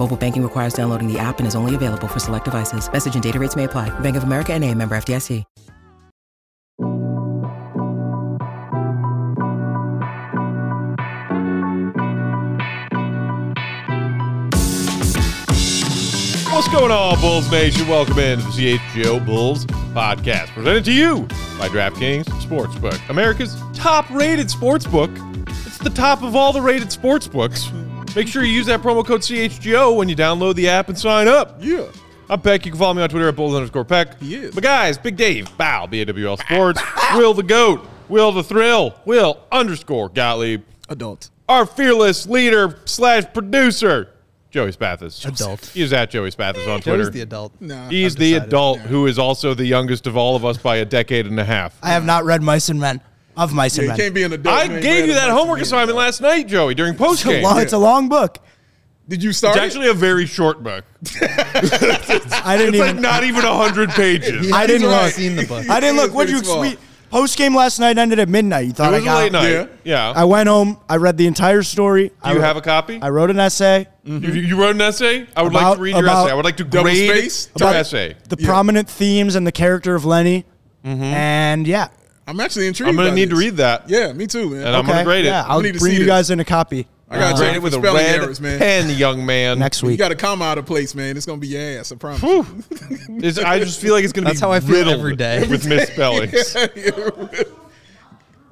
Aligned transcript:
Mobile 0.00 0.16
banking 0.16 0.42
requires 0.42 0.72
downloading 0.72 1.12
the 1.12 1.18
app 1.18 1.40
and 1.40 1.46
is 1.46 1.54
only 1.54 1.74
available 1.74 2.08
for 2.08 2.18
select 2.18 2.46
devices. 2.46 2.90
Message 2.90 3.12
and 3.12 3.22
data 3.22 3.38
rates 3.38 3.54
may 3.54 3.64
apply. 3.64 3.90
Bank 4.00 4.16
of 4.16 4.22
America 4.22 4.54
and 4.54 4.64
a 4.64 4.74
member 4.74 4.94
FDIC. 4.96 5.44
What's 16.50 16.68
going 16.68 16.90
on, 16.90 17.20
Bulls 17.20 17.50
Nation? 17.50 17.86
Welcome 17.86 18.20
in 18.20 18.38
to 18.38 18.44
the 18.46 18.78
CHGO 18.78 19.26
Bulls 19.26 19.66
podcast, 19.66 20.48
presented 20.48 20.86
to 20.86 20.92
you 20.92 21.22
by 21.58 21.68
DraftKings 21.68 22.24
Sportsbook, 22.24 22.98
America's 23.10 23.54
top-rated 23.74 24.46
sportsbook. 24.46 25.10
It's 25.66 25.76
the 25.76 25.90
top 25.90 26.22
of 26.22 26.34
all 26.34 26.54
the 26.54 26.62
rated 26.62 26.88
sportsbooks. 26.88 27.89
Make 28.16 28.26
sure 28.26 28.42
you 28.44 28.52
use 28.52 28.66
that 28.66 28.80
promo 28.82 29.06
code 29.06 29.20
CHGO 29.20 29.96
when 29.96 30.08
you 30.08 30.16
download 30.16 30.56
the 30.56 30.68
app 30.68 30.88
and 30.88 30.98
sign 30.98 31.28
up. 31.28 31.56
Yeah. 31.60 31.86
I'm 32.28 32.40
Peck. 32.40 32.64
You 32.66 32.72
can 32.72 32.78
follow 32.78 32.94
me 32.94 33.02
on 33.02 33.08
Twitter 33.08 33.28
at 33.28 33.36
Bulls 33.36 33.54
underscore 33.54 33.84
Peck. 33.84 34.16
Yeah. 34.20 34.48
But 34.52 34.62
guys, 34.64 34.98
Big 34.98 35.16
Dave, 35.16 35.56
Bow, 35.56 35.86
BAWL 35.86 36.36
Sports, 36.36 36.82
Will 37.14 37.34
the 37.34 37.42
Goat, 37.44 37.88
Will 38.08 38.32
the 38.32 38.42
Thrill, 38.42 38.94
Will 39.04 39.38
underscore 39.52 40.08
Gottlieb, 40.08 40.62
Adult. 40.88 41.30
our 41.48 41.64
fearless 41.64 42.26
leader 42.26 42.80
slash 42.84 43.24
producer, 43.32 44.08
Joey 44.50 44.72
Spathis. 44.72 45.24
Adult. 45.24 45.66
He's 45.66 45.92
at 45.92 46.10
Joey 46.10 46.30
Spathis 46.32 46.66
on 46.72 46.80
Twitter. 46.80 47.04
Joey's 47.04 47.10
the 47.12 47.20
adult. 47.20 47.52
No. 47.60 47.88
He's 47.88 48.14
I've 48.14 48.18
the 48.18 48.30
decided. 48.32 48.48
adult 48.48 48.78
who 48.80 49.06
is 49.06 49.18
also 49.20 49.54
the 49.54 49.64
youngest 49.66 50.08
of 50.08 50.16
all 50.16 50.34
of 50.34 50.44
us 50.44 50.58
by 50.58 50.76
a 50.76 50.84
decade 50.84 51.26
and 51.26 51.38
a 51.38 51.44
half. 51.44 51.78
I 51.82 51.90
have 51.90 52.04
not 52.04 52.24
read 52.24 52.42
Mice 52.42 52.68
and 52.68 52.80
Men. 52.80 53.00
Of 53.40 53.54
Mice 53.54 53.76
Yeah, 53.78 53.84
and 53.84 53.92
you 53.96 54.02
can't 54.02 54.14
be 54.14 54.22
an 54.22 54.32
adult. 54.34 54.54
I 54.54 54.64
You 54.64 54.80
gave 54.80 55.06
you 55.06 55.14
that 55.14 55.30
homework 55.30 55.60
assignment 55.60 55.96
last 55.96 56.20
night, 56.20 56.46
Joey, 56.46 56.74
during 56.74 56.92
it's, 56.94 57.00
a 57.02 57.04
postgame. 57.04 57.42
long, 57.42 57.58
it's 57.60 57.72
a 57.72 57.78
long 57.78 58.08
book. 58.08 58.38
Did 59.08 59.22
you 59.22 59.32
start? 59.32 59.56
It's 59.56 59.62
it? 59.62 59.66
actually 59.66 59.88
a 59.88 59.94
very 59.94 60.26
short 60.26 60.62
book. 60.62 60.84
I 61.22 62.56
didn't 62.58 62.74
It's 62.74 62.80
like 62.80 62.90
even. 62.90 63.00
not 63.02 63.24
even 63.24 63.42
hundred 63.42 63.90
pages. 63.90 64.52
I 64.52 64.66
didn't 64.66 64.82
He's 64.82 64.90
look. 64.90 65.00
right. 65.02 65.12
seen 65.12 65.36
the 65.36 65.46
book. 65.46 65.68
I 65.68 65.80
didn't 65.80 65.96
look. 65.96 66.10
is 66.10 66.14
What 66.14 66.28
you 66.28 66.36
pretty 66.42 66.50
sweet 66.50 66.78
post 67.10 67.36
game 67.36 67.56
last 67.56 67.80
night 67.80 67.98
ended 67.98 68.18
at 68.20 68.28
midnight. 68.28 68.66
You 68.66 68.72
thought 68.72 68.92
It 68.94 68.98
was 68.98 69.02
I 69.02 69.02
a 69.02 69.04
got? 69.04 69.18
late 69.22 69.32
night. 69.32 69.50
Yeah. 69.84 70.12
Yeah. 70.12 70.12
I 70.14 70.24
went 70.24 70.48
home. 70.48 70.78
I 70.88 70.96
read 70.96 71.16
the 71.16 71.26
entire 71.26 71.62
story. 71.62 72.10
Do 72.22 72.30
you 72.30 72.38
I, 72.42 72.46
have 72.46 72.56
a 72.56 72.60
copy? 72.60 73.00
I 73.02 73.08
wrote 73.08 73.30
an 73.30 73.38
essay 73.40 73.88
you, 74.04 74.18
you 74.18 74.60
wrote 74.60 74.74
an 74.76 74.80
essay? 74.82 75.26
I 75.36 75.42
would 75.42 75.52
like 75.52 75.76
to 75.76 75.80
read 75.82 75.96
your 75.96 76.06
essay. 76.06 76.30
I 76.30 76.34
would 76.34 76.44
like 76.44 76.56
to 76.58 76.64
Double 76.64 76.84
grade 76.84 77.08
space? 77.10 77.48
your 77.58 77.68
About- 77.68 77.76
essay. 77.80 78.16
the 78.28 78.36
Yeah. 78.38 78.46
prominent 78.46 78.88
themes 78.88 79.34
and 79.34 79.46
the 79.46 79.52
character 79.52 79.94
of 79.94 80.04
Lenny. 80.04 80.44
Mm-hmm. 80.84 81.02
And 81.02 81.66
yeah, 81.66 81.88
I'm 82.30 82.40
actually 82.40 82.68
intrigued. 82.68 82.88
I'm 82.88 82.96
going 82.96 83.06
to 83.06 83.12
by 83.12 83.16
need 83.16 83.30
to 83.30 83.36
read 83.36 83.56
that. 83.56 83.90
Yeah, 83.90 84.12
me 84.12 84.26
too, 84.26 84.50
man. 84.50 84.66
And 84.68 84.76
I'm 84.76 84.86
going 84.86 84.98
to 84.98 85.04
grade 85.04 85.24
it. 85.24 85.28
yeah, 85.28 85.44
I'll 85.46 85.60
need 85.60 85.74
to 85.74 85.80
bring 85.80 85.92
see 85.92 85.98
you 85.98 86.04
this. 86.04 86.08
guys 86.08 86.30
in 86.30 86.38
a 86.40 86.44
copy 86.44 86.86
I 87.08 87.18
got 87.18 87.30
to 87.30 87.34
uh, 87.34 87.38
grade 87.38 87.56
it 87.56 87.62
with 87.62 87.74
a 87.74 87.80
red 87.80 87.96
errors, 88.22 88.40
man. 88.40 88.60
pen, 88.60 88.96
young 88.96 89.26
man. 89.26 89.58
next 89.58 89.82
week, 89.82 89.92
You 89.92 89.98
got 89.98 90.10
to 90.10 90.14
come 90.14 90.40
out 90.42 90.58
of 90.58 90.66
place, 90.66 90.94
man. 90.94 91.16
It's 91.16 91.26
gonna 91.26 91.40
be 91.40 91.48
your 91.48 91.80
ass. 91.80 91.90
I 91.90 91.96
promise. 91.96 92.22
I 92.22 93.58
just 93.58 93.80
feel 93.80 93.94
like 93.94 94.04
it's 94.04 94.12
going 94.12 94.24
to 94.24 94.30
be 94.30 94.34
That's 94.34 94.40
how 94.40 94.52
I 94.52 94.60
feel 94.60 94.88
every 94.88 95.16
day. 95.16 95.44
with 95.48 95.66
misspellings. 95.68 96.54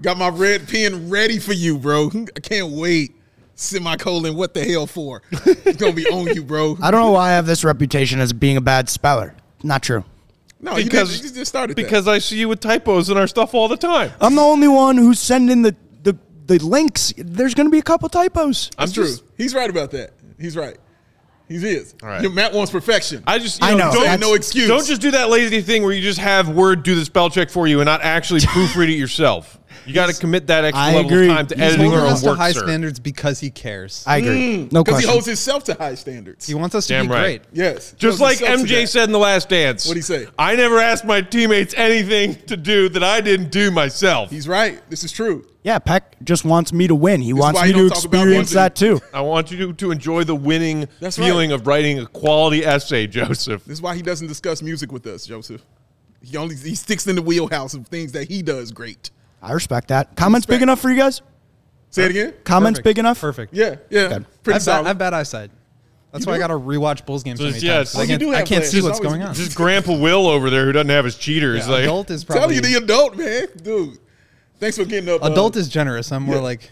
got 0.02 0.18
my 0.18 0.28
red 0.28 0.68
pen 0.68 1.08
ready 1.08 1.38
for 1.38 1.52
you, 1.52 1.78
bro. 1.78 2.10
I 2.36 2.40
can't 2.40 2.72
wait. 2.72 3.14
Semicolon. 3.54 4.36
What 4.36 4.54
the 4.54 4.64
hell 4.64 4.86
for? 4.86 5.22
It's 5.32 5.76
gonna 5.76 5.92
be 5.92 6.06
on 6.06 6.26
you, 6.34 6.44
bro. 6.44 6.76
I 6.82 6.90
don't 6.92 7.00
know 7.00 7.10
why 7.10 7.30
I 7.30 7.32
have 7.32 7.46
this 7.46 7.64
reputation 7.64 8.20
as 8.20 8.32
being 8.32 8.56
a 8.56 8.60
bad 8.60 8.88
speller. 8.88 9.34
Not 9.64 9.82
true. 9.82 10.04
No, 10.60 10.76
you, 10.76 10.84
because 10.84 11.20
did, 11.20 11.30
you 11.30 11.36
just 11.36 11.48
started 11.50 11.76
that. 11.76 11.82
because 11.82 12.08
I 12.08 12.18
see 12.18 12.38
you 12.38 12.48
with 12.48 12.60
typos 12.60 13.10
in 13.10 13.16
our 13.16 13.26
stuff 13.28 13.54
all 13.54 13.68
the 13.68 13.76
time. 13.76 14.10
I'm 14.20 14.34
the 14.34 14.42
only 14.42 14.68
one 14.68 14.96
who's 14.96 15.20
sending 15.20 15.62
the 15.62 15.76
the, 16.02 16.16
the 16.46 16.58
links. 16.58 17.12
There's 17.16 17.54
going 17.54 17.66
to 17.66 17.70
be 17.70 17.78
a 17.78 17.82
couple 17.82 18.08
typos. 18.08 18.70
I'm 18.76 18.82
That's 18.86 18.92
true. 18.92 19.06
just- 19.06 19.22
He's 19.36 19.54
right 19.54 19.70
about 19.70 19.90
that. 19.92 20.12
He's 20.40 20.56
right. 20.56 20.76
He 21.48 21.56
is. 21.56 21.94
All 22.02 22.08
right. 22.08 22.20
Your 22.22 22.30
Matt 22.30 22.52
wants 22.52 22.70
perfection. 22.70 23.24
I 23.26 23.38
just, 23.38 23.60
you 23.62 23.68
I 23.68 23.72
know, 23.72 23.90
don't, 23.92 24.02
that's- 24.04 24.20
no 24.20 24.34
excuse. 24.34 24.68
Don't 24.68 24.86
just 24.86 25.00
do 25.00 25.10
that 25.12 25.30
lazy 25.30 25.62
thing 25.62 25.82
where 25.82 25.92
you 25.92 26.02
just 26.02 26.18
have 26.20 26.48
Word 26.48 26.82
do 26.82 26.94
the 26.94 27.04
spell 27.04 27.30
check 27.30 27.48
for 27.50 27.66
you 27.66 27.80
and 27.80 27.86
not 27.86 28.02
actually 28.02 28.40
proofread 28.40 28.88
it 28.88 28.98
yourself. 28.98 29.58
You 29.86 29.94
got 29.94 30.10
to 30.12 30.18
commit 30.20 30.48
that 30.48 30.64
extra 30.64 30.82
I 30.82 30.94
level 30.94 31.10
agree. 31.10 31.30
of 31.30 31.36
time 31.36 31.46
to 31.46 31.54
He's 31.54 31.62
editing 31.64 31.86
your 31.90 32.00
holding 32.00 32.06
own 32.08 32.12
us 32.14 32.20
to 32.22 32.28
work, 32.28 32.36
high 32.38 32.52
sir. 32.52 32.60
standards 32.60 33.00
because 33.00 33.40
he 33.40 33.48
cares. 33.50 34.04
I 34.06 34.18
agree. 34.18 34.58
Mm. 34.58 34.72
No 34.72 34.84
because 34.84 34.98
he 34.98 35.04
question. 35.04 35.10
holds 35.10 35.26
himself 35.26 35.64
to 35.64 35.74
high 35.74 35.94
standards. 35.94 36.46
he 36.46 36.52
wants 36.52 36.74
us 36.74 36.86
to 36.88 36.92
Damn 36.94 37.06
be 37.06 37.12
right. 37.12 37.20
great. 37.20 37.42
yes, 37.54 37.92
Just 37.92 38.20
like 38.20 38.38
MJ 38.38 38.86
said 38.86 39.04
in 39.04 39.12
The 39.12 39.18
Last 39.18 39.48
Dance. 39.48 39.86
What'd 39.86 39.96
he 39.96 40.02
say? 40.02 40.26
I 40.38 40.56
never 40.56 40.78
asked 40.78 41.06
my 41.06 41.22
teammates 41.22 41.72
anything 41.74 42.34
to 42.46 42.56
do 42.58 42.90
that 42.90 43.02
I 43.02 43.22
didn't 43.22 43.50
do 43.50 43.70
myself. 43.70 44.28
He's 44.30 44.46
right. 44.48 44.78
This 44.90 45.04
is 45.04 45.12
true. 45.12 45.46
Yeah, 45.62 45.78
Peck 45.78 46.16
just 46.24 46.44
wants 46.44 46.72
me 46.72 46.86
to 46.86 46.94
win. 46.94 47.20
He 47.20 47.32
wants 47.32 47.60
me 47.60 47.66
you 47.68 47.72
to 47.74 47.78
don't 47.80 47.88
talk 47.90 48.04
about 48.04 48.14
experience 48.14 48.50
that 48.52 48.76
too. 48.76 49.00
I 49.12 49.20
want 49.20 49.50
you 49.50 49.72
to 49.72 49.90
enjoy 49.90 50.24
the 50.24 50.34
winning 50.34 50.88
That's 51.00 51.16
feeling 51.18 51.50
right. 51.50 51.60
of 51.60 51.66
writing 51.66 51.98
a 51.98 52.06
quality 52.06 52.64
essay, 52.64 53.06
Joseph. 53.06 53.64
This 53.64 53.74
is 53.78 53.82
why 53.82 53.94
he 53.96 54.02
doesn't 54.02 54.26
discuss 54.28 54.62
music 54.62 54.92
with 54.92 55.06
us, 55.06 55.26
Joseph. 55.26 55.64
He 56.22 56.36
only 56.36 56.56
he 56.56 56.74
sticks 56.74 57.06
in 57.06 57.16
the 57.16 57.22
wheelhouse 57.22 57.74
of 57.74 57.86
things 57.88 58.12
that 58.12 58.28
he 58.28 58.42
does 58.42 58.72
great. 58.72 59.10
I 59.42 59.52
respect 59.52 59.88
that. 59.88 60.16
Comments 60.16 60.44
big 60.46 60.62
enough 60.62 60.80
for 60.80 60.90
you 60.90 60.96
guys? 60.96 61.22
Say 61.90 62.04
it 62.04 62.10
again. 62.10 62.34
Comments 62.44 62.76
Perfect. 62.78 62.84
big 62.84 62.98
enough? 62.98 63.20
Perfect. 63.20 63.54
Yeah, 63.54 63.76
yeah. 63.88 64.00
Okay. 64.00 64.14
I 64.16 64.18
Pretty 64.42 64.58
have, 64.58 64.66
bad. 64.66 64.84
I 64.84 64.88
have 64.88 64.98
bad 64.98 65.14
eyesight. 65.14 65.50
That's 66.12 66.24
You 66.26 66.30
why 66.32 66.36
I 66.36 66.38
got 66.38 66.48
to 66.48 66.54
rewatch 66.54 67.04
Bulls 67.06 67.22
games 67.22 67.38
So 67.38 67.46
so 67.46 67.50
many 67.52 67.64
yeah, 67.66 67.76
times. 67.78 67.90
so 67.90 68.00
I, 68.00 68.06
can't, 68.06 68.22
I 68.22 68.42
can't 68.42 68.64
see 68.64 68.80
what's 68.82 68.98
always- 68.98 69.10
going 69.12 69.22
on. 69.22 69.34
Just 69.34 69.56
Grandpa 69.56 69.96
Will 69.96 70.26
over 70.26 70.50
there 70.50 70.64
who 70.64 70.72
doesn't 70.72 70.88
have 70.88 71.04
his 71.04 71.16
cheaters. 71.16 71.68
like, 71.68 71.84
adult 71.84 72.10
is 72.10 72.24
probably. 72.24 72.40
Tell 72.40 72.62
probably 72.62 72.72
you 72.72 72.78
the 72.78 72.84
adult 72.84 73.16
man, 73.16 73.46
dude. 73.62 73.98
Thanks 74.58 74.76
for 74.76 74.84
getting 74.84 75.08
up. 75.08 75.22
uh, 75.22 75.30
adult 75.32 75.56
is 75.56 75.68
generous. 75.68 76.10
I'm 76.12 76.24
more 76.24 76.36
yeah. 76.36 76.40
like 76.42 76.70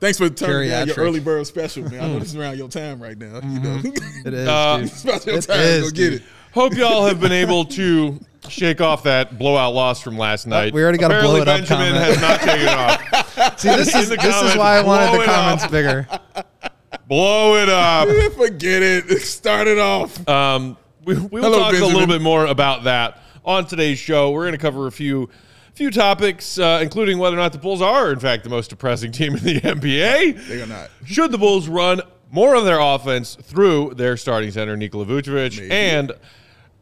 Thanks 0.00 0.16
for 0.16 0.30
turning 0.30 0.70
down 0.70 0.86
your 0.86 0.96
early 0.96 1.20
bird 1.20 1.46
special, 1.46 1.82
man. 1.90 2.02
I 2.02 2.08
know 2.08 2.18
this 2.20 2.28
is 2.30 2.36
around 2.36 2.56
your 2.56 2.68
time 2.68 3.02
right 3.02 3.18
now. 3.18 3.38
You 3.44 3.60
know, 3.60 3.80
it 4.24 4.32
is. 4.32 4.48
Uh, 4.48 4.76
dude. 4.78 4.86
it's 4.86 5.04
about 5.04 5.26
your 5.26 5.36
It 5.36 5.42
time. 5.42 5.60
is, 5.60 5.82
Go 5.82 5.88
get 5.90 5.94
dude. 5.96 6.12
it. 6.14 6.22
Hope 6.54 6.74
y'all 6.74 7.04
have 7.06 7.20
been 7.20 7.32
able 7.32 7.66
to 7.66 8.18
shake 8.48 8.80
off 8.80 9.02
that 9.02 9.38
blowout 9.38 9.74
loss 9.74 10.00
from 10.00 10.16
last 10.16 10.46
night. 10.46 10.72
we 10.72 10.82
already 10.82 10.96
got 10.96 11.12
a 11.12 11.18
Apparently 11.18 11.42
blow 11.42 11.54
it 11.54 11.60
up 11.60 11.68
Benjamin 11.68 11.92
comment. 11.92 12.04
has 12.06 12.20
not 12.22 12.40
taken 12.40 12.68
off. 12.68 13.58
See, 13.60 13.68
this 13.68 13.94
is 13.94 14.08
the 14.08 14.16
this 14.16 14.42
is 14.42 14.56
why 14.56 14.78
I 14.78 14.82
wanted 14.82 15.20
the 15.20 15.24
comments 15.26 15.64
up. 15.64 15.70
bigger. 15.70 16.08
Blow 17.06 17.56
it 17.56 17.68
up. 17.68 18.08
Forget 18.36 18.82
it. 18.82 19.20
Start 19.20 19.66
it 19.68 19.78
off. 19.78 20.26
Um, 20.28 20.76
we, 21.04 21.14
we 21.14 21.40
will 21.40 21.42
Hello, 21.42 21.58
talk 21.60 21.74
a 21.74 21.84
little 21.84 22.06
bit 22.06 22.22
more 22.22 22.46
about 22.46 22.84
that 22.84 23.22
on 23.44 23.66
today's 23.66 23.98
show. 23.98 24.30
We're 24.30 24.42
going 24.44 24.52
to 24.52 24.58
cover 24.58 24.86
a 24.86 24.92
few 24.92 25.28
few 25.80 25.90
topics, 25.90 26.58
uh, 26.58 26.78
including 26.82 27.16
whether 27.16 27.34
or 27.34 27.38
not 27.38 27.52
the 27.52 27.58
Bulls 27.58 27.80
are, 27.80 28.12
in 28.12 28.18
fact, 28.18 28.44
the 28.44 28.50
most 28.50 28.68
depressing 28.68 29.10
team 29.10 29.34
in 29.34 29.42
the 29.42 29.60
NBA. 29.62 30.46
They 30.46 30.60
are 30.60 30.66
not. 30.66 30.90
Should 31.06 31.32
the 31.32 31.38
Bulls 31.38 31.68
run 31.68 32.02
more 32.30 32.54
of 32.54 32.66
their 32.66 32.78
offense 32.78 33.34
through 33.42 33.94
their 33.94 34.18
starting 34.18 34.50
center, 34.50 34.76
Nikola 34.76 35.06
Vucevic, 35.06 35.56
Maybe. 35.58 35.70
and 35.72 36.12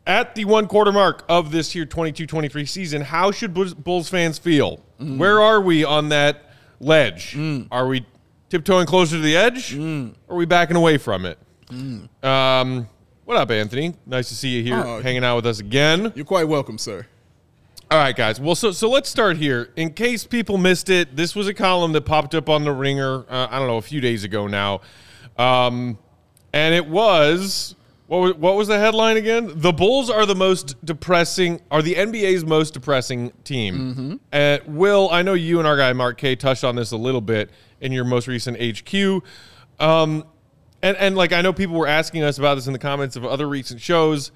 at 0.05 0.35
the 0.35 0.47
one 0.47 0.67
quarter 0.67 0.91
mark 0.91 1.25
of 1.29 1.53
this 1.53 1.71
here 1.71 1.87
22-23 1.87 2.69
season, 2.69 3.03
how 3.03 3.31
should 3.31 3.55
Bulls- 3.55 4.09
fans 4.09 4.37
feel? 4.37 4.81
Mm. 5.01 5.17
Where 5.19 5.41
are 5.41 5.61
we 5.61 5.85
on 5.85 6.09
that 6.09 6.51
ledge? 6.81 7.39
Are 7.71 7.87
we 7.87 8.05
tiptoeing 8.51 8.87
closer 8.87 9.15
to 9.15 9.23
the 9.23 9.37
edge? 9.37 9.77
Mm. 9.77 10.15
Or 10.27 10.35
are 10.35 10.39
we 10.39 10.45
backing 10.45 10.77
away 10.77 10.99
from 10.99 11.25
it? 11.25 11.39
Um, 12.25 12.89
what 13.25 13.37
up, 13.37 13.49
Anthony? 13.53 13.95
Nice 14.07 14.29
to 14.31 14.35
see 14.35 14.49
you 14.49 14.65
here, 14.65 14.83
Oh. 14.85 15.01
hanging 15.03 15.23
out 15.23 15.37
with 15.37 15.47
us 15.47 15.61
again. 15.61 16.13
You're 16.17 16.25
quite 16.25 16.49
welcome, 16.49 16.79
sir. 16.79 17.07
All 17.91 17.99
right, 17.99 18.15
guys. 18.15 18.39
Well, 18.39 18.55
so 18.55 18.71
so 18.71 18.91
let's 18.91 19.09
start 19.09 19.39
here. 19.39 19.71
In 19.77 19.95
case 19.95 20.27
people 20.27 20.59
missed 20.59 20.91
it, 20.91 21.17
this 21.17 21.35
was 21.35 21.49
a 21.49 21.55
column 21.55 21.93
that 21.93 22.03
popped 22.03 22.35
up 22.35 22.49
on 22.51 22.65
the 22.65 22.73
Ringer. 22.73 23.25
Uh, 23.31 23.49
I 23.51 23.59
don't 23.59 23.67
know, 23.67 23.79
a 23.79 23.83
few 23.83 24.01
days 24.03 24.25
ago 24.25 24.47
now, 24.47 24.83
um, 25.39 25.99
and 26.53 26.75
it 26.75 26.87
was 26.87 27.75
What 28.09 28.19
was, 28.19 28.35
what 28.35 28.57
was 28.57 28.69
the 28.69 28.79
headline 28.79 29.17
again? 29.17 29.51
The 29.55 29.73
Bulls 29.73 30.11
are 30.11 30.27
the 30.27 30.35
most 30.35 30.77
depressing, 30.85 31.63
are 31.71 31.81
the 31.81 31.95
NBA's 31.95 32.45
most 32.45 32.75
depressing 32.75 33.33
team. 33.45 34.21
Uh, 34.33 34.59
Will, 34.67 35.09
I 35.11 35.23
know 35.23 35.33
you 35.35 35.59
and 35.59 35.67
our 35.67 35.77
guy 35.79 35.91
Mark 35.95 36.19
K 36.19 36.37
touched 36.37 36.65
on 36.65 36.77
this 36.77 36.91
a 36.93 36.97
little 36.99 37.23
bit 37.23 37.51
in 37.81 37.93
your 37.93 38.05
most 38.05 38.27
recent 38.29 38.59
HQ. 38.61 39.23
Um, 39.81 40.25
and, 40.83 40.97
and 40.99 41.17
like 41.17 41.33
I 41.33 41.41
know 41.41 41.53
people 41.55 41.77
were 41.77 41.87
asking 41.89 42.23
us 42.23 42.37
about 42.39 42.57
this 42.57 42.67
in 42.67 42.75
the 42.75 42.79
comments 42.79 43.17
of 43.17 43.25
other 43.25 43.49
recent 43.49 43.81
shows. 43.81 44.31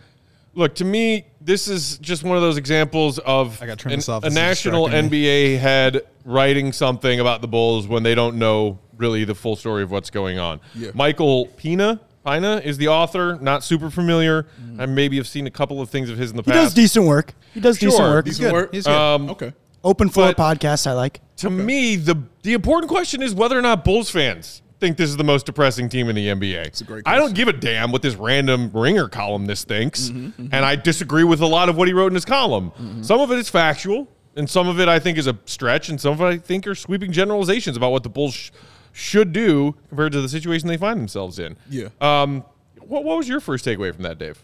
Look, 0.54 0.74
to 0.76 0.84
me, 0.84 1.24
this 1.40 1.66
is 1.68 1.96
just 1.98 2.24
one 2.24 2.36
of 2.36 2.42
those 2.42 2.56
examples 2.58 3.18
of 3.20 3.60
I 3.62 3.66
gotta 3.66 3.76
turn 3.76 3.92
an- 3.92 3.98
this 3.98 4.08
off. 4.08 4.22
a 4.22 4.26
This 4.26 4.32
is 4.32 4.36
national 4.36 4.86
distracting. 4.86 5.10
NBA 5.10 5.58
head 5.58 6.00
writing 6.24 6.72
something 6.72 7.20
about 7.20 7.40
the 7.40 7.48
Bulls 7.48 7.86
when 7.88 8.02
they 8.02 8.14
don't 8.14 8.36
know 8.36 8.78
really 8.98 9.24
the 9.24 9.34
full 9.34 9.56
story 9.56 9.82
of 9.82 9.90
what's 9.90 10.10
going 10.10 10.38
on. 10.38 10.60
Yeah. 10.74 10.90
Michael 10.94 11.46
Pina, 11.56 12.00
Pina 12.24 12.60
is 12.62 12.76
the 12.76 12.88
author. 12.88 13.38
Not 13.40 13.64
super 13.64 13.90
familiar. 13.90 14.44
Mm. 14.62 14.80
I 14.80 14.86
maybe 14.86 15.16
have 15.16 15.26
seen 15.26 15.46
a 15.46 15.50
couple 15.50 15.80
of 15.80 15.88
things 15.90 16.08
of 16.10 16.18
his 16.18 16.30
in 16.30 16.36
the 16.36 16.42
past. 16.42 16.52
He 16.54 16.60
past. 16.60 16.66
does 16.68 16.74
decent 16.84 17.06
work. 17.06 17.34
He 17.54 17.60
does 17.60 17.78
decent 17.78 18.00
Sure. 18.00 18.10
work. 18.10 18.26
He's 18.26 18.38
good. 18.38 18.52
work? 18.52 18.72
He's 18.74 18.84
good. 18.84 18.92
Um, 18.94 19.30
Okay. 19.30 19.52
Open 19.82 20.08
floor 20.08 20.32
but- 20.36 20.60
podcast. 20.60 20.86
I 20.86 20.92
like. 20.92 21.20
to 21.38 21.50
me, 21.50 21.96
the 21.96 22.16
the 22.44 22.52
important 22.52 22.88
question 22.90 23.20
is 23.22 23.34
whether 23.34 23.58
or 23.58 23.62
not 23.62 23.84
Bulls 23.84 24.10
fans 24.10 24.61
think 24.82 24.96
this 24.96 25.08
is 25.08 25.16
the 25.16 25.24
most 25.24 25.46
depressing 25.46 25.88
team 25.88 26.08
in 26.08 26.16
the 26.16 26.26
NBA. 26.26 26.80
a 26.80 26.84
great 26.84 27.02
I 27.06 27.16
don't 27.16 27.34
give 27.34 27.46
a 27.48 27.52
damn 27.52 27.92
what 27.92 28.02
this 28.02 28.16
random 28.16 28.70
ringer 28.74 29.08
columnist 29.08 29.68
thinks, 29.68 30.08
Mm-hmm, 30.10 30.48
and 30.52 30.64
I 30.64 30.76
disagree 30.76 31.24
with 31.24 31.40
a 31.40 31.46
lot 31.46 31.68
of 31.68 31.76
what 31.76 31.86
he 31.88 31.94
wrote 31.94 32.08
in 32.08 32.14
his 32.14 32.24
column. 32.24 32.72
Some 33.02 33.20
of 33.20 33.30
it 33.30 33.38
is 33.38 33.48
factual, 33.48 34.08
and 34.36 34.50
some 34.50 34.66
of 34.68 34.80
it 34.80 34.88
I 34.88 34.98
think 34.98 35.16
is 35.18 35.26
a 35.28 35.38
stretch, 35.46 35.88
and 35.88 36.00
some 36.00 36.12
of 36.14 36.20
it 36.20 36.24
I 36.24 36.36
think 36.38 36.66
are 36.66 36.74
sweeping 36.74 37.12
generalizations 37.12 37.76
about 37.76 37.92
what 37.92 38.02
the 38.02 38.08
Bulls 38.10 38.34
sh- 38.34 38.50
should 38.92 39.32
do 39.32 39.74
compared 39.88 40.12
to 40.12 40.20
the 40.20 40.28
situation 40.28 40.68
they 40.68 40.76
find 40.76 40.98
themselves 41.00 41.38
in. 41.38 41.56
Yeah. 41.70 41.88
Um, 42.00 42.44
what, 42.80 43.04
what 43.04 43.16
was 43.16 43.28
your 43.28 43.40
first 43.40 43.64
takeaway 43.64 43.94
from 43.94 44.02
that, 44.02 44.18
Dave? 44.18 44.42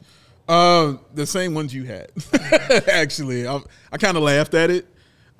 Uh, 0.48 0.94
the 1.14 1.26
same 1.26 1.52
ones 1.52 1.74
you 1.74 1.84
had. 1.84 2.10
Actually, 2.88 3.46
I, 3.46 3.60
I 3.92 3.98
kind 3.98 4.16
of 4.16 4.22
laughed 4.22 4.54
at 4.54 4.70
it. 4.70 4.86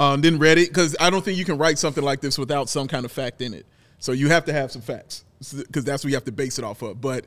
Um, 0.01 0.21
then 0.21 0.39
read 0.39 0.59
it 0.59 0.69
because 0.69 0.95
I 1.01 1.11
don't 1.11 1.25
think 1.25 1.39
you 1.39 1.45
can 1.45 1.59
write 1.59 1.79
something 1.79 2.05
like 2.05 2.21
this 2.21 2.39
without 2.39 2.69
some 2.69 2.87
kind 2.89 3.05
of 3.05 3.11
fact 3.11 3.41
in 3.43 3.53
it. 3.55 3.67
So 3.99 4.13
you 4.13 4.29
have 4.29 4.45
to 4.47 4.53
have 4.53 4.71
some 4.71 4.83
facts 4.83 5.25
because 5.39 5.85
that's 5.85 6.05
what 6.05 6.11
you 6.11 6.17
have 6.17 6.25
to 6.25 6.33
base 6.33 6.59
it 6.59 6.65
off 6.65 6.83
of. 6.83 7.01
But 7.01 7.27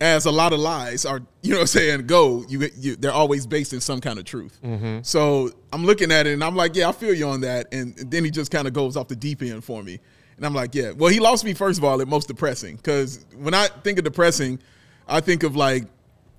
as 0.00 0.26
a 0.26 0.30
lot 0.30 0.52
of 0.52 0.58
lies 0.58 1.04
are, 1.04 1.20
you 1.42 1.50
know, 1.50 1.56
what 1.56 1.62
I'm 1.62 1.66
saying 1.66 2.06
go, 2.06 2.44
you, 2.48 2.68
you 2.76 2.96
they're 2.96 3.12
always 3.12 3.46
based 3.46 3.72
in 3.72 3.80
some 3.80 4.00
kind 4.00 4.18
of 4.18 4.24
truth. 4.24 4.58
Mm-hmm. 4.62 4.98
So 5.02 5.50
I'm 5.72 5.84
looking 5.84 6.10
at 6.12 6.26
it 6.26 6.34
and 6.34 6.42
I'm 6.44 6.56
like, 6.56 6.76
yeah, 6.76 6.88
I 6.88 6.92
feel 6.92 7.14
you 7.14 7.26
on 7.28 7.40
that. 7.42 7.72
And 7.72 7.96
then 7.96 8.24
he 8.24 8.30
just 8.30 8.50
kind 8.50 8.66
of 8.66 8.72
goes 8.72 8.96
off 8.96 9.08
the 9.08 9.16
deep 9.16 9.42
end 9.42 9.64
for 9.64 9.82
me. 9.82 10.00
And 10.36 10.44
I'm 10.44 10.54
like, 10.54 10.74
yeah. 10.74 10.90
Well, 10.90 11.10
he 11.10 11.20
lost 11.20 11.44
me 11.44 11.54
first 11.54 11.78
of 11.78 11.84
all 11.84 12.00
at 12.00 12.08
most 12.08 12.28
depressing 12.28 12.76
because 12.76 13.24
when 13.36 13.54
I 13.54 13.66
think 13.66 13.98
of 13.98 14.04
depressing, 14.04 14.58
I 15.06 15.20
think 15.20 15.42
of 15.42 15.54
like 15.54 15.84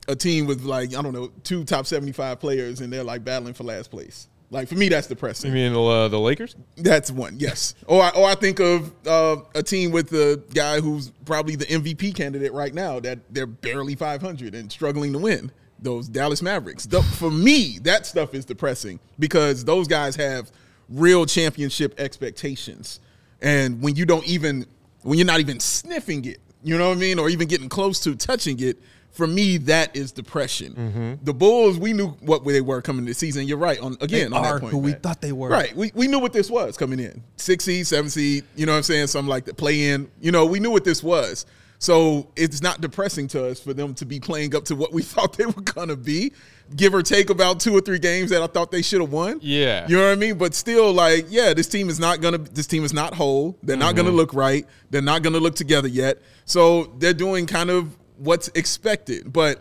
a 0.08 0.16
team 0.16 0.46
with 0.46 0.64
like 0.64 0.96
I 0.96 1.02
don't 1.02 1.14
know 1.14 1.32
two 1.44 1.64
top 1.64 1.86
seventy 1.86 2.12
five 2.12 2.40
players 2.40 2.82
and 2.82 2.92
they're 2.92 3.04
like 3.04 3.24
battling 3.24 3.54
for 3.54 3.64
last 3.64 3.90
place. 3.90 4.28
Like 4.52 4.68
for 4.68 4.76
me, 4.76 4.90
that's 4.90 5.08
depressing. 5.08 5.50
You 5.52 5.70
mean 5.70 5.74
uh, 5.76 6.08
the 6.08 6.20
Lakers? 6.20 6.56
That's 6.78 7.12
one, 7.12 7.36
yes. 7.40 7.74
Or 7.88 8.02
I, 8.02 8.10
or 8.10 8.28
I 8.28 8.36
think 8.36 8.60
of 8.60 8.92
uh, 9.08 9.38
a 9.56 9.64
team 9.64 9.92
with 9.92 10.10
the 10.10 10.42
guy 10.54 10.80
who's 10.80 11.12
probably 11.26 11.56
the 11.56 11.66
MVP 11.66 12.16
candidate 12.16 12.54
right 12.54 12.74
now 12.74 13.00
that 13.00 13.20
they're 13.34 13.48
barely 13.48 13.96
500 13.96 14.54
and 14.56 14.72
struggling 14.72 15.14
to 15.14 15.20
win. 15.20 15.52
Those 15.80 16.08
Dallas 16.08 16.42
Mavericks. 16.42 16.86
The- 16.86 17.02
for 17.02 17.30
me, 17.32 17.80
that 17.84 18.06
stuff 18.06 18.34
is 18.34 18.46
depressing 18.46 19.00
because 19.20 19.66
those 19.66 19.88
guys 19.88 20.16
have 20.16 20.52
real 20.90 21.26
championship 21.26 22.00
expectations, 22.00 23.00
and 23.42 23.82
when 23.82 23.96
you 23.96 24.06
don't 24.06 24.26
even 24.26 24.66
when 25.02 25.18
you're 25.18 25.28
not 25.28 25.40
even 25.40 25.60
sniffing 25.60 26.24
it, 26.26 26.40
you 26.64 26.78
know 26.78 26.90
what 26.90 26.98
I 26.98 27.00
mean, 27.00 27.20
or 27.20 27.30
even 27.30 27.48
getting 27.48 27.70
close 27.70 28.00
to 28.02 28.16
touching 28.16 28.60
it. 28.60 28.78
For 29.16 29.28
me, 29.28 29.58
that 29.60 29.96
is 29.96 30.12
depression. 30.12 30.74
Mm-hmm. 30.74 31.26
The 31.26 31.34
Bulls, 31.34 31.80
we 31.80 31.94
knew 31.94 32.10
what 32.20 32.44
they 32.46 32.60
were 32.60 32.82
coming 32.82 33.06
this 33.06 33.18
season. 33.18 33.48
You're 33.48 33.58
right. 33.58 33.80
On 33.80 33.96
again, 34.02 34.34
on 34.34 34.44
are 34.46 34.56
that 34.56 34.60
point, 34.60 34.72
who 34.74 34.78
we 34.78 34.92
Matt. 34.92 35.04
thought 35.04 35.22
they 35.22 35.32
were. 35.32 35.48
Right. 35.48 35.74
We, 35.74 35.92
we 35.96 36.08
knew 36.08 36.20
what 36.20 36.34
this 36.34 36.52
was 36.52 36.76
coming 36.76 37.00
in. 37.00 37.24
Six 37.38 37.64
seed, 37.64 37.88
seven 37.88 38.10
seed, 38.10 38.44
you 38.58 38.66
know 38.66 38.74
what 38.74 38.78
I'm 38.80 38.84
saying? 38.84 39.08
Something 39.08 39.30
like 39.30 39.46
that. 39.46 39.56
Play 39.56 39.90
in. 39.90 40.12
You 40.20 40.34
know, 40.34 40.46
we 40.46 40.60
knew 40.60 40.70
what 40.72 40.84
this 40.84 41.02
was. 41.02 41.46
So 41.80 42.28
it's 42.36 42.62
not 42.62 42.82
depressing 42.82 43.28
to 43.30 43.46
us 43.48 43.60
for 43.60 43.74
them 43.74 43.94
to 43.96 44.06
be 44.06 44.20
playing 44.20 44.56
up 44.56 44.66
to 44.66 44.76
what 44.76 44.92
we 44.92 45.02
thought 45.14 45.38
they 45.38 45.46
were 45.46 45.62
gonna 45.62 45.96
be. 45.96 46.34
Give 46.76 46.94
or 46.94 47.02
take 47.04 47.30
about 47.30 47.60
two 47.60 47.74
or 47.78 47.80
three 47.82 48.00
games 48.00 48.32
that 48.32 48.42
I 48.42 48.48
thought 48.48 48.72
they 48.72 48.82
should 48.82 49.00
have 49.00 49.12
won. 49.12 49.40
Yeah. 49.42 49.88
You 49.88 49.98
know 49.98 50.06
what 50.08 50.12
I 50.12 50.16
mean? 50.16 50.38
But 50.38 50.56
still, 50.56 50.92
like, 50.92 51.28
yeah, 51.30 51.54
this 51.54 51.68
team 51.68 51.90
is 51.90 52.00
not 52.00 52.22
gonna 52.22 52.40
this 52.40 52.68
team 52.68 52.84
is 52.84 52.92
not 52.94 53.14
whole. 53.14 53.58
They're 53.64 53.78
not 53.78 53.96
gonna 53.96 54.12
look 54.12 54.34
right. 54.34 54.66
They're 54.90 55.02
not 55.02 55.22
gonna 55.22 55.40
look 55.40 55.56
together 55.56 55.88
yet. 55.88 56.18
So 56.46 56.86
they're 56.98 57.14
doing 57.14 57.46
kind 57.46 57.70
of 57.70 57.96
what's 58.18 58.50
expected. 58.50 59.32
But 59.32 59.60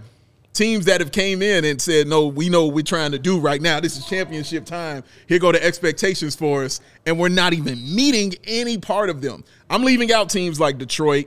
teams 0.52 0.84
that 0.84 1.00
have 1.00 1.12
came 1.12 1.42
in 1.42 1.64
and 1.64 1.80
said, 1.80 2.06
"No, 2.06 2.26
we 2.26 2.48
know 2.48 2.66
what 2.66 2.74
we're 2.74 2.82
trying 2.82 3.12
to 3.12 3.18
do 3.18 3.38
right 3.38 3.60
now. 3.60 3.80
This 3.80 3.96
is 3.96 4.06
championship 4.06 4.64
time. 4.64 5.02
Here 5.26 5.38
go 5.38 5.52
the 5.52 5.62
expectations 5.62 6.36
for 6.36 6.64
us," 6.64 6.80
and 7.06 7.18
we're 7.18 7.28
not 7.28 7.52
even 7.52 7.94
meeting 7.94 8.34
any 8.46 8.78
part 8.78 9.10
of 9.10 9.20
them. 9.20 9.44
I'm 9.68 9.82
leaving 9.82 10.12
out 10.12 10.30
teams 10.30 10.60
like 10.60 10.78
Detroit, 10.78 11.26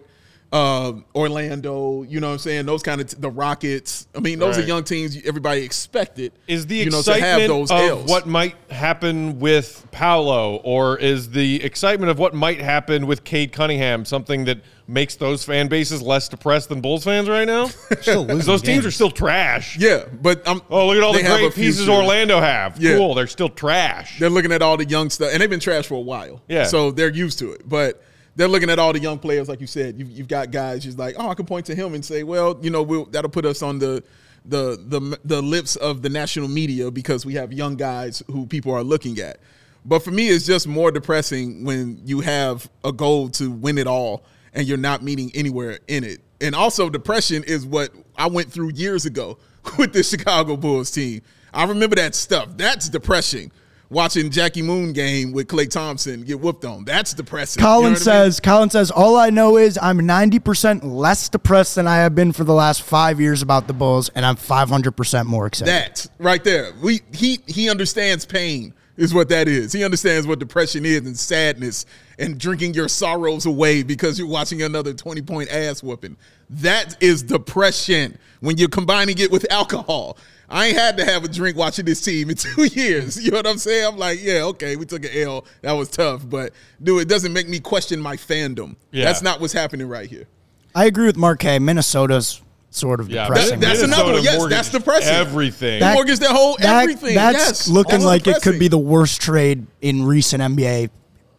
uh, 0.51 0.93
Orlando. 1.15 2.03
You 2.03 2.19
know 2.19 2.27
what 2.27 2.33
I'm 2.33 2.39
saying? 2.39 2.65
Those 2.65 2.81
kind 2.83 3.01
of 3.01 3.07
t- 3.07 3.17
the 3.19 3.29
Rockets. 3.29 4.07
I 4.15 4.19
mean, 4.19 4.39
those 4.39 4.55
Right. 4.55 4.63
are 4.63 4.67
young 4.67 4.83
teams 4.83 5.17
everybody 5.25 5.61
expected. 5.61 6.31
Is 6.47 6.65
the 6.67 6.75
you 6.77 6.85
know, 6.85 6.91
to 7.01 7.11
excitement 7.11 7.41
have 7.41 7.47
those 7.49 7.71
of 7.71 7.79
L's. 7.79 8.09
what 8.09 8.27
might 8.27 8.55
happen 8.69 9.39
with 9.39 9.85
Paolo, 9.91 10.55
or 10.63 10.97
is 10.97 11.29
the 11.31 11.63
excitement 11.63 12.09
of 12.11 12.17
what 12.19 12.33
might 12.33 12.61
happen 12.61 13.07
with 13.07 13.23
Cade 13.23 13.51
Cunningham 13.51 14.05
something 14.05 14.45
that 14.45 14.59
makes 14.89 15.15
those 15.15 15.43
fan 15.43 15.67
bases 15.67 16.01
less 16.01 16.29
depressed 16.29 16.69
than 16.69 16.79
Bulls 16.79 17.03
fans 17.03 17.27
right 17.27 17.45
now? 17.45 17.67
Still 18.01 18.25
'Cause 18.25 18.35
losing 18.35 18.45
those 18.53 18.61
teams 18.61 18.85
are 18.85 18.91
still 18.91 19.11
trash. 19.11 19.77
Yeah, 19.77 20.05
but 20.21 20.47
I'm. 20.47 20.61
Oh, 20.69 20.87
look 20.87 20.97
at 20.97 21.03
all 21.03 21.11
the 21.13 21.23
great 21.23 21.53
pieces. 21.55 21.89
Orlando 21.89 22.39
have. 22.39 22.81
Yeah. 22.81 22.95
Cool. 22.95 23.15
They're 23.15 23.27
still 23.27 23.49
trash. 23.49 24.17
They're 24.19 24.29
looking 24.29 24.53
at 24.53 24.61
all 24.61 24.77
the 24.77 24.85
young 24.85 25.09
stuff, 25.09 25.29
and 25.33 25.41
they've 25.41 25.49
been 25.49 25.59
trash 25.59 25.87
for 25.87 25.95
a 25.95 25.99
while. 25.99 26.41
Yeah. 26.47 26.63
So 26.65 26.91
they're 26.91 27.11
used 27.13 27.39
to 27.39 27.51
it. 27.51 27.67
But 27.67 28.01
they're 28.37 28.47
looking 28.47 28.69
at 28.69 28.77
all 28.77 28.93
the 28.93 28.99
young 28.99 29.17
players, 29.17 29.49
like 29.49 29.59
you 29.59 29.67
said. 29.67 29.97
You've, 29.97 30.11
you've 30.11 30.27
got 30.27 30.51
guys 30.51 30.83
just 30.83 30.97
like, 30.97 31.15
oh, 31.17 31.27
I 31.27 31.33
can 31.33 31.45
point 31.45 31.65
to 31.65 31.75
him 31.75 31.95
and 31.95 32.05
say, 32.05 32.21
well, 32.21 32.57
you 32.61 32.69
know, 32.69 32.83
we'll, 32.83 33.05
that'll 33.05 33.31
put 33.31 33.45
us 33.45 33.61
on 33.61 33.79
the 33.79 34.03
the 34.45 34.77
the 34.87 35.19
the 35.25 35.41
lips 35.41 35.75
of 35.75 36.01
the 36.01 36.09
national 36.09 36.47
media 36.47 36.89
because 36.89 37.25
we 37.25 37.33
have 37.33 37.51
young 37.51 37.75
guys 37.75 38.23
who 38.27 38.45
people 38.45 38.71
are 38.71 38.83
looking 38.83 39.19
at. 39.19 39.39
But 39.83 39.99
for 40.03 40.11
me, 40.11 40.29
it's 40.29 40.45
just 40.45 40.67
more 40.67 40.91
depressing 40.91 41.65
when 41.65 41.99
you 42.05 42.21
have 42.21 42.69
a 42.85 42.93
goal 42.93 43.29
to 43.31 43.51
win 43.51 43.77
it 43.77 43.87
all 43.87 44.23
and 44.53 44.67
you're 44.67 44.77
not 44.77 45.01
meeting 45.01 45.31
anywhere 45.33 45.79
in 45.87 46.03
it. 46.03 46.21
And 46.39 46.53
also, 46.53 46.89
depression 46.89 47.43
is 47.43 47.65
what 47.65 47.91
I 48.15 48.27
went 48.27 48.51
through 48.51 48.71
years 48.73 49.05
ago 49.05 49.37
with 49.77 49.93
the 49.93 50.03
Chicago 50.03 50.55
Bulls 50.55 50.91
team. 50.91 51.21
I 51.53 51.65
remember 51.65 51.95
that 51.95 52.15
stuff. 52.15 52.49
That's 52.55 52.87
depressing. 52.87 53.51
Watching 53.89 54.29
Jackie 54.29 54.61
Moon 54.61 54.91
game 54.91 55.31
with 55.31 55.47
Klay 55.47 55.69
Thompson 55.69 56.23
get 56.23 56.41
whooped 56.41 56.65
on. 56.65 56.83
That's 56.83 57.13
depressing. 57.13 57.61
You 57.61 57.67
know 57.67 57.73
Colin 57.73 57.85
I 57.85 57.89
mean? 57.89 57.95
says, 57.97 58.39
Colin 58.41 58.69
says, 58.69 58.91
all 58.91 59.15
I 59.15 59.29
know 59.29 59.55
is 59.57 59.79
I'm 59.81 59.99
90% 59.99 60.83
less 60.83 61.29
depressed 61.29 61.75
than 61.75 61.87
I 61.87 61.97
have 61.97 62.13
been 62.13 62.33
for 62.33 62.43
the 62.43 62.53
last 62.53 62.81
five 62.81 63.21
years 63.21 63.41
about 63.41 63.67
the 63.67 63.73
Bulls, 63.73 64.09
and 64.09 64.25
I'm 64.25 64.35
500% 64.35 65.25
more 65.25 65.47
excited. 65.47 65.71
That 65.73 66.07
right 66.19 66.43
there. 66.43 66.73
We 66.81 67.01
he 67.13 67.39
he 67.47 67.69
understands 67.69 68.25
pain 68.25 68.73
is 68.97 69.13
what 69.13 69.29
that 69.29 69.47
is. 69.47 69.71
He 69.71 69.83
understands 69.83 70.27
what 70.27 70.39
depression 70.39 70.85
is 70.85 71.05
and 71.05 71.17
sadness 71.17 71.85
and 72.19 72.37
drinking 72.39 72.73
your 72.73 72.89
sorrows 72.89 73.45
away 73.45 73.83
because 73.83 74.17
you're 74.17 74.27
watching 74.27 74.63
another 74.63 74.93
20 74.93 75.21
point 75.21 75.49
ass 75.49 75.81
whooping. 75.81 76.17
That 76.49 77.01
is 77.01 77.23
depression 77.23 78.17
when 78.41 78.57
you're 78.57 78.69
combining 78.69 79.17
it 79.19 79.31
with 79.31 79.49
alcohol. 79.51 80.17
I 80.49 80.67
ain't 80.67 80.77
had 80.77 80.97
to 80.97 81.05
have 81.05 81.23
a 81.23 81.27
drink 81.27 81.57
watching 81.57 81.85
this 81.85 82.01
team 82.01 82.29
in 82.29 82.35
two 82.37 82.65
years. 82.65 83.23
You 83.23 83.31
know 83.31 83.37
what 83.37 83.47
I'm 83.47 83.57
saying? 83.57 83.85
I'm 83.85 83.97
like, 83.97 84.21
yeah, 84.21 84.43
okay, 84.43 84.75
we 84.75 84.85
took 84.85 85.03
an 85.03 85.11
L. 85.13 85.45
That 85.61 85.73
was 85.73 85.89
tough. 85.89 86.27
But 86.27 86.53
dude, 86.81 87.01
it 87.01 87.09
doesn't 87.09 87.33
make 87.33 87.49
me 87.49 87.59
question 87.59 87.99
my 87.99 88.15
fandom. 88.15 88.75
Yeah. 88.91 89.05
That's 89.05 89.21
not 89.21 89.41
what's 89.41 89.53
happening 89.53 89.87
right 89.87 90.09
here. 90.09 90.27
I 90.73 90.85
agree 90.85 91.07
with 91.07 91.17
Mark 91.17 91.39
K. 91.39 91.59
Minnesota's 91.59 92.41
sort 92.69 92.99
of 92.99 93.09
Yeah, 93.09 93.25
depressing. 93.27 93.59
That- 93.59 93.65
that's 93.67 93.81
Minnesota 93.81 94.01
another 94.03 94.13
one. 94.13 94.23
Yes, 94.23 94.49
that's 94.49 94.71
depressing. 94.71 95.13
Everything. 95.13 95.79
That- 95.79 95.95
mortgage 95.95 96.19
their 96.19 96.31
whole 96.33 96.57
everything. 96.61 97.15
That's 97.15 97.37
yes. 97.37 97.67
looking 97.67 97.91
That's 97.93 98.05
like 98.05 98.27
it 98.27 98.41
could 98.41 98.59
be 98.59 98.67
the 98.67 98.77
worst 98.77 99.21
trade 99.21 99.65
in 99.81 100.03
recent 100.03 100.41
NBA 100.41 100.89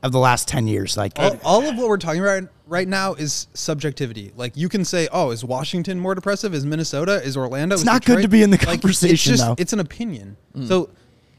of 0.03 0.12
the 0.12 0.19
last 0.19 0.49
10 0.49 0.67
years. 0.69 0.97
Like, 0.97 1.12
All, 1.17 1.38
all 1.45 1.69
of 1.69 1.77
what 1.77 1.88
we're 1.88 1.97
talking 1.97 2.21
about 2.21 2.45
right 2.68 2.87
now 2.87 3.14
is 3.14 3.48
subjectivity. 3.54 4.32
Like 4.37 4.56
you 4.56 4.68
can 4.68 4.84
say, 4.84 5.08
"Oh, 5.10 5.30
is 5.30 5.44
Washington 5.44 5.98
more 5.98 6.14
depressive? 6.14 6.54
Is 6.54 6.64
Minnesota? 6.64 7.22
Is 7.22 7.37
Orlando?" 7.37 7.75
It's 7.75 7.82
is 7.82 7.87
not 7.87 8.04
good 8.04 8.22
to 8.22 8.28
be 8.28 8.42
in 8.42 8.50
the 8.50 8.56
Like, 8.58 8.62
it's 8.62 8.82
conversation, 8.82 9.32
just- 9.32 9.42
though. 9.42 9.54
It's 9.58 9.72
an 9.72 9.80
opinion. 9.80 10.37
Mm. 10.54 10.68
So 10.68 10.90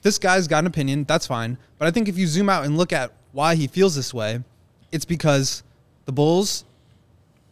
this 0.02 0.18
guy's 0.18 0.48
got 0.48 0.60
an 0.60 0.68
opinion. 0.68 1.06
That's 1.06 1.28
fine. 1.28 1.58
But 1.78 1.88
I 1.88 1.92
think 1.92 2.10
if 2.10 2.18
you 2.18 2.28
zoom 2.28 2.50
out 2.50 2.66
and 2.66 2.78
look 2.78 2.92
at 2.92 3.14
why 3.32 3.56
he 3.56 3.68
feels 3.68 3.96
this 3.96 4.14
way, 4.14 4.44
it's 4.92 5.06
because 5.06 5.64
the 6.06 6.12
Bulls 6.12 6.66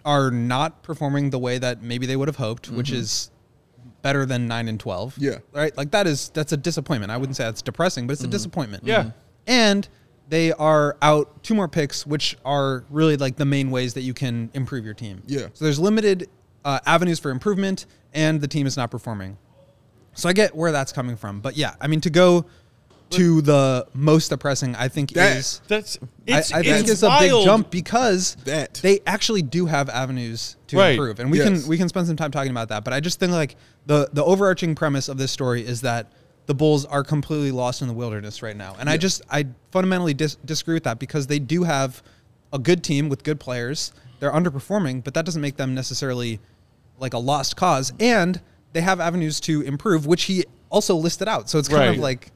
are 0.04 0.32
not 0.32 0.84
performing 0.84 1.30
the 1.30 1.40
way 1.40 1.58
that 1.58 1.82
maybe 1.82 2.06
they 2.06 2.16
would 2.16 2.28
have 2.28 2.38
hoped, 2.38 2.70
which 2.70 2.88
mm-hmm. 2.88 3.02
is 3.02 3.30
better 4.02 4.26
than 4.26 4.48
nine 4.48 4.68
and 4.68 4.80
twelve. 4.80 5.16
Yeah. 5.18 5.40
right. 5.52 5.76
Like 5.78 5.92
that 5.92 6.08
is 6.08 6.30
that's 6.30 6.54
a 6.54 6.58
disappointment. 6.58 7.12
I 7.12 7.18
wouldn't 7.18 7.36
say 7.36 7.44
that's 7.44 7.62
depressing, 7.62 8.08
but 8.08 8.14
it's 8.14 8.22
a 8.22 8.26
mm-hmm. 8.26 8.32
disappointment. 8.32 8.84
Yeah. 8.86 9.12
and 9.46 9.88
they 10.30 10.52
are 10.54 10.98
out 11.02 11.44
two 11.44 11.56
more 11.56 11.68
picks, 11.68 12.06
which 12.06 12.38
are 12.44 12.84
really 12.90 13.18
like 13.18 13.36
the 13.38 13.46
main 13.46 13.72
ways 13.72 13.94
that 13.94 14.02
you 14.02 14.14
can 14.14 14.50
improve 14.54 14.84
your 14.86 14.94
team. 14.94 15.22
Yeah. 15.28 15.48
So 15.54 15.66
there's 15.66 15.80
limited 15.80 16.30
uh, 16.66 16.80
avenues 16.86 17.20
for 17.20 17.32
improvement, 17.32 17.86
and 18.14 18.42
the 18.42 18.48
team 18.48 18.68
is 18.68 18.76
not 18.76 18.92
performing. 18.92 19.38
So 20.14 20.28
I 20.28 20.34
get 20.34 20.56
where 20.56 20.72
that's 20.72 20.92
coming 20.92 21.16
from, 21.16 21.40
but 21.42 21.56
yeah, 21.56 21.76
I 21.80 21.88
mean 21.88 22.02
to 22.02 22.10
go 22.10 22.46
to 23.12 23.42
the 23.42 23.88
most 23.94 24.28
depressing, 24.30 24.76
I 24.76 24.90
think 24.90 25.12
That- 25.14 25.38
is 25.38 25.62
That's 25.70 25.98
I, 26.28 26.40
it's, 26.40 26.52
I 26.52 26.62
think 26.62 26.80
it's 26.82 26.90
it's 26.90 27.04
a 27.04 27.18
big 27.20 27.32
jump 27.46 27.72
because 27.72 28.36
That. 28.44 28.74
they 28.84 29.00
actually 29.08 29.44
do 29.44 29.66
have 29.66 29.88
avenues 29.88 30.58
to 30.68 30.78
Right. 30.78 30.92
improve, 30.92 31.22
and 31.22 31.32
we 31.32 31.38
Yes. 31.38 31.62
can 31.62 31.70
we 31.70 31.78
can 31.78 31.88
spend 31.88 32.08
some 32.08 32.18
time 32.18 32.32
talking 32.32 32.52
about 32.52 32.68
that. 32.68 32.84
But 32.84 32.92
I 32.94 33.00
just 33.00 33.18
think 33.20 33.32
like 33.32 33.56
the 33.86 34.10
the 34.12 34.26
overarching 34.26 34.76
premise 34.76 35.08
of 35.08 35.18
this 35.18 35.32
story 35.32 35.66
is 35.66 35.82
that 35.82 36.12
the 36.48 36.56
Bulls 36.56 36.86
are 36.86 37.04
completely 37.04 37.52
lost 37.52 37.82
in 37.82 37.88
the 37.88 37.94
wilderness 37.94 38.42
right 38.42 38.56
now, 38.58 38.76
and 38.80 38.90
I 38.90 38.98
just 38.98 39.22
I 39.30 39.46
fundamentally 39.72 40.14
dis- 40.14 40.36
disagree 40.44 40.74
with 40.74 40.84
that 40.86 40.98
because 41.00 41.28
they 41.28 41.40
do 41.40 41.64
have 41.64 42.02
a 42.52 42.58
good 42.60 42.84
team 42.84 43.10
with 43.10 43.24
good 43.24 43.40
players. 43.40 43.92
They're 44.20 44.32
underperforming, 44.32 45.04
but 45.04 45.14
that 45.14 45.26
doesn't 45.26 45.42
make 45.42 45.58
them 45.58 45.76
necessarily 45.76 46.40
like 47.00 47.14
a 47.14 47.18
lost 47.20 47.56
cause, 47.56 47.94
and 48.00 48.42
they 48.74 48.82
have 48.82 49.00
avenues 49.00 49.40
to 49.42 49.62
improve, 49.62 50.06
which 50.08 50.24
he 50.24 50.46
also 50.70 50.96
listed 50.96 51.28
out. 51.28 51.50
So 51.50 51.60
it's 51.60 51.68
kind 51.70 51.82
Right. 51.82 51.90
of 51.96 52.00
like 52.00 52.32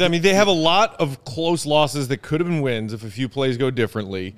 I 0.00 0.08
mean, 0.08 0.22
they 0.22 0.34
have 0.34 0.48
a 0.48 0.52
lot 0.52 1.00
of 1.00 1.24
close 1.24 1.64
losses 1.64 2.08
that 2.08 2.22
could 2.22 2.40
have 2.40 2.48
been 2.48 2.62
wins 2.62 2.92
if 2.92 3.04
a 3.04 3.10
few 3.10 3.28
plays 3.28 3.56
go 3.56 3.70
differently. 3.70 4.34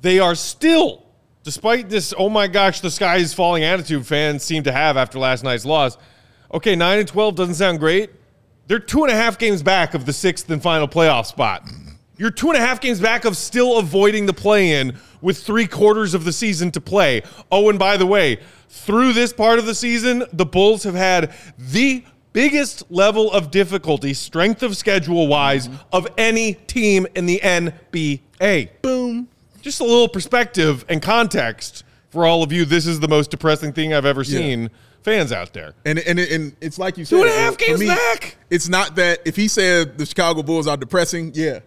They 0.00 0.18
are 0.18 0.34
still, 0.34 1.04
despite 1.42 1.90
this, 1.90 2.14
oh 2.16 2.30
my 2.30 2.46
gosh, 2.46 2.80
the 2.80 2.90
sky 2.90 3.16
is 3.16 3.34
falling 3.34 3.64
attitude 3.64 4.06
fans 4.06 4.42
seem 4.42 4.62
to 4.62 4.72
have 4.72 4.96
after 4.96 5.18
last 5.18 5.44
night's 5.44 5.66
loss. 5.66 5.98
Okay, 6.52 6.74
9 6.74 6.98
and 6.98 7.08
12 7.08 7.34
doesn't 7.36 7.54
sound 7.54 7.78
great. 7.78 8.10
They're 8.66 8.78
two 8.78 9.02
and 9.04 9.12
a 9.12 9.16
half 9.16 9.38
games 9.38 9.62
back 9.62 9.94
of 9.94 10.06
the 10.06 10.12
sixth 10.12 10.48
and 10.50 10.62
final 10.62 10.86
playoff 10.88 11.26
spot. 11.26 11.68
You're 12.16 12.30
two 12.30 12.48
and 12.48 12.56
a 12.56 12.60
half 12.60 12.80
games 12.80 13.00
back 13.00 13.24
of 13.24 13.36
still 13.36 13.78
avoiding 13.78 14.26
the 14.26 14.32
play 14.32 14.72
in 14.80 14.96
with 15.20 15.38
three 15.38 15.66
quarters 15.66 16.14
of 16.14 16.24
the 16.24 16.32
season 16.32 16.70
to 16.72 16.80
play. 16.80 17.22
Oh, 17.50 17.68
and 17.68 17.78
by 17.78 17.96
the 17.96 18.06
way, 18.06 18.38
through 18.68 19.12
this 19.12 19.32
part 19.32 19.58
of 19.58 19.66
the 19.66 19.74
season, 19.74 20.24
the 20.32 20.46
Bulls 20.46 20.84
have 20.84 20.94
had 20.94 21.32
the 21.58 22.04
biggest 22.32 22.90
level 22.90 23.32
of 23.32 23.50
difficulty, 23.50 24.14
strength 24.14 24.62
of 24.62 24.76
schedule 24.76 25.26
wise, 25.26 25.68
of 25.92 26.06
any 26.16 26.54
team 26.54 27.06
in 27.14 27.26
the 27.26 27.40
NBA. 27.42 28.68
Boom. 28.82 29.28
Just 29.62 29.80
a 29.80 29.84
little 29.84 30.08
perspective 30.08 30.84
and 30.88 31.02
context 31.02 31.84
for 32.10 32.26
all 32.26 32.42
of 32.42 32.52
you. 32.52 32.64
This 32.64 32.86
is 32.86 33.00
the 33.00 33.08
most 33.08 33.30
depressing 33.30 33.72
thing 33.72 33.92
I've 33.94 34.04
ever 34.06 34.24
seen. 34.24 34.70
Fans 35.02 35.32
out 35.32 35.52
there. 35.52 35.74
And 35.84 35.98
and 35.98 36.18
and 36.18 36.56
it's 36.60 36.78
like 36.78 36.98
you 36.98 37.04
said, 37.04 37.16
Two 37.16 37.22
and 37.22 37.30
a 37.30 37.34
half 37.36 37.56
games 37.56 37.80
me, 37.80 37.86
back. 37.86 38.36
It's 38.50 38.68
not 38.68 38.96
that 38.96 39.20
if 39.24 39.36
he 39.36 39.48
said 39.48 39.96
the 39.98 40.04
Chicago 40.06 40.42
Bulls 40.42 40.66
are 40.66 40.76
depressing, 40.76 41.32
yeah. 41.34 41.60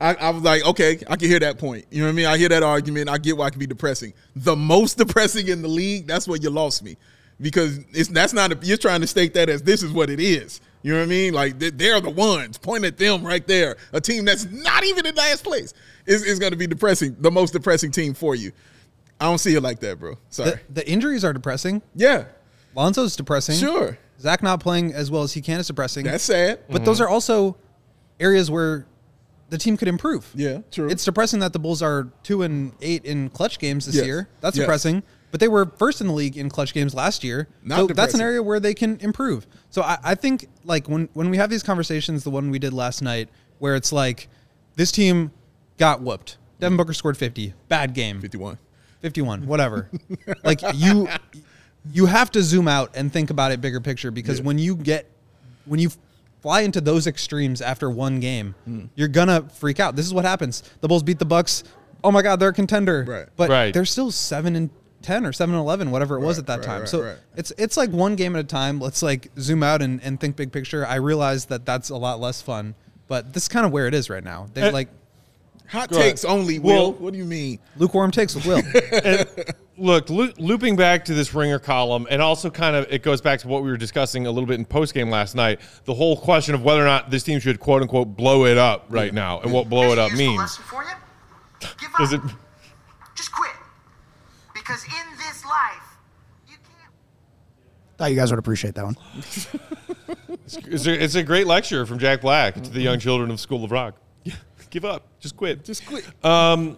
I, 0.00 0.14
I 0.14 0.30
was 0.30 0.42
like, 0.42 0.66
okay, 0.66 0.98
I 1.08 1.16
can 1.16 1.28
hear 1.28 1.38
that 1.38 1.56
point. 1.58 1.86
You 1.90 2.00
know 2.00 2.06
what 2.06 2.12
I 2.12 2.14
mean? 2.16 2.26
I 2.26 2.36
hear 2.36 2.48
that 2.50 2.62
argument. 2.62 3.08
I 3.08 3.16
get 3.16 3.36
why 3.36 3.46
it 3.46 3.52
can 3.52 3.60
be 3.60 3.66
depressing. 3.66 4.12
The 4.36 4.54
most 4.56 4.98
depressing 4.98 5.48
in 5.48 5.62
the 5.62 5.68
league, 5.68 6.06
that's 6.06 6.26
where 6.28 6.38
you 6.38 6.50
lost 6.50 6.82
me. 6.82 6.96
Because 7.40 7.78
it's 7.92 8.08
that's 8.08 8.32
not 8.32 8.52
a, 8.52 8.66
you're 8.66 8.76
trying 8.76 9.00
to 9.00 9.06
state 9.06 9.34
that 9.34 9.48
as 9.48 9.62
this 9.62 9.82
is 9.82 9.92
what 9.92 10.10
it 10.10 10.20
is. 10.20 10.60
You 10.82 10.92
know 10.92 10.98
what 10.98 11.04
I 11.06 11.08
mean? 11.08 11.32
Like 11.32 11.58
they- 11.58 11.70
they're 11.70 12.00
the 12.00 12.10
ones. 12.10 12.58
Point 12.58 12.84
at 12.84 12.98
them 12.98 13.24
right 13.24 13.46
there. 13.46 13.76
A 13.92 14.00
team 14.00 14.24
that's 14.26 14.44
not 14.44 14.84
even 14.84 15.06
in 15.06 15.14
the 15.14 15.20
last 15.20 15.42
place 15.42 15.72
is, 16.06 16.22
is 16.24 16.38
going 16.38 16.52
to 16.52 16.58
be 16.58 16.66
depressing. 16.66 17.16
The 17.20 17.30
most 17.30 17.52
depressing 17.52 17.90
team 17.90 18.12
for 18.14 18.34
you. 18.34 18.52
I 19.20 19.24
don't 19.26 19.38
see 19.38 19.54
it 19.54 19.62
like 19.62 19.80
that, 19.80 19.98
bro. 19.98 20.18
Sorry. 20.28 20.50
the, 20.68 20.82
the 20.82 20.88
injuries 20.90 21.24
are 21.24 21.32
depressing. 21.32 21.80
yeah, 21.94 22.24
Lonzo's 22.74 23.16
depressing. 23.16 23.56
Sure. 23.56 23.98
Zach 24.20 24.42
not 24.42 24.60
playing 24.60 24.92
as 24.92 25.10
well 25.10 25.22
as 25.22 25.32
he 25.32 25.40
can 25.40 25.60
is 25.60 25.66
depressing. 25.66 26.04
that's 26.04 26.24
sad. 26.24 26.60
but 26.68 26.84
those 26.84 26.96
mm-hmm. 26.96 27.04
are 27.04 27.08
also 27.08 27.56
areas 28.20 28.50
where 28.50 28.86
the 29.50 29.58
team 29.58 29.76
could 29.76 29.88
improve. 29.88 30.30
Yeah, 30.34 30.60
true. 30.70 30.88
It's 30.88 31.04
depressing 31.04 31.40
that 31.40 31.52
the 31.52 31.58
Bulls 31.58 31.82
are 31.82 32.08
two 32.22 32.42
and 32.42 32.72
eight 32.80 33.04
in 33.04 33.28
clutch 33.30 33.58
games 33.58 33.86
this 33.86 33.96
Yes. 33.96 34.06
year. 34.06 34.28
That's 34.40 34.56
Yes. 34.56 34.64
depressing. 34.64 35.02
But 35.30 35.40
they 35.40 35.48
were 35.48 35.66
first 35.66 36.00
in 36.00 36.06
the 36.06 36.12
league 36.12 36.36
in 36.36 36.48
clutch 36.48 36.72
games 36.72 36.94
last 36.94 37.24
year. 37.24 37.48
Not 37.62 37.76
so 37.76 37.86
that's 37.86 37.88
depressing. 37.88 38.20
an 38.20 38.26
area 38.26 38.42
where 38.42 38.60
they 38.60 38.72
can 38.72 38.98
improve. 39.00 39.46
So 39.70 39.82
I, 39.82 39.98
I 40.02 40.14
think 40.14 40.48
like 40.64 40.88
when 40.88 41.08
when 41.12 41.28
we 41.28 41.36
have 41.38 41.50
these 41.50 41.62
conversations, 41.62 42.24
the 42.24 42.30
one 42.30 42.50
we 42.50 42.58
did 42.58 42.72
last 42.72 43.02
night, 43.02 43.28
where 43.58 43.74
it's 43.74 43.92
like 43.92 44.28
this 44.76 44.92
team 44.92 45.32
got 45.76 46.00
whooped. 46.00 46.38
Devin 46.60 46.76
Booker 46.76 46.94
scored 46.94 47.16
fifty. 47.16 47.52
Bad 47.68 47.94
game. 47.94 48.20
51. 48.20 48.58
51 49.00 49.46
whatever 49.46 49.90
like 50.44 50.62
you 50.74 51.06
you 51.92 52.06
have 52.06 52.30
to 52.32 52.42
zoom 52.42 52.66
out 52.68 52.90
and 52.94 53.12
think 53.12 53.30
about 53.30 53.52
it 53.52 53.60
bigger 53.60 53.80
picture 53.80 54.10
because 54.10 54.40
when 54.40 54.58
you 54.58 54.74
get 54.76 55.10
when 55.66 55.80
you 55.80 55.90
fly 56.40 56.60
into 56.60 56.80
those 56.80 57.06
extremes 57.06 57.60
after 57.60 57.90
one 57.90 58.20
game 58.20 58.54
Hmm. 58.64 58.84
you're 58.94 59.08
gonna 59.08 59.42
freak 59.54 59.80
out 59.80 59.96
this 59.96 60.06
is 60.06 60.14
what 60.14 60.24
happens 60.24 60.62
the 60.80 60.88
bulls 60.88 61.02
beat 61.02 61.18
the 61.18 61.24
bucks 61.24 61.64
oh 62.02 62.10
my 62.10 62.22
god 62.22 62.40
they're 62.40 62.50
a 62.50 62.54
contender 62.54 63.04
Right. 63.06 63.26
but 63.36 63.50
Right. 63.50 63.72
they're 63.74 63.84
still 63.84 64.10
7 64.10 64.56
and 64.56 64.70
10 65.02 65.26
or 65.26 65.32
7 65.32 65.54
and 65.54 65.60
11 65.60 65.90
whatever 65.90 66.16
it 66.16 66.20
was 66.20 66.38
at 66.38 66.46
that 66.46 66.60
right, 66.60 66.64
time 66.66 66.80
right, 66.80 66.88
so 66.88 67.02
right. 67.02 67.16
it's 67.36 67.52
it's 67.58 67.76
like 67.76 67.90
one 67.90 68.14
game 68.16 68.34
at 68.36 68.40
a 68.40 68.48
time 68.48 68.80
let's 68.80 69.02
like 69.02 69.30
zoom 69.38 69.62
out 69.62 69.82
and, 69.82 70.02
and 70.02 70.18
think 70.20 70.36
big 70.36 70.50
picture 70.52 70.86
i 70.86 70.94
realize 70.96 71.46
that 71.46 71.66
that's 71.66 71.90
a 71.90 71.96
lot 71.96 72.20
less 72.20 72.40
fun 72.40 72.74
but 73.08 73.32
this 73.34 73.42
is 73.44 73.48
kind 73.48 73.66
of 73.66 73.72
where 73.72 73.86
it 73.86 73.92
is 73.94 74.08
right 74.08 74.24
now 74.24 74.46
they 74.54 74.62
Uh, 74.62 74.72
like 74.72 74.88
Hot 75.68 75.88
Go 75.88 75.96
ahead. 75.96 76.10
takes 76.10 76.24
only, 76.26 76.58
Well- 76.58 76.92
Will. 76.92 76.92
what 76.92 77.12
do 77.14 77.18
you 77.18 77.24
mean? 77.24 77.58
lukewarm 77.78 78.10
takes 78.10 78.34
with 78.34 78.44
will 78.46 78.62
Look, 79.76 80.08
loo- 80.08 80.32
looping 80.38 80.76
back 80.76 81.04
to 81.06 81.14
this 81.14 81.34
ringer 81.34 81.58
column, 81.58 82.06
and 82.08 82.22
also 82.22 82.48
kind 82.48 82.76
of 82.76 82.86
it 82.92 83.02
goes 83.02 83.20
back 83.20 83.40
to 83.40 83.48
what 83.48 83.64
we 83.64 83.70
were 83.70 83.76
discussing 83.76 84.26
a 84.26 84.30
little 84.30 84.46
bit 84.46 84.58
in 84.58 84.64
postgame 84.64 85.10
last 85.10 85.34
night. 85.34 85.60
The 85.84 85.94
whole 85.94 86.16
question 86.16 86.54
of 86.54 86.62
whether 86.62 86.80
or 86.80 86.84
not 86.86 87.10
this 87.10 87.24
team 87.24 87.40
should 87.40 87.58
quote 87.58 87.82
unquote 87.82 88.16
blow 88.16 88.44
it 88.46 88.56
up 88.56 88.86
right 88.88 89.12
now, 89.12 89.40
and 89.40 89.52
what 89.52 89.68
blow 89.68 89.90
it 89.92 89.98
up 89.98 90.10
Here's 90.10 90.18
means. 90.18 90.38
lesson 90.38 90.64
for 90.64 90.82
you. 90.84 90.90
Give 91.80 91.90
up. 91.94 92.00
Is 92.02 92.12
it? 92.12 92.20
Just 93.16 93.32
quit. 93.32 93.50
Because 94.54 94.84
in 94.84 95.16
this 95.18 95.44
life, 95.44 95.96
you 96.48 96.54
can't. 96.56 96.92
Thought 97.98 98.10
you 98.10 98.16
guys 98.16 98.30
would 98.30 98.38
appreciate 98.38 98.74
that 98.76 98.84
one. 98.84 98.96
It's 100.46 100.86
a, 100.86 101.02
it's 101.02 101.14
a 101.14 101.22
great 101.22 101.46
lecture 101.46 101.86
from 101.86 101.98
Jack 101.98 102.20
Black 102.20 102.54
to 102.54 102.70
the 102.70 102.80
young 102.82 102.98
children 102.98 103.30
of 103.30 103.40
School 103.40 103.64
of 103.64 103.72
Rock. 103.72 103.94
Give 104.70 104.84
up, 104.84 105.06
just 105.18 105.36
quit. 105.36 105.64
Just 105.64 105.86
quit. 105.86 106.04
Um, 106.24 106.76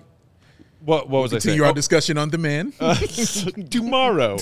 What, 0.85 1.09
what 1.09 1.23
was 1.23 1.33
I 1.33 1.39
saying? 1.39 1.41
Continue 1.55 1.65
our 1.65 1.71
Oh, 1.71 1.75
discussion 1.75 2.19
on 2.19 2.29
demand. 2.31 2.75
tomorrow. 3.71 4.37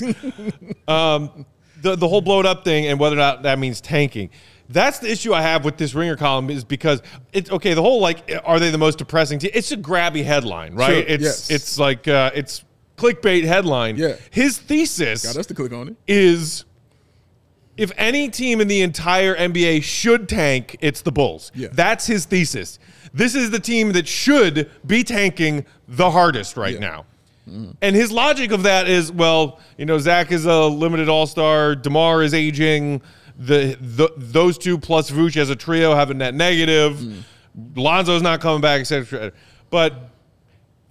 um, 0.88 1.46
the 1.80 1.96
the 1.96 2.08
whole 2.08 2.20
blowed 2.20 2.46
up 2.46 2.64
thing 2.64 2.86
and 2.86 2.98
whether 2.98 3.16
or 3.16 3.18
not 3.18 3.42
that 3.42 3.58
means 3.58 3.80
tanking. 3.80 4.30
That's 4.68 4.98
the 4.98 5.10
issue 5.10 5.34
I 5.34 5.42
have 5.42 5.64
with 5.64 5.76
this 5.76 5.94
ringer 5.94 6.16
column 6.16 6.48
is 6.48 6.64
because 6.64 7.02
it's 7.32 7.50
okay. 7.50 7.74
The 7.74 7.82
whole 7.82 8.00
like, 8.00 8.30
are 8.44 8.58
they 8.58 8.70
the 8.70 8.78
most 8.78 8.96
depressing 8.98 9.38
team? 9.38 9.50
It's 9.52 9.70
a 9.72 9.76
grabby 9.76 10.24
headline, 10.24 10.74
right? 10.74 10.86
Sure, 11.04 11.04
it's 11.06 11.22
yes. 11.24 11.50
it's 11.50 11.78
like 11.78 12.08
uh, 12.08 12.30
it's 12.34 12.64
clickbait 12.96 13.44
headline. 13.44 13.96
Yeah. 13.96 14.16
His 14.30 14.56
thesis 14.58 15.24
Got 15.24 15.36
us 15.36 15.46
to 15.46 15.54
click 15.54 15.72
on 15.72 15.88
it. 15.88 15.96
is 16.06 16.64
if 17.76 17.92
any 17.98 18.28
team 18.30 18.60
in 18.60 18.68
the 18.68 18.80
entire 18.82 19.34
NBA 19.36 19.82
should 19.82 20.28
tank, 20.28 20.76
it's 20.80 21.02
the 21.02 21.12
Bulls. 21.12 21.50
Yeah. 21.54 21.68
That's 21.72 22.06
his 22.06 22.24
thesis. 22.24 22.78
This 23.14 23.34
is 23.34 23.50
the 23.50 23.60
team 23.60 23.92
that 23.92 24.06
should 24.06 24.68
be 24.86 25.04
tanking 25.04 25.64
the 25.88 26.10
hardest 26.10 26.56
right 26.56 26.74
Yeah. 26.74 26.80
Now. 26.80 27.06
And 27.82 27.94
his 27.94 28.10
logic 28.10 28.52
of 28.52 28.62
that 28.62 28.88
is, 28.88 29.12
well, 29.12 29.60
you 29.76 29.84
know, 29.84 29.98
Zach 29.98 30.32
is 30.32 30.46
a 30.46 30.64
limited 30.64 31.10
All 31.10 31.26
Star. 31.26 31.74
Demar 31.76 32.22
is 32.22 32.32
aging. 32.32 33.02
The, 33.38 33.76
the 33.80 34.10
those 34.16 34.56
two 34.56 34.78
plus 34.78 35.10
Vooch 35.10 35.36
as 35.36 35.50
a 35.50 35.56
trio 35.56 35.94
have 35.94 36.10
a 36.10 36.14
net 36.14 36.34
negative. 36.34 36.96
Mm. 36.96 37.22
Lonzo's 37.76 38.22
not 38.22 38.40
coming 38.40 38.62
back, 38.62 38.80
etc. 38.80 39.32
But 39.70 39.94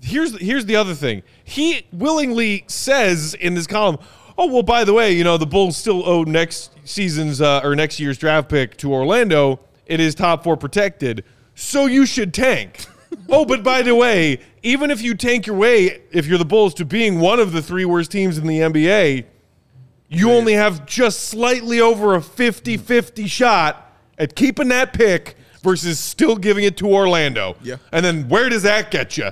here's 0.02 0.38
here's 0.40 0.66
the 0.66 0.76
other 0.76 0.94
thing. 0.94 1.24
He 1.44 1.88
willingly 1.92 2.66
says 2.68 3.34
in 3.34 3.56
this 3.56 3.66
column, 3.66 3.98
"Oh 4.38 4.48
well, 4.48 4.64
by 4.64 4.84
the 4.84 4.94
way, 4.94 5.12
you 5.14 5.24
know 5.24 5.38
the 5.38 5.48
Bulls 5.48 5.76
still 5.76 6.08
owe 6.08 6.24
next 6.24 6.72
season's 6.84 7.42
uh, 7.42 7.62
or 7.64 7.76
next 7.76 8.00
year's 8.00 8.18
draft 8.20 8.48
pick 8.50 8.78
to 8.78 8.94
Orlando. 8.94 9.60
It 9.88 10.00
is 10.00 10.14
top 10.14 10.44
four 10.44 10.56
protected, 10.56 11.24
so 11.56 11.86
you 11.86 12.06
should 12.06 12.34
tank." 12.34 12.86
oh, 13.30 13.46
but 13.46 13.64
by 13.64 13.82
the 13.82 13.94
way, 13.96 14.40
even 14.64 14.90
if 14.92 15.02
you 15.02 15.14
tank 15.16 15.46
your 15.46 15.56
way, 15.56 16.02
if 16.12 16.26
you're 16.26 16.38
the 16.38 16.46
Bulls, 16.46 16.74
to 16.76 16.86
being 16.86 17.20
one 17.20 17.40
of 17.40 17.52
the 17.52 17.62
three 17.62 17.86
worst 17.86 18.12
teams 18.12 18.38
in 18.38 18.48
the 18.48 18.60
NBA, 18.60 19.26
you 20.10 20.32
only 20.32 20.54
have 20.54 20.86
just 20.86 21.22
slightly 21.30 21.80
over 21.80 22.16
a 22.16 22.22
50 22.22 22.78
50 22.78 23.28
shot 23.28 23.92
at 24.18 24.36
keeping 24.36 24.68
that 24.70 24.94
pick 24.94 25.36
versus 25.64 26.00
still 26.00 26.36
giving 26.36 26.64
it 26.66 26.78
to 26.78 26.88
Orlando. 26.88 27.56
Yeah. 27.64 27.78
And 27.92 28.06
then 28.06 28.28
where 28.30 28.50
does 28.50 28.64
that 28.64 28.92
get 28.92 29.18
you? 29.18 29.30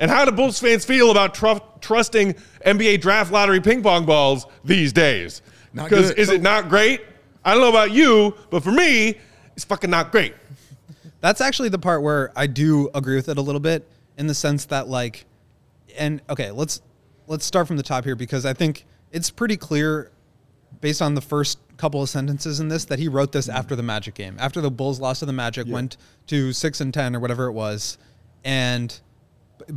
And 0.00 0.10
how 0.10 0.24
do 0.24 0.32
Bulls 0.32 0.58
fans 0.58 0.84
feel 0.84 1.10
about 1.12 1.34
tru- 1.34 1.60
trusting 1.80 2.34
NBA 2.66 3.00
draft 3.00 3.30
lottery 3.32 3.60
ping 3.60 3.82
pong 3.82 4.04
balls 4.06 4.46
these 4.64 4.92
days? 4.92 5.42
Because 5.72 6.10
is 6.12 6.28
So- 6.28 6.34
it 6.34 6.42
not 6.42 6.68
great? 6.68 7.00
I 7.44 7.52
don't 7.52 7.60
know 7.60 7.68
about 7.68 7.92
you, 7.92 8.34
but 8.50 8.64
for 8.64 8.72
me, 8.72 9.16
it's 9.54 9.64
fucking 9.64 9.90
not 9.90 10.10
great. 10.10 10.34
That's 11.24 11.40
actually 11.40 11.70
the 11.70 11.78
part 11.78 12.02
where 12.02 12.30
I 12.36 12.46
do 12.46 12.90
agree 12.94 13.16
with 13.16 13.30
it 13.30 13.38
a 13.38 13.40
little 13.40 13.58
bit 13.58 13.88
in 14.18 14.26
the 14.26 14.34
sense 14.34 14.66
that 14.66 14.88
like 14.88 15.24
and 15.96 16.20
okay, 16.28 16.50
let's 16.50 16.82
let's 17.28 17.46
start 17.46 17.66
from 17.66 17.78
the 17.78 17.82
top 17.82 18.04
here 18.04 18.14
because 18.14 18.44
I 18.44 18.52
think 18.52 18.84
it's 19.10 19.30
pretty 19.30 19.56
clear 19.56 20.10
based 20.82 21.00
on 21.00 21.14
the 21.14 21.22
first 21.22 21.58
couple 21.78 22.02
of 22.02 22.10
sentences 22.10 22.60
in 22.60 22.68
this 22.68 22.84
that 22.84 22.98
he 22.98 23.08
wrote 23.08 23.32
this 23.32 23.48
after 23.48 23.74
the 23.74 23.82
Magic 23.82 24.12
game. 24.12 24.36
After 24.38 24.60
the 24.60 24.70
Bulls 24.70 25.00
lost 25.00 25.20
to 25.20 25.26
the 25.26 25.32
Magic, 25.32 25.66
went 25.66 25.96
to 26.26 26.52
6 26.52 26.80
and 26.82 26.92
10 26.92 27.16
or 27.16 27.20
whatever 27.20 27.46
it 27.46 27.52
was 27.52 27.96
and 28.44 29.00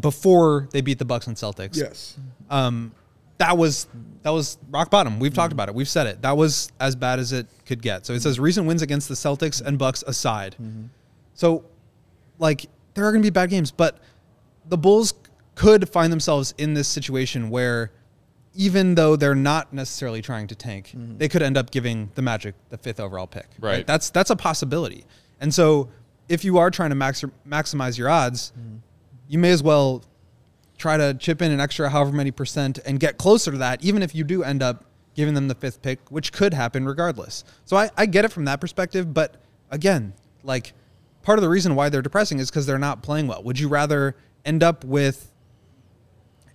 before 0.01 0.67
they 0.73 0.81
beat 0.81 0.99
the 0.99 1.05
Bucks 1.05 1.27
and 1.27 1.37
Celtics. 1.37 1.77
Yes. 1.77 2.17
Um, 2.49 2.91
that 3.37 3.57
was 3.57 3.87
that 4.23 4.31
was 4.31 4.57
rock 4.69 4.91
bottom. 4.91 5.17
We've 5.17 5.33
talked 5.33 5.53
about 5.53 5.69
it. 5.69 5.75
We've 5.75 5.87
said 5.87 6.07
it. 6.07 6.23
That 6.23 6.35
was 6.35 6.73
as 6.81 6.97
bad 6.97 7.19
as 7.19 7.31
it 7.31 7.47
could 7.65 7.81
get. 7.81 8.05
So 8.05 8.11
it 8.11 8.21
says 8.21 8.37
recent 8.37 8.67
wins 8.67 8.81
against 8.81 9.07
the 9.07 9.15
Celtics 9.15 9.61
and 9.61 9.79
Bucks 9.79 10.03
aside. 10.05 10.57
Mm-hmm. 10.61 10.87
So 11.37 11.63
like 12.39 12.65
there 12.93 13.05
are 13.05 13.11
going 13.11 13.21
to 13.21 13.25
be 13.25 13.33
bad 13.33 13.49
games, 13.49 13.71
but 13.71 13.99
the 14.67 14.77
Bulls 14.77 15.13
could 15.55 15.87
find 15.87 16.11
themselves 16.11 16.53
in 16.57 16.73
this 16.73 16.87
situation 16.87 17.49
where 17.49 17.91
even 18.53 18.95
though 18.95 19.15
they're 19.15 19.35
not 19.35 19.71
necessarily 19.71 20.21
trying 20.21 20.47
to 20.47 20.55
tank, 20.55 20.87
mm-hmm. 20.87 21.17
they 21.17 21.29
could 21.29 21.43
end 21.43 21.57
up 21.57 21.69
giving 21.71 22.11
the 22.15 22.21
Magic 22.21 22.55
the 22.69 22.77
fifth 22.77 22.99
overall 22.99 23.27
pick. 23.27 23.47
Right. 23.59 23.85
That's 23.85 24.09
that's 24.09 24.31
a 24.31 24.35
possibility. 24.35 25.05
And 25.39 25.53
so 25.53 25.89
if 26.27 26.43
you 26.43 26.57
are 26.57 26.71
trying 26.71 26.89
to 26.89 26.95
max- 26.95 27.23
maximize 27.47 27.97
your 27.97 28.09
odds, 28.09 28.51
mm-hmm. 28.59 28.77
you 29.27 29.37
may 29.37 29.51
as 29.51 29.61
well 29.61 30.03
try 30.77 30.97
to 30.97 31.13
chip 31.13 31.41
in 31.41 31.51
an 31.51 31.59
extra 31.59 31.89
however 31.89 32.11
many 32.11 32.31
percent 32.31 32.79
and 32.85 32.99
get 32.99 33.17
closer 33.17 33.51
to 33.51 33.57
that, 33.59 33.83
even 33.83 34.01
if 34.01 34.13
you 34.15 34.23
do 34.23 34.43
end 34.43 34.63
up 34.63 34.85
giving 35.15 35.35
them 35.35 35.47
the 35.47 35.55
fifth 35.55 35.81
pick, 35.81 35.99
which 36.09 36.31
could 36.31 36.53
happen 36.53 36.85
regardless. 36.85 37.43
So 37.65 37.77
I, 37.77 37.89
I 37.95 38.05
get 38.07 38.25
it 38.25 38.31
from 38.31 38.45
that 38.45 38.59
perspective, 38.59 39.13
but 39.13 39.35
again, 39.69 40.13
like 40.43 40.73
part 41.27 41.37
of 41.37 41.43
the 41.43 41.49
reason 41.49 41.75
why 41.75 41.89
they're 41.89 42.01
depressing 42.01 42.39
is 42.39 42.49
because 42.49 42.65
they're 42.65 42.79
not 42.79 43.03
playing 43.03 43.27
well. 43.27 43.43
Would 43.43 43.59
you 43.59 43.67
rather 43.67 44.15
end 44.45 44.63
up 44.63 44.85
with 44.85 45.29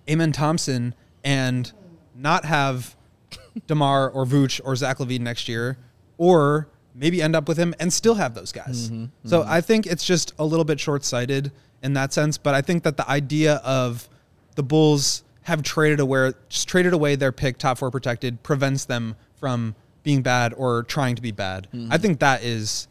Amen 0.09 0.31
Thompson 0.31 0.95
and 1.23 1.71
not 2.15 2.43
have 2.43 2.95
Demar 3.67 4.09
or 4.09 4.25
Vooch 4.25 4.59
or 4.65 4.75
Zach 4.75 4.97
LaVine 4.97 5.19
next 5.19 5.47
year, 5.47 5.77
or 6.17 6.69
maybe 6.95 7.21
end 7.21 7.35
up 7.35 7.47
with 7.47 7.55
him 7.55 7.75
and 7.79 7.93
still 7.93 8.15
have 8.15 8.33
those 8.33 8.51
guys. 8.51 8.89
Mm-hmm, 8.89 9.03
mm-hmm. 9.03 9.27
So 9.27 9.43
I 9.47 9.61
think 9.61 9.85
it's 9.85 10.03
just 10.03 10.33
a 10.39 10.43
little 10.43 10.65
bit 10.65 10.79
short 10.79 11.05
sighted 11.05 11.51
in 11.83 11.93
that 11.93 12.11
sense. 12.11 12.39
But 12.39 12.55
I 12.55 12.61
think 12.63 12.81
that 12.81 12.97
the 12.97 13.07
idea 13.07 13.61
of 13.63 14.09
the 14.55 14.63
Bulls 14.63 15.23
have 15.43 15.61
traded 15.61 15.99
away, 15.99 16.33
just 16.49 16.67
traded 16.67 16.93
away 16.93 17.15
their 17.15 17.31
pick, 17.31 17.59
top 17.59 17.77
four 17.77 17.91
protected, 17.91 18.41
prevents 18.41 18.85
them 18.85 19.17
from 19.39 19.75
being 20.01 20.23
bad 20.23 20.51
or 20.57 20.81
trying 20.81 21.15
to 21.15 21.21
be 21.21 21.31
bad. 21.31 21.67
Mm-hmm. 21.71 21.93
I 21.93 21.99
think 21.99 22.21
that 22.21 22.43
is 22.43 22.87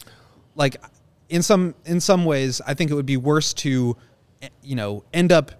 like 0.54 0.76
in 1.32 1.42
some 1.42 1.74
in 1.86 1.98
some 1.98 2.26
ways, 2.26 2.60
I 2.66 2.74
think 2.74 2.90
it 2.90 2.94
would 2.94 3.06
be 3.06 3.16
worse 3.16 3.54
to, 3.54 3.96
you 4.62 4.76
know, 4.76 5.02
end 5.14 5.32
up 5.32 5.50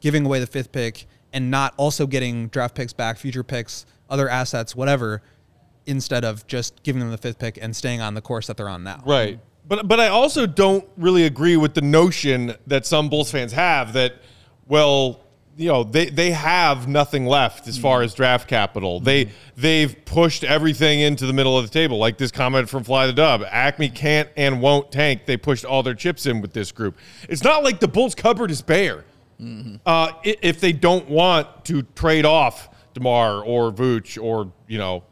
giving 0.00 0.24
away 0.24 0.40
the 0.40 0.46
fifth 0.46 0.72
pick 0.72 1.06
and 1.32 1.50
not 1.50 1.74
also 1.76 2.06
getting 2.06 2.48
draft 2.48 2.74
picks 2.74 2.94
back, 2.94 3.18
future 3.18 3.44
picks, 3.44 3.84
other 4.08 4.30
assets, 4.30 4.74
whatever, 4.74 5.22
instead 5.84 6.24
of 6.24 6.46
just 6.46 6.82
giving 6.82 7.00
them 7.00 7.10
the 7.10 7.18
fifth 7.18 7.38
pick 7.38 7.58
and 7.60 7.76
staying 7.76 8.00
on 8.00 8.14
the 8.14 8.22
course 8.22 8.46
that 8.46 8.56
they're 8.56 8.68
on 8.68 8.82
now. 8.82 9.02
Right. 9.06 9.38
But 9.68 9.86
but 9.86 10.00
I 10.00 10.08
also 10.08 10.46
don't 10.46 10.88
really 10.96 11.26
agree 11.26 11.58
with 11.58 11.74
the 11.74 11.82
notion 11.82 12.54
that 12.66 12.86
some 12.86 13.10
Bulls 13.10 13.30
fans 13.30 13.52
have 13.52 13.92
that 13.92 14.14
well, 14.66 15.20
you 15.60 15.68
know, 15.68 15.84
they 15.84 16.06
they 16.08 16.30
have 16.30 16.88
nothing 16.88 17.26
left 17.26 17.68
as 17.68 17.76
far 17.76 18.00
mm. 18.00 18.04
as 18.04 18.14
draft 18.14 18.48
capital. 18.48 19.00
Mm. 19.00 19.04
They 19.04 19.30
they've 19.56 20.04
pushed 20.06 20.42
everything 20.42 21.00
into 21.00 21.26
the 21.26 21.34
middle 21.34 21.58
of 21.58 21.66
the 21.66 21.70
table. 21.70 21.98
Like 21.98 22.16
this 22.16 22.30
comment 22.30 22.68
from 22.70 22.82
Fly 22.82 23.06
the 23.06 23.12
Dub, 23.12 23.42
AKME 23.42 23.94
can't 23.94 24.28
and 24.38 24.62
won't 24.62 24.90
tank. 24.90 25.26
They 25.26 25.36
pushed 25.36 25.66
all 25.66 25.82
their 25.82 25.94
chips 25.94 26.24
in 26.24 26.40
with 26.40 26.54
this 26.54 26.72
group. 26.72 26.96
It's 27.28 27.44
not 27.44 27.62
like 27.62 27.78
the 27.78 27.88
Bulls 27.88 28.14
cupboard 28.14 28.50
is 28.50 28.62
bare. 28.62 29.04
Mm-hmm. 29.38 29.76
Uh, 29.84 30.12
if 30.22 30.60
they 30.60 30.72
don't 30.72 31.08
want 31.08 31.66
to 31.66 31.82
trade 31.94 32.24
off 32.24 32.70
Demar 32.94 33.44
or 33.44 33.70
Vooch 33.70 34.22
or 34.22 34.50
you 34.66 34.78
know 34.78 35.04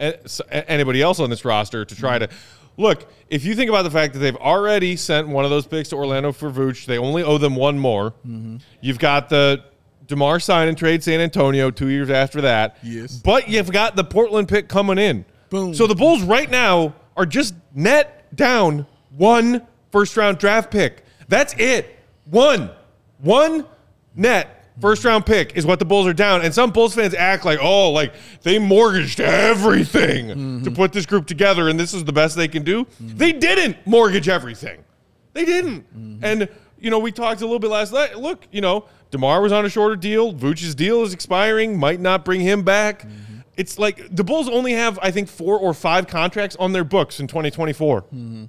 a- 0.00 0.24
s- 0.24 0.40
a- 0.50 0.70
anybody 0.70 1.02
else 1.02 1.20
on 1.20 1.28
this 1.28 1.44
roster 1.44 1.84
to 1.84 1.94
try 1.94 2.18
mm. 2.18 2.28
to 2.28 2.34
look. 2.78 3.06
If 3.28 3.44
you 3.44 3.54
think 3.54 3.68
about 3.68 3.82
the 3.82 3.90
fact 3.90 4.14
that 4.14 4.20
they've 4.20 4.36
already 4.36 4.96
sent 4.96 5.28
one 5.28 5.44
of 5.44 5.50
those 5.50 5.66
picks 5.66 5.90
to 5.90 5.96
Orlando 5.96 6.32
for 6.32 6.50
Vooch, 6.50 6.86
they 6.86 6.96
only 6.96 7.22
owe 7.22 7.36
them 7.36 7.54
one 7.54 7.78
more. 7.78 8.12
Mm-hmm. 8.26 8.56
You've 8.80 8.98
got 8.98 9.28
the 9.28 9.62
Demar 10.10 10.38
sign 10.40 10.68
and 10.68 10.76
trade 10.76 11.02
San 11.02 11.20
Antonio 11.20 11.70
two 11.70 11.88
years 11.88 12.10
after 12.10 12.42
that. 12.42 12.76
Yes. 12.82 13.16
but 13.16 13.48
you've 13.48 13.72
got 13.72 13.96
the 13.96 14.04
Portland 14.04 14.48
pick 14.48 14.68
coming 14.68 14.98
in. 14.98 15.24
Boom. 15.48 15.74
So 15.74 15.86
the 15.86 15.94
Bulls 15.94 16.22
right 16.22 16.50
now 16.50 16.94
are 17.16 17.26
just 17.26 17.54
net 17.74 18.34
down 18.36 18.86
one 19.16 19.66
first 19.90 20.16
round 20.16 20.38
draft 20.38 20.70
pick. 20.70 21.04
That's 21.28 21.54
it. 21.58 21.98
One. 22.24 22.70
One 23.18 23.66
net 24.14 24.60
first 24.80 25.04
round 25.04 25.26
pick 25.26 25.56
is 25.56 25.66
what 25.66 25.78
the 25.78 25.84
Bulls 25.84 26.06
are 26.06 26.12
down. 26.12 26.42
And 26.42 26.54
some 26.54 26.70
Bulls 26.70 26.94
fans 26.94 27.14
act 27.14 27.44
like, 27.44 27.58
oh, 27.60 27.90
like 27.90 28.14
they 28.42 28.58
mortgaged 28.58 29.20
everything 29.20 30.28
to 30.28 30.34
mm-hmm. 30.34 30.74
put 30.74 30.92
this 30.92 31.06
group 31.06 31.26
together 31.26 31.68
and 31.68 31.78
this 31.78 31.94
is 31.94 32.04
the 32.04 32.12
best 32.12 32.36
they 32.36 32.48
can 32.48 32.62
do. 32.62 32.84
Mm-hmm. 32.84 33.16
They 33.16 33.32
didn't 33.32 33.76
mortgage 33.86 34.28
everything. 34.28 34.84
They 35.32 35.44
didn't. 35.44 35.82
Mm-hmm. 35.96 36.24
And, 36.24 36.48
you 36.78 36.90
know, 36.90 36.98
we 36.98 37.12
talked 37.12 37.40
a 37.40 37.44
little 37.44 37.58
bit 37.58 37.70
last 37.70 37.92
night. 37.92 38.18
Look, 38.18 38.46
you 38.50 38.60
know, 38.60 38.86
DeMar 39.10 39.40
was 39.40 39.52
on 39.52 39.64
a 39.64 39.68
shorter 39.68 39.96
deal. 39.96 40.32
Vooch's 40.32 40.74
deal 40.74 41.02
is 41.02 41.12
expiring, 41.12 41.78
might 41.78 42.00
not 42.00 42.24
bring 42.24 42.40
him 42.40 42.62
back. 42.62 43.02
Mm-hmm. 43.02 43.40
It's 43.56 43.78
like 43.78 44.14
the 44.14 44.24
Bulls 44.24 44.48
only 44.48 44.72
have, 44.72 44.98
I 45.02 45.10
think, 45.10 45.28
four 45.28 45.58
or 45.58 45.74
five 45.74 46.06
contracts 46.06 46.56
on 46.56 46.72
their 46.72 46.84
books 46.84 47.20
in 47.20 47.26
2024. 47.26 48.02
Mm-hmm. 48.02 48.44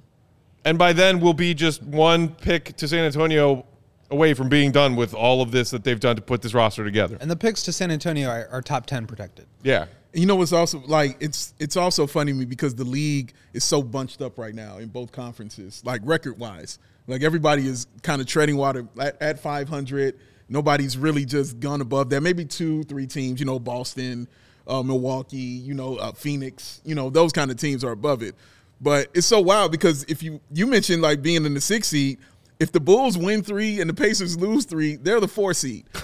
And 0.64 0.78
by 0.78 0.92
then, 0.92 1.20
we'll 1.20 1.34
be 1.34 1.54
just 1.54 1.82
one 1.82 2.28
pick 2.28 2.76
to 2.76 2.86
San 2.86 3.04
Antonio 3.04 3.66
away 4.10 4.34
from 4.34 4.48
being 4.48 4.70
done 4.70 4.94
with 4.94 5.14
all 5.14 5.42
of 5.42 5.50
this 5.50 5.70
that 5.70 5.82
they've 5.82 5.98
done 5.98 6.16
to 6.16 6.22
put 6.22 6.42
this 6.42 6.54
roster 6.54 6.84
together. 6.84 7.16
And 7.20 7.30
the 7.30 7.36
picks 7.36 7.62
to 7.64 7.72
San 7.72 7.90
Antonio 7.90 8.28
are, 8.28 8.48
are 8.52 8.62
top 8.62 8.86
10 8.86 9.06
protected. 9.06 9.46
Yeah. 9.62 9.86
You 10.14 10.26
know 10.26 10.36
what's 10.36 10.52
also 10.52 10.82
like 10.86 11.16
it's 11.20 11.54
it's 11.58 11.74
also 11.74 12.06
funny 12.06 12.32
to 12.32 12.38
me 12.38 12.44
because 12.44 12.74
the 12.74 12.84
league 12.84 13.32
is 13.54 13.64
so 13.64 13.82
bunched 13.82 14.20
up 14.20 14.38
right 14.38 14.54
now 14.54 14.76
in 14.76 14.90
both 14.90 15.10
conferences, 15.10 15.82
like 15.86 16.02
record 16.04 16.38
wise. 16.38 16.78
Like 17.06 17.22
everybody 17.22 17.66
is 17.66 17.86
kind 18.02 18.20
of 18.20 18.26
treading 18.26 18.58
water 18.58 18.86
at, 19.00 19.20
at 19.22 19.40
500. 19.40 20.18
Nobody's 20.52 20.98
really 20.98 21.24
just 21.24 21.58
gone 21.60 21.80
above 21.80 22.10
that. 22.10 22.20
Maybe 22.20 22.44
two, 22.44 22.82
three 22.84 23.06
teams. 23.06 23.40
You 23.40 23.46
know, 23.46 23.58
Boston, 23.58 24.28
uh, 24.66 24.82
Milwaukee. 24.82 25.36
You 25.38 25.72
know, 25.74 25.96
uh, 25.96 26.12
Phoenix. 26.12 26.80
You 26.84 26.94
know, 26.94 27.08
those 27.08 27.32
kind 27.32 27.50
of 27.50 27.56
teams 27.56 27.82
are 27.82 27.92
above 27.92 28.22
it. 28.22 28.34
But 28.80 29.08
it's 29.14 29.26
so 29.26 29.40
wild 29.40 29.72
because 29.72 30.04
if 30.04 30.22
you 30.22 30.40
you 30.52 30.66
mentioned 30.66 31.00
like 31.02 31.22
being 31.22 31.46
in 31.46 31.54
the 31.54 31.60
sixth 31.60 31.90
seed, 31.90 32.18
if 32.60 32.70
the 32.70 32.80
Bulls 32.80 33.16
win 33.16 33.42
three 33.42 33.80
and 33.80 33.88
the 33.88 33.94
Pacers 33.94 34.36
lose 34.38 34.66
three, 34.66 34.96
they're 34.96 35.20
the 35.20 35.28
four 35.28 35.54
seed. 35.54 35.86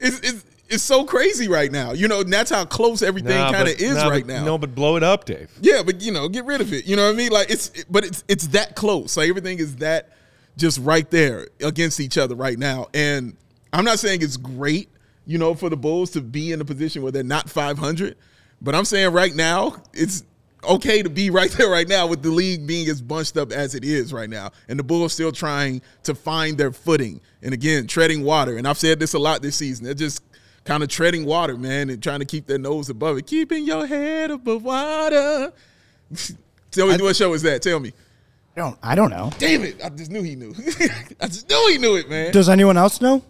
it's, 0.00 0.20
it's 0.20 0.44
it's 0.70 0.82
so 0.82 1.04
crazy 1.04 1.48
right 1.48 1.70
now. 1.70 1.92
You 1.92 2.08
know, 2.08 2.20
and 2.20 2.32
that's 2.32 2.50
how 2.50 2.64
close 2.64 3.02
everything 3.02 3.36
Nah, 3.36 3.52
kind 3.52 3.68
of 3.68 3.78
is 3.80 3.96
nah, 3.96 4.08
right 4.08 4.26
but- 4.26 4.32
now. 4.32 4.44
No, 4.44 4.58
but 4.58 4.74
blow 4.74 4.96
it 4.96 5.02
up, 5.02 5.24
Dave. 5.26 5.50
Yeah, 5.60 5.82
but 5.84 6.00
you 6.00 6.12
know, 6.12 6.28
get 6.28 6.44
rid 6.44 6.60
of 6.60 6.72
it. 6.72 6.86
You 6.86 6.96
know 6.96 7.04
what 7.06 7.14
I 7.14 7.16
mean? 7.16 7.30
Like 7.30 7.50
it's, 7.50 7.70
but 7.90 8.04
it's 8.04 8.24
it's 8.28 8.46
that 8.48 8.74
close. 8.74 9.16
Like 9.16 9.28
everything 9.28 9.58
is 9.58 9.76
that 9.76 10.10
just 10.56 10.78
right 10.80 11.10
there 11.10 11.48
against 11.62 12.00
each 12.00 12.18
other 12.18 12.34
right 12.34 12.58
now. 12.58 12.88
And 12.94 13.36
I'm 13.72 13.84
not 13.84 13.98
saying 13.98 14.22
it's 14.22 14.36
great, 14.36 14.88
you 15.26 15.38
know, 15.38 15.54
for 15.54 15.68
the 15.68 15.76
Bulls 15.76 16.10
to 16.10 16.20
be 16.20 16.52
in 16.52 16.60
a 16.60 16.64
position 16.64 17.02
where 17.02 17.12
they're 17.12 17.24
not 17.24 17.48
500, 17.48 18.16
but 18.60 18.74
I'm 18.74 18.84
saying 18.84 19.12
right 19.12 19.34
now 19.34 19.76
it's 19.92 20.24
okay 20.62 21.02
to 21.02 21.10
be 21.10 21.30
right 21.30 21.50
there 21.52 21.68
right 21.68 21.88
now 21.88 22.06
with 22.06 22.22
the 22.22 22.30
league 22.30 22.66
being 22.66 22.88
as 22.88 23.02
bunched 23.02 23.36
up 23.36 23.52
as 23.52 23.74
it 23.74 23.84
is 23.84 24.12
right 24.12 24.30
now, 24.30 24.50
and 24.68 24.78
the 24.78 24.84
Bulls 24.84 25.12
still 25.12 25.32
trying 25.32 25.82
to 26.04 26.14
find 26.14 26.56
their 26.56 26.72
footing. 26.72 27.20
And 27.42 27.52
again, 27.52 27.86
treading 27.86 28.22
water. 28.22 28.56
And 28.56 28.66
I've 28.66 28.78
said 28.78 28.98
this 28.98 29.14
a 29.14 29.18
lot 29.18 29.42
this 29.42 29.56
season. 29.56 29.84
They're 29.84 29.94
just 29.94 30.22
kind 30.64 30.82
of 30.82 30.88
treading 30.88 31.26
water, 31.26 31.56
man, 31.56 31.90
and 31.90 32.02
trying 32.02 32.20
to 32.20 32.24
keep 32.24 32.46
their 32.46 32.58
nose 32.58 32.88
above 32.88 33.18
it, 33.18 33.26
keeping 33.26 33.66
your 33.66 33.86
head 33.86 34.30
above 34.30 34.64
water. 34.64 35.52
Tell 36.70 36.88
me 36.88 36.96
what 36.96 37.14
show 37.14 37.32
is 37.34 37.42
that? 37.42 37.62
Tell 37.62 37.78
me. 37.78 37.92
I 38.56 38.60
don't. 38.60 38.78
I 38.82 38.94
don't 38.94 39.10
know. 39.10 39.32
Damn 39.38 39.64
it! 39.64 39.80
I 39.84 39.88
just 39.88 40.10
knew 40.10 40.22
he 40.22 40.36
knew. 40.36 40.54
I 41.20 41.26
just 41.26 41.48
knew 41.48 41.68
he 41.70 41.78
knew 41.78 41.96
it, 41.96 42.08
man. 42.08 42.32
Does 42.32 42.48
anyone 42.48 42.76
else 42.76 43.00
know? 43.00 43.22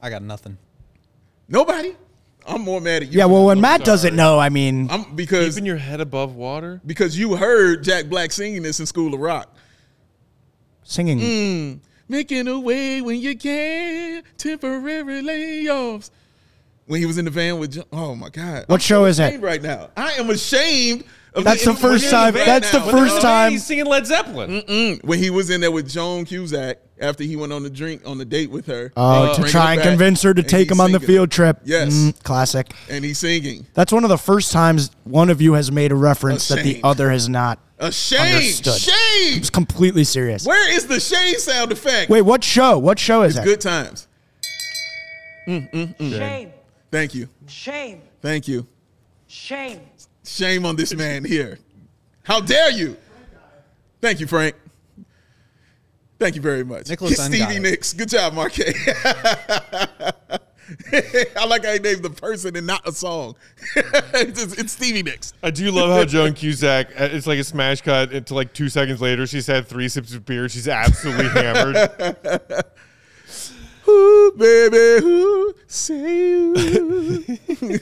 I 0.00 0.08
got 0.10 0.22
nothing. 0.22 0.56
Nobody. 1.48 1.96
I'm 2.46 2.62
more 2.62 2.80
mad 2.80 3.02
at 3.02 3.12
you. 3.12 3.18
Yeah. 3.18 3.26
Well, 3.26 3.44
when 3.46 3.58
I'm 3.58 3.62
Matt 3.62 3.84
doesn't 3.84 4.16
know, 4.16 4.38
I 4.38 4.48
mean, 4.48 4.88
I'm 4.90 5.14
because 5.14 5.54
Keeping 5.54 5.66
your 5.66 5.76
head 5.76 6.00
above 6.00 6.34
water. 6.34 6.80
because 6.84 7.16
you 7.18 7.36
heard 7.36 7.84
Jack 7.84 8.06
Black 8.06 8.32
singing 8.32 8.62
this 8.62 8.80
in 8.80 8.86
School 8.86 9.14
of 9.14 9.20
Rock. 9.20 9.54
singing. 10.82 11.18
Mm. 11.20 11.80
Making 12.08 12.48
a 12.48 12.58
way 12.58 13.00
when 13.00 13.20
you 13.20 13.36
can, 13.36 14.22
temporary 14.36 15.22
layoffs. 15.22 16.10
When 16.86 17.00
he 17.00 17.06
was 17.06 17.16
in 17.16 17.24
the 17.24 17.30
van 17.30 17.58
with, 17.58 17.72
John, 17.72 17.84
oh 17.92 18.14
my 18.16 18.28
God, 18.28 18.64
What 18.66 18.74
I'm 18.76 18.80
show 18.80 19.02
so 19.02 19.04
is 19.06 19.16
that? 19.18 19.40
Right 19.40 19.62
now, 19.62 19.90
I 19.96 20.12
am 20.14 20.28
ashamed. 20.30 21.04
Of 21.34 21.44
That's 21.44 21.64
the 21.64 21.72
first 21.74 22.10
time- 22.10 22.34
van 22.34 22.44
that's 22.46 22.70
the 22.72 22.80
first 22.82 23.22
time- 23.22 23.52
He's 23.52 23.64
singing 23.64 23.86
Led 23.86 24.06
Zeppelin. 24.06 24.62
Mm, 24.68 25.02
when 25.04 25.18
he 25.18 25.30
was 25.30 25.48
in 25.48 25.62
there 25.62 25.70
with 25.70 25.88
Joan 25.88 26.26
Cusack 26.26 26.78
after 27.00 27.24
he 27.24 27.36
went 27.36 27.54
on 27.54 27.62
the 27.62 27.70
drink 27.70 28.02
on 28.04 28.18
the 28.18 28.24
date 28.26 28.50
with 28.50 28.66
her. 28.66 28.92
Oh, 28.96 29.24
Uh, 29.32 29.34
to 29.36 29.42
try 29.50 29.72
and 29.72 29.82
convince 29.82 30.20
her 30.22 30.34
to 30.34 30.42
take 30.42 30.68
he's 30.68 30.72
him 30.72 30.80
on 30.82 30.92
the 30.92 31.00
field 31.00 31.30
trip. 31.30 31.58
Yes. 31.64 31.92
Mm, 31.94 32.22
classic. 32.22 32.72
and 32.90 33.02
he's 33.02 33.18
singing. 33.18 33.66
That's 33.72 33.92
one 33.92 34.04
of 34.04 34.10
the 34.10 34.18
first 34.18 34.52
times 34.52 34.90
one 35.04 35.30
of 35.30 35.40
you 35.40 35.54
has 35.54 35.72
made 35.72 35.90
a 35.90 35.94
reference 35.94 36.48
that 36.48 36.62
the 36.62 36.70
Ashamed. 36.72 36.84
other 36.84 37.10
has 37.10 37.28
not. 37.30 37.58
A 37.78 37.90
shame, 37.90 38.20
Understood. 38.36 38.78
shame. 38.80 39.38
It's 39.38 39.50
completely 39.50 40.04
serious. 40.04 40.44
Where 40.44 40.70
is 40.76 40.86
the 40.86 41.00
shame 41.00 41.38
sound 41.38 41.72
effect? 41.72 42.10
Wait, 42.10 42.22
what 42.22 42.44
show? 42.44 42.78
What 42.78 42.98
show 42.98 43.22
is 43.22 43.34
that? 43.36 43.44
good 43.44 43.60
times. 43.60 44.06
Shame. 45.46 46.52
Thank 46.90 47.14
you, 47.14 47.28
Shame. 47.48 48.02
thank 48.20 48.46
you. 48.46 48.66
Shame. 49.26 49.80
Shame 50.24 50.64
on 50.66 50.76
this 50.76 50.94
man 50.94 51.24
here. 51.24 51.58
How 52.22 52.40
dare 52.40 52.70
you? 52.70 52.96
Thank 54.00 54.20
you, 54.20 54.26
Frank. 54.26 54.54
Thank 56.18 56.36
you 56.36 56.42
very 56.42 56.64
much. 56.64 56.88
Nicholas 56.88 57.22
Stevie 57.24 57.56
it. 57.56 57.60
Nicks. 57.62 57.92
Good 57.92 58.08
job, 58.08 58.32
Marquet. 58.34 58.72
I 61.36 61.44
like 61.46 61.64
how 61.64 61.72
he 61.72 61.80
named 61.80 62.02
the 62.04 62.10
person 62.16 62.54
and 62.56 62.66
not 62.66 62.86
a 62.86 62.92
song. 62.92 63.34
it's, 63.76 64.40
just- 64.40 64.58
it's 64.58 64.72
Stevie 64.72 65.02
Nicks. 65.02 65.32
I 65.42 65.50
do 65.50 65.70
love 65.72 65.90
how 65.90 66.04
Joan 66.04 66.32
Cusack. 66.34 66.88
uh, 66.90 67.08
It's 67.10 67.26
like 67.26 67.40
a 67.40 67.44
smash 67.44 67.80
cut 67.80 68.12
into 68.12 68.34
like 68.34 68.52
two 68.54 68.68
seconds 68.68 69.00
later. 69.00 69.26
She's 69.26 69.48
had 69.48 69.66
three 69.66 69.88
sips 69.88 70.14
of 70.14 70.24
beer. 70.24 70.48
She's 70.48 70.68
absolutely 70.68 71.28
hammered. 71.30 71.76
Ooh, 73.88 74.32
baby, 74.38 75.00
who 75.04 75.54
say 75.66 75.94
you? 76.38 77.78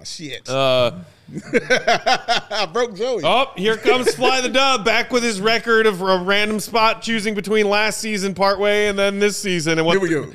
It's 0.00 0.18
my 0.20 0.26
shit. 0.26 0.48
Uh, 0.48 0.92
I 1.70 2.68
broke 2.72 2.94
Joey. 2.96 3.22
oh, 3.24 3.46
here 3.56 3.76
comes 3.76 4.14
Fly 4.14 4.40
the 4.40 4.48
Dub 4.48 4.84
back 4.84 5.10
with 5.12 5.22
his 5.22 5.40
record 5.40 5.86
of 5.86 6.00
a 6.02 6.18
random 6.18 6.60
spot 6.60 7.02
choosing 7.02 7.34
between 7.34 7.68
last 7.68 7.98
season 8.00 8.34
partway 8.34 8.86
and 8.88 8.98
then 8.98 9.18
this 9.18 9.36
season. 9.40 9.78
And 9.78 9.86
what 9.86 9.94
Here 9.94 10.00
we 10.02 10.08
go. 10.08 10.32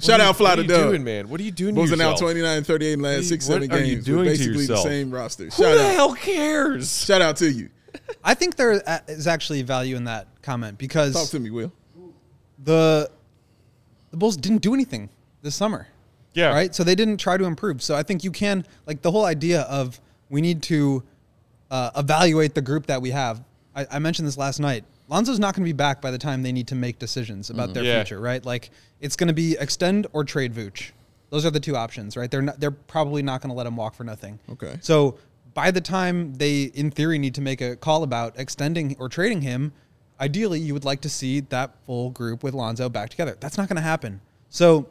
Shout 0.00 0.20
out 0.20 0.36
Fly 0.36 0.50
What 0.50 0.56
the 0.56 0.60
are 0.60 0.64
you 0.64 0.68
Dub. 0.68 0.90
doing, 0.90 1.04
man? 1.04 1.28
What 1.28 1.40
are 1.40 1.44
you 1.44 1.52
doing? 1.52 1.74
to 1.74 1.78
Bulls 1.80 1.92
are 1.92 1.96
now 1.96 2.14
29 2.16 2.64
38 2.64 2.92
in 2.92 3.02
the 3.02 3.08
last 3.08 3.28
six, 3.28 3.48
What 3.48 3.62
seven 3.62 3.70
are 3.72 3.78
you 3.78 3.94
games. 3.96 3.96
with 3.98 4.06
doing 4.06 4.24
to 4.24 4.30
basically 4.30 4.52
yourself? 4.62 4.82
the 4.84 4.88
same 4.90 5.10
roster. 5.10 5.44
Who 5.44 5.50
Shout 5.50 5.74
the 5.76 5.84
out. 5.86 5.94
hell 5.94 6.14
cares? 6.14 7.04
Shout 7.04 7.22
out 7.22 7.36
to 7.36 7.50
you. 7.50 7.68
I 8.24 8.34
think 8.34 8.56
there 8.56 8.82
uh, 8.88 8.98
actually 9.28 9.62
value 9.62 9.94
in 9.96 10.04
that 10.04 10.26
comment 10.42 10.78
because 10.78 11.12
Talk 11.14 11.28
to 11.28 11.38
me, 11.38 11.50
Will. 11.50 11.72
the 12.62 13.08
the 14.10 14.16
Bulls 14.16 14.36
didn't 14.36 14.62
do 14.62 14.74
anything 14.74 15.10
this 15.42 15.54
summer. 15.54 15.86
Yeah. 16.34 16.48
Right. 16.52 16.74
So 16.74 16.84
they 16.84 16.94
didn't 16.94 17.18
try 17.18 17.36
to 17.36 17.44
improve. 17.44 17.82
So 17.82 17.94
I 17.94 18.02
think 18.02 18.22
you 18.24 18.30
can 18.30 18.66
like 18.86 19.02
the 19.02 19.10
whole 19.10 19.24
idea 19.24 19.62
of 19.62 20.00
we 20.28 20.40
need 20.40 20.62
to 20.64 21.02
uh, 21.70 21.90
evaluate 21.96 22.54
the 22.54 22.62
group 22.62 22.86
that 22.86 23.00
we 23.00 23.10
have. 23.10 23.42
I, 23.74 23.86
I 23.90 23.98
mentioned 23.98 24.28
this 24.28 24.36
last 24.36 24.60
night. 24.60 24.84
Lonzo's 25.08 25.38
not 25.38 25.54
going 25.54 25.64
to 25.64 25.68
be 25.68 25.72
back 25.76 26.00
by 26.00 26.10
the 26.10 26.18
time 26.18 26.42
they 26.42 26.52
need 26.52 26.68
to 26.68 26.74
make 26.74 26.98
decisions 26.98 27.50
about 27.50 27.74
their 27.74 27.84
Yeah. 27.84 27.96
future. 28.02 28.20
Right. 28.20 28.44
Like 28.44 28.70
it's 29.00 29.16
going 29.16 29.28
to 29.28 29.34
be 29.34 29.56
extend 29.58 30.06
or 30.12 30.24
trade 30.24 30.54
Vooch. 30.54 30.90
Those 31.30 31.44
are 31.44 31.50
the 31.50 31.60
two 31.60 31.76
options. 31.76 32.16
Right. 32.16 32.30
They're 32.30 32.42
not, 32.42 32.60
they're 32.60 32.70
probably 32.70 33.22
not 33.22 33.40
going 33.40 33.50
to 33.50 33.54
let 33.56 33.66
him 33.66 33.76
walk 33.76 33.94
for 33.94 34.04
nothing. 34.04 34.38
Okay. 34.52 34.78
So 34.80 35.18
by 35.52 35.70
the 35.70 35.80
time 35.80 36.34
they, 36.34 36.64
in 36.64 36.90
theory, 36.90 37.18
need 37.18 37.34
to 37.36 37.40
make 37.40 37.60
a 37.60 37.76
call 37.76 38.02
about 38.02 38.38
extending 38.38 38.96
or 38.98 39.08
trading 39.08 39.42
him, 39.42 39.72
ideally 40.20 40.58
you 40.58 40.72
would 40.74 40.84
like 40.84 41.00
to 41.02 41.08
see 41.08 41.40
that 41.40 41.74
full 41.86 42.10
group 42.10 42.42
with 42.42 42.54
Lonzo 42.54 42.88
back 42.88 43.10
together. 43.10 43.36
That's 43.40 43.56
not 43.58 43.68
going 43.68 43.76
to 43.76 43.82
happen. 43.82 44.20
So 44.48 44.88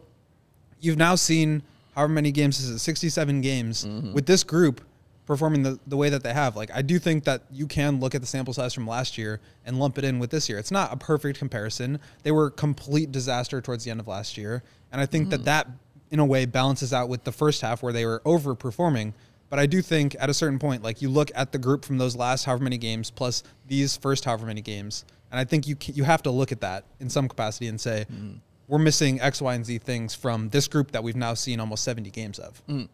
you've 0.84 0.98
now 0.98 1.16
seen 1.16 1.64
however 1.96 2.14
many 2.14 2.32
games 2.32 2.60
is 2.60 2.70
it 2.70 2.80
67 2.80 3.42
games 3.42 3.86
mm-hmm. 3.86 4.14
with 4.14 4.26
this 4.26 4.44
group 4.44 4.82
performing 5.26 5.64
the, 5.64 5.80
the 5.88 5.96
way 5.96 6.10
that 6.10 6.22
they 6.24 6.34
have. 6.34 6.56
Like 6.56 6.70
i 6.74 6.82
do 6.82 7.00
think 7.00 7.24
that 7.24 7.44
you 7.52 7.66
can 7.66 8.00
look 8.00 8.14
at 8.14 8.22
the 8.22 8.28
sample 8.28 8.54
size 8.54 8.74
from 8.74 8.86
last 8.86 9.18
year 9.18 9.40
and 9.66 9.80
lump 9.80 9.98
it 9.98 10.04
in 10.04 10.20
with 10.20 10.30
this 10.30 10.50
year. 10.50 10.60
It's 10.60 10.72
not 10.72 10.92
a 10.92 10.98
perfect 10.98 11.40
comparison. 11.40 12.00
They 12.24 12.32
were 12.32 12.48
a 12.48 12.52
complete 12.52 13.12
disaster 13.12 13.62
towards 13.62 13.86
the 13.86 13.92
end 13.92 14.00
of 14.00 14.08
last 14.08 14.38
year. 14.38 14.64
And 14.92 15.00
i 15.02 15.06
think 15.06 15.30
that 15.30 15.38
mm-hmm. 15.38 15.46
that 15.46 15.68
in 16.12 16.20
a 16.20 16.26
way 16.26 16.46
balances 16.46 16.94
out 16.94 17.10
with 17.10 17.24
the 17.24 17.32
first 17.32 17.62
half 17.62 17.82
where 17.82 17.94
they 17.94 18.06
were 18.06 18.22
overperforming. 18.26 19.14
But 19.50 19.60
i 19.60 19.66
do 19.66 19.82
think 19.82 20.16
at 20.20 20.30
a 20.30 20.34
certain 20.34 20.60
point 20.60 20.84
like 20.84 21.02
you 21.02 21.10
look 21.10 21.32
at 21.34 21.52
the 21.52 21.58
group 21.58 21.86
from 21.86 21.98
those 21.98 22.16
last 22.16 22.44
however 22.44 22.64
many 22.64 22.78
games 22.78 23.10
plus 23.10 23.44
these 23.68 23.96
first 23.96 24.26
however 24.26 24.46
many 24.46 24.62
games. 24.62 25.06
And 25.32 25.40
i 25.40 25.46
think 25.46 25.68
you 25.68 25.78
you 25.86 26.04
have 26.04 26.24
to 26.24 26.32
look 26.32 26.52
at 26.52 26.62
that 26.62 26.84
in 27.00 27.10
some 27.10 27.30
capacity 27.30 27.68
and 27.68 27.80
say 27.80 28.06
mm-hmm. 28.12 28.38
We're 28.74 28.80
missing 28.80 29.22
X, 29.22 29.40
Y, 29.40 29.54
and 29.54 29.64
Z 29.64 29.78
things 29.78 30.16
from 30.16 30.50
this 30.50 30.68
group 30.68 30.90
that 30.94 31.04
we've 31.04 31.16
now 31.16 31.36
seen 31.36 31.60
almost 31.60 31.84
70 31.84 32.10
games 32.10 32.40
of. 32.40 32.60
Did 32.68 32.88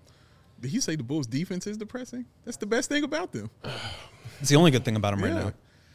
he 0.71 0.81
say 0.81 0.97
the 0.97 1.03
Bulls' 1.03 1.25
defense 1.25 1.65
is 1.67 1.77
depressing? 1.77 2.25
That's 2.43 2.57
the 2.57 2.65
best 2.65 2.89
thing 2.89 3.05
about 3.05 3.31
them. 3.31 3.49
It's 4.41 4.49
the 4.49 4.55
only 4.57 4.71
good 4.71 4.83
thing 4.85 4.95
about 4.97 5.13
him 5.13 5.21
right 5.23 5.33
now. 5.33 5.51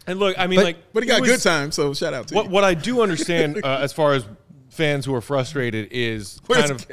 And 0.07 0.19
look, 0.19 0.39
I 0.39 0.47
mean, 0.47 0.59
But- 0.59 0.65
like, 0.65 0.77
But 0.95 1.03
he 1.03 1.07
got 1.09 1.21
was- 1.21 1.31
good 1.31 1.41
time, 1.43 1.71
so 1.71 1.93
shout 1.95 2.13
out 2.15 2.29
to 2.29 2.35
What 2.35 2.47
you. 2.47 2.51
what 2.51 2.65
I 2.65 2.73
do 2.75 3.03
understand 3.07 3.61
uh, 3.63 3.79
as 3.81 3.93
far 3.93 4.13
as 4.15 4.25
fans 4.71 5.05
who 5.05 5.15
are 5.15 5.21
frustrated 5.23 5.89
is 5.91 6.41
Where's 6.47 6.71
kind 6.71 6.87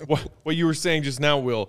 of 0.00 0.08
what, 0.08 0.26
what 0.42 0.56
you 0.56 0.64
were 0.66 0.72
saying 0.74 1.02
just 1.02 1.20
now, 1.20 1.36
Will. 1.38 1.68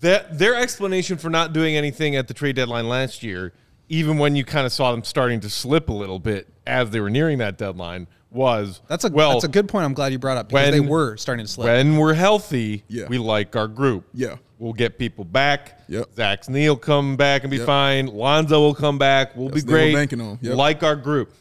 That 0.00 0.38
their 0.38 0.54
explanation 0.54 1.18
for 1.18 1.28
not 1.30 1.52
doing 1.52 1.76
anything 1.76 2.16
at 2.16 2.28
the 2.28 2.34
trade 2.34 2.56
deadline 2.56 2.88
last 2.88 3.22
year, 3.22 3.52
even 3.90 4.16
when 4.18 4.36
you 4.36 4.44
kind 4.44 4.64
of 4.66 4.72
saw 4.72 4.90
them 4.90 5.04
starting 5.04 5.40
to 5.40 5.50
slip 5.50 5.90
a 5.90 5.92
little 5.94 6.18
bit 6.18 6.48
as 6.66 6.90
they 6.90 7.00
were 7.00 7.10
nearing 7.10 7.38
that 7.38 7.58
deadline, 7.58 8.06
was 8.30 8.80
That's 8.88 9.04
a 9.04 9.10
well. 9.10 9.32
that's 9.32 9.44
a 9.44 9.48
good 9.48 9.68
point. 9.68 9.84
I'm 9.84 9.94
glad 9.94 10.12
you 10.12 10.18
brought 10.18 10.36
up 10.36 10.48
because 10.48 10.64
when- 10.64 10.72
they 10.72 10.80
were 10.80 11.16
starting 11.16 11.44
to 11.46 11.50
slip. 11.52 11.66
When 11.66 11.96
we're 11.96 12.14
healthy, 12.14 12.82
Yeah. 12.88 13.06
we 13.08 13.18
like 13.18 13.54
our 13.54 13.68
group. 13.68 14.06
Yeah. 14.12 14.36
We'll 14.58 14.72
get 14.72 14.98
people 14.98 15.24
back. 15.24 15.80
Yep. 15.88 16.14
Zach 16.16 16.48
Neal 16.48 16.74
come 16.76 17.16
back 17.16 17.42
and 17.44 17.50
be 17.50 17.58
Yep. 17.58 17.66
fine. 17.66 18.06
Lonzo 18.06 18.60
will 18.60 18.74
come 18.74 18.98
back. 18.98 19.36
We'll 19.36 19.48
That's 19.50 19.64
be 19.64 19.66
what 19.72 19.78
they 19.78 19.84
were 19.86 19.90
great. 19.90 19.94
banking 19.94 20.20
on. 20.20 20.38
Yep. 20.42 20.56
Like 20.56 20.82
our 20.82 20.96
group. 20.96 21.32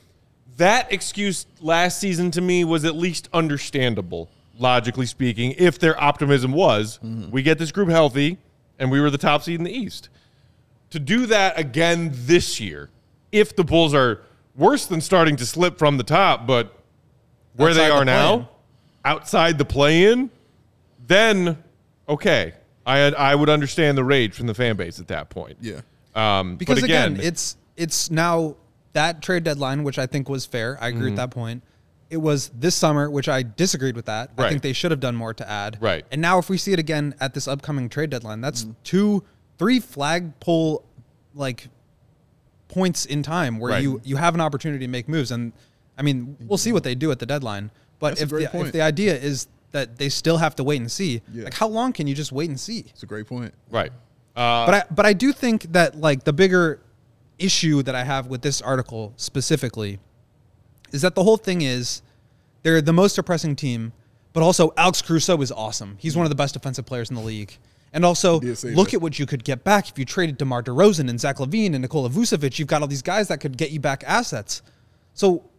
That 0.57 0.91
excuse 0.91 1.47
last 1.61 1.99
season 1.99 2.29
to 2.31 2.41
me 2.41 2.63
was 2.63 2.85
at 2.85 2.95
least 2.95 3.27
understandable, 3.33 4.29
logically 4.59 5.05
speaking, 5.07 5.55
if 5.57 5.79
their 5.79 5.99
optimism 6.01 6.51
was 6.51 6.99
Mm-hmm. 7.03 7.31
we 7.31 7.41
get 7.41 7.57
this 7.57 7.71
group 7.71 7.89
healthy 7.89 8.37
and 8.77 8.91
we 8.91 8.99
were 9.01 9.09
the 9.09 9.17
top 9.17 9.41
seed 9.43 9.57
in 9.59 9.63
the 9.63 9.71
East. 9.75 10.09
To 10.91 10.99
do 10.99 11.25
that 11.27 11.57
again 11.57 12.11
this 12.13 12.59
year, 12.59 12.89
if 13.31 13.55
the 13.55 13.63
Bulls 13.63 13.95
are 13.95 14.21
worse 14.55 14.85
than 14.85 15.01
starting 15.01 15.35
to 15.37 15.45
slip 15.45 15.77
from 15.77 15.97
the 15.97 16.03
top, 16.03 16.45
but 16.47 16.77
where 17.55 17.73
they 17.73 17.89
are 17.89 17.99
the 17.99 18.05
now, 18.05 18.49
outside 19.05 19.57
the 19.57 19.65
play-in, 19.65 20.29
then 21.05 21.57
okay, 22.07 22.53
I 22.85 22.99
I 23.11 23.35
would 23.35 23.49
understand 23.49 23.97
the 23.97 24.03
rage 24.03 24.33
from 24.35 24.47
the 24.47 24.53
fan 24.53 24.75
base 24.75 24.99
at 24.99 25.07
that 25.09 25.29
point. 25.29 25.57
Yeah. 25.61 25.81
Um, 26.15 26.55
because 26.57 26.81
but 26.81 26.85
again, 26.85 27.13
again, 27.13 27.25
it's 27.25 27.57
it's 27.75 28.11
now 28.11 28.55
that 28.93 29.21
trade 29.21 29.43
deadline, 29.43 29.83
which 29.83 29.97
I 29.97 30.05
think 30.05 30.29
was 30.29 30.45
fair. 30.45 30.77
I 30.79 30.89
agree 30.89 31.05
with 31.05 31.15
that 31.15 31.31
point. 31.31 31.63
It 32.09 32.17
was 32.17 32.49
this 32.49 32.75
summer, 32.75 33.09
which 33.09 33.27
I 33.27 33.41
disagreed 33.41 33.95
with 33.95 34.05
that. 34.05 34.31
I 34.37 34.49
think 34.49 34.61
they 34.61 34.73
should 34.73 34.91
have 34.91 34.99
done 34.99 35.15
more 35.15 35.33
to 35.33 35.49
add. 35.49 35.79
Right. 35.81 36.05
And 36.11 36.21
now, 36.21 36.37
if 36.37 36.47
we 36.47 36.57
see 36.57 36.71
it 36.71 36.77
again 36.77 37.15
at 37.19 37.33
this 37.33 37.47
upcoming 37.47 37.89
trade 37.89 38.11
deadline, 38.11 38.39
that's 38.39 38.67
two, 38.83 39.23
three 39.57 39.79
flagpole 39.79 40.85
like 41.33 41.69
points 42.73 43.05
in 43.05 43.21
time 43.23 43.59
where 43.59 43.71
Right. 43.73 43.83
you 43.83 44.01
you 44.03 44.15
have 44.17 44.33
an 44.35 44.41
opportunity 44.41 44.85
to 44.85 44.91
make 44.91 45.07
moves. 45.07 45.31
And 45.31 45.53
I 45.97 46.01
mean, 46.01 46.35
we'll 46.47 46.57
see 46.57 46.71
what 46.71 46.83
they 46.83 46.95
do 46.95 47.11
at 47.11 47.19
the 47.19 47.25
deadline. 47.25 47.71
But 47.99 48.09
That's 48.09 48.21
a 48.21 48.23
if 48.23 48.29
great 48.29 48.43
the, 48.45 48.49
point. 48.49 48.67
if 48.67 48.73
the 48.73 48.81
idea 48.81 49.15
is 49.15 49.47
that 49.71 49.97
they 49.97 50.09
still 50.09 50.37
have 50.37 50.55
to 50.55 50.63
wait 50.63 50.79
and 50.81 50.91
see, 50.91 51.21
Yeah. 51.31 51.45
like 51.45 51.53
how 51.53 51.67
long 51.67 51.93
can 51.93 52.07
you 52.07 52.15
just 52.15 52.31
wait 52.31 52.49
and 52.49 52.59
see? 52.59 52.85
It's 52.89 53.03
a 53.03 53.05
great 53.05 53.27
point. 53.27 53.53
right. 53.69 53.91
Uh, 54.35 54.65
but 54.65 54.73
I 54.73 54.83
but 54.89 55.05
I 55.05 55.13
do 55.13 55.31
think 55.31 55.71
that 55.73 55.99
like 55.99 56.23
the 56.23 56.33
bigger 56.33 56.79
issue 57.37 57.83
that 57.83 57.93
I 57.95 58.03
have 58.03 58.27
with 58.27 58.41
this 58.41 58.61
article 58.61 59.13
specifically 59.17 59.99
is 60.91 61.01
that 61.01 61.13
the 61.15 61.23
whole 61.23 61.37
thing 61.37 61.61
is 61.61 62.01
they're 62.63 62.81
the 62.81 62.93
most 62.93 63.15
depressing 63.15 63.55
team, 63.55 63.91
but 64.33 64.41
also 64.41 64.73
Alex 64.77 65.01
Caruso 65.01 65.39
is 65.41 65.51
awesome. 65.51 65.97
He's 65.99 66.15
one 66.17 66.25
of 66.25 66.29
the 66.29 66.35
best 66.35 66.53
defensive 66.55 66.85
players 66.85 67.09
in 67.09 67.15
the 67.15 67.21
league. 67.21 67.57
And 67.93 68.03
also, 68.03 68.39
look 68.39 68.61
that. 68.61 68.93
at 68.95 69.01
what 69.01 69.19
you 69.19 69.25
could 69.27 69.43
get 69.43 69.63
back 69.63 69.87
if 69.87 69.99
you 69.99 70.05
traded 70.05 70.39
DeMar 70.39 70.63
DeRozan 70.63 71.09
and 71.09 71.19
Zach 71.19 71.37
LaVine 71.37 71.73
and 71.73 71.81
Nikola 71.83 72.09
Vucevic. 72.09 72.57
You've 72.57 72.67
got 72.67 72.81
all 72.81 72.87
these 72.87 73.03
guys 73.03 73.27
that 73.27 73.39
could 73.39 73.55
get 73.55 73.69
you 73.71 73.79
back 73.79 74.03
assets. 74.07 74.63
So, 75.13 75.49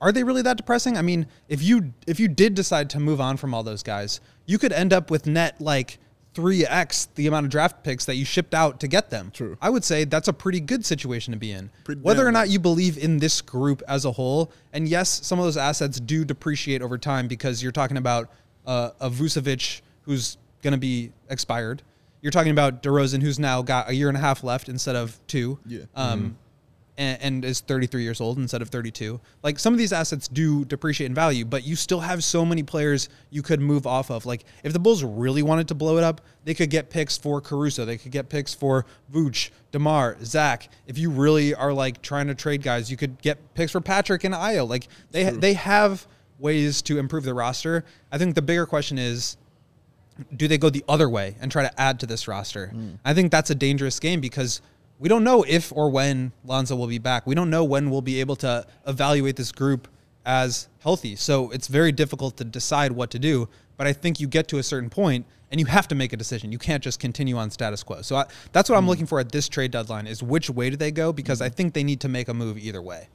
are 0.00 0.10
they 0.10 0.24
really 0.24 0.42
that 0.42 0.56
depressing? 0.56 0.96
I 0.96 1.02
mean, 1.02 1.26
if 1.48 1.62
you 1.62 1.92
if 2.06 2.18
you 2.18 2.28
did 2.28 2.54
decide 2.54 2.90
to 2.90 3.00
move 3.00 3.20
on 3.20 3.36
from 3.36 3.52
all 3.54 3.62
those 3.62 3.82
guys, 3.82 4.20
you 4.46 4.58
could 4.58 4.72
end 4.72 4.92
up 4.92 5.10
with 5.10 5.26
net 5.26 5.60
like 5.60 5.98
3x 6.34 7.08
the 7.14 7.26
amount 7.26 7.44
of 7.44 7.50
draft 7.50 7.84
picks 7.84 8.04
that 8.06 8.16
you 8.16 8.24
shipped 8.24 8.54
out 8.54 8.80
to 8.80 8.88
get 8.88 9.10
them. 9.10 9.30
True. 9.32 9.56
I 9.60 9.70
would 9.70 9.84
say 9.84 10.04
that's 10.04 10.28
a 10.28 10.32
pretty 10.32 10.60
good 10.60 10.84
situation 10.84 11.32
to 11.32 11.38
be 11.38 11.52
in. 11.52 11.70
Pretty 11.84 12.00
Whether 12.00 12.26
or 12.26 12.32
not 12.32 12.48
you 12.48 12.58
believe 12.58 12.96
in 12.96 13.18
this 13.18 13.40
group 13.40 13.82
as 13.86 14.04
a 14.04 14.12
whole, 14.12 14.50
and 14.72 14.88
yes, 14.88 15.24
some 15.24 15.38
of 15.38 15.44
those 15.44 15.56
assets 15.56 16.00
do 16.00 16.24
depreciate 16.24 16.82
over 16.82 16.96
time 16.98 17.28
because 17.28 17.62
you're 17.62 17.72
talking 17.72 17.96
about 17.96 18.30
uh, 18.66 18.90
a 19.00 19.10
Vucevic 19.10 19.82
who's 20.02 20.38
going 20.62 20.72
to 20.72 20.78
be 20.78 21.12
expired. 21.28 21.82
You're 22.20 22.32
talking 22.32 22.52
about 22.52 22.82
DeRozan 22.82 23.22
who's 23.22 23.38
now 23.38 23.62
got 23.62 23.90
a 23.90 23.94
year 23.94 24.08
and 24.08 24.16
a 24.16 24.20
half 24.20 24.44
left 24.44 24.68
instead 24.68 24.96
of 24.96 25.18
two. 25.26 25.58
Yeah. 25.66 25.80
Um, 25.94 26.36
and, 26.98 27.22
and 27.22 27.44
is 27.44 27.60
33 27.60 28.02
years 28.02 28.20
old 28.20 28.38
instead 28.38 28.62
of 28.62 28.68
32. 28.68 29.20
Like 29.42 29.58
some 29.58 29.72
of 29.72 29.78
these 29.78 29.92
assets 29.92 30.28
do 30.28 30.64
depreciate 30.64 31.06
in 31.06 31.14
value, 31.14 31.44
but 31.44 31.64
you 31.64 31.74
still 31.74 32.00
have 32.00 32.22
so 32.22 32.44
many 32.44 32.62
players 32.62 33.08
you 33.30 33.42
could 33.42 33.60
move 33.60 33.86
off 33.86 34.10
of. 34.10 34.26
Like 34.26 34.44
if 34.62 34.72
the 34.72 34.78
Bulls 34.78 35.02
really 35.02 35.42
wanted 35.42 35.68
to 35.68 35.74
blow 35.74 35.96
it 35.98 36.04
up, 36.04 36.20
they 36.44 36.54
could 36.54 36.70
get 36.70 36.90
picks 36.90 37.16
for 37.16 37.40
Caruso, 37.40 37.84
they 37.84 37.96
could 37.96 38.12
get 38.12 38.28
picks 38.28 38.52
for 38.52 38.84
Vooch, 39.12 39.50
Demar, 39.70 40.16
Zach. 40.22 40.68
If 40.86 40.98
you 40.98 41.10
really 41.10 41.54
are 41.54 41.72
like 41.72 42.02
trying 42.02 42.26
to 42.26 42.34
trade 42.34 42.62
guys, 42.62 42.90
you 42.90 42.96
could 42.96 43.20
get 43.22 43.54
picks 43.54 43.72
for 43.72 43.80
Patrick 43.80 44.24
and 44.24 44.34
Ayo. 44.34 44.68
Like 44.68 44.88
they 45.10 45.24
they 45.30 45.54
have 45.54 46.06
ways 46.38 46.82
to 46.82 46.98
improve 46.98 47.24
the 47.24 47.34
roster. 47.34 47.84
I 48.10 48.18
think 48.18 48.34
the 48.34 48.42
bigger 48.42 48.66
question 48.66 48.98
is 48.98 49.36
do 50.36 50.48
they 50.48 50.58
go 50.58 50.70
the 50.70 50.84
other 50.88 51.08
way 51.08 51.36
and 51.40 51.50
try 51.50 51.62
to 51.62 51.80
add 51.80 52.00
to 52.00 52.06
this 52.06 52.28
roster? 52.28 52.68
Hmm. 52.68 52.90
I 53.04 53.14
think 53.14 53.30
that's 53.30 53.50
a 53.50 53.54
dangerous 53.54 53.98
game 53.98 54.20
because 54.20 54.60
we 54.98 55.08
don't 55.08 55.24
know 55.24 55.44
if 55.48 55.72
or 55.72 55.90
when 55.90 56.32
Lonzo 56.44 56.76
will 56.76 56.86
be 56.86 56.98
back. 56.98 57.26
We 57.26 57.34
don't 57.34 57.50
know 57.50 57.64
when 57.64 57.90
we'll 57.90 58.02
be 58.02 58.20
able 58.20 58.36
to 58.36 58.66
evaluate 58.86 59.36
this 59.36 59.52
group 59.52 59.88
as 60.24 60.68
healthy. 60.78 61.16
So 61.16 61.50
it's 61.50 61.66
very 61.66 61.92
difficult 61.92 62.36
to 62.36 62.44
decide 62.44 62.92
what 62.92 63.10
to 63.10 63.18
do. 63.18 63.48
But 63.76 63.86
I 63.86 63.92
think 63.92 64.20
you 64.20 64.28
get 64.28 64.48
to 64.48 64.58
a 64.58 64.62
certain 64.62 64.90
point 64.90 65.26
and 65.50 65.60
you 65.60 65.66
have 65.66 65.88
to 65.88 65.94
make 65.94 66.12
a 66.12 66.16
decision. 66.16 66.52
You 66.52 66.58
can't 66.58 66.82
just 66.82 67.00
continue 67.00 67.36
on 67.36 67.50
status 67.50 67.82
quo. 67.82 68.02
So 68.02 68.16
I, 68.16 68.26
that's 68.52 68.70
what 68.70 68.76
I'm 68.76 68.84
hmm. 68.84 68.90
looking 68.90 69.06
for 69.06 69.18
at 69.18 69.32
this 69.32 69.48
trade 69.48 69.70
deadline 69.70 70.06
is 70.06 70.22
which 70.22 70.48
way 70.48 70.70
do 70.70 70.76
they 70.76 70.90
go? 70.90 71.12
Because 71.12 71.38
hmm. 71.38 71.44
I 71.44 71.48
think 71.48 71.74
they 71.74 71.84
need 71.84 72.00
to 72.00 72.08
make 72.08 72.28
a 72.28 72.34
move 72.34 72.58
either 72.58 72.80
way. 72.80 73.08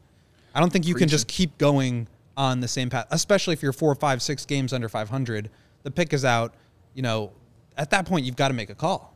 I 0.54 0.60
don't 0.60 0.74
think 0.74 0.88
you 0.88 0.96
can 0.96 1.08
just 1.08 1.28
keep 1.28 1.58
going 1.60 2.08
on 2.36 2.62
the 2.62 2.68
same 2.68 2.90
path, 2.90 3.08
especially 3.12 3.54
if 3.54 3.62
you're 3.62 3.74
four, 3.74 3.94
five, 3.96 4.22
six 4.22 4.46
games 4.46 4.74
under 4.74 4.90
500. 4.90 5.50
the 5.84 5.92
pick 5.92 6.14
is 6.14 6.26
out, 6.26 6.54
you 6.98 7.04
know, 7.04 7.32
at 7.78 7.92
that 7.92 8.08
point 8.08 8.26
you've 8.26 8.36
got 8.36 8.48
to 8.48 8.56
make 8.56 8.72
a 8.72 8.76
call. 8.76 9.14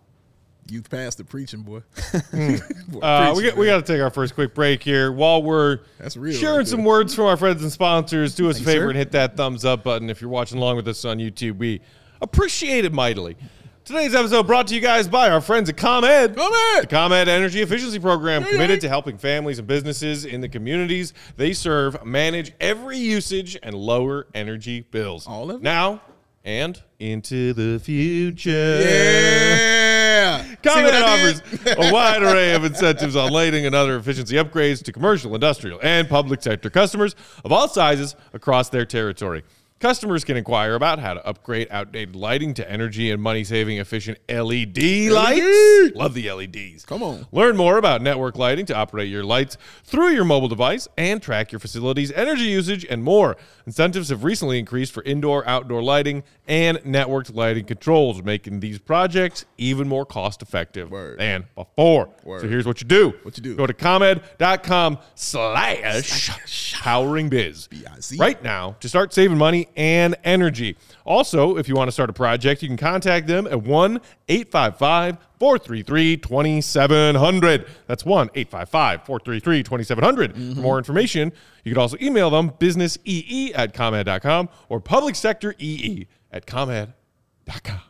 You've 0.70 0.88
passed 0.88 1.18
the 1.18 1.26
preaching, 1.26 1.64
boy. 1.64 1.82
Boy, 2.32 3.00
Uh, 3.00 3.34
we 3.36 3.42
preaching, 3.42 3.50
got, 3.50 3.58
we 3.58 3.66
got 3.66 3.84
to 3.86 3.94
take 3.94 4.00
our 4.00 4.12
first 4.12 4.36
quick 4.36 4.54
break 4.54 4.84
here. 4.84 5.12
While 5.12 5.42
we're 5.42 5.80
That's 5.98 6.16
real 6.16 6.38
sharing 6.38 6.58
right 6.60 6.68
some 6.68 6.84
words 6.84 7.16
from 7.16 7.26
our 7.26 7.36
friends 7.36 7.64
and 7.64 7.72
sponsors, 7.72 8.36
do 8.36 8.48
us 8.52 8.60
a 8.60 8.64
favor 8.64 8.86
sir. 8.86 8.90
and 8.90 8.98
hit 8.98 9.12
that 9.14 9.36
thumbs 9.36 9.66
up 9.66 9.84
button 9.84 10.12
if 10.12 10.22
you're 10.22 10.30
watching 10.30 10.60
along 10.60 10.76
with 10.76 10.88
us 10.88 11.04
on 11.04 11.18
YouTube. 11.18 11.58
We 11.58 11.82
appreciate 12.22 12.86
it 12.86 12.94
mightily. 12.94 13.36
Today's 13.84 14.14
episode 14.14 14.46
brought 14.46 14.68
to 14.68 14.76
you 14.76 14.82
guys 14.82 15.08
by 15.08 15.32
our 15.32 15.42
friends 15.42 15.68
at 15.68 15.76
ComEd. 15.76 16.36
ComEd! 16.36 16.84
The 16.84 16.88
ComEd 16.88 17.28
Energy 17.28 17.64
Efficiency 17.64 17.98
Program, 17.98 18.44
committed 18.44 18.80
to 18.82 18.90
helping 18.90 19.18
families 19.18 19.58
and 19.58 19.68
businesses 19.68 20.24
in 20.26 20.40
the 20.40 20.48
communities 20.48 21.16
they 21.36 21.54
serve 21.54 22.06
manage 22.06 22.54
every 22.62 23.00
usage 23.00 23.58
and 23.64 23.74
lower 23.74 24.28
energy 24.36 24.82
bills. 24.82 25.26
All 25.26 25.50
of 25.50 25.58
it? 25.58 25.64
Now 25.64 26.02
and 26.44 26.82
into 27.02 27.54
the 27.54 27.80
future. 27.80 28.80
Yeah. 28.82 30.44
See 30.44 30.56
ComEd 30.62 30.84
what 30.84 30.94
I 30.94 31.02
offers 31.02 31.42
a 31.66 31.92
wide 31.92 32.22
array 32.22 32.54
of 32.54 32.64
incentives 32.64 33.16
on 33.16 33.32
lighting 33.32 33.66
and 33.66 33.74
other 33.74 33.98
efficiency 33.98 34.36
upgrades 34.36 34.84
to 34.84 34.92
commercial, 34.92 35.34
industrial, 35.34 35.80
and 35.82 36.08
public 36.08 36.44
sector 36.44 36.70
customers 36.70 37.16
of 37.44 37.52
all 37.52 37.68
sizes 37.68 38.16
across 38.34 38.70
their 38.70 38.86
territory. 38.86 39.44
Customers 39.82 40.24
can 40.24 40.38
inquire 40.38 40.76
about 40.76 41.00
how 41.00 41.16
to 41.16 41.26
upgrade 41.26 41.68
outdated 41.72 42.16
lighting 42.16 42.54
to 42.54 42.72
energy 42.72 43.10
and 43.10 43.20
money 43.20 43.44
saving 43.44 43.80
efficient 43.80 44.20
LED 44.30 44.78
lights. 45.12 45.96
Love 45.96 46.14
the 46.14 46.32
LEDs. 46.32 46.86
Come 46.86 47.02
on. 47.02 47.26
Learn 47.32 47.58
more 47.58 47.78
about 47.78 48.00
network 48.04 48.38
lighting 48.38 48.68
to 48.68 48.76
operate 48.76 49.10
your 49.10 49.24
lights 49.24 49.58
through 49.84 50.10
your 50.10 50.24
mobile 50.24 50.48
device 50.48 50.88
and 51.00 51.20
track 51.20 51.52
your 51.52 51.58
facility's 51.58 52.12
energy 52.12 52.44
usage 52.44 52.86
and 52.92 53.04
more. 53.04 53.36
Incentives 53.66 54.10
have 54.10 54.24
recently 54.24 54.60
increased 54.60 54.92
for 54.92 55.02
indoor, 55.02 55.48
outdoor 55.48 55.82
lighting 55.82 56.24
and 56.48 56.78
networked 56.80 57.34
lighting 57.34 57.66
controls, 57.66 58.22
making 58.22 58.60
these 58.60 58.78
projects 58.78 59.46
even 59.58 59.88
more 59.88 60.06
cost 60.06 60.44
effective 60.44 60.92
Word. 60.92 61.18
than 61.18 61.46
before. 61.56 62.10
Word. 62.24 62.42
So 62.42 62.48
here's 62.48 62.68
what 62.68 62.82
you 62.82 62.88
do. 62.88 63.16
What 63.24 63.36
you 63.36 63.42
do? 63.42 63.56
Go 63.56 63.66
to 63.66 63.74
comed.com 63.74 65.00
slash 65.16 66.74
powering 66.82 67.30
B-I-Z. 67.30 68.18
right 68.18 68.44
now 68.44 68.76
to 68.80 68.88
start 68.88 69.12
saving 69.12 69.40
money 69.40 69.70
and 69.76 70.16
energy. 70.24 70.78
Also, 71.06 71.58
if 71.58 71.68
you 71.68 71.76
want 71.76 71.88
to 71.88 71.92
start 71.92 72.10
a 72.10 72.14
project, 72.14 72.62
you 72.62 72.68
can 72.68 72.78
contact 72.78 73.28
them 73.28 73.48
at 73.48 73.62
1 73.62 74.02
855 74.30 75.18
433 75.40 76.18
2700. 76.18 77.66
That's 77.88 78.06
1 78.06 78.30
855 78.36 79.06
433 79.06 79.64
2700. 79.64 80.34
Mm-hmm. 80.34 80.54
For 80.54 80.60
more 80.60 80.78
information, 80.78 81.32
you 81.64 81.74
can 81.74 81.82
also 81.82 81.98
email 82.02 82.30
them 82.30 82.52
businessee 82.60 83.52
at 83.54 83.74
comed.com 83.74 84.50
or 84.70 84.80
public 84.80 85.16
sector 85.16 85.56
ee 85.60 86.08
at 86.32 86.46
comed.com. 86.46 87.82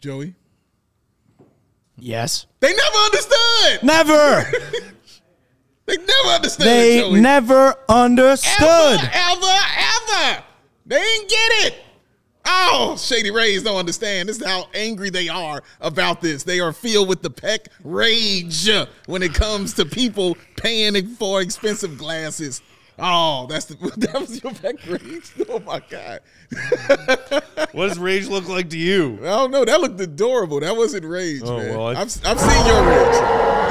Joey. 0.00 0.34
Yes. 1.98 2.46
They 2.60 2.72
never 2.74 2.96
understood. 2.96 3.82
Never. 3.82 4.50
They 5.86 5.96
never 5.96 6.28
understood. 6.28 6.66
they 6.68 7.00
Joey. 7.00 7.20
never 7.20 7.74
understood. 7.88 8.60
Ever, 8.60 9.10
ever, 9.12 9.46
ever. 9.46 9.89
They 10.86 10.98
didn't 10.98 11.28
get 11.28 11.50
it. 11.66 11.74
Oh, 12.46 12.96
Shady 12.98 13.30
Rays 13.30 13.62
don't 13.62 13.76
understand. 13.76 14.28
This 14.28 14.40
is 14.40 14.46
how 14.46 14.66
angry 14.74 15.10
they 15.10 15.28
are 15.28 15.62
about 15.80 16.20
this. 16.20 16.42
They 16.42 16.58
are 16.58 16.72
filled 16.72 17.08
with 17.08 17.22
the 17.22 17.30
peck 17.30 17.68
rage 17.84 18.68
when 19.06 19.22
it 19.22 19.34
comes 19.34 19.74
to 19.74 19.84
people 19.84 20.36
paying 20.56 21.06
for 21.16 21.42
expensive 21.42 21.98
glasses. 21.98 22.62
Oh, 22.98 23.46
that's 23.48 23.66
the, 23.66 23.74
that 23.98 24.20
was 24.20 24.42
your 24.42 24.52
peck 24.54 24.76
rage. 24.86 25.32
Oh 25.48 25.60
my 25.60 25.80
god. 25.90 26.20
What 27.72 27.88
does 27.88 27.98
rage 27.98 28.26
look 28.26 28.48
like 28.48 28.68
to 28.70 28.78
you? 28.78 29.18
I 29.22 29.26
don't 29.26 29.50
know. 29.52 29.64
That 29.64 29.80
looked 29.80 30.00
adorable. 30.00 30.60
That 30.60 30.76
wasn't 30.76 31.04
rage, 31.04 31.42
Oh, 31.44 31.56
man. 31.58 31.68
well, 31.78 31.86
I- 31.88 31.90
I've, 32.00 32.20
I've 32.26 32.40
seen 32.40 32.66
your 32.66 32.82
rage. 32.84 33.14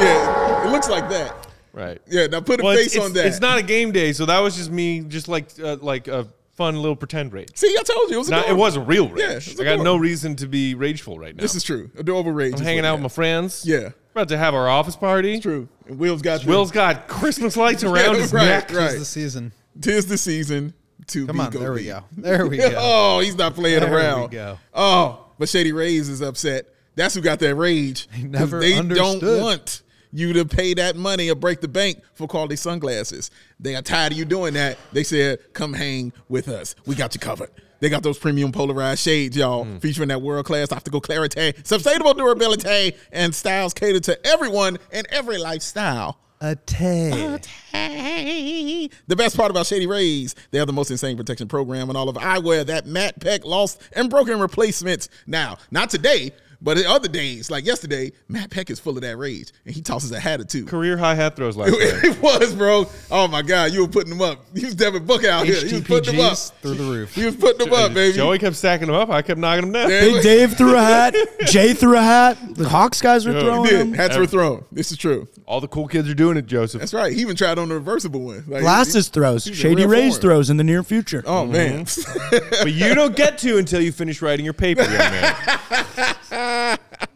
Yeah, 0.02 0.68
it 0.68 0.72
looks 0.72 0.90
like 0.90 1.10
that. 1.10 1.48
Right. 1.74 2.02
Yeah, 2.08 2.28
now 2.28 2.42
put 2.42 2.60
a 2.60 2.64
Well, 2.64 2.76
face 2.76 2.96
it's, 2.96 3.06
on 3.06 3.14
that. 3.14 3.26
It's 3.26 3.40
not 3.40 3.58
a 3.60 3.64
game 3.64 3.92
day, 3.92 4.14
so 4.14 4.26
that 4.26 4.40
was 4.40 4.56
just 4.56 4.72
me, 4.72 5.02
just 5.02 5.28
like 5.28 5.48
uh, 5.62 5.78
like 5.82 6.08
a 6.08 6.28
fun 6.56 6.76
little 6.76 6.96
pretend 6.96 7.32
rage. 7.32 7.50
See, 7.56 7.74
I 7.80 7.84
told 7.84 8.10
you 8.10 8.16
it 8.16 8.20
was. 8.20 8.30
Not, 8.30 8.50
it 8.50 8.56
was 8.56 8.76
a 8.76 8.82
real 8.82 9.08
rage. 9.10 9.20
Yeah, 9.20 9.32
it's 9.38 9.60
I 9.60 9.64
got 9.64 9.80
no 9.84 9.96
reason 9.96 10.36
to 10.38 10.48
be 10.48 10.76
rageful 10.76 11.18
right 11.20 11.36
now. 11.36 11.42
This 11.42 11.56
is 11.56 11.64
true. 11.64 11.90
Adorable 11.98 12.32
rage. 12.32 12.56
I'm 12.56 12.62
hanging 12.62 12.86
out 12.86 12.94
with 12.96 13.04
my 13.04 13.10
friends. 13.10 13.66
Yeah. 13.66 13.90
About 14.14 14.30
to 14.30 14.38
have 14.38 14.56
our 14.56 14.68
office 14.68 14.96
party. 14.96 15.40
True. 15.40 15.70
And 15.88 16.00
Will's 16.00 16.22
got 16.22 16.44
you. 16.44 16.50
Will's 16.50 16.72
got 16.72 17.08
Christmas 17.08 17.56
lights 17.56 17.84
around 17.86 18.16
his 18.16 18.34
right, 18.34 18.46
neck. 18.46 18.72
right. 18.74 18.90
It's 18.90 19.00
the 19.00 19.06
season. 19.06 19.52
Tis 19.80 20.08
the 20.08 20.18
season 20.18 20.74
to 21.08 21.28
Come 21.28 21.38
be 21.38 21.42
on, 21.44 21.52
go 21.52 21.60
there 21.60 21.74
we 21.74 21.86
go. 21.86 22.04
There 22.18 22.46
we 22.48 22.58
go. 22.58 22.74
oh, 22.78 23.20
he's 23.20 23.38
not 23.38 23.54
playing 23.56 23.80
There 23.82 23.90
we 23.90 23.96
around. 23.96 24.32
go. 24.32 24.58
Oh, 24.74 25.28
but 25.38 25.48
Shady 25.48 25.72
Rays 25.72 26.10
is 26.10 26.22
upset. 26.22 26.66
That's 26.96 27.14
who 27.16 27.22
got 27.22 27.40
that 27.40 27.56
rage. 27.56 28.10
'Cause 28.10 28.24
never 28.24 28.60
they 28.60 28.74
understood. 28.78 29.22
don't 29.22 29.42
want 29.42 29.84
you 30.12 30.34
to 30.34 30.46
pay 30.46 30.74
that 30.74 30.96
money 30.96 31.30
or 31.30 31.36
break 31.36 31.62
the 31.62 31.68
bank 31.68 32.02
for 32.14 32.28
quality 32.28 32.56
sunglasses. 32.56 33.30
They 33.60 33.76
are 33.76 33.82
tired 33.82 34.12
of 34.14 34.18
you 34.18 34.26
doing 34.26 34.54
that. 34.56 34.78
They 34.92 35.04
said, 35.04 35.40
"Come 35.54 35.74
hang 35.74 36.14
with 36.28 36.48
us. 36.48 36.76
We 36.86 36.96
got 36.96 37.14
you 37.14 37.20
covered." 37.20 37.50
They 37.82 37.90
got 37.90 38.04
those 38.04 38.18
premium 38.20 38.52
polarized 38.52 39.02
shades, 39.02 39.38
y'all, 39.38 39.64
Hmm. 39.64 39.78
featuring 39.78 40.10
that 40.10 40.22
world 40.22 40.46
class 40.46 40.72
optical 40.72 41.00
clarity, 41.00 41.54
sustainable 41.64 42.14
durability, 42.14 42.94
and 43.12 43.34
styles 43.34 43.74
catered 43.74 44.04
to 44.04 44.28
everyone 44.28 44.80
and 44.92 45.08
every 45.12 45.38
lifestyle. 45.38 46.18
A 46.42 46.56
tay. 46.56 47.40
Hey. 47.72 48.90
The 49.08 49.16
best 49.16 49.36
part 49.38 49.52
about 49.52 49.66
Shady 49.66 49.88
Rays, 49.88 50.36
they 50.52 50.58
have 50.58 50.68
the 50.68 50.74
most 50.74 50.90
insane 50.92 51.18
protection 51.18 51.48
program 51.48 51.90
on 51.90 51.96
all 51.96 52.08
of 52.10 52.16
eyewear 52.16 52.66
that 52.66 52.86
Matt 52.86 53.20
Peck 53.20 53.46
lost 53.46 53.82
and 53.94 54.10
broken 54.10 54.40
replacements. 54.40 55.10
Now, 55.28 55.58
not 55.72 55.90
today, 55.90 56.32
but 56.62 56.78
the 56.78 56.90
other 56.90 57.08
days, 57.08 57.50
like 57.50 57.66
yesterday, 57.66 58.12
Matt 58.28 58.50
Peck 58.50 58.70
is 58.70 58.80
full 58.80 58.96
of 58.96 59.02
that 59.04 59.18
rage 59.18 59.52
and 59.66 59.74
he 59.74 59.82
tosses 59.82 60.12
a 60.12 60.20
hat 60.20 60.40
or 60.42 60.44
two. 60.44 60.66
Career 60.66 60.98
high 60.98 61.16
hat 61.16 61.36
throws 61.36 61.56
last 61.56 61.72
night. 61.72 61.80
it 61.82 62.22
was, 62.22 62.54
bro. 62.56 62.86
Oh 63.10 63.28
my 63.28 63.42
God, 63.42 63.72
you 63.72 63.82
were 63.82 63.88
putting 63.88 64.10
them 64.10 64.22
up. 64.22 64.44
You 64.54 64.66
was 64.66 64.76
Devin 64.76 65.06
Book 65.06 65.24
out 65.24 65.46
here. 65.46 65.58
You 65.66 65.76
was 65.78 65.84
putting 65.88 66.16
them 66.18 66.26
up. 66.26 66.38
Through 66.38 66.74
the 66.76 66.84
roof. 66.84 67.16
You 67.18 67.28
was 67.28 67.36
putting 67.36 67.60
them 67.70 67.74
up, 67.74 67.94
baby. 67.94 68.16
Joey 68.16 68.40
kept 68.40 68.56
stacking 68.56 68.88
them 68.88 68.96
up. 68.96 69.10
I 69.10 69.22
kept 69.22 69.40
knocking 69.40 69.72
them 69.72 69.74
down. 69.74 69.88
Big 69.90 70.22
Dave 70.24 70.54
threw 70.58 70.76
a 70.76 70.82
hat. 70.82 71.16
Jay 71.46 71.74
threw 71.74 71.98
a 71.98 72.02
hat. 72.02 72.38
The 72.56 72.68
Hawks 72.68 73.02
guys 73.02 73.26
were 73.26 73.34
Yo, 73.34 73.42
throwing 73.42 73.64
did. 73.70 73.80
them. 73.80 73.94
Hats 73.94 74.18
were 74.18 74.28
thrown. 74.28 74.66
This 74.72 74.92
is 74.92 74.98
true. 74.98 75.28
All 75.46 75.62
the 75.62 75.68
cool 75.68 75.88
kids 75.88 76.08
are 76.10 76.14
doing 76.14 76.38
it, 76.38 76.46
Joseph. 76.46 76.80
That's 76.80 76.94
right. 76.94 77.12
He 77.14 77.22
even 77.22 77.36
tried 77.36 77.58
on 77.58 77.70
the 77.70 77.76
reversible 77.76 78.22
one. 78.22 78.44
Like, 78.48 78.62
Glasses 78.62 79.08
throws. 79.08 79.46
he's 79.46 79.58
a 79.58 79.62
Shady 79.62 79.76
real 79.84 79.90
Rays 79.90 80.14
form. 80.16 80.22
throws 80.22 80.50
in 80.50 80.58
the 80.58 80.64
near 80.64 80.84
future. 80.84 81.24
Oh 81.26 81.46
man. 81.46 81.86
Mm-hmm. 81.86 82.64
but 82.64 82.72
you 82.74 82.94
don't 82.94 83.16
get 83.16 83.38
to 83.40 83.58
until 83.58 83.82
you 83.82 83.92
finish 83.92 84.22
writing 84.22 84.46
your 84.46 84.54
paper, 84.54 84.82
young 84.84 84.92
man. 84.98 85.36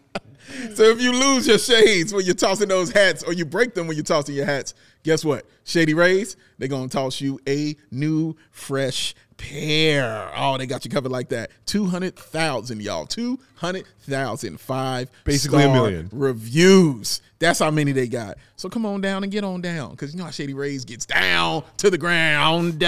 So 0.75 0.83
if 0.83 1.01
you 1.01 1.11
lose 1.11 1.47
your 1.47 1.57
shades 1.57 2.13
when 2.13 2.25
you're 2.25 2.35
tossing 2.35 2.69
those 2.69 2.91
hats, 2.91 3.23
or 3.23 3.33
you 3.33 3.45
break 3.45 3.73
them 3.73 3.87
when 3.87 3.95
you're 3.95 4.03
tossing 4.03 4.35
your 4.35 4.45
hats, 4.45 4.73
guess 5.03 5.25
what? 5.25 5.45
Shady 5.63 5.93
Rays, 5.93 6.35
they're 6.57 6.67
gonna 6.67 6.89
toss 6.89 7.21
you 7.21 7.39
a 7.47 7.75
new 7.91 8.35
fresh 8.51 9.15
pair. 9.37 10.31
Oh, 10.35 10.57
they 10.57 10.65
got 10.65 10.85
you 10.85 10.91
covered 10.91 11.11
like 11.11 11.29
that. 11.29 11.51
Two 11.65 11.85
hundred 11.85 12.15
thousand, 12.15 12.81
y'all. 12.81 13.05
Two 13.05 13.39
hundred 13.55 13.85
thousand 14.01 14.59
five. 14.59 15.09
Basically 15.23 15.63
a 15.63 15.71
million. 15.71 16.09
reviews. 16.11 17.21
That's 17.39 17.59
how 17.59 17.71
many 17.71 17.91
they 17.91 18.07
got. 18.07 18.37
So 18.55 18.69
come 18.69 18.85
on 18.85 19.01
down 19.01 19.23
and 19.23 19.31
get 19.31 19.43
on 19.43 19.61
down, 19.61 19.91
because 19.91 20.13
you 20.13 20.19
know 20.19 20.25
how 20.25 20.31
Shady 20.31 20.53
Rays 20.53 20.85
gets 20.85 21.05
down 21.05 21.63
to 21.77 21.89
the 21.89 21.97
ground. 21.97 22.81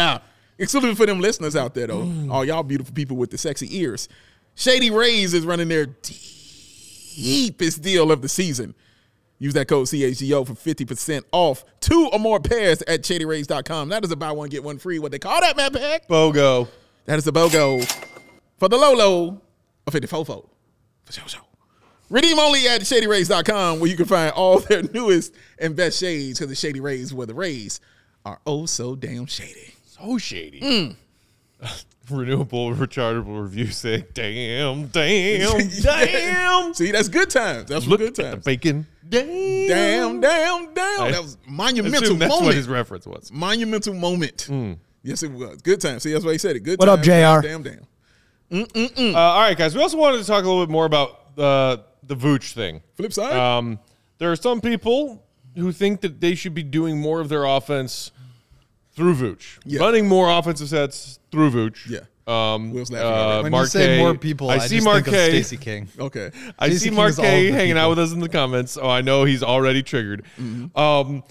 Exclusive 0.57 0.95
for 0.95 1.05
them 1.05 1.19
listeners 1.19 1.55
out 1.55 1.73
there, 1.73 1.87
though. 1.87 2.03
Mm. 2.03 2.31
All 2.31 2.45
y'all 2.45 2.63
beautiful 2.63 2.93
people 2.93 3.17
with 3.17 3.29
the 3.29 3.37
sexy 3.37 3.77
ears. 3.77 4.07
Shady 4.55 4.89
Rays 4.89 5.33
is 5.33 5.45
running 5.45 5.67
their 5.67 5.85
deepest 5.85 7.81
deal 7.81 8.11
of 8.11 8.21
the 8.21 8.29
season. 8.29 8.73
Use 9.37 9.53
that 9.53 9.67
code 9.67 9.87
CHGO 9.87 10.47
for 10.47 10.53
50% 10.53 11.23
off 11.33 11.65
two 11.81 12.09
or 12.11 12.19
more 12.19 12.39
pairs 12.39 12.81
at 12.83 13.01
shadyrays.com. 13.01 13.89
That 13.89 14.05
is 14.05 14.11
a 14.11 14.15
buy 14.15 14.31
one, 14.31 14.49
get 14.49 14.63
one 14.63 14.77
free. 14.77 14.97
What 14.97 15.11
they 15.11 15.19
call 15.19 15.41
that, 15.41 15.57
Matt 15.57 15.73
Peck? 15.73 16.07
Bogo. 16.07 16.69
That 17.05 17.17
is 17.19 17.25
the 17.25 17.33
BOGO 17.33 17.85
for 18.57 18.69
the 18.69 18.77
low 18.77 18.93
Lolo 18.93 19.41
of 19.85 19.93
54 19.93 20.25
For 20.25 20.43
sure, 21.11 21.27
sure. 21.27 21.41
Redeem 22.09 22.39
only 22.39 22.67
at 22.67 22.81
shadyrays.com 22.81 23.79
where 23.79 23.89
you 23.89 23.97
can 23.97 24.05
find 24.05 24.31
all 24.31 24.59
their 24.59 24.83
newest 24.83 25.33
and 25.59 25.75
best 25.75 25.99
shades 25.99 26.39
because 26.39 26.49
the 26.49 26.55
Shady 26.55 26.79
Rays 26.79 27.13
where 27.13 27.27
the 27.27 27.33
Rays 27.33 27.79
are 28.25 28.39
oh 28.45 28.65
so 28.65 28.95
damn 28.95 29.25
shady. 29.25 29.73
So 29.85 30.17
shady. 30.17 30.61
Mm. 30.61 30.95
Renewable 32.09 32.71
rechargeable 32.75 33.41
review 33.43 33.67
say, 33.67 34.05
damn, 34.13 34.87
damn, 34.87 35.67
damn. 35.81 36.73
See, 36.73 36.91
that's 36.91 37.07
good 37.09 37.29
times. 37.29 37.69
That's 37.69 37.87
Look 37.87 37.99
good 37.99 38.09
at 38.09 38.15
the 38.15 38.23
times. 38.31 38.45
bacon. 38.45 38.85
Damn. 39.07 39.67
Damn, 39.67 40.19
damn, 40.21 40.73
damn. 40.73 41.01
I 41.01 41.11
That 41.11 41.21
was 41.21 41.37
monumental 41.47 42.03
Assume 42.03 42.19
that's 42.19 42.29
moment. 42.29 42.45
what 42.47 42.55
his 42.55 42.67
reference 42.67 43.05
was. 43.05 43.31
monumental 43.31 43.93
moment. 43.93 44.47
Yes, 45.03 45.21
it 45.23 45.31
was. 45.31 45.61
Good 45.61 45.79
time. 45.81 45.99
See, 45.99 46.11
that's 46.11 46.25
why 46.25 46.31
he 46.31 46.37
said 46.39 46.55
it. 46.55 46.61
Good 46.61 46.79
What 46.79 46.89
up. 46.89 47.01
JR? 47.01 47.45
Damn, 47.45 47.61
damn. 47.63 47.85
Uh, 48.51 49.17
all 49.17 49.41
right, 49.41 49.57
guys. 49.57 49.75
We 49.75 49.81
also 49.81 49.97
wanted 49.97 50.19
to 50.19 50.25
talk 50.25 50.43
a 50.43 50.47
little 50.47 50.65
bit 50.65 50.71
more 50.71 50.85
about 50.85 51.19
uh, 51.37 51.77
the 52.03 52.15
Vooch 52.15 52.53
thing. 52.53 52.81
Flip 52.95 53.11
side. 53.13 53.33
Um, 53.33 53.79
there 54.17 54.31
are 54.31 54.35
some 54.35 54.61
people 54.61 55.23
who 55.55 55.71
think 55.71 56.01
that 56.01 56.19
they 56.21 56.35
should 56.35 56.53
be 56.53 56.63
doing 56.63 56.99
more 56.99 57.19
of 57.21 57.29
their 57.29 57.43
offense 57.45 58.11
through 58.95 59.15
Vooch, 59.15 59.59
Yeah. 59.65 59.81
running 59.81 60.07
more 60.07 60.29
offensive 60.29 60.69
sets 60.69 61.19
through 61.31 61.51
Vooch. 61.51 61.89
Yeah. 61.89 61.99
Um, 62.27 62.71
Will's 62.71 62.89
laughing 62.91 63.07
uh. 63.07 63.41
When 63.43 63.51
Marquez, 63.51 63.75
you 63.75 63.81
say 63.81 63.97
more 63.99 64.15
people, 64.15 64.49
I, 64.49 64.55
I 64.55 64.57
see 64.59 64.79
of 64.79 64.85
Marquez. 64.85 65.53
King. 65.59 65.87
Okay. 65.99 66.31
I 66.59 66.67
Stacey 66.69 66.79
see 66.79 66.89
King 66.95 66.99
is 67.05 67.19
all 67.19 67.25
Marquez 67.25 67.53
hanging 67.53 67.77
out 67.77 67.89
with 67.89 67.99
us 67.99 68.13
in 68.13 68.19
the 68.19 68.29
comments, 68.29 68.77
Oh, 68.81 68.89
I 68.89 69.01
know 69.01 69.25
he's 69.25 69.43
already 69.43 69.83
triggered. 69.83 70.23
Um, 70.75 71.23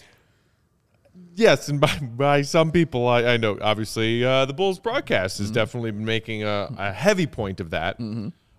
yes, 1.35 1.69
and 1.69 1.81
by, 1.81 1.99
by 2.01 2.43
some 2.43 2.71
people, 2.71 3.09
I, 3.09 3.25
I 3.25 3.37
know 3.37 3.59
obviously 3.61 4.25
uh, 4.25 4.45
the 4.45 4.53
Bulls 4.55 4.79
broadcast 4.79 5.39
has 5.39 5.51
definitely 5.51 5.91
been 5.91 6.05
making 6.05 6.43
a, 6.45 6.69
a 6.79 6.93
heavy 6.93 7.27
point 7.27 7.61
of 7.61 7.71
that. 7.71 7.97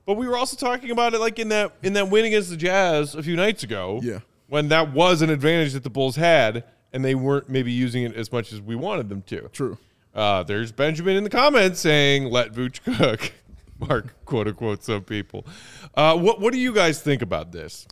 But 0.05 0.15
we 0.15 0.27
were 0.27 0.37
also 0.37 0.55
talking 0.57 0.91
about 0.91 1.13
it 1.13 1.19
like 1.19 1.39
in 1.39 1.49
that 1.49 1.73
in 1.81 1.93
that 1.93 2.09
win 2.09 2.25
against 2.25 2.49
the 2.49 2.57
Jazz 2.57 3.15
a 3.15 3.23
few 3.23 3.35
nights 3.35 3.63
ago. 3.63 3.99
Yeah. 4.03 4.19
when 4.47 4.67
that 4.69 4.91
was 4.93 5.21
an 5.23 5.29
advantage 5.31 5.73
that 5.73 5.81
the 5.83 5.89
Bulls 5.89 6.15
had, 6.15 6.63
and 6.93 7.03
they 7.03 7.15
weren't 7.15 7.49
maybe 7.49 7.71
using 7.71 8.03
it 8.03 8.15
as 8.15 8.31
much 8.31 8.51
as 8.53 8.61
we 8.61 8.75
wanted 8.75 9.09
them 9.09 9.21
to. 9.23 9.49
True. 9.51 9.77
Uh, 10.13 10.43
there's 10.43 10.71
Benjamin 10.71 11.17
in 11.17 11.23
the 11.23 11.29
comments 11.29 11.79
saying, 11.81 12.25
"Let 12.31 12.53
Vooch 12.53 12.81
cook." 12.83 13.33
Mark, 13.79 14.23
quote 14.25 14.47
unquote, 14.47 14.83
some 14.83 15.03
people. 15.03 15.45
Uh, 15.93 16.17
what 16.17 16.39
what 16.39 16.53
do 16.53 16.59
you 16.59 16.73
guys 16.73 17.01
think 17.01 17.21
about 17.21 17.51
this? 17.51 17.85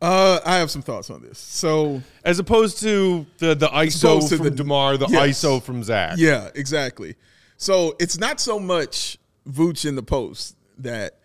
Uh, 0.00 0.38
I 0.44 0.56
have 0.56 0.70
some 0.70 0.82
thoughts 0.82 1.08
on 1.10 1.22
this. 1.22 1.38
So 1.38 2.02
As 2.22 2.38
opposed 2.38 2.78
to 2.80 3.26
the 3.38 3.54
the 3.54 3.66
ISO 3.68 4.28
from 4.28 4.44
the- 4.44 4.50
Demar, 4.50 4.96
the 4.98 5.06
Yes. 5.08 5.42
ISO 5.42 5.60
from 5.62 5.82
Zach. 5.82 6.14
Yeah, 6.18 6.50
exactly. 6.54 7.16
So 7.56 7.96
it's 7.98 8.18
not 8.18 8.38
so 8.40 8.60
much 8.60 9.18
Vooch 9.48 9.84
in 9.88 9.96
the 9.96 10.02
post 10.02 10.54
that 10.78 11.18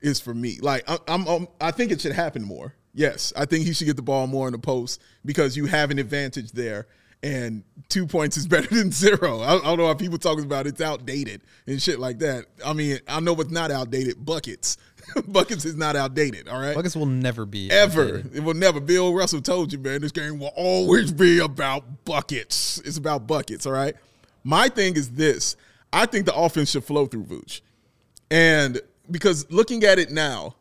is 0.00 0.20
for 0.20 0.32
me. 0.32 0.58
Like 0.62 0.88
I- 0.88 1.00
I'm, 1.08 1.26
I'm, 1.26 1.48
I 1.60 1.72
think 1.72 1.90
it 1.90 2.00
should 2.00 2.12
happen 2.12 2.42
more. 2.44 2.74
Yes, 2.94 3.32
I 3.36 3.46
think 3.46 3.64
he 3.64 3.72
should 3.72 3.86
get 3.86 3.96
the 3.96 4.02
ball 4.02 4.26
more 4.26 4.46
in 4.48 4.52
the 4.52 4.58
post 4.58 5.00
because 5.24 5.56
you 5.56 5.66
have 5.66 5.90
an 5.90 5.98
advantage 5.98 6.52
there, 6.52 6.86
and 7.22 7.64
two 7.88 8.06
points 8.06 8.36
is 8.36 8.46
better 8.48 8.74
than 8.74 8.92
zero. 8.92 9.40
I, 9.40 9.56
I 9.56 9.62
don't 9.62 9.78
know 9.78 9.86
how 9.86 9.94
people 9.94 10.18
talking 10.18 10.44
about 10.44 10.66
it's 10.66 10.80
outdated 10.80 11.40
and 11.66 11.80
shit 11.80 11.98
like 11.98 12.18
that. 12.18 12.46
I 12.64 12.72
mean, 12.74 12.98
I 13.08 13.20
know 13.20 13.32
what's 13.32 13.50
not 13.50 13.70
outdated. 13.70 14.24
Buckets, 14.24 14.76
buckets 15.28 15.64
is 15.64 15.74
not 15.76 15.96
outdated. 15.96 16.48
All 16.48 16.60
right, 16.60 16.74
Buckets 16.74 16.94
will 16.94 17.06
never 17.06 17.46
be 17.46 17.70
ever. 17.70 18.02
outdated. 18.18 18.36
It 18.36 18.40
will 18.40 18.54
never. 18.54 18.78
Bill 18.80 19.14
Russell 19.14 19.40
told 19.40 19.72
you, 19.72 19.78
man, 19.78 20.02
this 20.02 20.12
game 20.12 20.38
will 20.38 20.52
always 20.54 21.12
be 21.12 21.38
about 21.38 22.04
buckets. 22.04 22.78
It's 22.84 22.98
about 22.98 23.26
buckets, 23.26 23.64
all 23.66 23.72
right? 23.72 23.94
My 24.44 24.68
thing 24.68 24.96
is 24.96 25.10
this 25.12 25.56
I 25.92 26.06
think 26.06 26.26
the 26.26 26.34
offense 26.34 26.70
should 26.70 26.84
flow 26.84 27.06
through 27.06 27.24
Vooch. 27.24 27.60
And 28.30 28.80
because 29.10 29.50
looking 29.50 29.84
at 29.84 29.98
it 29.98 30.10
now 30.10 30.56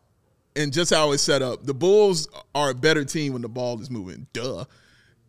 and 0.56 0.74
just 0.74 0.94
how 0.94 1.12
it's 1.12 1.24
set 1.24 1.42
up, 1.42 1.66
the 1.66 1.74
Bulls 1.74 2.28
are 2.54 2.72
a 2.72 2.76
better 2.76 3.06
team 3.06 3.34
when 3.34 3.42
the 3.42 3.50
ball 3.50 3.80
is 3.82 3.90
moving. 3.90 4.28
Duh. 4.34 4.66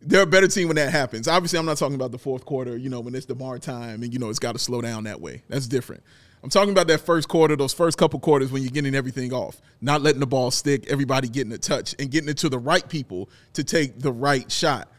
They're 0.01 0.23
a 0.23 0.27
better 0.27 0.49
team 0.49 0.67
when 0.67 0.75
that 0.75 0.91
happens. 0.91 1.29
Obviously, 1.29 1.57
I'm 1.57 1.65
not 1.65 1.77
talking 1.77 1.95
about 1.95 2.11
the 2.11 2.17
fourth 2.17 2.45
quarter, 2.45 2.75
you 2.75 2.89
know, 2.89 2.99
when 2.99 3.15
it's 3.15 3.25
DeMar 3.25 3.57
time 3.59 4.03
and, 4.03 4.11
you 4.11 4.19
know, 4.19 4.29
it's 4.29 4.39
got 4.39 4.51
to 4.51 4.59
slow 4.59 4.81
down 4.81 5.05
that 5.05 5.21
way. 5.21 5.43
That's 5.47 5.65
different. 5.67 6.03
I'm 6.43 6.49
talking 6.49 6.71
about 6.71 6.87
that 6.87 6.99
first 6.99 7.29
quarter, 7.29 7.55
those 7.55 7.73
first 7.73 7.97
couple 7.97 8.19
quarters 8.19 8.51
when 8.51 8.63
you're 8.63 8.71
getting 8.71 8.95
everything 8.95 9.31
off, 9.31 9.61
not 9.79 10.01
letting 10.01 10.19
the 10.19 10.27
ball 10.27 10.51
stick, 10.51 10.85
everybody 10.89 11.29
getting 11.29 11.53
a 11.53 11.57
touch, 11.57 11.95
and 11.99 12.11
getting 12.11 12.27
it 12.27 12.37
to 12.39 12.49
the 12.49 12.59
right 12.59 12.87
people 12.87 13.29
to 13.53 13.63
take 13.63 13.99
the 13.99 14.11
right 14.11 14.51
shot. 14.51 14.89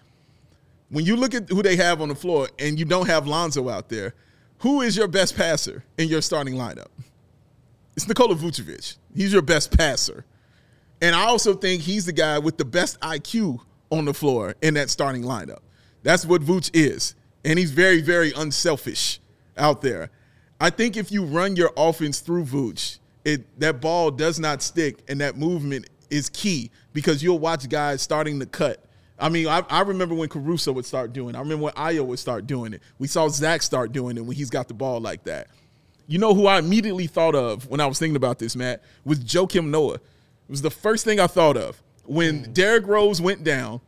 When 0.88 1.04
you 1.04 1.16
look 1.16 1.34
at 1.34 1.50
who 1.50 1.62
they 1.62 1.76
have 1.76 2.00
on 2.00 2.08
the 2.08 2.14
floor 2.14 2.48
and 2.58 2.78
you 2.78 2.86
don't 2.86 3.06
have 3.08 3.26
Lonzo 3.26 3.68
out 3.68 3.90
there, 3.90 4.14
who 4.58 4.80
is 4.80 4.96
your 4.96 5.08
best 5.08 5.36
passer 5.36 5.84
in 5.98 6.08
your 6.08 6.22
starting 6.22 6.54
lineup? 6.54 6.88
It's 7.96 8.08
Nikola 8.08 8.34
Vucevic. 8.34 8.96
He's 9.14 9.32
your 9.32 9.42
best 9.42 9.76
passer. 9.76 10.24
And 11.00 11.14
I 11.14 11.24
also 11.24 11.54
think 11.54 11.82
he's 11.82 12.06
the 12.06 12.12
guy 12.12 12.38
with 12.38 12.56
the 12.56 12.64
best 12.64 12.98
IQ 13.00 13.60
on 13.90 14.04
the 14.04 14.14
floor 14.14 14.54
in 14.62 14.74
that 14.74 14.90
starting 14.90 15.22
lineup. 15.22 15.60
That's 16.02 16.26
what 16.26 16.42
Vooch 16.42 16.70
is. 16.74 17.14
And 17.44 17.58
he's 17.58 17.70
very, 17.70 18.00
very 18.00 18.32
unselfish 18.32 19.20
out 19.56 19.82
there. 19.82 20.10
I 20.60 20.70
think 20.70 20.96
if 20.96 21.12
you 21.12 21.24
run 21.24 21.56
your 21.56 21.72
offense 21.76 22.20
through 22.20 22.44
Vooch, 22.44 22.98
it 23.24 23.58
that 23.60 23.80
ball 23.80 24.10
does 24.10 24.38
not 24.38 24.62
stick 24.62 24.98
and 25.08 25.20
that 25.20 25.36
movement 25.36 25.88
is 26.10 26.28
key 26.28 26.70
because 26.92 27.22
you'll 27.22 27.38
watch 27.38 27.68
guys 27.68 28.02
starting 28.02 28.38
to 28.40 28.46
cut. 28.46 28.84
I 29.18 29.28
mean, 29.28 29.46
I, 29.46 29.62
I 29.70 29.82
remember 29.82 30.14
when 30.14 30.28
Caruso 30.28 30.72
would 30.72 30.84
start 30.84 31.12
doing 31.12 31.34
it. 31.34 31.38
I 31.38 31.40
remember 31.40 31.64
when 31.64 31.74
Ayo 31.74 32.04
would 32.04 32.18
start 32.18 32.46
doing 32.46 32.72
it. 32.74 32.82
We 32.98 33.06
saw 33.06 33.28
Zach 33.28 33.62
start 33.62 33.92
doing 33.92 34.16
it 34.16 34.24
when 34.24 34.36
he's 34.36 34.50
got 34.50 34.68
the 34.68 34.74
ball 34.74 35.00
like 35.00 35.24
that. 35.24 35.48
You 36.06 36.18
know 36.18 36.34
who 36.34 36.46
I 36.46 36.58
immediately 36.58 37.06
thought 37.06 37.34
of 37.34 37.68
when 37.68 37.80
I 37.80 37.86
was 37.86 37.98
thinking 37.98 38.16
about 38.16 38.38
this, 38.38 38.56
Matt, 38.56 38.82
was 39.04 39.20
Joakim 39.20 39.68
Noah. 39.68 39.94
It 39.94 40.50
was 40.50 40.62
the 40.62 40.70
first 40.70 41.04
thing 41.04 41.18
I 41.18 41.26
thought 41.26 41.56
of. 41.56 41.82
When 42.04 42.44
hmm. 42.44 42.52
Derrick 42.52 42.86
Rose 42.86 43.20
went 43.20 43.44
down, 43.44 43.80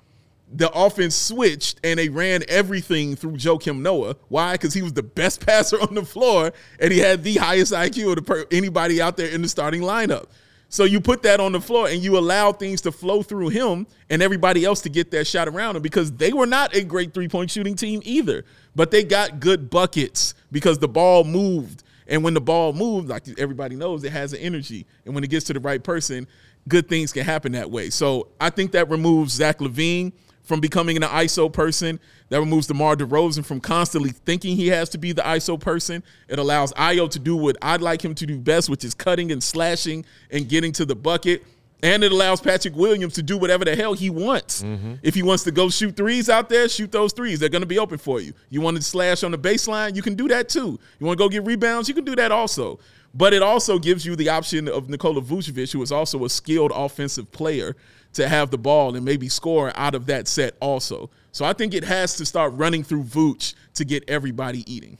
the 0.52 0.70
offense 0.72 1.16
switched 1.16 1.80
and 1.82 1.98
they 1.98 2.08
ran 2.08 2.42
everything 2.48 3.16
through 3.16 3.32
Joakim 3.32 3.80
Noah. 3.80 4.16
Why? 4.28 4.52
Because 4.52 4.72
he 4.72 4.82
was 4.82 4.92
the 4.92 5.02
best 5.02 5.44
passer 5.46 5.80
on 5.80 5.94
the 5.94 6.04
floor 6.04 6.52
and 6.80 6.92
he 6.92 6.98
had 6.98 7.22
the 7.22 7.36
highest 7.36 7.72
IQ 7.72 8.10
of 8.10 8.16
the 8.16 8.22
per- 8.22 8.46
anybody 8.50 9.02
out 9.02 9.16
there 9.16 9.28
in 9.28 9.42
the 9.42 9.48
starting 9.48 9.82
lineup. 9.82 10.26
So 10.68 10.84
you 10.84 11.00
put 11.00 11.22
that 11.22 11.38
on 11.38 11.52
the 11.52 11.60
floor 11.60 11.88
and 11.88 12.02
you 12.02 12.18
allow 12.18 12.52
things 12.52 12.80
to 12.82 12.92
flow 12.92 13.22
through 13.22 13.48
him 13.48 13.86
and 14.10 14.20
everybody 14.20 14.64
else 14.64 14.80
to 14.82 14.88
get 14.88 15.10
that 15.12 15.26
shot 15.26 15.48
around 15.48 15.76
him 15.76 15.82
because 15.82 16.12
they 16.12 16.32
were 16.32 16.46
not 16.46 16.74
a 16.74 16.82
great 16.82 17.14
three 17.14 17.28
point 17.28 17.50
shooting 17.50 17.76
team 17.76 18.00
either. 18.04 18.44
But 18.74 18.90
they 18.90 19.04
got 19.04 19.40
good 19.40 19.70
buckets 19.70 20.34
because 20.50 20.78
the 20.78 20.88
ball 20.88 21.24
moved. 21.24 21.84
And 22.08 22.22
when 22.22 22.34
the 22.34 22.40
ball 22.40 22.72
moves, 22.72 23.08
like 23.08 23.24
everybody 23.38 23.76
knows, 23.76 24.04
it 24.04 24.12
has 24.12 24.32
an 24.32 24.40
energy. 24.40 24.86
And 25.04 25.14
when 25.14 25.24
it 25.24 25.30
gets 25.30 25.46
to 25.46 25.52
the 25.52 25.60
right 25.60 25.82
person, 25.82 26.26
good 26.68 26.88
things 26.88 27.12
can 27.12 27.24
happen 27.24 27.52
that 27.52 27.70
way. 27.70 27.90
So 27.90 28.28
I 28.40 28.50
think 28.50 28.72
that 28.72 28.88
removes 28.88 29.34
Zach 29.34 29.58
LaVine 29.58 30.12
from 30.42 30.60
becoming 30.60 30.96
an 30.96 31.02
ISO 31.02 31.52
person. 31.52 31.98
That 32.28 32.40
removes 32.40 32.66
DeMar 32.66 32.96
DeRozan 32.96 33.44
from 33.44 33.60
constantly 33.60 34.10
thinking 34.10 34.56
he 34.56 34.68
has 34.68 34.88
to 34.90 34.98
be 34.98 35.12
the 35.12 35.22
ISO 35.22 35.60
person. 35.60 36.02
It 36.28 36.38
allows 36.38 36.72
Ayo 36.74 37.10
to 37.10 37.18
do 37.18 37.36
what 37.36 37.56
I'd 37.62 37.80
like 37.80 38.04
him 38.04 38.14
to 38.14 38.26
do 38.26 38.38
best, 38.38 38.68
which 38.68 38.84
is 38.84 38.94
cutting 38.94 39.32
and 39.32 39.42
slashing 39.42 40.04
and 40.30 40.48
getting 40.48 40.72
to 40.72 40.84
the 40.84 40.96
bucket. 40.96 41.44
And 41.86 42.02
it 42.02 42.10
allows 42.10 42.40
Patrick 42.40 42.74
Williams 42.74 43.14
to 43.14 43.22
do 43.22 43.38
whatever 43.38 43.64
the 43.64 43.76
hell 43.76 43.94
he 43.94 44.10
wants. 44.10 44.64
Mm-hmm. 44.64 44.94
If 45.04 45.14
he 45.14 45.22
wants 45.22 45.44
to 45.44 45.52
go 45.52 45.70
shoot 45.70 45.96
threes 45.96 46.28
out 46.28 46.48
there, 46.48 46.68
shoot 46.68 46.90
those 46.90 47.12
threes. 47.12 47.38
They're 47.38 47.48
going 47.48 47.62
to 47.62 47.66
be 47.66 47.78
open 47.78 47.98
for 47.98 48.20
you. 48.20 48.32
You 48.50 48.60
want 48.60 48.76
to 48.76 48.82
slash 48.82 49.22
on 49.22 49.30
the 49.30 49.38
baseline, 49.38 49.94
you 49.94 50.02
can 50.02 50.16
do 50.16 50.26
that 50.28 50.48
too. 50.48 50.80
You 50.98 51.06
want 51.06 51.16
to 51.16 51.24
go 51.24 51.28
get 51.28 51.44
rebounds, 51.44 51.88
you 51.88 51.94
can 51.94 52.04
do 52.04 52.16
that 52.16 52.32
also. 52.32 52.80
But 53.14 53.32
it 53.32 53.40
also 53.40 53.78
gives 53.78 54.04
you 54.04 54.16
the 54.16 54.28
option 54.28 54.68
of 54.68 54.88
Nikola 54.88 55.22
Vucevic, 55.22 55.72
who 55.72 55.80
is 55.80 55.92
also 55.92 56.24
a 56.24 56.28
skilled 56.28 56.72
offensive 56.74 57.30
player, 57.30 57.76
to 58.14 58.28
have 58.28 58.50
the 58.50 58.58
ball 58.58 58.96
and 58.96 59.04
maybe 59.04 59.28
score 59.28 59.72
out 59.76 59.94
of 59.94 60.06
that 60.06 60.26
set 60.26 60.54
also. 60.60 61.08
So 61.30 61.44
I 61.44 61.52
think 61.52 61.72
it 61.72 61.84
has 61.84 62.16
to 62.16 62.26
start 62.26 62.52
running 62.54 62.82
through 62.82 63.04
Vooch 63.04 63.54
to 63.74 63.84
get 63.84 64.02
everybody 64.08 64.70
eating. 64.70 64.98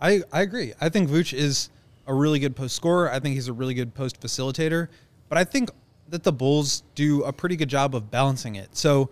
I, 0.00 0.22
I 0.32 0.42
agree. 0.42 0.72
I 0.80 0.88
think 0.88 1.10
Vooch 1.10 1.32
is 1.32 1.70
a 2.06 2.14
really 2.14 2.38
good 2.38 2.54
post 2.54 2.76
scorer. 2.76 3.10
I 3.10 3.18
think 3.18 3.34
he's 3.34 3.48
a 3.48 3.52
really 3.52 3.74
good 3.74 3.92
post 3.92 4.20
facilitator. 4.20 4.88
But 5.28 5.38
I 5.38 5.44
think 5.44 5.70
that 6.10 6.22
the 6.24 6.32
Bulls 6.32 6.82
do 6.94 7.22
a 7.24 7.32
pretty 7.32 7.56
good 7.56 7.68
job 7.68 7.94
of 7.94 8.10
balancing 8.10 8.56
it. 8.56 8.76
So 8.76 9.10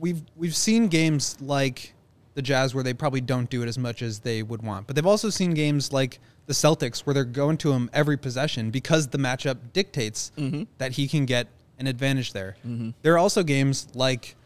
we've 0.00 0.22
we've 0.36 0.56
seen 0.56 0.88
games 0.88 1.36
like 1.40 1.94
the 2.34 2.42
Jazz 2.42 2.74
where 2.74 2.82
they 2.82 2.94
probably 2.94 3.20
don't 3.20 3.48
do 3.48 3.62
it 3.62 3.68
as 3.68 3.78
much 3.78 4.02
as 4.02 4.20
they 4.20 4.42
would 4.42 4.62
want. 4.62 4.86
But 4.86 4.96
they've 4.96 5.06
also 5.06 5.30
seen 5.30 5.52
games 5.54 5.92
like 5.92 6.18
the 6.46 6.52
Celtics 6.52 7.00
where 7.00 7.14
they're 7.14 7.24
going 7.24 7.56
to 7.58 7.72
him 7.72 7.88
every 7.92 8.16
possession 8.16 8.70
because 8.70 9.06
the 9.08 9.18
matchup 9.18 9.58
dictates 9.72 10.32
that 10.78 10.92
he 10.92 11.06
can 11.08 11.26
get 11.26 11.46
an 11.78 11.86
advantage 11.86 12.32
there. 12.32 12.56
There 13.02 13.14
are 13.14 13.18
also 13.18 13.42
games 13.42 13.88
like 13.94 14.36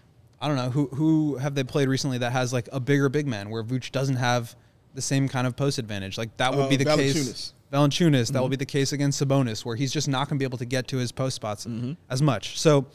I 0.41 0.49
don't 0.49 0.57
know 0.57 0.71
who 0.71 0.87
who 0.89 1.37
have 1.37 1.55
they 1.55 1.65
played 1.65 1.89
recently 1.89 2.19
that 2.19 2.33
has 2.33 2.53
like 2.53 2.69
a 2.73 2.81
bigger 2.81 3.09
big 3.09 3.27
man 3.27 3.51
where 3.51 3.63
Vooch 3.65 3.91
doesn't 3.91 4.17
have 4.17 4.55
the 4.95 5.03
same 5.03 5.29
kind 5.29 5.47
of 5.47 5.57
post 5.57 5.79
advantage. 5.79 6.17
Like 6.19 6.37
that 6.39 6.55
would 6.55 6.67
Uh, 6.67 6.69
be 6.69 6.77
the 6.77 6.85
Valanciunas. 6.85 7.13
case. 7.27 7.55
Valanciunas. 7.73 8.33
That 8.33 8.41
will 8.41 8.47
mm-hmm. 8.47 8.51
be 8.51 8.57
the 8.57 8.67
case 8.67 8.93
against 8.93 9.23
Sabonis, 9.23 9.65
where 9.65 9.77
he's 9.77 9.93
just 9.93 10.09
not 10.09 10.29
going 10.29 10.39
to 10.39 10.43
be 10.43 10.45
able 10.45 10.59
to 10.59 10.65
get 10.65 10.89
to 10.89 10.97
his 10.97 11.13
post 11.13 11.37
spots 11.37 11.67
mm-hmm. 11.67 11.93
as 12.09 12.23
much. 12.23 12.59
So 12.59 12.87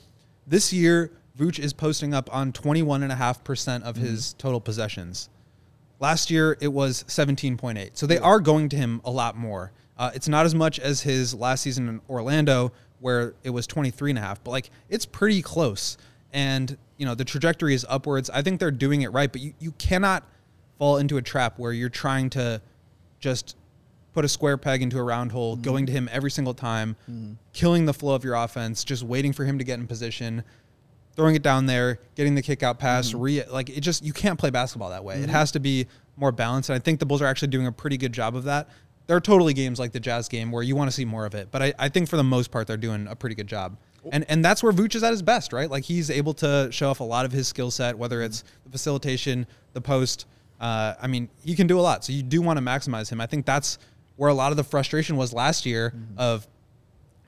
this 0.48 0.74
year, 0.74 1.12
Vooch 1.38 1.60
is 1.60 1.74
posting 1.74 2.14
up 2.14 2.34
on 2.34 2.52
21.5% 2.52 3.84
of 3.84 3.96
his 3.96 4.28
mm-hmm. 4.28 4.38
total 4.38 4.62
possessions. 4.62 5.30
Last 6.00 6.30
year, 6.30 6.58
it 6.60 6.68
was 6.68 7.04
17.8. 7.08 7.92
So 7.94 8.06
they 8.06 8.18
are 8.18 8.40
going 8.40 8.70
to 8.70 8.76
him 8.76 9.02
a 9.06 9.12
lot 9.12 9.38
more. 9.38 9.72
Uh, 9.98 10.12
it's 10.14 10.28
not 10.28 10.46
as 10.46 10.56
much 10.56 10.80
as 10.80 11.02
his 11.02 11.34
last 11.34 11.62
season 11.62 11.88
in 11.88 12.02
Orlando, 12.10 12.72
where 13.00 13.36
it 13.44 13.52
was 13.52 13.68
23.5, 13.68 14.38
but 14.44 14.52
like 14.52 14.70
it's 14.90 15.06
pretty 15.06 15.42
close. 15.42 15.98
And, 16.32 16.78
you 16.98 17.06
know, 17.06 17.16
the 17.16 17.26
trajectory 17.26 17.74
is 17.74 17.86
upwards. 17.88 18.30
I 18.30 18.42
think 18.42 18.60
they're 18.60 18.72
doing 18.72 19.04
it 19.04 19.10
right, 19.10 19.32
but 19.32 19.42
you, 19.42 19.54
you 19.60 19.72
cannot 19.74 20.28
fall 20.80 20.98
into 20.98 21.18
a 21.18 21.22
trap 21.22 21.60
where 21.60 21.72
you're 21.72 21.90
trying 21.90 22.30
to 22.32 22.62
just 23.20 23.56
put 24.14 24.26
a 24.26 24.30
square 24.30 24.58
peg 24.58 24.82
into 24.82 24.98
a 24.98 25.04
round 25.04 25.32
hole, 25.32 25.56
mm-hmm. 25.56 25.64
going 25.64 25.86
to 25.86 25.92
him 25.92 26.10
every 26.12 26.32
single 26.32 26.54
time, 26.54 26.96
mm-hmm. 27.10 27.34
killing 27.52 27.86
the 27.86 27.94
flow 27.94 28.16
of 28.16 28.24
your 28.24 28.36
offense, 28.36 28.84
just 28.84 29.04
waiting 29.04 29.34
for 29.34 29.46
him 29.46 29.58
to 29.58 29.64
get 29.64 29.80
in 29.80 29.88
position, 29.88 30.44
throwing 31.16 31.36
it 31.36 31.42
down 31.44 31.66
there, 31.66 32.00
getting 32.16 32.36
the 32.36 32.42
kick 32.42 32.64
out 32.64 32.80
pass, 32.80 33.10
mm-hmm. 33.10 33.22
re- 33.22 33.46
like 33.46 33.70
it 33.70 33.82
just 33.82 34.04
you 34.04 34.14
can't 34.14 34.40
play 34.40 34.50
basketball 34.50 34.90
that 34.90 35.04
way. 35.04 35.20
It 35.22 35.30
has 35.30 35.52
to 35.54 35.60
be 35.60 35.88
more 36.18 36.32
balanced, 36.32 36.70
and 36.70 36.76
I 36.76 36.80
think 36.80 37.00
the 37.00 37.06
Bulls 37.06 37.22
are 37.22 37.28
actually 37.28 37.50
doing 37.50 37.68
a 37.68 37.72
pretty 37.72 37.98
good 37.98 38.14
job 38.14 38.36
of 38.36 38.44
that. 38.46 38.70
There 39.08 39.18
are 39.18 39.22
totally 39.22 39.54
games 39.54 39.80
like 39.80 39.92
the 39.92 40.00
Jazz 40.00 40.30
game 40.30 40.52
where 40.52 40.64
you 40.64 40.76
want 40.76 40.90
to 40.90 40.96
see 40.96 41.04
more 41.04 41.26
of 41.26 41.36
it, 41.36 41.50
but 41.52 41.62
I, 41.62 41.74
I 41.78 41.90
think 41.90 42.08
for 42.08 42.16
the 42.16 42.24
most 42.24 42.52
part 42.52 42.68
they're 42.68 42.78
doing 42.78 43.08
a 43.08 43.16
pretty 43.16 43.36
good 43.36 43.48
job. 43.48 43.78
And 44.12 44.26
and 44.28 44.44
that's 44.44 44.62
where 44.62 44.74
Vooch 44.74 44.96
is 44.96 45.04
at 45.04 45.12
his 45.12 45.22
best, 45.22 45.54
right? 45.54 45.70
Like 45.70 45.86
he's 45.86 46.10
able 46.10 46.34
to 46.36 46.68
show 46.72 46.90
off 46.90 47.00
a 47.00 47.06
lot 47.06 47.26
of 47.26 47.32
his 47.32 47.48
skill 47.48 47.72
set, 47.72 47.98
whether 47.98 48.22
it's 48.22 48.44
the 48.66 48.72
facilitation, 48.72 49.48
the 49.74 49.82
post. 49.82 50.26
Uh, 50.60 50.96
I 51.02 51.08
mean, 51.08 51.30
he 51.44 51.56
can 51.56 51.68
do 51.68 51.80
a 51.80 51.82
lot. 51.82 52.04
So 52.06 52.14
you 52.14 52.24
do 52.24 52.42
want 52.42 52.58
to 52.58 52.64
maximize 52.64 53.12
him. 53.12 53.20
I 53.22 53.26
think 53.26 53.46
that's 53.46 53.80
where 54.16 54.30
a 54.30 54.34
lot 54.34 54.52
of 54.52 54.58
the 54.58 54.64
frustration 54.64 55.16
was 55.18 55.34
last 55.34 55.66
year 55.66 55.92
Mm-hmm. 55.96 56.20
of 56.20 56.48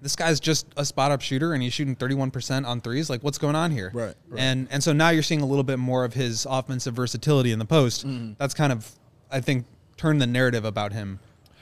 this 0.01 0.15
guy's 0.15 0.39
just 0.39 0.67
a 0.77 0.85
spot 0.85 1.11
up 1.11 1.21
shooter 1.21 1.53
and 1.53 1.63
he's 1.63 1.73
shooting 1.73 1.95
31% 1.95 2.67
on 2.67 2.79
threes. 2.81 3.09
Like, 3.09 3.23
what's 3.23 3.39
going 3.39 3.55
on 3.55 3.71
here? 3.71 3.89
Right, 3.93 4.13
right. 4.27 4.39
And 4.39 4.67
and 4.69 4.83
so 4.83 4.93
now 4.93 5.09
you're 5.09 5.23
seeing 5.23 5.41
a 5.41 5.45
little 5.47 5.63
bit 5.63 5.79
more 5.79 6.03
of 6.05 6.13
his 6.13 6.45
offensive 6.47 6.93
versatility 6.93 7.51
in 7.51 7.57
the 7.57 7.65
post. 7.65 8.05
Mm-hmm. 8.05 8.33
That's 8.37 8.53
kind 8.53 8.71
of, 8.71 8.89
I 9.31 9.41
think, 9.41 9.65
turned 9.97 10.21
the 10.21 10.27
narrative 10.27 10.63
about 10.65 10.91
him 10.93 11.19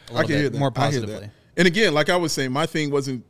a 0.09 0.11
I 0.11 0.13
little 0.15 0.27
can 0.27 0.35
hear 0.35 0.45
bit 0.47 0.53
that. 0.53 0.59
more 0.59 0.71
I 0.75 0.79
hear 0.91 1.01
positively. 1.01 1.19
that. 1.27 1.29
And 1.55 1.67
again, 1.67 1.93
like 1.93 2.09
I 2.09 2.17
was 2.17 2.33
saying, 2.33 2.51
my 2.51 2.65
thing 2.65 2.91
wasn't 2.91 3.23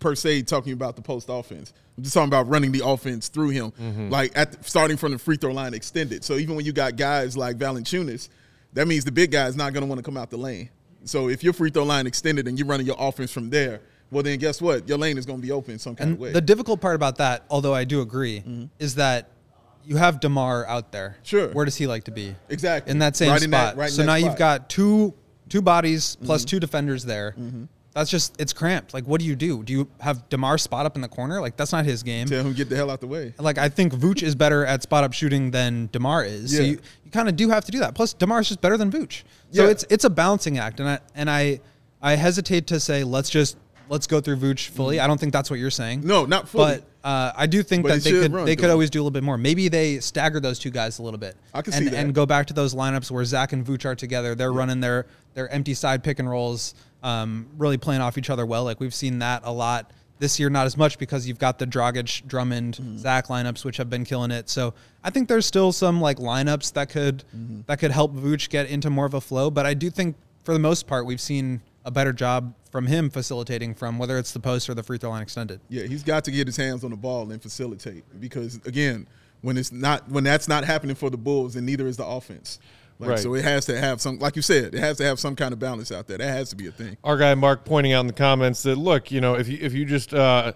per 0.00 0.14
se 0.16 0.42
talking 0.42 0.72
about 0.72 0.96
the 0.96 1.02
post 1.02 1.28
offense. 1.30 1.72
I'm 1.96 2.02
just 2.02 2.14
talking 2.14 2.28
about 2.28 2.48
running 2.48 2.72
the 2.72 2.82
offense 2.84 3.28
through 3.28 3.50
him, 3.50 3.70
Mm-hmm. 3.72 4.08
like 4.10 4.36
at 4.36 4.52
the, 4.52 4.64
starting 4.64 4.96
from 4.96 5.12
the 5.12 5.18
free 5.18 5.36
throw 5.36 5.52
line 5.52 5.74
extended. 5.74 6.24
So 6.24 6.36
even 6.38 6.56
when 6.56 6.64
you 6.64 6.72
got 6.72 6.96
guys 6.96 7.36
like 7.36 7.56
Valanciunas, 7.56 8.30
that 8.72 8.88
means 8.88 9.04
the 9.04 9.12
big 9.12 9.30
guy 9.30 9.46
is 9.46 9.54
not 9.56 9.72
going 9.74 9.82
to 9.82 9.86
want 9.86 9.98
to 10.00 10.02
come 10.02 10.16
out 10.16 10.30
the 10.30 10.36
lane. 10.38 10.70
So 11.06 11.28
if 11.28 11.42
your 11.42 11.52
free 11.52 11.70
throw 11.70 11.84
line 11.84 12.06
extended 12.06 12.46
and 12.48 12.58
you're 12.58 12.68
running 12.68 12.86
your 12.86 12.96
offense 12.98 13.30
from 13.32 13.48
there, 13.50 13.80
well 14.10 14.22
then 14.22 14.38
guess 14.38 14.60
what? 14.60 14.88
Your 14.88 14.98
lane 14.98 15.18
is 15.18 15.24
going 15.26 15.40
to 15.40 15.46
be 15.46 15.52
open 15.52 15.78
some 15.78 15.94
kind 15.96 16.08
And 16.10 16.16
of 16.16 16.20
way. 16.20 16.32
the 16.32 16.40
difficult 16.40 16.80
part 16.80 16.94
about 16.96 17.16
that, 17.18 17.44
although 17.50 17.74
I 17.74 17.84
do 17.84 18.00
agree, 18.02 18.42
is 18.78 18.96
that 18.96 19.30
you 19.84 19.96
have 19.96 20.20
Demar 20.20 20.66
out 20.66 20.90
there. 20.92 21.10
Mm-hmm. 21.10 21.24
Sure. 21.24 21.48
Where 21.52 21.64
does 21.64 21.76
he 21.76 21.86
like 21.86 22.04
to 22.04 22.10
be? 22.10 22.34
Exactly. 22.48 22.90
In 22.90 22.98
that 22.98 23.16
same 23.16 23.30
Right 23.30 23.42
in 23.42 23.50
that- 23.50 23.68
spot. 23.68 23.76
right 23.78 23.90
so 23.90 24.02
now 24.02 24.08
spot. 24.08 24.18
Mm-hmm. 24.18 24.26
you've 24.26 24.38
got 24.38 24.68
two 24.68 25.14
two 25.48 25.62
bodies 25.62 26.16
plus 26.24 26.44
two 26.44 26.58
defenders 26.60 27.04
there. 27.04 27.34
That's 27.96 28.10
just 28.10 28.38
it's 28.38 28.52
cramped. 28.52 28.92
Like, 28.92 29.04
what 29.06 29.22
do 29.22 29.26
you 29.26 29.34
do? 29.34 29.62
Do 29.62 29.72
you 29.72 29.88
have 30.00 30.28
Demar 30.28 30.58
spot 30.58 30.84
up 30.84 30.96
in 30.96 31.00
the 31.00 31.08
corner? 31.08 31.40
Like, 31.40 31.56
that's 31.56 31.72
not 31.72 31.86
his 31.86 32.02
game. 32.02 32.26
Tell 32.26 32.44
him 32.44 32.52
get 32.52 32.68
the 32.68 32.76
hell 32.76 32.90
out 32.90 33.00
the 33.00 33.06
way. 33.06 33.32
Like, 33.38 33.56
I 33.56 33.70
think 33.70 33.94
Vooch 33.94 34.22
is 34.22 34.34
better 34.34 34.66
at 34.66 34.82
spot 34.82 35.02
up 35.02 35.14
shooting 35.14 35.50
than 35.50 35.88
Demar 35.92 36.22
is. 36.22 36.54
So 36.54 36.62
Yeah. 36.62 36.72
you, 36.72 36.78
you 37.06 37.10
kind 37.10 37.26
of 37.26 37.36
do 37.36 37.48
have 37.48 37.64
to 37.64 37.72
do 37.72 37.78
that. 37.78 37.94
Plus, 37.94 38.12
Demar's 38.12 38.48
just 38.48 38.60
better 38.60 38.76
than 38.76 38.92
Vooch. 38.92 39.22
So 39.50 39.64
Yeah. 39.64 39.70
it's 39.70 39.86
it's 39.88 40.04
a 40.04 40.10
balancing 40.10 40.58
act, 40.58 40.78
and 40.78 40.90
I 40.90 40.98
and 41.14 41.30
I 41.30 41.60
I 42.02 42.16
hesitate 42.16 42.66
to 42.66 42.80
say 42.80 43.02
let's 43.02 43.30
just 43.30 43.56
let's 43.88 44.06
go 44.06 44.20
through 44.20 44.36
Vooch 44.36 44.68
fully. 44.68 45.00
I 45.00 45.06
don't 45.06 45.18
think 45.18 45.32
that's 45.32 45.48
what 45.48 45.58
you're 45.58 45.70
saying. 45.70 46.00
Mm-hmm. 46.00 46.08
No, 46.08 46.26
not 46.26 46.50
fully. 46.50 46.82
But 47.02 47.08
uh, 47.08 47.32
I 47.34 47.46
do 47.46 47.62
think 47.62 47.84
But 47.84 47.94
that 47.94 48.02
they 48.02 48.10
could 48.10 48.32
run 48.34 48.44
they 48.44 48.56
could 48.56 48.68
always 48.68 48.90
do 48.90 48.98
a 48.98 49.02
little 49.02 49.10
bit 49.12 49.22
more. 49.22 49.38
Maybe 49.38 49.68
they 49.68 50.00
stagger 50.00 50.38
those 50.40 50.58
two 50.58 50.70
guys 50.70 50.98
a 50.98 51.02
little 51.02 51.18
bit. 51.20 51.34
I 51.54 51.62
can 51.62 51.72
and, 51.72 51.84
see 51.84 51.90
that. 51.90 51.96
and 51.96 52.12
go 52.14 52.26
back 52.26 52.46
to 52.48 52.52
those 52.52 52.74
lineups 52.74 53.10
where 53.10 53.24
Zach 53.24 53.54
and 53.54 53.64
Vooch 53.64 53.86
are 53.86 53.94
together. 53.94 54.34
They're 54.34 54.52
running 54.52 54.80
their 54.80 55.06
their 55.32 55.48
empty 55.50 55.72
side 55.74 56.02
pick 56.02 56.18
and 56.18 56.28
rolls, 56.28 56.74
um, 57.06 57.46
really 57.56 57.78
playing 57.78 58.00
off 58.02 58.18
each 58.18 58.30
other 58.30 58.44
well. 58.44 58.64
Like 58.64 58.80
we've 58.80 58.94
seen 58.94 59.20
that 59.20 59.42
a 59.44 59.52
lot 59.52 59.92
this 60.18 60.40
year, 60.40 60.48
not 60.50 60.64
as 60.66 60.76
much 60.76 60.98
because 60.98 61.28
you've 61.28 61.38
got 61.38 61.58
the 61.58 61.66
Dragic, 61.66 62.26
Drummond, 62.26 62.76
Mm-hmm. 62.80 62.96
Zach 62.96 63.26
lineups, 63.28 63.64
which 63.64 63.76
have 63.76 63.88
been 63.90 64.04
killing 64.04 64.30
it. 64.30 64.48
So 64.48 64.74
I 65.04 65.10
think 65.10 65.28
there's 65.28 65.46
still 65.46 65.72
some 65.72 66.00
like 66.00 66.18
lineups 66.18 66.72
that 66.72 66.88
could 66.88 67.24
Mm-hmm. 67.36 67.60
that 67.66 67.78
could 67.78 67.90
help 67.92 68.14
Vooch 68.14 68.48
get 68.48 68.68
into 68.68 68.90
more 68.90 69.06
of 69.06 69.14
a 69.14 69.20
flow. 69.20 69.50
But 69.50 69.66
I 69.66 69.74
do 69.74 69.90
think 69.90 70.16
for 70.44 70.52
the 70.52 70.58
most 70.58 70.86
part 70.86 71.06
we've 71.06 71.20
seen 71.20 71.60
a 71.84 71.90
better 71.90 72.12
job 72.12 72.54
from 72.72 72.86
him 72.88 73.08
facilitating 73.10 73.74
from 73.74 73.98
whether 73.98 74.18
it's 74.18 74.32
the 74.32 74.40
post 74.40 74.68
or 74.68 74.74
the 74.74 74.82
free 74.82 74.98
throw 74.98 75.10
line 75.10 75.22
extended. 75.22 75.60
Yeah, 75.68 75.84
he's 75.84 76.02
got 76.02 76.24
to 76.24 76.30
get 76.32 76.46
his 76.48 76.56
hands 76.56 76.82
on 76.82 76.90
the 76.90 76.96
ball 76.96 77.30
and 77.30 77.40
facilitate 77.40 78.02
because 78.20 78.56
again, 78.66 79.06
when 79.42 79.56
it's 79.56 79.70
not 79.70 80.08
when 80.10 80.24
that's 80.24 80.48
not 80.48 80.64
happening 80.64 80.96
for 80.96 81.10
the 81.10 81.16
Bulls, 81.18 81.54
then 81.54 81.64
neither 81.66 81.86
is 81.86 81.96
the 81.98 82.06
offense. 82.06 82.58
Like, 82.98 83.10
Right. 83.10 83.18
So 83.18 83.34
it 83.34 83.44
has 83.44 83.66
to 83.66 83.78
have 83.78 84.00
some, 84.00 84.18
like 84.18 84.36
you 84.36 84.42
said, 84.42 84.74
it 84.74 84.80
has 84.80 84.96
to 84.98 85.04
have 85.04 85.20
some 85.20 85.36
kind 85.36 85.52
of 85.52 85.58
balance 85.58 85.92
out 85.92 86.06
there. 86.06 86.16
That 86.18 86.28
has 86.28 86.50
to 86.50 86.56
be 86.56 86.66
a 86.66 86.72
thing. 86.72 86.96
our 87.04 87.16
guy 87.18 87.34
Mark 87.34 87.64
pointing 87.64 87.92
out 87.92 88.00
in 88.00 88.06
the 88.06 88.12
comments 88.14 88.62
that 88.62 88.76
look, 88.76 89.10
you 89.10 89.20
know, 89.20 89.34
if 89.34 89.48
you 89.48 89.58
if 89.60 89.74
you 89.74 89.84
just 89.84 90.14
uh, 90.14 90.52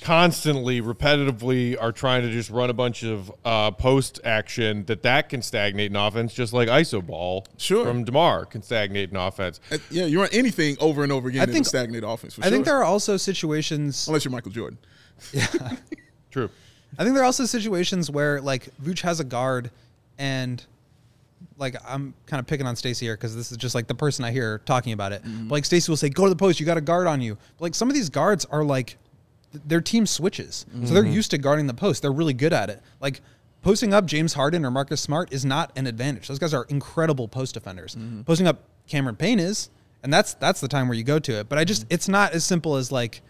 constantly, 0.00 0.80
repetitively 0.82 1.76
are 1.80 1.92
trying 1.92 2.22
to 2.22 2.30
just 2.30 2.50
run 2.50 2.70
a 2.70 2.72
bunch 2.72 3.02
of 3.04 3.30
uh, 3.44 3.70
post 3.70 4.20
action, 4.24 4.84
that 4.86 5.02
that 5.02 5.28
can 5.28 5.42
stagnate 5.42 5.90
an 5.90 5.96
offense, 5.96 6.34
just 6.34 6.52
like 6.52 6.68
iso 6.68 7.04
ball 7.04 7.46
Sure. 7.58 7.84
from 7.86 8.04
Demar 8.04 8.44
can 8.46 8.62
stagnate 8.62 9.10
an 9.10 9.16
offense. 9.16 9.60
Uh, 9.70 9.78
Yeah, 9.90 10.06
you 10.06 10.20
run 10.20 10.30
anything 10.32 10.76
over 10.80 11.02
and 11.02 11.12
over 11.12 11.28
again 11.28 11.48
I 11.48 11.52
think- 11.52 11.66
stagnate 11.66 12.02
offense. 12.04 12.34
For 12.34 12.44
I 12.44 12.50
think 12.50 12.64
there 12.64 12.76
are 12.76 12.84
also 12.84 13.16
situations 13.16 14.06
unless 14.08 14.24
you're 14.24 14.32
Michael 14.32 14.52
Jordan. 14.52 14.78
Yeah, 15.32 15.46
True. 16.30 16.50
I 16.98 17.02
think 17.04 17.14
there 17.14 17.22
are 17.22 17.26
also 17.26 17.44
situations 17.44 18.10
where 18.10 18.40
like 18.40 18.68
Vooch 18.82 19.00
has 19.02 19.20
a 19.20 19.24
guard 19.24 19.70
and 20.18 20.64
like 21.58 21.76
I'm 21.86 22.14
kind 22.26 22.40
of 22.40 22.46
picking 22.46 22.66
on 22.66 22.74
Stacy 22.76 23.06
here 23.06 23.14
because 23.16 23.34
this 23.36 23.50
is 23.52 23.56
just 23.58 23.74
like 23.74 23.86
the 23.86 23.94
person 23.94 24.24
I 24.24 24.30
hear 24.32 24.58
talking 24.66 24.92
about 24.92 25.12
it. 25.12 25.22
Mm-hmm. 25.24 25.48
But 25.48 25.54
like 25.54 25.64
Stacy 25.64 25.90
will 25.90 25.96
say, 25.96 26.08
"Go 26.08 26.24
to 26.24 26.30
the 26.30 26.36
post. 26.36 26.58
You 26.60 26.66
got 26.66 26.76
a 26.76 26.80
guard 26.82 27.06
on 27.06 27.20
you." 27.20 27.34
But 27.58 27.62
like 27.62 27.74
some 27.74 27.88
of 27.88 27.94
these 27.94 28.08
guards 28.10 28.44
are 28.46 28.64
like 28.64 28.96
th- 29.52 29.62
their 29.66 29.80
team 29.80 30.06
switches, 30.06 30.66
so 30.72 30.76
Mm-hmm. 30.78 30.94
they're 30.94 31.04
used 31.06 31.30
to 31.30 31.38
guarding 31.38 31.66
the 31.66 31.74
post. 31.74 32.02
They're 32.02 32.12
really 32.12 32.34
good 32.34 32.52
at 32.52 32.70
it. 32.70 32.82
Like 33.00 33.20
posting 33.62 33.94
up 33.94 34.04
James 34.06 34.34
Harden 34.34 34.64
or 34.64 34.70
Marcus 34.70 35.00
Smart 35.00 35.32
is 35.32 35.44
not 35.44 35.70
an 35.76 35.86
advantage. 35.86 36.28
Those 36.28 36.38
guys 36.38 36.52
are 36.52 36.64
incredible 36.64 37.28
post 37.28 37.54
defenders. 37.54 37.94
Mm-hmm. 37.94 38.22
Posting 38.22 38.46
up 38.46 38.64
Cameron 38.88 39.16
Payne 39.16 39.38
is, 39.40 39.70
and 40.02 40.12
that's 40.12 40.34
that's 40.34 40.60
the 40.60 40.68
time 40.68 40.88
where 40.88 40.96
you 40.96 41.04
go 41.04 41.18
to 41.20 41.38
it. 41.40 41.48
But 41.48 41.58
I 41.58 41.64
just 41.64 41.86
it's 41.88 42.08
not 42.08 42.32
as 42.32 42.44
simple 42.44 42.76
as 42.76 42.90
like 42.90 43.22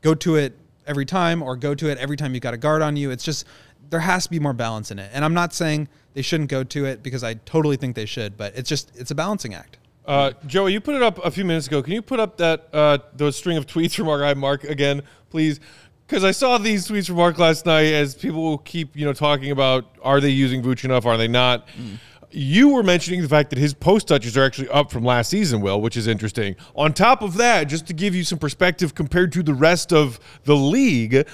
go 0.00 0.14
to 0.16 0.34
it 0.36 0.58
every 0.84 1.04
time 1.06 1.42
or 1.42 1.54
go 1.54 1.76
to 1.76 1.88
it 1.88 1.96
every 1.98 2.16
time 2.16 2.34
you 2.34 2.40
got 2.40 2.54
a 2.54 2.56
guard 2.56 2.82
on 2.82 2.96
you. 2.96 3.12
It's 3.12 3.22
just 3.22 3.46
there 3.92 4.00
has 4.00 4.24
to 4.24 4.30
be 4.30 4.40
more 4.40 4.54
balance 4.54 4.90
in 4.90 4.98
it. 4.98 5.10
And 5.12 5.22
I'm 5.22 5.34
not 5.34 5.52
saying 5.52 5.86
they 6.14 6.22
shouldn't 6.22 6.48
go 6.48 6.64
to 6.64 6.86
it 6.86 7.02
because 7.02 7.22
I 7.22 7.34
totally 7.34 7.76
think 7.76 7.94
they 7.94 8.06
should, 8.06 8.38
but 8.38 8.56
it's 8.56 8.68
just 8.68 8.90
it's 8.96 9.10
a 9.10 9.14
balancing 9.14 9.54
act. 9.54 9.76
Uh, 10.06 10.32
Joey, 10.46 10.72
you 10.72 10.80
put 10.80 10.96
it 10.96 11.02
up 11.02 11.22
a 11.24 11.30
few 11.30 11.44
minutes 11.44 11.66
ago. 11.66 11.82
Can 11.82 11.92
you 11.92 12.02
put 12.02 12.18
up 12.18 12.38
that 12.38 12.68
uh, 12.72 12.98
those 13.14 13.36
string 13.36 13.58
of 13.58 13.66
tweets 13.66 13.94
from 13.94 14.08
our 14.08 14.18
guy 14.18 14.32
Mark 14.34 14.64
again, 14.64 15.02
please? 15.28 15.60
Because 16.06 16.24
I 16.24 16.30
saw 16.30 16.56
these 16.56 16.88
tweets 16.88 17.06
from 17.06 17.16
Mark 17.16 17.38
last 17.38 17.66
night 17.66 17.92
as 17.92 18.14
people 18.14 18.42
will 18.42 18.58
keep 18.58 18.96
you 18.96 19.04
know 19.04 19.12
talking 19.12 19.50
about 19.50 19.84
are 20.02 20.20
they 20.20 20.30
using 20.30 20.62
Vooch 20.62 20.84
enough, 20.86 21.04
are 21.04 21.18
they 21.18 21.28
not? 21.28 21.68
You 22.30 22.70
were 22.70 22.82
mentioning 22.82 23.20
the 23.20 23.28
fact 23.28 23.50
that 23.50 23.58
his 23.58 23.74
post 23.74 24.08
touches 24.08 24.38
are 24.38 24.44
actually 24.44 24.70
up 24.70 24.90
from 24.90 25.04
last 25.04 25.28
season, 25.28 25.60
Will, 25.60 25.82
which 25.82 25.98
is 25.98 26.06
interesting. 26.06 26.56
On 26.74 26.94
top 26.94 27.20
of 27.20 27.34
that, 27.36 27.64
just 27.64 27.86
to 27.88 27.92
give 27.92 28.14
you 28.14 28.24
some 28.24 28.38
perspective 28.38 28.94
compared 28.94 29.32
to 29.32 29.42
the 29.42 29.52
rest 29.52 29.92
of 29.92 30.18
the 30.44 30.56
league, 30.56 31.26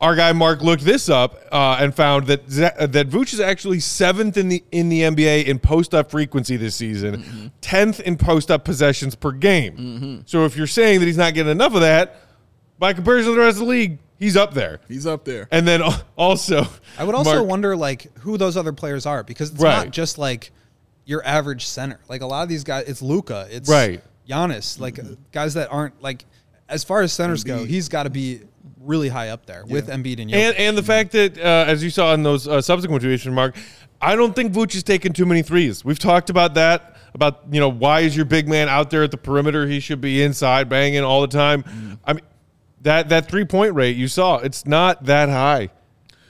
our 0.00 0.14
guy 0.14 0.32
Mark 0.32 0.62
looked 0.62 0.84
this 0.84 1.08
up 1.08 1.36
uh, 1.52 1.78
and 1.80 1.94
found 1.94 2.26
that 2.28 2.48
Z- 2.50 2.60
that 2.78 3.08
Vooch 3.08 3.32
is 3.32 3.40
actually 3.40 3.80
seventh 3.80 4.36
in 4.36 4.48
the 4.48 4.62
in 4.72 4.88
the 4.88 5.02
NBA 5.02 5.46
in 5.46 5.58
post 5.58 5.94
up 5.94 6.10
frequency 6.10 6.56
this 6.56 6.76
season, 6.76 7.50
10th 7.62 8.00
in 8.00 8.16
post 8.16 8.50
up 8.50 8.64
possessions 8.64 9.14
per 9.14 9.32
game. 9.32 10.22
So 10.26 10.44
if 10.44 10.56
you're 10.56 10.66
saying 10.66 11.00
that 11.00 11.06
he's 11.06 11.16
not 11.16 11.34
getting 11.34 11.50
enough 11.52 11.74
of 11.74 11.80
that, 11.80 12.16
by 12.78 12.92
comparison 12.92 13.32
to 13.32 13.34
the 13.38 13.44
rest 13.44 13.56
of 13.56 13.64
the 13.66 13.70
league, 13.70 13.98
he's 14.18 14.36
up 14.36 14.54
there. 14.54 14.80
He's 14.88 15.06
up 15.06 15.24
there. 15.24 15.48
And 15.50 15.66
then 15.66 15.82
also, 16.16 16.66
I 16.98 17.04
would 17.04 17.14
also 17.14 17.34
Mark- 17.36 17.46
wonder 17.48 17.76
like 17.76 18.16
who 18.20 18.36
those 18.38 18.56
other 18.56 18.72
players 18.72 19.04
are 19.06 19.22
because 19.24 19.50
it's 19.50 19.60
Right. 19.60 19.84
not 19.84 19.90
just 19.90 20.16
like 20.18 20.52
your 21.04 21.24
average 21.26 21.66
center. 21.66 21.98
Like 22.08 22.20
a 22.22 22.26
lot 22.26 22.42
of 22.44 22.48
these 22.48 22.64
guys, 22.64 22.84
it's 22.86 23.02
Luka, 23.02 23.48
it's 23.50 23.68
Right. 23.68 24.00
Giannis, 24.28 24.78
like 24.78 25.00
guys 25.32 25.54
that 25.54 25.72
aren't 25.72 26.00
like 26.02 26.24
as 26.68 26.84
far 26.84 27.00
as 27.00 27.12
centers 27.14 27.44
go, 27.44 27.64
he's 27.64 27.88
got 27.88 28.02
to 28.02 28.10
be 28.10 28.42
really 28.80 29.08
high 29.08 29.30
up 29.30 29.46
there 29.46 29.64
with 29.66 29.88
Embiid 29.88 30.20
and 30.20 30.30
Jokic. 30.30 30.34
And 30.34 30.56
and 30.56 30.78
the 30.78 30.82
fact 30.82 31.12
that 31.12 31.38
uh, 31.38 31.64
as 31.66 31.82
you 31.82 31.90
saw 31.90 32.14
in 32.14 32.22
those 32.22 32.46
uh, 32.46 32.60
subsequent 32.60 33.02
from 33.22 33.34
Mark, 33.34 33.56
I 34.00 34.16
don't 34.16 34.34
think 34.34 34.52
Vooch 34.52 34.74
is 34.74 34.82
taking 34.82 35.12
too 35.12 35.26
many 35.26 35.42
threes. 35.42 35.84
We've 35.84 35.98
talked 35.98 36.30
about 36.30 36.54
that. 36.54 36.96
About 37.14 37.44
you 37.50 37.58
know 37.58 37.70
why 37.70 38.00
is 38.00 38.14
your 38.14 38.26
big 38.26 38.48
man 38.48 38.68
out 38.68 38.90
there 38.90 39.02
at 39.02 39.10
the 39.10 39.16
perimeter? 39.16 39.66
He 39.66 39.80
should 39.80 40.00
be 40.00 40.22
inside 40.22 40.68
banging 40.68 41.02
all 41.02 41.20
the 41.22 41.28
time. 41.28 41.98
I 42.04 42.12
mean 42.12 42.24
that 42.82 43.08
that 43.08 43.28
three 43.28 43.44
point 43.44 43.74
rate 43.74 43.96
you 43.96 44.08
saw 44.08 44.36
it's 44.36 44.66
not 44.66 45.04
that 45.04 45.28
high. 45.28 45.70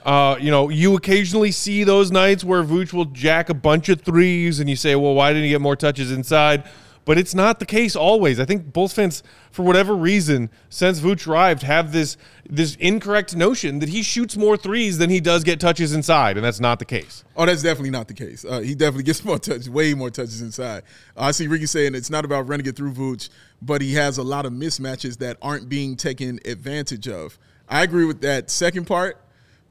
Uh, 0.03 0.37
you 0.39 0.49
know, 0.49 0.69
you 0.69 0.95
occasionally 0.95 1.51
see 1.51 1.83
those 1.83 2.09
nights 2.09 2.43
where 2.43 2.63
Vooch 2.63 2.93
will 2.93 3.05
jack 3.05 3.49
a 3.49 3.53
bunch 3.53 3.89
of 3.89 4.01
threes, 4.01 4.59
and 4.59 4.69
you 4.69 4.75
say, 4.75 4.95
"Well, 4.95 5.13
why 5.13 5.31
didn't 5.33 5.43
he 5.43 5.49
get 5.49 5.61
more 5.61 5.75
touches 5.75 6.11
inside?" 6.11 6.63
But 7.09 7.17
it's 7.17 7.33
not 7.33 7.57
the 7.57 7.65
case 7.65 7.95
always. 7.95 8.39
I 8.39 8.45
think 8.45 8.71
Bulls 8.71 8.93
fans, 8.93 9.23
for 9.49 9.63
whatever 9.63 9.95
reason, 9.95 10.51
since 10.69 10.99
Vooch 10.99 11.27
arrived, 11.27 11.63
have 11.63 11.91
this 11.91 12.17
this 12.47 12.75
incorrect 12.75 13.35
notion 13.35 13.79
that 13.79 13.89
he 13.89 14.03
shoots 14.03 14.37
more 14.37 14.55
threes 14.55 14.99
than 14.99 15.09
he 15.09 15.19
does 15.19 15.43
get 15.43 15.59
touches 15.59 15.91
inside, 15.91 16.37
and 16.37 16.45
that's 16.45 16.59
not 16.59 16.77
the 16.77 16.85
case. 16.85 17.23
Oh, 17.35 17.47
that's 17.47 17.63
definitely 17.63 17.89
not 17.89 18.09
the 18.09 18.13
case. 18.13 18.45
Uh, 18.45 18.59
he 18.59 18.75
definitely 18.75 19.05
gets 19.05 19.25
more 19.25 19.39
touches, 19.39 19.71
way 19.71 19.95
more 19.95 20.11
touches 20.11 20.43
inside. 20.43 20.83
Uh, 21.17 21.21
I 21.21 21.31
see 21.31 21.47
Ricky 21.47 21.65
saying 21.65 21.95
it's 21.95 22.11
not 22.11 22.25
about 22.25 22.47
running 22.47 22.67
it 22.67 22.75
through 22.75 22.93
Vooch, 22.93 23.29
but 23.59 23.81
he 23.81 23.95
has 23.95 24.19
a 24.19 24.23
lot 24.23 24.45
of 24.45 24.53
mismatches 24.53 25.17
that 25.17 25.37
aren't 25.41 25.67
being 25.67 25.95
taken 25.95 26.39
advantage 26.45 27.07
of. 27.07 27.39
I 27.67 27.81
agree 27.81 28.05
with 28.05 28.21
that 28.21 28.51
second 28.51 28.85
part, 28.85 29.19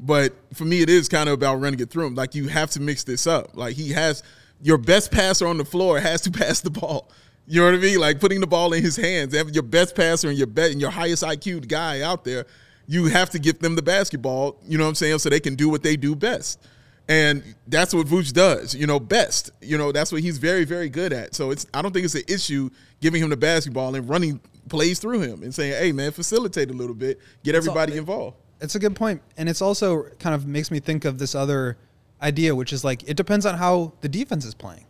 but 0.01 0.33
for 0.55 0.65
me, 0.65 0.83
it 0.83 0.91
is 0.91 1.09
kind 1.09 1.29
of 1.29 1.35
about 1.35 1.61
running 1.61 1.79
it 1.79 1.89
through 1.89 2.09
him. 2.09 2.17
Like 2.17 2.35
you 2.35 2.49
have 2.49 2.73
to 2.73 2.81
mix 2.81 3.05
this 3.05 3.29
up. 3.29 3.57
Like 3.57 3.77
he 3.77 3.91
has 3.91 4.25
your 4.61 4.77
best 4.77 5.13
passer 5.13 5.47
on 5.47 5.57
the 5.57 5.65
floor 5.65 6.01
has 6.01 6.21
to 6.23 6.31
pass 6.33 6.61
the 6.61 6.71
ball. 6.71 7.09
You 7.49 7.61
know 7.61 7.71
what 7.71 7.75
I 7.75 7.79
mean? 7.79 7.99
Like 7.99 8.21
putting 8.21 8.41
the 8.41 8.47
ball 8.47 8.73
in 8.75 8.83
his 8.83 8.97
hands. 8.97 9.35
Having 9.35 9.55
your 9.55 9.63
best 9.63 9.97
passer 9.97 10.29
and 10.29 10.37
your 10.37 10.47
bet 10.47 10.71
and 10.71 10.81
your 10.81 10.91
highest 10.91 11.23
IQ 11.23 11.67
guy 11.67 12.03
out 12.03 12.23
there, 12.25 12.45
you 12.87 13.07
have 13.07 13.31
to 13.31 13.39
give 13.39 13.59
them 13.59 13.75
the 13.75 13.83
basketball. 13.83 14.59
You 14.67 14.77
know 14.77 14.85
what 14.85 14.91
I'm 14.91 14.95
saying? 14.95 15.19
So 15.21 15.31
they 15.31 15.41
can 15.41 15.55
do 15.55 15.69
what 15.69 15.83
they 15.83 15.97
do 15.97 16.15
best. 16.15 16.61
And 17.09 17.43
that's 17.67 17.95
what 17.95 18.07
Vooch 18.07 18.35
does, 18.35 18.75
you 18.75 18.87
know, 18.87 19.01
best. 19.01 19.51
You 19.63 19.79
know, 19.79 19.93
that's 19.93 20.13
what 20.13 20.21
he's 20.21 20.37
very, 20.37 20.65
very 20.65 20.91
good 20.91 21.13
at. 21.15 21.35
So 21.35 21.51
it's 21.51 21.67
I 21.73 21.81
don't 21.81 21.93
think 21.93 22.05
it's 22.05 22.15
an 22.15 22.25
issue 22.29 22.69
giving 23.01 23.23
him 23.23 23.31
the 23.31 23.37
basketball 23.37 23.95
and 23.95 24.07
running 24.07 24.41
plays 24.69 24.99
through 24.99 25.21
him 25.21 25.43
and 25.43 25.55
saying, 25.55 25.73
hey 25.73 25.93
man, 25.93 26.13
facilitate 26.13 26.71
a 26.71 26.75
little 26.75 26.95
bit, 26.95 27.19
get 27.45 27.55
everybody 27.55 27.97
involved. 27.97 28.37
It's 28.61 28.75
a 28.75 28.79
good 28.79 28.95
point, 28.95 29.23
and 29.39 29.49
it's 29.49 29.63
also 29.63 30.05
kind 30.19 30.35
of 30.35 30.47
makes 30.47 30.71
me 30.71 30.81
think 30.81 31.07
of 31.07 31.19
this 31.19 31.35
other 31.35 31.79
idea, 32.21 32.55
which 32.55 32.73
is 32.75 32.85
like 32.85 33.09
it 33.09 33.17
depends 33.17 33.47
on 33.47 33.57
how 33.57 33.95
the 34.03 34.09
defense 34.09 34.45
is 34.45 34.55
playing. 34.55 34.85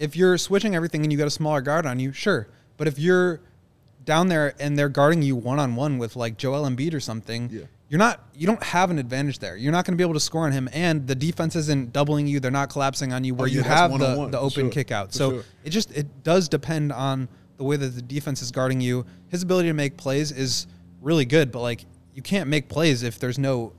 If 0.00 0.16
you're 0.16 0.36
switching 0.38 0.74
everything 0.74 1.02
and 1.04 1.12
you 1.12 1.18
got 1.18 1.28
a 1.28 1.30
smaller 1.30 1.60
guard 1.60 1.86
on 1.86 2.00
you, 2.00 2.12
sure, 2.12 2.48
But 2.76 2.88
if 2.88 2.98
you're 2.98 3.40
down 4.04 4.28
there 4.28 4.54
and 4.58 4.76
they're 4.76 4.88
guarding 4.88 5.20
you 5.22 5.36
one 5.36 5.58
on 5.60 5.76
one 5.76 5.98
with 5.98 6.16
like 6.16 6.36
Joel 6.38 6.68
Embiid 6.68 6.94
or 6.94 7.00
something, 7.00 7.50
Yeah. 7.52 7.64
you're 7.90 7.98
not 7.98 8.20
you 8.34 8.46
don't 8.46 8.62
have 8.62 8.90
an 8.90 8.98
advantage 8.98 9.38
there. 9.38 9.56
You're 9.56 9.72
not 9.72 9.84
going 9.84 9.92
to 9.92 9.96
be 9.98 10.02
able 10.02 10.14
to 10.14 10.20
score 10.20 10.46
on 10.46 10.52
him, 10.52 10.68
and 10.72 11.06
the 11.06 11.14
defense 11.14 11.54
isn't 11.54 11.92
doubling 11.92 12.26
you. 12.26 12.40
They're 12.40 12.50
not 12.50 12.70
collapsing 12.70 13.12
on 13.12 13.22
you 13.24 13.34
where 13.34 13.44
Oh, 13.44 13.50
yeah, 13.50 13.56
you 13.58 13.62
have 13.62 13.90
the, 13.98 14.28
the 14.30 14.38
open 14.40 14.64
sure, 14.64 14.70
kick 14.70 14.90
out. 14.90 15.12
for 15.12 15.18
So 15.18 15.30
sure. 15.32 15.44
it 15.64 15.70
just 15.70 15.92
it 15.92 16.24
does 16.24 16.48
depend 16.48 16.92
on 16.92 17.28
the 17.58 17.64
way 17.64 17.76
that 17.76 17.88
the 17.88 18.00
defense 18.02 18.40
is 18.40 18.50
guarding 18.50 18.80
you. 18.80 19.04
His 19.28 19.42
ability 19.42 19.68
to 19.68 19.74
make 19.74 19.98
plays 19.98 20.32
is 20.32 20.66
really 21.02 21.26
good, 21.26 21.52
but 21.52 21.60
like 21.60 21.84
you 22.14 22.22
can't 22.22 22.48
make 22.48 22.68
plays 22.70 23.02
if 23.02 23.18
there's 23.18 23.38
no 23.38 23.74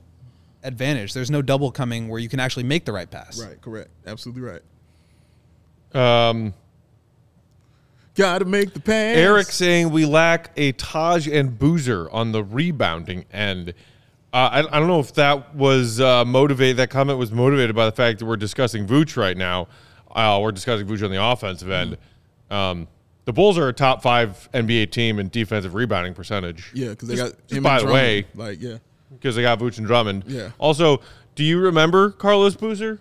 advantage. 0.62 1.12
There's 1.14 1.30
no 1.32 1.42
double 1.42 1.72
coming 1.72 2.08
where 2.08 2.20
you 2.20 2.28
can 2.28 2.38
actually 2.38 2.62
make 2.62 2.84
the 2.84 2.92
right 2.92 3.10
pass. 3.10 3.42
Right, 3.44 3.60
correct. 3.60 3.90
Absolutely 4.06 4.42
right. 4.42 4.62
Um, 5.94 6.54
Gotta 8.14 8.44
make 8.44 8.74
the 8.74 8.80
pass. 8.80 9.16
Eric 9.16 9.46
saying 9.46 9.90
we 9.90 10.04
lack 10.04 10.50
a 10.56 10.72
Taj 10.72 11.26
and 11.28 11.58
Boozer 11.58 12.10
on 12.10 12.32
the 12.32 12.44
rebounding 12.44 13.24
end. 13.32 13.70
Uh, 14.34 14.36
I, 14.52 14.58
I 14.60 14.78
don't 14.78 14.88
know 14.88 15.00
if 15.00 15.14
that 15.14 15.54
was 15.54 15.98
uh, 16.00 16.24
motivated. 16.24 16.76
That 16.76 16.90
comment 16.90 17.18
was 17.18 17.32
motivated 17.32 17.74
by 17.74 17.86
the 17.86 17.92
fact 17.92 18.18
that 18.18 18.26
we're 18.26 18.36
discussing 18.36 18.86
Vooch 18.86 19.16
right 19.16 19.36
now. 19.36 19.66
Uh, 20.10 20.38
we're 20.42 20.52
discussing 20.52 20.86
Vooch 20.86 21.02
on 21.02 21.10
the 21.10 21.22
offensive 21.22 21.70
end. 21.70 21.96
Um, 22.50 22.86
the 23.24 23.32
Bulls 23.32 23.56
are 23.56 23.68
a 23.68 23.72
top 23.72 24.02
five 24.02 24.48
NBA 24.52 24.90
team 24.90 25.18
in 25.18 25.28
defensive 25.30 25.74
rebounding 25.74 26.12
percentage. 26.12 26.70
Yeah, 26.74 26.90
because 26.90 27.08
they 27.08 27.16
Just- 27.16 27.32
got 27.36 27.46
just 27.46 27.62
by 27.62 27.78
and 27.78 27.88
the 27.88 27.92
way, 27.92 28.26
Like, 28.34 28.60
yeah. 28.60 28.76
because 29.10 29.36
they 29.36 29.42
got 29.42 29.58
Vooch 29.58 29.78
and 29.78 29.86
Drummond. 29.86 30.24
Yeah. 30.26 30.50
Also, 30.58 31.00
do 31.34 31.44
you 31.44 31.58
remember 31.60 32.10
Carlos 32.10 32.56
Boozer? 32.56 33.00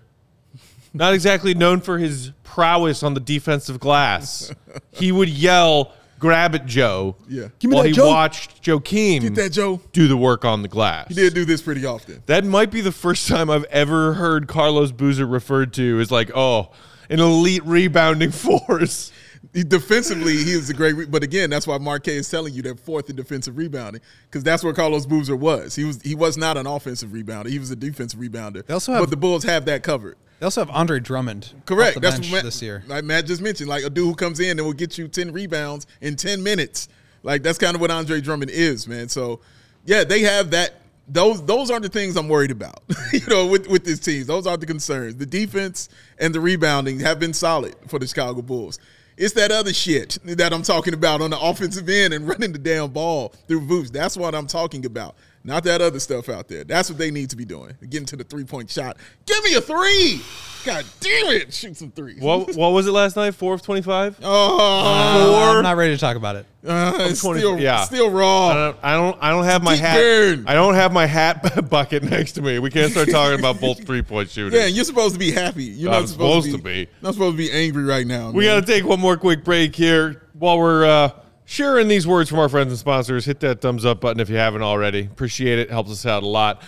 Not 0.94 1.14
exactly 1.14 1.54
known 1.54 1.80
for 1.82 1.98
his 1.98 2.32
prowess 2.44 3.02
on 3.04 3.14
the 3.14 3.20
defensive 3.20 3.80
glass. 3.80 4.52
he 4.92 5.12
would 5.12 5.30
yell, 5.30 5.94
"Grab 6.20 6.54
it, 6.54 6.66
Joe!" 6.66 7.16
Yeah. 7.30 7.48
Give 7.60 7.72
me 7.72 7.76
while 7.76 7.84
that, 7.84 7.90
he 7.90 7.96
Joe. 7.96 8.08
watched 8.10 8.62
Joakim 8.64 9.22
Get 9.22 9.36
that, 9.36 9.52
Joe. 9.52 9.80
do 9.94 10.08
the 10.10 10.18
work 10.18 10.44
on 10.44 10.62
the 10.62 10.68
glass. 10.68 11.08
He 11.08 11.14
did 11.16 11.34
do 11.34 11.46
this 11.46 11.62
pretty 11.62 11.86
often. 11.86 12.22
That 12.26 12.44
might 12.46 12.72
be 12.72 12.82
the 12.82 12.92
first 12.92 13.28
time 13.30 13.50
I've 13.50 13.64
ever 13.66 14.14
heard 14.16 14.48
Carlos 14.48 14.92
Boozer 14.92 15.26
referred 15.26 15.74
to 15.76 16.00
as 16.02 16.12
like, 16.12 16.30
"Oh, 16.36 16.72
an 17.10 17.20
elite 17.22 17.66
rebounding 17.66 18.32
force." 18.68 19.12
He, 19.54 19.64
defensively, 19.64 20.38
he 20.38 20.52
is 20.52 20.70
a 20.70 20.74
great. 20.74 20.96
Re- 20.96 21.06
but 21.06 21.24
again, 21.24 21.50
that's 21.50 21.66
why 21.68 21.78
Marquez 21.78 22.16
is 22.16 22.30
telling 22.30 22.54
you 22.54 22.62
that 22.64 22.80
fourth 22.80 23.10
in 23.10 23.16
defensive 23.16 23.58
rebounding 23.58 24.02
because 24.30 24.44
that's 24.44 24.64
where 24.64 24.74
Carlos 24.74 25.06
Boozer 25.06 25.36
was. 25.36 25.76
He 25.76 25.84
was 25.86 26.02
he 26.02 26.16
was 26.16 26.38
not 26.38 26.58
an 26.58 26.68
offensive 26.68 27.10
rebounder. 27.12 27.48
He 27.48 27.60
was 27.60 27.72
a 27.72 27.76
defensive 27.78 28.20
rebounder. 28.20 28.66
They 28.66 28.74
also 28.74 28.92
have- 28.92 29.02
but 29.02 29.10
the 29.10 29.18
Bulls 29.18 29.44
have 29.46 29.64
that 29.66 29.84
covered. 29.84 30.18
They 30.42 30.46
also 30.46 30.62
have 30.62 30.72
Andre 30.72 31.00
Drummond. 31.00 31.54
Correct. 31.68 32.02
That's 32.02 32.18
what 32.18 32.32
Matt, 32.32 32.44
this 32.44 32.64
year. 32.64 32.84
Like 32.88 33.04
Matt 33.04 33.28
just 33.28 33.44
mentioned, 33.44 33.70
like 33.70 33.84
a 33.84 33.92
dude 33.92 34.08
who 34.08 34.16
comes 34.16 34.40
in 34.40 34.58
and 34.58 34.66
will 34.66 34.74
get 34.74 34.98
you 34.98 35.08
ten 35.08 35.32
rebounds 35.32 35.86
in 36.02 36.16
ten 36.16 36.42
minutes. 36.42 36.90
Like 37.22 37.44
that's 37.44 37.60
kind 37.60 37.76
of 37.76 37.82
what 37.82 37.92
Andre 37.92 38.22
Drummond 38.22 38.50
is, 38.50 38.88
man. 38.88 39.08
So 39.08 39.42
yeah, 39.86 40.04
they 40.04 40.22
have 40.22 40.50
that. 40.50 40.82
Those 41.08 41.46
those 41.46 41.70
are 41.70 41.80
the 41.80 41.90
things 41.90 42.16
I'm 42.18 42.28
worried 42.28 42.50
about. 42.50 42.82
you 43.14 43.22
know, 43.28 43.46
with 43.46 43.68
with 43.68 43.86
this 43.86 44.00
team, 44.00 44.24
those 44.26 44.48
are 44.48 44.58
the 44.58 44.66
concerns. 44.66 45.16
The 45.16 45.28
defense 45.28 45.90
and 46.18 46.34
the 46.34 46.40
rebounding 46.40 47.02
have 47.02 47.20
been 47.20 47.34
solid 47.34 47.76
for 47.88 48.00
the 48.00 48.08
Chicago 48.08 48.42
Bulls. 48.42 48.80
It's 49.18 49.36
that 49.36 49.52
other 49.52 49.74
shit 49.74 50.18
that 50.24 50.54
I'm 50.54 50.64
talking 50.64 50.96
about 50.96 51.22
on 51.22 51.30
the 51.30 51.40
offensive 51.42 51.88
end 51.88 52.16
and 52.16 52.28
running 52.28 52.52
the 52.52 52.58
damn 52.58 52.90
ball 52.90 53.36
through 53.48 53.62
Vooch. 53.68 53.92
That's 53.92 54.18
what 54.18 54.34
I'm 54.34 54.48
talking 54.48 54.88
about. 54.88 55.16
Not 55.44 55.64
that 55.64 55.82
other 55.82 56.00
stuff 56.00 56.30
out 56.30 56.48
there. 56.48 56.64
That's 56.64 56.90
what 56.90 57.00
they 57.00 57.10
need 57.10 57.32
to 57.32 57.36
be 57.36 57.46
doing. 57.46 57.76
Getting 57.90 58.06
to 58.08 58.16
the 58.16 58.24
three 58.24 58.44
point 58.44 58.70
shot. 58.70 58.98
Give 59.26 59.44
me 59.44 59.56
a 59.56 59.62
three. 59.62 60.22
God 60.64 60.86
damn 61.00 61.28
it. 61.34 61.52
Shoot 61.52 61.76
some 61.78 61.90
threes. 61.90 62.20
What 62.22 62.56
what 62.56 62.70
was 62.74 62.86
it 62.86 62.92
last 62.92 63.16
night? 63.16 63.34
Four 63.34 63.56
of 63.56 63.64
twenty 63.64 63.82
five. 63.82 64.16
Oh, 64.22 64.60
Uh, 64.60 65.58
I'm 65.58 65.64
not 65.64 65.78
ready 65.78 65.96
to 65.96 66.00
talk 66.00 66.16
about 66.16 66.36
it. 66.36 66.46
uh, 66.68 66.94
it's 67.00 67.22
20 67.22 67.40
still, 67.40 67.60
yeah. 67.60 67.84
still 67.86 68.16
I 68.16 68.54
don't, 68.54 68.78
I 68.84 68.94
don't. 68.94 69.18
I 69.24 69.30
don't 69.32 69.46
have 69.46 69.64
my 69.64 69.74
Deep 69.74 69.82
hat. 69.82 69.96
burn. 69.98 70.44
I 70.48 70.54
don't 70.54 70.76
have 70.76 70.94
my 70.94 71.08
hat 71.08 71.70
bucket 71.72 72.04
next 72.04 72.34
to 72.34 72.44
me. 72.44 72.60
We 72.60 72.70
can't 72.70 72.92
start 72.92 73.10
talking 73.10 73.40
about 73.40 73.60
both 73.60 73.84
three 73.88 74.04
point 74.04 74.30
shooters. 74.30 74.54
Yeah, 74.60 74.68
you're 74.68 74.86
supposed 74.86 75.14
to 75.16 75.20
be 75.20 75.32
happy. 75.32 75.64
You're 75.64 75.92
I'm 75.92 76.02
not 76.02 76.10
supposed, 76.10 76.46
supposed 76.46 76.46
to, 76.52 76.58
to 76.58 76.64
be, 76.64 76.86
be. 76.86 76.92
Not 77.02 77.14
supposed 77.16 77.34
to 77.34 77.38
be 77.38 77.52
angry 77.52 77.84
right 77.84 78.06
now. 78.06 78.30
We 78.30 78.46
got 78.46 78.60
to 78.60 78.66
take 78.72 78.86
one 78.86 79.00
more 79.00 79.18
quick 79.18 79.44
break 79.44 79.76
here 79.76 80.22
while 80.34 80.60
we're 80.60 80.86
uh, 80.86 81.10
sharing 81.52 81.90
these 81.90 82.08
words 82.08 82.30
from 82.30 82.40
our 82.40 82.48
friends 82.48 82.70
and 82.70 82.80
sponsors. 82.80 83.26
Hit 83.26 83.42
that 83.42 83.60
thumbs 83.60 83.84
up 83.86 84.00
button 84.00 84.22
if 84.22 84.30
you 84.30 84.38
haven't 84.38 84.62
already. 84.62 85.02
Appreciate 85.02 85.60
it. 85.60 85.70
Helps 85.70 85.92
us 85.92 86.06
out 86.06 86.24
a 86.24 86.28
lot. 86.28 86.64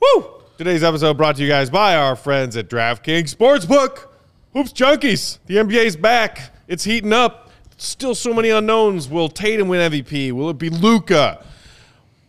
Woo! 0.00 0.26
Today's 0.58 0.82
episode 0.82 1.16
brought 1.16 1.36
to 1.36 1.42
you 1.42 1.48
guys 1.48 1.70
by 1.70 1.96
our 1.96 2.14
friends 2.14 2.56
at 2.58 2.68
DraftKings 2.68 3.34
Sportsbook. 3.34 4.06
Hoops 4.52 4.72
Junkies. 4.72 5.38
The 5.46 5.56
NBA's 5.56 5.96
back. 5.96 6.52
It's 6.68 6.84
heating 6.84 7.12
up. 7.12 7.50
Still 7.78 8.14
so 8.14 8.34
many 8.34 8.50
unknowns. 8.50 9.08
Will 9.08 9.30
Tatum 9.30 9.68
win 9.68 9.90
MVP? 9.90 10.32
Will 10.32 10.50
it 10.50 10.58
be 10.58 10.68
Luka? 10.68 11.42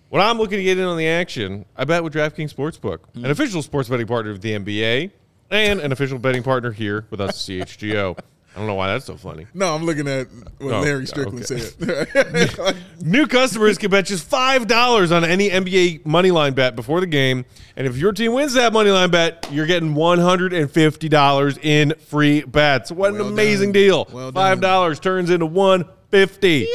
When 0.09 0.21
I'm 0.21 0.37
looking 0.37 0.57
to 0.57 0.63
get 0.63 0.77
in 0.77 0.85
on 0.85 0.97
the 0.97 1.07
action, 1.07 1.65
I 1.75 1.83
bet 1.83 2.01
with 2.01 2.13
DraftKings 2.13 2.53
Sportsbook, 2.53 2.99
mm-hmm. 2.99 3.25
an 3.25 3.31
official 3.31 3.61
sports 3.61 3.89
betting 3.89 4.07
partner 4.07 4.31
of 4.31 4.39
the 4.39 4.53
NBA 4.53 5.11
and 5.51 5.81
an 5.81 5.91
official 5.91 6.17
betting 6.17 6.43
partner 6.43 6.71
here 6.71 7.05
with 7.09 7.19
us 7.19 7.49
at 7.49 7.67
CHGO. 7.67 8.17
I 8.57 8.59
don't 8.59 8.65
know 8.69 8.73
why 8.73 8.87
that's 8.87 9.05
so 9.05 9.15
funny. 9.15 9.45
No, 9.53 9.75
I'm 9.75 9.83
looking 9.85 10.07
at 10.07 10.29
what 10.57 10.73
Oh, 10.73 10.79
Larry 10.81 11.05
Strickland 11.05 11.45
okay. 11.45 11.59
said. 11.59 12.75
New 13.05 13.27
customers 13.27 13.77
can 13.77 13.91
bet 13.91 14.07
just 14.07 14.27
$5 14.31 15.15
on 15.15 15.23
any 15.23 15.51
NBA 15.51 16.01
moneyline 16.05 16.55
bet 16.55 16.75
before 16.75 16.99
the 16.99 17.05
game. 17.05 17.45
And 17.75 17.85
if 17.85 17.97
your 17.97 18.13
team 18.13 18.33
wins 18.33 18.53
that 18.53 18.73
moneyline 18.73 19.11
bet, 19.11 19.47
you're 19.51 19.67
getting 19.67 19.93
$150 19.93 21.59
in 21.63 21.93
free 22.07 22.41
bets. 22.45 22.91
What 22.91 23.13
an 23.13 23.21
amazing 23.21 23.73
done. 23.73 23.81
deal. 23.83 24.07
Well 24.11 24.31
$5 24.31 25.01
turns 25.01 25.29
into 25.29 25.45
150 25.45 26.67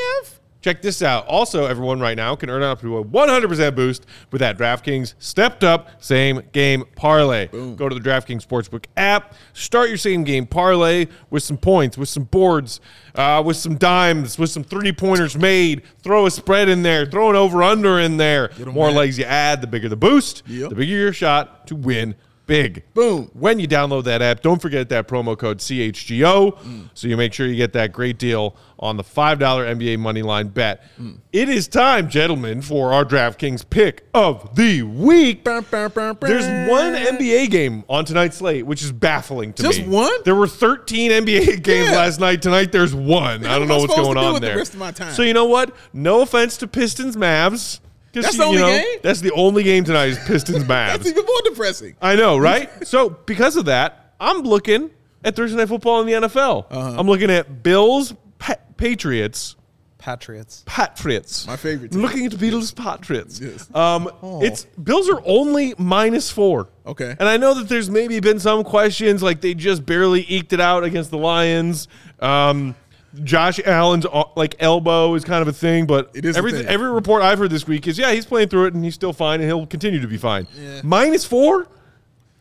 Check 0.63 0.81
this 0.81 1.03
out. 1.03 1.27
Also, 1.27 1.67
everyone 1.67 1.99
right 1.99 2.17
now 2.17 2.37
can 2.37 2.49
earn 2.49 2.63
up 2.63 2.81
to 2.83 2.99
a 2.99 3.05
100% 3.05 3.75
boost 3.75 4.07
with 4.31 4.39
that 4.39 4.57
DraftKings 4.57 5.15
stepped 5.19 5.65
up 5.65 5.89
same 6.01 6.41
game 6.53 6.85
parlay. 6.95 7.49
Boom. 7.49 7.75
Go 7.75 7.89
to 7.89 7.95
the 7.95 8.01
DraftKings 8.01 8.47
Sportsbook 8.47 8.85
app, 8.97 9.35
start 9.55 9.89
your 9.89 9.99
same 9.99 10.23
game 10.23 10.47
parlay 10.47 11.09
with 11.31 11.43
some 11.43 11.57
points, 11.59 11.99
with 11.99 12.09
some 12.09 12.25
boards, 12.25 12.81
uh, 13.17 13.43
with 13.45 13.57
some 13.57 13.77
dimes, 13.77 14.39
with 14.39 14.51
some 14.51 14.63
three 14.63 14.93
pointers 14.93 15.37
made. 15.37 15.83
Throw 16.03 16.27
a 16.27 16.31
spread 16.31 16.69
in 16.69 16.85
there, 16.85 17.07
throw 17.07 17.31
an 17.31 17.37
over 17.37 17.61
under 17.65 17.99
in 17.99 18.17
there. 18.17 18.53
More 18.65 18.87
mad. 18.89 18.97
legs 18.97 19.19
you 19.19 19.25
add, 19.25 19.63
the 19.63 19.67
bigger 19.67 19.89
the 19.89 19.97
boost, 19.97 20.45
Yep. 20.47 20.69
the 20.71 20.77
bigger 20.77 20.95
your 20.95 21.13
shot 21.13 21.67
to 21.67 21.75
win 21.75 22.15
big. 22.53 22.85
Boom. 22.93 23.31
When 23.33 23.59
you 23.59 23.67
download 23.67 24.05
that 24.05 24.21
app, 24.21 24.43
don't 24.43 24.61
forget 24.61 24.91
that 24.91 25.09
promo 25.09 25.39
code 25.39 25.59
CHGO 25.59 26.59
mm. 26.59 26.91
so 26.93 27.09
you 27.09 27.17
make 27.17 27.33
sure 27.33 27.47
you 27.47 27.57
get 27.57 27.73
that 27.73 27.93
great 27.93 28.19
deal 28.19 28.55
on 28.79 28.97
the 28.97 29.05
$5 29.05 29.39
NBA 29.39 29.99
money 29.99 30.23
line 30.23 30.49
bet. 30.49 30.83
Mm. 31.01 31.19
It 31.33 31.49
is 31.49 31.67
time, 31.67 32.11
gentlemen, 32.11 32.61
for 32.61 32.93
our 32.93 33.05
DraftKings 33.05 33.69
pick 33.71 34.07
of 34.13 34.55
the 34.57 34.83
week. 34.83 35.45
There's 35.45 35.71
one 35.71 36.95
NBA 36.95 37.51
game 37.51 37.85
on 37.89 38.05
tonight's 38.05 38.37
slate, 38.37 38.67
which 38.67 38.83
is 38.83 38.93
baffling 38.93 39.55
to 39.55 39.63
Just 39.63 39.79
me. 39.79 39.85
Just 39.85 39.95
one? 39.95 40.13
There 40.25 40.35
were 40.35 40.49
13 40.49 41.11
NBA 41.11 41.63
games 41.63 41.91
Yeah. 41.91 41.97
last 41.97 42.21
night. 42.21 42.43
Tonight, 42.43 42.71
there's 42.73 42.95
one. 42.95 43.47
I 43.47 43.59
don't 43.59 43.69
know 43.69 43.79
what's 43.79 43.95
going 43.95 44.19
on 44.19 44.35
the 44.35 44.41
there. 44.41 44.57
rest 44.59 44.75
of 44.75 44.81
my 44.81 44.91
time? 44.91 45.15
So 45.15 45.23
you 45.23 45.33
know 45.33 45.47
what? 45.47 45.75
No 45.95 46.21
offense 46.21 46.59
to 46.59 46.67
Pistons 46.67 47.17
Mavs. 47.17 47.81
That's 48.13 48.37
the 48.37 48.45
only 48.45 48.59
know, 48.59 48.67
game? 48.69 48.99
That's 49.03 49.21
the 49.21 49.33
only 49.33 49.63
game 49.63 49.85
tonight 49.85 50.07
is 50.07 50.19
Pistons 50.27 50.65
Mavs. 50.65 50.67
That's 50.67 51.07
even 51.07 51.25
more 51.25 51.43
depressing. 51.45 51.97
I 52.01 52.17
know, 52.17 52.39
right? 52.39 52.71
so 52.87 53.11
because 53.11 53.57
of 53.57 53.67
that, 53.67 54.15
I'm 54.21 54.43
looking 54.43 54.91
at 55.25 55.37
Thursday 55.37 55.57
Night 55.57 55.69
Football 55.69 56.01
in 56.01 56.07
the 56.07 56.29
NFL. 56.29 56.67
Uh-huh. 56.71 56.97
I'm 56.99 57.07
looking 57.07 57.31
at 57.31 57.63
Bills, 57.63 58.15
pa- 58.39 58.57
Patriots, 58.77 59.57
Patriots. 60.03 60.65
Patriots. 60.67 61.47
My 61.47 61.57
favorite 61.57 61.93
team. 61.93 62.03
looking 62.03 62.27
at 62.27 62.33
the 62.33 62.39
Bills, 62.39 62.73
Patriots. 62.73 63.41
Yes. 63.41 63.73
Um, 63.73 64.11
it's 64.43 64.65
Bills 64.65 65.09
are 65.09 65.23
only 65.25 65.75
minus 65.79 66.29
four. 66.29 66.69
Okay. 66.85 67.15
And 67.19 67.29
I 67.29 67.37
know 67.37 67.55
that 67.55 67.69
there's 67.69 67.89
maybe 67.89 68.19
been 68.19 68.41
some 68.41 68.65
questions, 68.65 69.23
like 69.23 69.41
they 69.41 69.55
just 69.55 69.87
barely 69.87 70.27
eked 70.29 70.53
it 70.53 70.61
out 70.61 70.83
against 70.83 71.13
the 71.13 71.19
Lions. 71.19 71.87
Um, 72.19 72.75
Josh 73.23 73.61
Allen's 73.65 74.07
uh, 74.07 74.25
like 74.37 74.57
elbow 74.59 75.15
is 75.15 75.25
kind 75.25 75.43
of 75.43 75.49
a 75.49 75.53
thing, 75.53 75.87
but 75.87 76.11
It 76.15 76.25
is 76.25 76.37
every 76.37 76.55
every 76.67 76.91
report 76.91 77.23
I've 77.23 77.39
heard 77.39 77.51
this 77.51 77.67
week 77.67 77.87
is 77.87 77.99
yeah 77.99 78.13
he's 78.13 78.27
playing 78.27 78.49
through 78.49 78.67
it 78.67 78.75
and 78.75 78.85
he's 78.85 78.95
still 78.95 79.13
fine 79.13 79.41
and 79.41 79.49
he'll 79.49 79.67
continue 79.67 80.01
to 80.01 80.09
be 80.09 80.17
fine. 80.17 80.47
Minus 80.83 81.25
four, 81.25 81.69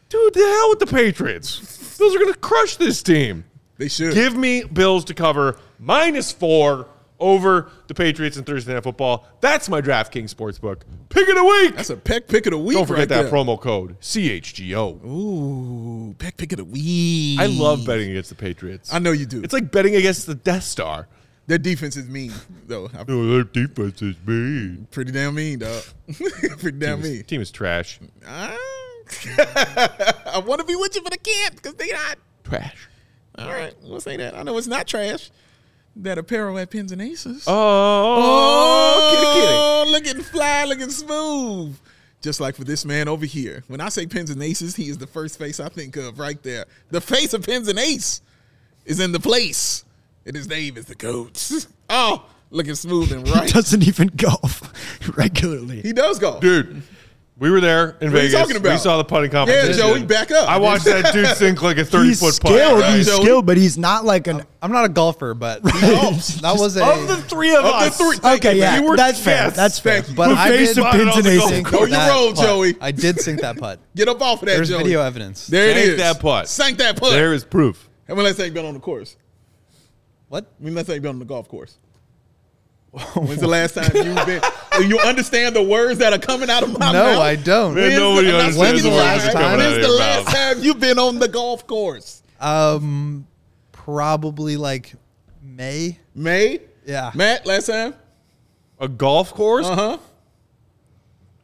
dude, 0.10 0.34
the 0.34 0.40
hell 0.40 0.70
with 0.70 0.80
the 0.80 0.88
Patriots. 0.88 1.98
Those 1.98 2.16
are 2.16 2.20
gonna 2.20 2.34
crush 2.36 2.78
this 2.78 3.04
team. 3.04 3.44
They 3.78 3.88
should. 3.88 4.14
Give 4.14 4.36
me 4.36 4.64
Bills 4.64 5.04
to 5.06 5.14
cover 5.14 5.58
minus 5.80 6.32
four 6.32 6.88
over 7.22 7.72
the 7.88 7.94
Patriots 7.94 8.36
in 8.36 8.44
Thursday 8.44 8.74
Night 8.74 8.84
Football. 8.84 9.26
That's 9.40 9.70
my 9.70 9.80
DraftKings 9.82 10.34
Sportsbook. 10.34 10.82
Pick 11.10 11.30
of 11.30 11.36
the 11.36 11.44
week. 11.44 11.76
That's 11.76 11.90
a 11.90 11.96
peck 11.96 12.28
pick 12.28 12.46
of 12.48 12.52
the 12.52 12.58
week. 12.58 12.76
Don't 12.78 12.86
forget 12.86 13.00
right 13.00 13.10
that 13.10 13.22
there. 13.24 13.32
promo 13.32 13.60
code 13.60 14.00
CHGO. 14.02 15.06
Ooh, 15.06 16.14
peck 16.16 16.36
pick 16.36 16.52
of 16.52 16.58
the 16.58 16.66
week. 16.66 17.40
I 17.40 17.46
love 17.46 17.86
betting 17.86 18.10
against 18.10 18.30
the 18.30 18.36
Patriots. 18.36 18.94
I 18.94 19.00
know 19.00 19.12
you 19.12 19.26
do. 19.26 19.42
It's 19.44 19.54
like 19.54 19.72
betting 19.72 19.96
against 19.96 20.26
the 20.28 20.36
Death 20.36 20.64
Star. 20.64 21.08
Their 21.48 21.58
defense 21.58 21.98
is 21.98 22.08
mean, 22.08 22.32
though. 22.68 22.90
Oh, 23.10 23.28
their 23.28 23.44
defense 23.44 24.02
is 24.02 24.16
mean. 24.26 24.88
pretty 24.92 25.12
damn 25.12 25.36
mean, 25.36 25.60
dog. 25.60 25.84
pretty 26.60 26.78
damn 26.78 27.02
Team 27.02 27.06
is, 27.06 27.18
mean. 27.18 27.24
team 27.24 27.42
is 27.42 27.52
trash. 27.52 28.00
Ah. 28.28 28.56
I 30.34 30.42
want 30.46 30.62
to 30.62 30.66
be 30.66 30.76
with 30.76 30.96
you, 30.96 31.02
but 31.02 31.14
I 31.14 31.18
can't 31.18 31.56
because 31.56 31.74
they're 31.76 31.94
not. 31.94 32.18
Trash. 32.44 32.88
All 33.38 33.50
right, 33.50 33.74
we'll 33.84 34.00
say 34.00 34.18
that. 34.18 34.36
I 34.36 34.44
know 34.44 34.58
it's 34.58 34.68
not 34.68 34.88
trash. 34.88 35.32
That 35.98 36.18
apparel 36.18 36.58
at 36.60 36.70
Pins 36.70 36.92
and 36.92 37.02
Aces. 37.02 37.44
Oh, 37.48 39.10
kitty, 39.12 39.26
kitty. 39.26 39.48
Oh, 39.54 39.86
looking 39.92 40.22
fly, 40.24 40.66
looking 40.66 40.90
smooth. 40.90 41.78
Just 42.22 42.40
like 42.40 42.56
for 42.56 42.64
this 42.64 42.86
man 42.86 43.08
over 43.08 43.26
here. 43.26 43.64
When 43.68 43.82
I 43.82 43.90
say 43.90 44.06
Pins 44.06 44.30
and 44.30 44.42
Aces, 44.44 44.76
he 44.76 44.90
is 44.90 44.98
the 45.00 45.08
first 45.08 45.40
face 45.40 45.60
I 45.60 45.70
think 45.70 45.96
of 45.98 46.20
right 46.20 46.42
there. 46.44 46.66
The 46.92 47.02
face 47.02 47.34
of 47.34 47.44
Pins 47.44 47.68
and 47.68 47.80
Ace 47.80 48.22
is 48.86 49.00
in 49.00 49.12
the 49.12 49.20
place. 49.20 49.84
And 50.26 50.36
his 50.36 50.48
name 50.48 50.78
is 50.78 50.86
the 50.86 50.96
Goats. 50.96 51.68
Oh, 51.94 52.26
looking 52.52 52.76
smooth 52.76 53.12
and 53.12 53.28
right. 53.28 53.48
He 53.48 53.52
doesn't 53.52 53.86
even 53.86 54.08
golf 54.16 54.62
regularly. 55.18 55.82
he 55.82 55.92
does 55.92 56.20
go. 56.20 56.40
dude. 56.40 56.84
We 57.42 57.50
were 57.50 57.60
there 57.60 57.98
in 58.02 58.12
What 58.12 58.20
are 58.22 58.24
you 58.24 58.30
Vegas. 58.30 58.34
talking 58.34 58.56
about? 58.56 58.72
We 58.74 58.78
saw 58.78 58.98
the 58.98 59.04
putting 59.04 59.32
competition. 59.32 59.72
yeah. 59.72 59.76
Joey, 59.76 60.04
back 60.04 60.30
up. 60.30 60.48
I 60.48 60.58
watched 60.58 60.86
that 60.86 61.12
dude 61.12 61.26
sink 61.38 61.64
like 61.64 61.78
a 61.80 61.84
thirty 61.84 62.10
He's 62.10 62.20
foot 62.20 62.36
skilled. 62.36 62.82
putt. 62.84 62.94
He's 62.96 63.08
Joey. 63.08 63.24
skilled, 63.24 63.46
but 63.48 63.58
he's 63.58 63.80
not 63.80 64.06
like 64.06 64.28
an. 64.28 64.44
I'm 64.62 64.72
not 64.72 64.86
a 64.86 64.90
golfer, 64.90 65.34
but 65.34 65.64
golfs. 65.64 66.40
that 66.42 66.54
was 66.56 66.78
a. 66.78 66.86
Of 66.86 67.08
the 67.08 67.16
three 67.18 67.50
of, 67.56 67.66
Of 67.66 67.72
the 67.72 67.78
us, 67.78 67.98
three- 67.98 68.18
Thank 68.18 68.46
Okay, 68.46 68.54
you, 68.58 68.62
yeah, 68.62 68.80
You 68.80 68.88
were 68.90 68.96
that's 68.96 69.20
fair. 69.20 69.46
yes. 69.46 69.56
That's 69.56 69.80
fair. 69.80 69.96
Thank 70.04 70.10
you. 70.10 70.16
but 70.16 70.30
Who 70.30 70.36
I 70.36 70.50
faced 70.50 70.76
did 70.76 70.84
the 70.86 70.90
pins 70.92 71.02
on 71.10 71.18
and 71.18 71.26
the 71.26 71.32
aces? 71.32 71.62
golf 71.62 71.72
Go 71.74 71.80
your 71.80 71.88
that 71.90 72.10
roll, 72.10 72.34
putt. 72.34 72.46
Joey. 72.46 72.76
I 72.80 72.92
did 72.92 73.20
sink 73.20 73.42
that 73.42 73.58
putt. 73.58 73.80
Get 73.96 74.08
up 74.08 74.22
off 74.22 74.44
of 74.44 74.48
that, 74.48 74.56
There's 74.58 74.70
Joey. 74.70 74.84
video 74.84 75.02
evidence. 75.02 75.48
There 75.48 75.68
it 75.72 75.74
Sank 75.78 75.88
is. 75.94 75.98
that 75.98 76.20
putt. 76.20 76.48
Sank 76.48 76.78
that 76.78 76.98
putt. 77.00 77.10
there 77.14 77.34
is 77.34 77.44
proof. 77.44 77.90
And 78.08 78.16
when 78.18 78.26
last 78.28 78.38
time 78.38 78.46
you 78.46 78.52
been 78.52 78.66
on 78.68 78.76
the 78.76 78.80
course? 78.80 79.18
What? 80.28 80.46
I 80.62 80.64
mean, 80.64 80.76
last 80.76 80.86
time 80.86 80.96
you 80.96 81.02
been 81.02 81.10
on 81.16 81.20
the 81.20 81.26
golf 81.26 81.48
course? 81.50 81.76
When's 83.16 83.40
the 83.40 83.48
last 83.48 83.74
time 83.76 83.90
you've 83.96 84.26
been? 84.26 84.42
You 84.90 85.00
understand 85.00 85.56
the 85.56 85.64
words 85.64 86.00
that 86.00 86.12
are 86.12 86.20
coming 86.20 86.50
out 86.50 86.64
of 86.64 86.78
my 86.78 86.92
No, 86.92 87.04
mouth? 87.04 87.14
No, 87.16 87.22
I 87.22 87.36
don't. 87.38 87.74
Man, 87.76 87.84
When's 87.84 87.96
nobody 87.98 88.28
the, 88.28 88.34
I'm 88.34 88.42
understands 88.42 88.82
speaking 88.82 88.98
the 88.98 89.04
to 89.04 89.12
words 89.12 89.26
you. 89.26 89.32
coming 89.32 89.46
out 89.48 89.54
of 89.54 89.60
When's 89.60 89.78
your 89.78 89.88
the 89.88 89.94
last 89.94 90.26
mouth. 90.26 90.34
time 90.36 90.60
you've 90.64 90.80
been 90.80 91.00
on 91.00 91.20
the 91.20 91.28
golf 91.30 91.68
course? 91.68 92.22
Um, 92.42 93.28
probably 93.72 94.58
like 94.58 94.94
May. 95.42 96.00
May? 96.14 96.60
Yeah. 96.86 97.12
Matt, 97.16 97.46
last 97.46 97.68
time? 97.68 97.94
A 98.80 98.88
golf 98.90 99.34
course? 99.34 99.68
Uh 99.68 99.76
huh. 99.76 99.98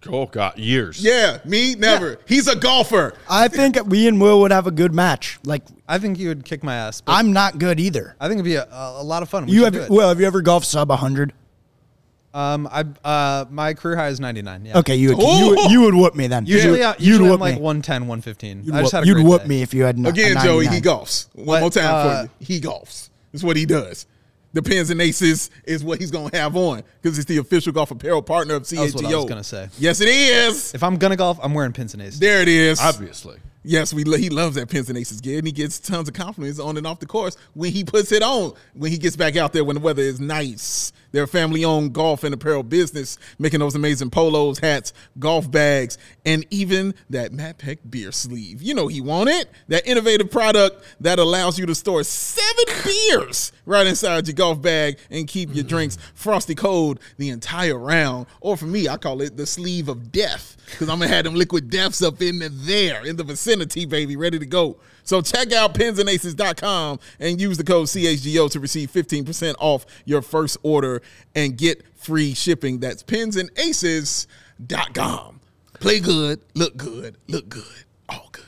Oh 0.08 0.26
god, 0.28 0.58
years. 0.58 1.04
Yeah, 1.04 1.40
me, 1.44 1.76
never. 1.76 2.20
He's 2.28 2.48
a 2.48 2.56
golfer. 2.56 3.14
I 3.30 3.48
think 3.48 3.78
we 3.88 4.08
and 4.08 4.22
Will 4.22 4.40
would 4.42 4.52
have 4.52 4.68
a 4.68 4.72
good 4.72 4.94
match. 4.94 5.40
Like 5.44 5.64
I 5.88 5.98
think 5.98 6.20
you 6.20 6.28
would 6.30 6.46
kick 6.46 6.64
my 6.64 6.76
ass. 6.76 7.02
But 7.02 7.14
I'm 7.14 7.34
not 7.34 7.58
good 7.58 7.80
either. 7.80 8.16
I 8.20 8.28
think 8.28 8.40
it'd 8.40 8.46
be 8.46 8.56
a, 8.56 8.66
a, 8.66 9.02
a 9.02 9.04
lot 9.04 9.24
of 9.24 9.30
fun. 9.30 9.46
We 9.48 9.54
You 9.54 9.66
have 9.66 9.90
well, 9.90 10.10
have 10.10 10.20
you 10.20 10.28
ever 10.28 10.42
golfed 10.42 10.68
sub 10.68 10.90
100? 10.90 11.34
Um, 12.34 12.68
I 12.72 12.86
uh, 13.04 13.46
my 13.50 13.74
career 13.74 13.96
high 13.96 14.10
is 14.10 14.20
99. 14.20 14.66
Yeah. 14.66 14.78
Okay, 14.78 14.96
you 14.96 15.16
would, 15.16 15.18
you, 15.18 15.50
would, 15.50 15.72
you 15.72 15.82
would 15.82 15.96
whoop 15.96 16.14
me 16.14 16.28
then. 16.28 16.46
Usually, 16.46 16.80
you, 16.80 16.86
uh, 16.86 16.92
would 16.92 17.02
usually 17.02 17.32
I'm 17.32 17.40
like 17.40 17.56
me. 17.56 17.62
110, 17.62 18.02
115. 18.04 18.64
You'd 18.64 18.76
I 18.76 18.82
just 18.82 18.94
whoop, 18.94 18.98
had 19.00 19.04
a 19.04 19.08
you'd 19.08 19.14
great 19.16 19.26
whoop 19.26 19.42
day. 19.42 19.48
me 19.48 19.62
if 19.64 19.74
you 19.74 19.84
had 19.84 19.98
n- 19.98 20.06
a 20.06 20.10
Again, 20.10 20.38
Joey, 20.44 20.68
he 20.68 20.80
golfs. 20.80 21.28
One 21.34 21.46
What, 21.48 21.62
more 21.62 21.70
time 21.72 21.86
uh, 21.86 22.04
for 22.04 22.24
you. 22.24 22.30
He 22.46 22.62
golfs. 22.62 23.10
That's 23.32 23.44
what 23.44 23.58
he 23.58 23.66
does. 23.66 24.06
The 24.58 24.64
pins 24.64 24.90
and 24.90 25.00
aces 25.00 25.52
is 25.66 25.84
what 25.84 26.00
he's 26.00 26.10
gonna 26.10 26.36
have 26.36 26.56
on 26.56 26.82
because 27.00 27.20
it's 27.20 27.28
the 27.28 27.38
official 27.38 27.72
golf 27.72 27.92
apparel 27.92 28.24
partner 28.24 28.56
of 28.56 28.64
CHGO. 28.64 28.78
That's 28.78 28.96
what 28.96 29.06
I 29.06 29.16
was 29.16 29.26
gonna 29.26 29.44
say. 29.44 29.70
Yes, 29.78 30.02
it 30.02 30.08
is. 30.08 30.74
If 30.74 30.82
I'm 30.82 30.98
gonna 30.98 31.16
golf, 31.16 31.38
I'm 31.44 31.54
wearing 31.54 31.74
pins 31.74 31.94
and 31.94 32.02
aces. 32.02 32.18
There 32.18 32.42
it 32.42 32.48
is. 32.48 32.82
Obviously. 32.82 33.38
Yes, 33.64 33.94
we 33.94 34.04
he 34.18 34.32
loves 34.32 34.56
that 34.56 34.68
pins 34.68 34.90
and 34.90 34.98
aces 34.98 35.22
gear, 35.22 35.38
and 35.38 35.46
he 35.46 35.54
gets 35.54 35.78
tons 35.78 36.08
of 36.08 36.16
confidence 36.16 36.58
on 36.60 36.76
and 36.76 36.88
off 36.88 37.00
the 37.00 37.06
course 37.06 37.38
when 37.54 37.72
he 37.72 37.84
puts 37.84 38.12
it 38.12 38.24
on. 38.24 38.54
When 38.74 38.90
he 38.90 38.98
gets 38.98 39.16
back 39.16 39.36
out 39.36 39.54
there 39.54 39.64
when 39.64 39.76
the 39.76 39.80
weather 39.80 40.02
is 40.02 40.20
nice, 40.20 40.92
they're 41.12 41.24
a 41.24 41.28
family-owned 41.28 41.94
golf 41.94 42.24
and 42.24 42.34
apparel 42.34 42.64
business, 42.64 43.18
making 43.40 43.60
those 43.60 43.76
amazing 43.76 44.10
polos, 44.10 44.60
hats, 44.60 44.94
golf 45.20 45.50
bags, 45.50 45.98
and 46.26 46.46
even 46.50 46.94
that 47.10 47.32
Matt 47.32 47.58
Peck 47.58 47.80
beer 47.90 48.12
sleeve. 48.12 48.62
You 48.62 48.74
know 48.74 48.88
he 48.88 49.02
wanted 49.02 49.48
that 49.68 49.88
innovative 49.88 50.30
product 50.32 50.84
that 51.00 51.20
allows 51.20 51.58
you 51.58 51.66
to 51.66 51.76
store 51.76 52.04
seven 52.04 52.66
beers 52.84 53.52
right 53.66 53.88
inside 53.88 54.28
your 54.28 54.36
golf 54.36 54.62
bag 54.62 54.98
and 55.10 55.28
keep 55.28 55.54
your 55.54 55.64
drinks 55.64 55.98
frosty 56.14 56.56
cold 56.56 57.00
the 57.18 57.30
entire 57.30 57.78
round. 57.78 58.28
Or 58.42 58.58
for 58.58 58.66
me, 58.66 58.88
I 58.88 58.98
call 58.98 59.22
it 59.22 59.38
the 59.38 59.46
sleeve 59.46 59.90
of 59.90 60.12
death 60.12 60.58
because 60.66 60.90
I'm 60.90 61.00
gonna 61.00 61.10
have 61.10 61.24
them 61.24 61.36
liquid 61.36 61.70
deaths 61.70 62.02
up 62.02 62.22
in 62.22 62.42
there 62.52 63.06
in 63.06 63.16
the 63.16 63.24
vicinity, 63.24 63.86
baby, 63.86 64.16
ready 64.16 64.40
to 64.40 64.46
go. 64.46 64.78
So 65.08 65.22
check 65.22 65.52
out 65.54 65.74
pinsandaces.com 65.74 67.00
and 67.22 67.40
use 67.40 67.58
the 67.58 67.64
code 67.64 67.88
CHGO 67.88 68.52
to 68.52 68.60
receive 68.60 68.92
15% 68.92 69.56
off 69.58 69.86
your 70.04 70.22
first 70.22 70.58
order 70.64 71.02
and 71.34 71.58
get 71.58 71.82
free 71.96 72.34
shipping. 72.34 72.80
That's 72.80 73.04
pinsandaces.com. 73.04 75.40
Play 75.80 76.02
good, 76.02 76.42
look 76.56 76.76
good, 76.76 77.16
look 77.28 77.48
good, 77.48 77.86
all 78.10 78.28
good. 78.34 78.47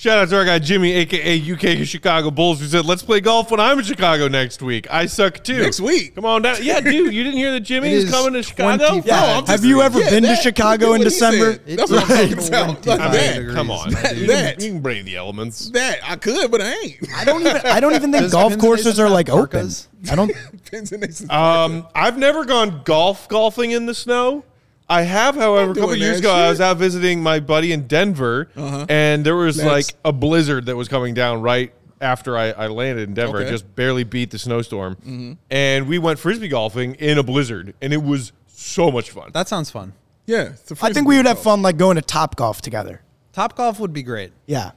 Shout 0.00 0.18
out 0.18 0.30
to 0.30 0.36
our 0.38 0.46
guy 0.46 0.58
Jimmy, 0.58 0.92
aka 0.92 1.52
UK 1.52 1.86
Chicago 1.86 2.30
Bulls, 2.30 2.58
who 2.58 2.64
said, 2.64 2.86
"Let's 2.86 3.02
play 3.02 3.20
golf 3.20 3.50
when 3.50 3.60
I'm 3.60 3.78
in 3.78 3.84
Chicago 3.84 4.28
next 4.28 4.62
week." 4.62 4.86
I 4.90 5.04
suck 5.04 5.44
too. 5.44 5.60
Next 5.60 5.78
week? 5.78 6.14
come 6.14 6.24
on 6.24 6.40
down. 6.40 6.56
Yeah, 6.62 6.80
dude, 6.80 7.12
you 7.12 7.22
didn't 7.22 7.36
hear 7.36 7.52
that 7.52 7.60
Jimmy 7.60 7.88
It 7.88 7.92
is 7.92 8.04
is 8.04 8.10
coming 8.10 8.32
to 8.32 8.42
Chicago? 8.42 8.88
25. 8.88 9.06
No, 9.06 9.44
Have 9.52 9.62
you 9.62 9.82
ever 9.82 10.00
yeah, 10.00 10.08
been 10.08 10.22
to 10.22 10.36
Chicago 10.36 10.94
in 10.94 11.02
December? 11.02 11.52
said. 11.66 11.76
That's 11.76 11.90
what 11.90 12.10
I'm 12.10 12.32
talking 12.32 12.48
about. 12.48 12.86
Like 12.86 13.12
that. 13.12 13.50
come 13.52 13.70
on, 13.70 13.90
That- 13.90 14.16
you, 14.16 14.26
that. 14.28 14.54
can, 14.56 14.64
you 14.64 14.72
can 14.72 14.80
brave 14.80 15.04
the 15.04 15.16
elements. 15.16 15.68
That 15.68 15.98
I 16.02 16.16
could, 16.16 16.50
but 16.50 16.62
I 16.62 16.72
ain't. 16.82 16.96
I 17.14 17.26
don't 17.26 17.42
even. 17.42 17.60
I 17.66 17.78
don't 17.80 17.94
even 17.94 18.10
think 18.10 18.22
Does 18.22 18.32
golf 18.32 18.56
courses 18.56 18.98
are 18.98 19.10
like 19.10 19.28
open. 19.28 19.68
I 20.10 20.14
don't. 20.14 20.32
Pins 20.70 20.92
and 20.92 21.04
aces. 21.04 21.28
Um, 21.28 21.86
I've 21.94 22.16
never 22.16 22.46
gone 22.46 22.80
golf 22.86 23.28
golfing 23.28 23.72
in 23.72 23.84
the 23.84 23.94
snow. 23.94 24.44
I 24.90 25.02
have, 25.02 25.36
however, 25.36 25.70
a 25.70 25.74
couple 25.74 25.94
years 25.96 26.20
that 26.20 26.28
ago, 26.28 26.32
I 26.32 26.50
was 26.50 26.60
out 26.60 26.76
visiting 26.76 27.22
my 27.22 27.40
buddy 27.40 27.72
in 27.72 27.86
Denver, 27.86 28.50
Uh-huh. 28.56 28.86
and 28.88 29.24
there 29.24 29.36
was 29.36 29.56
That's- 29.56 29.72
like 29.88 29.96
a 30.04 30.12
blizzard 30.12 30.66
that 30.66 30.76
was 30.76 30.88
coming 30.88 31.14
down 31.14 31.40
right 31.42 31.72
after 32.00 32.36
I, 32.36 32.50
I 32.50 32.66
landed 32.66 33.08
in 33.08 33.14
Denver. 33.14 33.36
Okay. 33.38 33.44
Mm-hmm. 33.44 33.52
Just 33.52 33.74
barely 33.76 34.04
beat 34.04 34.30
the 34.32 34.38
snowstorm, 34.38 35.38
and 35.50 35.86
we 35.88 35.98
went 35.98 36.18
frisbee 36.18 36.48
golfing 36.48 36.94
in 36.96 37.18
a 37.18 37.22
blizzard, 37.22 37.72
and 37.80 37.92
it 37.92 38.02
was 38.02 38.32
so 38.48 38.90
much 38.90 39.10
fun. 39.10 39.30
That 39.32 39.48
sounds 39.48 39.70
fun. 39.70 39.92
yeah, 40.26 40.50
it's 40.54 40.70
a 40.72 40.76
I 40.84 40.92
think 40.92 41.06
we 41.08 41.16
would 41.16 41.26
have 41.26 41.40
fun 41.40 41.62
like 41.62 41.76
going 41.76 41.96
to 41.96 42.02
Top 42.02 42.36
Golf 42.36 42.60
together. 42.60 43.00
Top 43.32 43.56
golf 43.56 43.78
would 43.78 43.92
be 43.92 44.02
great. 44.02 44.32
Yeah. 44.46 44.72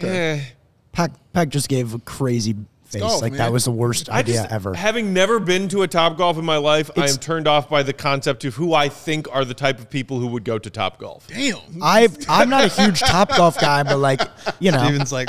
Eh. 0.00 0.40
Peck 0.92 1.12
Peck 1.32 1.48
just 1.48 1.68
gave 1.68 1.94
a 1.94 1.98
crazy 2.00 2.54
face. 2.94 3.02
golf, 3.02 3.22
like 3.22 3.32
man. 3.32 3.38
that 3.38 3.52
was 3.52 3.64
the 3.64 3.70
worst 3.70 4.10
I 4.10 4.20
idea 4.20 4.36
just, 4.36 4.50
ever. 4.50 4.74
having 4.74 5.12
never 5.12 5.38
been 5.38 5.68
to 5.68 5.82
a 5.82 5.88
Top 5.88 6.16
Golf 6.16 6.38
in 6.38 6.44
my 6.44 6.56
life, 6.56 6.90
I 6.96 7.08
am 7.08 7.16
turned 7.16 7.46
off 7.46 7.68
by 7.68 7.82
the 7.82 7.92
concept 7.92 8.44
of 8.44 8.54
who 8.54 8.74
I 8.74 8.88
think 8.88 9.32
are 9.34 9.44
the 9.44 9.54
type 9.54 9.78
of 9.78 9.90
people 9.90 10.18
who 10.18 10.26
would 10.28 10.44
go 10.44 10.58
to 10.58 10.70
Top 10.70 10.98
Golf. 10.98 11.26
Damn. 11.28 11.58
I 11.82 12.08
I'm 12.28 12.48
not 12.48 12.64
a 12.64 12.68
huge 12.68 13.00
Top 13.00 13.28
Golf 13.30 13.58
guy, 13.58 13.82
but 13.82 13.98
like 13.98 14.20
you 14.58 14.72
know, 14.72 14.84
Steven's 14.84 15.12
like, 15.12 15.28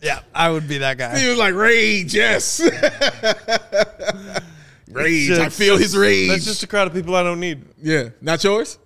yeah, 0.00 0.20
I 0.34 0.50
would 0.50 0.68
be 0.68 0.78
that 0.78 0.98
guy. 0.98 1.18
He 1.18 1.28
was 1.28 1.38
like 1.38 1.54
rage, 1.54 2.14
yes. 2.14 2.60
rage. 4.88 5.30
I 5.30 5.48
feel 5.48 5.76
his 5.76 5.96
rage. 5.96 6.28
That's 6.28 6.44
just 6.44 6.62
a 6.62 6.66
crowd 6.66 6.88
of 6.88 6.94
people 6.94 7.14
I 7.14 7.22
don't 7.22 7.40
need. 7.40 7.64
yeah, 7.78 8.10
not 8.20 8.42
yours. 8.42 8.78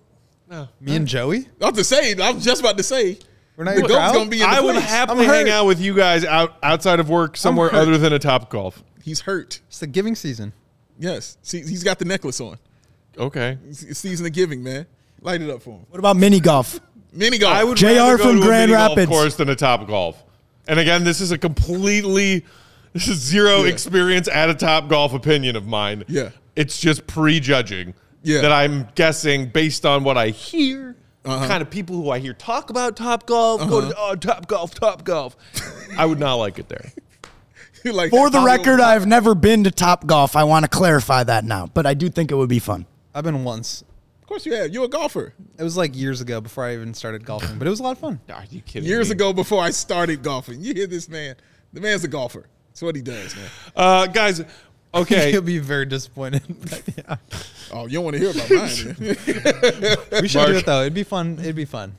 No. 0.48 0.68
Me 0.80 0.94
and 0.94 1.08
Joey. 1.08 1.48
I 1.60 1.70
was 1.70 1.78
to 1.78 1.84
say. 1.84 2.14
I 2.14 2.30
was 2.30 2.44
just 2.44 2.60
about 2.60 2.76
to 2.76 2.82
say. 2.82 3.18
We're 3.57 3.64
not 3.64 3.74
the 3.76 3.80
in 3.80 3.86
goat's 3.86 3.94
crowd? 3.94 4.14
gonna 4.14 4.30
be 4.30 4.42
in 4.42 4.48
the 4.50 4.57
I 4.57 4.61
would 4.61 4.74
place. 4.74 4.84
happily 4.88 5.24
I'm 5.24 5.30
hang 5.32 5.46
hurt. 5.46 5.52
out 5.52 5.66
with 5.66 5.80
you 5.80 5.94
guys 5.94 6.24
out 6.24 6.57
outside 6.62 7.00
of 7.00 7.09
work 7.09 7.36
somewhere 7.36 7.68
hurt. 7.70 7.78
other 7.78 7.96
than 7.98 8.12
a 8.12 8.18
Top 8.18 8.50
Golf. 8.50 8.82
He's 9.02 9.20
hurt. 9.20 9.61
It's 9.68 9.78
the 9.80 9.86
giving 9.86 10.14
season. 10.14 10.52
Yes. 10.98 11.38
See, 11.42 11.61
he's 11.61 11.82
got 11.84 11.98
the 11.98 12.04
necklace 12.04 12.40
on. 12.40 12.59
Okay. 13.18 13.57
It's 13.68 13.82
it's 13.82 13.98
season 14.00 14.26
of 14.26 14.32
giving, 14.32 14.62
man. 14.62 14.86
Light 15.22 15.40
it 15.40 15.48
up 15.50 15.62
for 15.62 15.78
him. 15.78 15.86
what 15.88 15.98
about 15.98 16.16
mini 16.16 16.38
golf? 16.40 16.78
Mini 17.12 17.38
golf. 17.38 17.54
I 17.57 17.64
would 17.64 17.78
JR 17.78 17.86
rather 17.86 18.16
go 18.18 18.24
from 18.24 18.36
to 18.36 18.42
a 18.42 18.46
Grand 18.46 18.70
mini 18.70 18.78
golf 18.78 18.90
Rapids. 18.90 19.09
course 19.11 19.36
than 19.36 19.48
a 19.48 19.57
Top 19.57 19.86
Golf. 19.86 20.22
And 20.68 20.78
again, 20.78 21.04
this 21.04 21.20
is 21.20 21.30
a 21.32 21.38
completely 21.38 22.44
this 22.92 23.09
is 23.09 23.18
zero 23.18 23.62
Yeah. 23.64 23.70
experience 23.70 24.28
at 24.28 24.50
a 24.50 24.54
Top 24.54 24.88
Golf 24.88 25.14
opinion 25.14 25.57
of 25.57 25.66
mine. 25.66 26.04
Yeah. 26.09 26.30
It's 26.57 26.78
just 26.80 27.07
prejudging. 27.07 27.94
Yeah. 28.22 28.40
That 28.40 28.52
I'm 28.52 28.88
guessing 28.96 29.46
based 29.50 29.86
on 29.86 30.02
what 30.02 30.18
I 30.18 30.28
hear, 30.28 30.95
Uh-huh. 31.26 31.46
kind 31.48 31.62
of 31.62 31.70
people 31.70 31.96
who 31.96 32.10
I 32.10 32.18
hear 32.18 32.32
talk 32.32 32.70
about 32.70 32.96
Top 32.96 33.26
Golf, 33.26 33.60
go 33.68 33.80
to 33.82 33.94
oh 33.98 34.14
Top 34.14 34.46
Golf, 34.46 34.74
Top 34.74 35.04
Golf. 35.04 35.36
I 35.98 36.06
would 36.06 36.18
not 36.20 36.34
like 36.34 36.58
it 36.58 36.68
there. 36.68 36.92
Like 37.84 38.10
For 38.10 38.30
the 38.30 38.40
record, 38.40 38.80
I've 38.80 39.06
never 39.06 39.36
been 39.36 39.62
to 39.62 39.70
Top 39.70 40.06
Golf. 40.06 40.34
I 40.34 40.42
want 40.42 40.64
to 40.64 40.68
clarify 40.68 41.22
that 41.22 41.44
now, 41.44 41.68
but 41.72 41.86
I 41.86 41.94
do 41.94 42.08
think 42.08 42.32
it 42.32 42.34
would 42.34 42.48
be 42.48 42.58
fun. 42.58 42.84
I've 43.14 43.22
been 43.22 43.44
once. 43.44 43.82
Of 44.22 44.26
course 44.26 44.44
you 44.44 44.54
have. 44.54 44.72
You're 44.74 44.86
a 44.86 44.88
golfer. 44.88 45.34
It 45.56 45.62
was 45.62 45.76
like 45.76 45.94
years 45.94 46.20
ago 46.20 46.40
before 46.40 46.64
I 46.64 46.74
even 46.74 46.94
started 46.94 47.24
golfing, 47.24 47.58
but 47.58 47.66
it 47.68 47.70
was 47.70 47.78
a 47.78 47.84
lot 47.84 47.92
of 47.92 47.98
fun. 47.98 48.18
Are 48.28 48.42
you 48.50 48.60
kidding 48.60 48.88
Years 48.88 49.08
me? 49.10 49.12
ago, 49.14 49.32
before 49.32 49.62
I 49.62 49.70
started 49.70 50.24
golfing. 50.24 50.60
You 50.60 50.74
hear 50.74 50.88
this 50.88 51.08
man? 51.08 51.36
The 51.72 51.80
man's 51.80 52.02
a 52.02 52.08
golfer. 52.08 52.48
That's 52.70 52.82
what 52.82 52.96
he 52.96 53.02
does, 53.02 53.36
man. 53.36 53.48
Uh, 53.76 54.06
guys, 54.08 54.42
okay. 55.03 55.30
He'll 55.30 55.42
be 55.42 55.59
very 55.59 55.86
disappointed. 55.86 56.42
But 56.61 56.82
yeah. 56.97 57.16
Oh, 57.72 57.86
you 57.86 57.94
don't 57.94 58.05
want 58.05 58.16
to 58.16 58.20
hear 58.20 58.30
about 58.30 58.51
mine. 58.51 59.97
We 60.22 60.28
should 60.28 60.38
Mark. 60.38 60.51
do 60.51 60.57
it 60.57 60.66
though. 60.66 60.80
It'd 60.82 60.94
be 60.94 61.03
fun. 61.03 61.38
It'd 61.40 61.57
be 61.57 61.64
fun. 61.64 61.97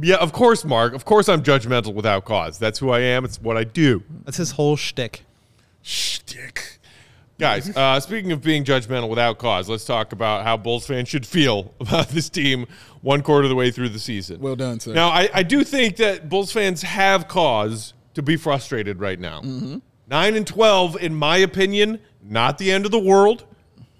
yeah, 0.00 0.16
of 0.16 0.32
course, 0.32 0.64
Mark. 0.64 0.94
Of 0.94 1.04
course, 1.04 1.28
I'm 1.28 1.42
judgmental 1.42 1.94
without 1.94 2.24
cause. 2.24 2.58
That's 2.58 2.78
who 2.78 2.90
I 2.90 3.00
am. 3.00 3.24
It's 3.24 3.40
what 3.40 3.56
I 3.56 3.64
do. 3.64 4.02
That's 4.24 4.38
his 4.38 4.52
whole 4.52 4.76
shtick. 4.76 5.24
Shtick. 5.82 6.78
Guys, 7.38 7.74
uh, 7.76 7.98
speaking 7.98 8.30
of 8.30 8.40
being 8.40 8.62
judgmental 8.64 9.08
without 9.08 9.38
cause, 9.38 9.68
let's 9.68 9.84
talk 9.84 10.12
about 10.12 10.44
how 10.44 10.56
Bulls 10.56 10.86
fans 10.86 11.08
should 11.08 11.26
feel 11.26 11.74
about 11.80 12.08
this 12.08 12.28
team 12.28 12.66
one 13.00 13.20
quarter 13.22 13.44
of 13.44 13.48
the 13.48 13.56
way 13.56 13.70
through 13.72 13.88
the 13.88 13.98
season. 13.98 14.40
Well 14.40 14.54
done, 14.54 14.78
sir. 14.78 14.92
Now, 14.92 15.08
I, 15.08 15.28
I 15.34 15.42
do 15.42 15.64
think 15.64 15.96
that 15.96 16.28
Bulls 16.28 16.52
fans 16.52 16.82
have 16.82 17.26
cause 17.26 17.94
to 18.14 18.22
be 18.22 18.36
frustrated 18.36 19.00
right 19.00 19.18
now. 19.18 19.40
Nine 20.08 20.36
and 20.36 20.46
twelve, 20.46 20.96
in 21.02 21.14
my 21.14 21.38
opinion, 21.38 21.98
not 22.22 22.58
the 22.58 22.70
end 22.70 22.84
of 22.84 22.90
the 22.90 22.98
world. 22.98 23.44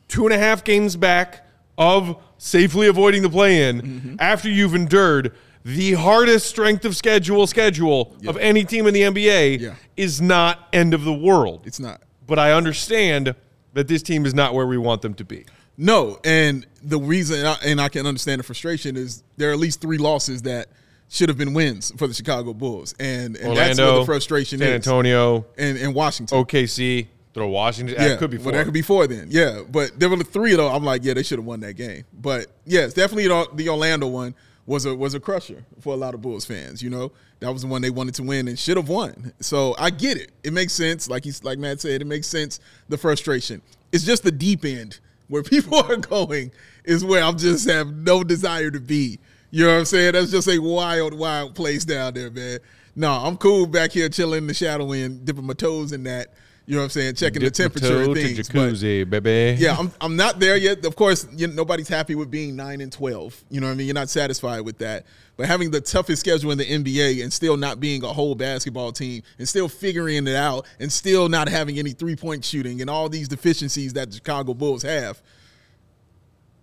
Two 0.08 0.24
and 0.26 0.34
a 0.34 0.38
half 0.38 0.64
games 0.64 0.96
back 0.96 1.46
of 1.78 2.16
safely 2.38 2.86
avoiding 2.86 3.22
the 3.22 3.30
play-in 3.30 3.80
Mm-hmm. 3.82 4.16
after 4.18 4.48
you've 4.48 4.74
endured 4.74 5.32
the 5.64 5.92
hardest 5.94 6.46
strength 6.48 6.84
of 6.84 6.96
schedule 6.96 7.46
schedule 7.46 8.16
of 8.26 8.36
any 8.38 8.64
team 8.64 8.86
in 8.86 8.94
the 8.94 9.02
NBA 9.02 9.60
Yeah. 9.60 9.74
is 9.96 10.20
not 10.20 10.68
end 10.72 10.92
of 10.92 11.04
the 11.04 11.12
world. 11.12 11.62
It's 11.64 11.78
not. 11.80 12.02
But 12.26 12.38
I 12.38 12.52
understand 12.52 13.34
that 13.74 13.88
this 13.88 14.02
team 14.02 14.26
is 14.26 14.34
not 14.34 14.54
where 14.54 14.66
we 14.66 14.76
want 14.76 15.02
them 15.02 15.14
to 15.14 15.24
be. 15.24 15.46
No, 15.78 16.18
and 16.24 16.66
the 16.82 16.98
reason, 16.98 17.46
and 17.64 17.80
I 17.80 17.88
can 17.88 18.06
understand 18.06 18.40
the 18.40 18.42
frustration 18.44 18.96
is 18.96 19.22
there 19.36 19.48
are 19.50 19.52
at 19.52 19.58
least 19.58 19.80
three 19.80 19.98
losses 19.98 20.42
that 20.42 20.66
should 21.08 21.28
have 21.28 21.38
been 21.38 21.54
wins 21.54 21.92
for 21.96 22.06
the 22.06 22.14
Chicago 22.14 22.52
Bulls, 22.52 22.94
and, 23.00 23.36
and 23.36 23.56
that's 23.56 23.78
where 23.78 23.98
the 24.00 24.04
frustration 24.04 24.58
San 24.58 24.68
is. 24.68 24.74
Antonio, 24.74 25.46
and, 25.56 25.78
and 25.78 25.94
Washington. 25.94 26.36
OKC, 26.44 27.06
throw 27.34 27.48
Washington. 27.48 27.96
yeah, 27.98 28.08
that 28.08 28.18
could 28.18 28.30
be 28.30 28.36
four. 28.36 28.46
Well, 28.46 28.54
that 28.54 28.64
could 28.64 28.74
be 28.74 28.82
four 28.82 29.06
then. 29.06 29.28
Yeah, 29.30 29.62
but 29.68 29.98
there 29.98 30.08
were 30.08 30.16
the 30.16 30.24
three 30.24 30.54
though. 30.54 30.68
I'm 30.68 30.84
like, 30.84 31.04
yeah, 31.04 31.14
they 31.14 31.22
should 31.22 31.38
have 31.38 31.46
won 31.46 31.60
that 31.60 31.74
game. 31.74 32.04
But 32.12 32.46
yes, 32.64 32.94
definitely 32.94 33.28
the, 33.28 33.48
the 33.54 33.68
Orlando 33.68 34.08
one 34.08 34.34
was 34.66 34.84
a 34.86 34.94
was 34.94 35.14
a 35.14 35.20
crusher 35.20 35.64
for 35.80 35.94
a 35.94 35.96
lot 35.96 36.14
of 36.14 36.22
Bulls 36.22 36.44
fans. 36.44 36.82
You 36.82 36.90
know, 36.90 37.12
that 37.40 37.52
was 37.52 37.62
the 37.62 37.68
one 37.68 37.82
they 37.82 37.90
wanted 37.90 38.14
to 38.16 38.22
win 38.22 38.48
and 38.48 38.58
should 38.58 38.76
have 38.76 38.88
won. 38.88 39.32
So 39.40 39.74
I 39.78 39.90
get 39.90 40.16
it. 40.16 40.30
It 40.44 40.52
makes 40.52 40.72
sense. 40.72 41.08
Like 41.08 41.24
he's 41.24 41.42
like 41.42 41.58
Matt 41.58 41.80
said, 41.80 42.00
it 42.00 42.06
makes 42.06 42.26
sense. 42.26 42.60
The 42.88 42.98
frustration. 42.98 43.62
It's 43.92 44.04
just 44.04 44.22
the 44.22 44.32
deep 44.32 44.64
end 44.64 45.00
where 45.28 45.42
people 45.42 45.78
are 45.78 45.96
going 45.96 46.52
is 46.84 47.04
where 47.04 47.22
I'm 47.22 47.38
just 47.38 47.68
have 47.68 47.92
no 47.92 48.24
desire 48.24 48.70
to 48.70 48.80
be. 48.80 49.18
You 49.50 49.66
know 49.66 49.72
what 49.72 49.78
I'm 49.80 49.84
saying? 49.84 50.12
That's 50.12 50.30
just 50.30 50.48
a 50.48 50.58
wild, 50.58 51.12
wild 51.12 51.54
place 51.54 51.84
down 51.84 52.14
there, 52.14 52.30
man. 52.30 52.58
No, 52.96 53.10
I'm 53.10 53.36
cool 53.36 53.66
back 53.66 53.92
here 53.92 54.08
chilling 54.08 54.38
in 54.38 54.46
the 54.46 54.54
shadow 54.54 54.90
and 54.92 55.24
dipping 55.24 55.44
my 55.44 55.54
toes 55.54 55.92
in 55.92 56.04
that. 56.04 56.28
You 56.64 56.76
know 56.76 56.82
what 56.82 56.84
I'm 56.84 56.90
saying? 56.90 57.14
Checking 57.16 57.40
Dip 57.40 57.52
the 57.52 57.62
temperature 57.62 58.02
and 58.02 58.14
to 58.14 58.22
things. 58.22 58.48
but- 58.48 58.56
jacuzzi, 58.56 59.08
baby. 59.08 59.56
yeah, 59.60 59.76
I'm, 59.76 59.90
I'm 60.00 60.14
not 60.14 60.38
there 60.38 60.56
yet. 60.56 60.84
Of 60.84 60.94
course, 60.94 61.26
you 61.32 61.48
nobody's 61.48 61.88
happy 61.88 62.14
with 62.14 62.30
being 62.30 62.54
nine 62.54 62.80
and 62.80 62.92
twelve. 62.92 63.42
You 63.50 63.60
know 63.60 63.66
what 63.66 63.72
I 63.72 63.76
mean? 63.76 63.86
You're 63.88 63.94
not 63.94 64.08
satisfied 64.08 64.60
with 64.60 64.78
that. 64.78 65.04
But 65.36 65.46
having 65.46 65.70
the 65.72 65.80
toughest 65.80 66.20
schedule 66.20 66.52
in 66.52 66.58
the 66.58 66.64
NBA 66.64 67.22
and 67.22 67.32
still 67.32 67.56
not 67.56 67.80
being 67.80 68.04
a 68.04 68.08
whole 68.12 68.34
basketball 68.34 68.92
team 68.92 69.22
and 69.38 69.48
still 69.48 69.68
figuring 69.68 70.26
it 70.26 70.36
out 70.36 70.66
and 70.78 70.92
still 70.92 71.28
not 71.28 71.48
having 71.48 71.78
any 71.78 71.90
three 71.90 72.14
point 72.14 72.44
shooting 72.44 72.80
and 72.80 72.88
all 72.88 73.08
these 73.08 73.28
deficiencies 73.28 73.94
that 73.94 74.10
the 74.10 74.16
Chicago 74.16 74.54
Bulls 74.54 74.82
have. 74.82 75.20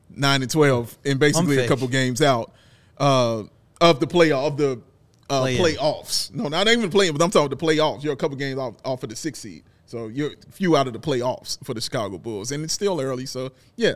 Nine 0.10 0.42
and 0.42 0.50
twelve 0.52 0.98
and 1.04 1.20
basically 1.20 1.58
a 1.58 1.68
couple 1.68 1.88
games 1.88 2.22
out 2.22 2.54
uh, 2.98 3.44
of 3.82 4.00
the 4.00 4.08
playoff 4.08 4.48
of 4.48 4.58
the 4.58 4.82
uh, 5.30 5.44
playoffs. 5.44 6.34
No, 6.34 6.48
not 6.48 6.68
even 6.68 6.90
playing, 6.90 7.14
but 7.14 7.22
I'm 7.22 7.32
talking 7.32 7.50
the 7.50 7.58
playoffs. 7.58 8.04
You're 8.04 8.14
a 8.14 8.18
couple 8.18 8.38
games 8.38 8.58
off, 8.58 8.76
off 8.84 9.04
of 9.04 9.10
the 9.10 9.16
sixth 9.16 9.42
seed. 9.42 9.64
So 9.90 10.08
you're 10.08 10.34
a 10.34 10.52
few 10.52 10.78
out 10.78 10.86
of 10.86 10.94
the 10.94 11.00
playoffs 11.00 11.58
for 11.66 11.74
the 11.74 11.82
Chicago 11.82 12.20
Bulls. 12.20 12.52
And 12.52 12.64
it's 12.64 12.74
still 12.74 13.02
early. 13.02 13.26
So, 13.26 13.52
yeah. 13.76 13.96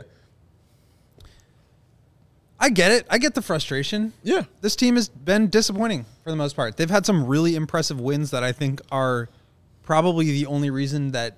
I 2.60 2.70
get 2.70 2.92
it. 2.92 3.06
I 3.12 3.20
get 3.20 3.36
the 3.36 3.44
frustration. 3.44 4.12
Yeah. 4.24 4.44
This 4.62 4.76
team 4.76 4.96
has 4.96 5.08
been 5.10 5.50
disappointing 5.50 6.06
for 6.24 6.32
the 6.32 6.36
most 6.36 6.56
part. 6.56 6.78
They've 6.78 6.90
had 6.90 7.06
some 7.06 7.28
really 7.28 7.56
impressive 7.56 8.00
wins 8.02 8.32
that 8.32 8.44
I 8.44 8.52
think 8.54 8.82
are 8.92 9.30
probably 9.84 10.32
the 10.32 10.48
only 10.48 10.72
reason 10.72 11.12
that 11.12 11.38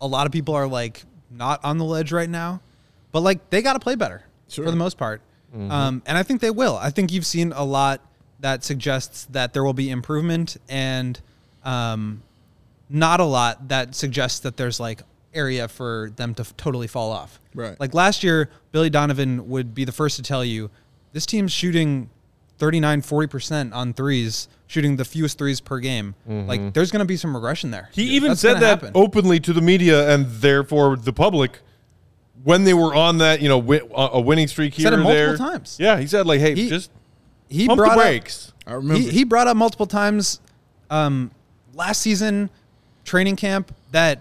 a 0.00 0.06
lot 0.06 0.26
of 0.26 0.32
people 0.32 0.54
are 0.54 0.68
like 0.68 1.02
not 1.28 1.64
on 1.64 1.78
the 1.78 1.84
ledge 1.84 2.12
right 2.12 2.30
now. 2.30 2.60
But 3.10 3.20
like 3.22 3.50
they 3.50 3.62
got 3.62 3.72
to 3.72 3.80
play 3.80 3.96
better 3.96 4.22
Sure. 4.48 4.64
for 4.64 4.70
the 4.70 4.76
most 4.76 4.96
part. 4.96 5.22
Um, 5.52 6.00
and 6.06 6.16
I 6.16 6.22
think 6.22 6.40
they 6.40 6.52
will. 6.52 6.76
I 6.76 6.90
think 6.90 7.10
you've 7.10 7.26
seen 7.26 7.50
a 7.50 7.64
lot 7.64 8.00
that 8.38 8.62
suggests 8.62 9.24
that 9.30 9.52
there 9.52 9.64
will 9.64 9.72
be 9.72 9.90
improvement 9.90 10.56
and 10.68 11.20
um, 11.64 12.22
not 12.90 13.20
a 13.20 13.24
lot 13.24 13.68
that 13.68 13.94
suggests 13.94 14.40
that 14.40 14.56
there's 14.56 14.78
like 14.80 15.02
area 15.32 15.68
for 15.68 16.10
them 16.16 16.34
to 16.34 16.42
f- 16.42 16.56
totally 16.56 16.86
fall 16.88 17.12
off. 17.12 17.40
Right. 17.54 17.78
Like 17.78 17.94
last 17.94 18.22
year, 18.24 18.50
Billy 18.72 18.90
Donovan 18.90 19.48
would 19.48 19.74
be 19.74 19.84
the 19.84 19.92
first 19.92 20.16
to 20.16 20.22
tell 20.22 20.44
you 20.44 20.70
this 21.12 21.24
team's 21.24 21.52
shooting 21.52 22.10
39, 22.58 23.00
40% 23.02 23.72
on 23.72 23.92
threes, 23.94 24.48
shooting 24.66 24.96
the 24.96 25.04
fewest 25.04 25.38
threes 25.38 25.60
per 25.60 25.78
game. 25.78 26.14
Like 26.26 26.74
there's 26.74 26.90
going 26.90 26.98
to 27.00 27.06
be 27.06 27.16
some 27.16 27.34
regression 27.34 27.70
there. 27.70 27.88
He 27.92 28.02
even 28.16 28.30
That's 28.30 28.40
said 28.40 28.54
that 28.54 28.82
happen. 28.82 28.92
openly 28.94 29.40
to 29.40 29.52
the 29.52 29.62
media 29.62 30.12
and 30.12 30.26
therefore 30.26 30.96
the 30.96 31.12
public 31.12 31.60
when 32.42 32.64
they 32.64 32.74
were 32.74 32.94
on 32.94 33.18
that, 33.18 33.40
you 33.42 33.48
know, 33.48 33.60
wi- 33.60 33.86
a 33.94 34.16
a 34.18 34.20
winning 34.20 34.48
streak 34.48 34.74
here 34.74 34.84
Said 34.84 34.94
it 34.94 35.00
or 35.00 35.02
there. 35.04 35.26
multiple 35.28 35.50
times. 35.50 35.76
Yeah, 35.78 35.98
he 35.98 36.06
said 36.06 36.26
like, 36.26 36.40
"Hey, 36.40 36.54
He- 36.54 36.68
just 36.70 36.90
he 37.48 37.66
pump 37.66 37.78
brought 37.78 37.88
the 37.96 38.00
up- 38.00 38.06
brakes." 38.06 38.52
I 38.66 38.72
remember. 38.74 39.00
He, 39.02 39.10
he 39.10 39.24
brought 39.24 39.46
up 39.46 39.56
multiple 39.58 39.86
times 39.86 40.40
um, 40.90 41.30
last 41.74 42.00
season, 42.00 42.48
training 43.10 43.34
camp, 43.34 43.74
that 43.90 44.20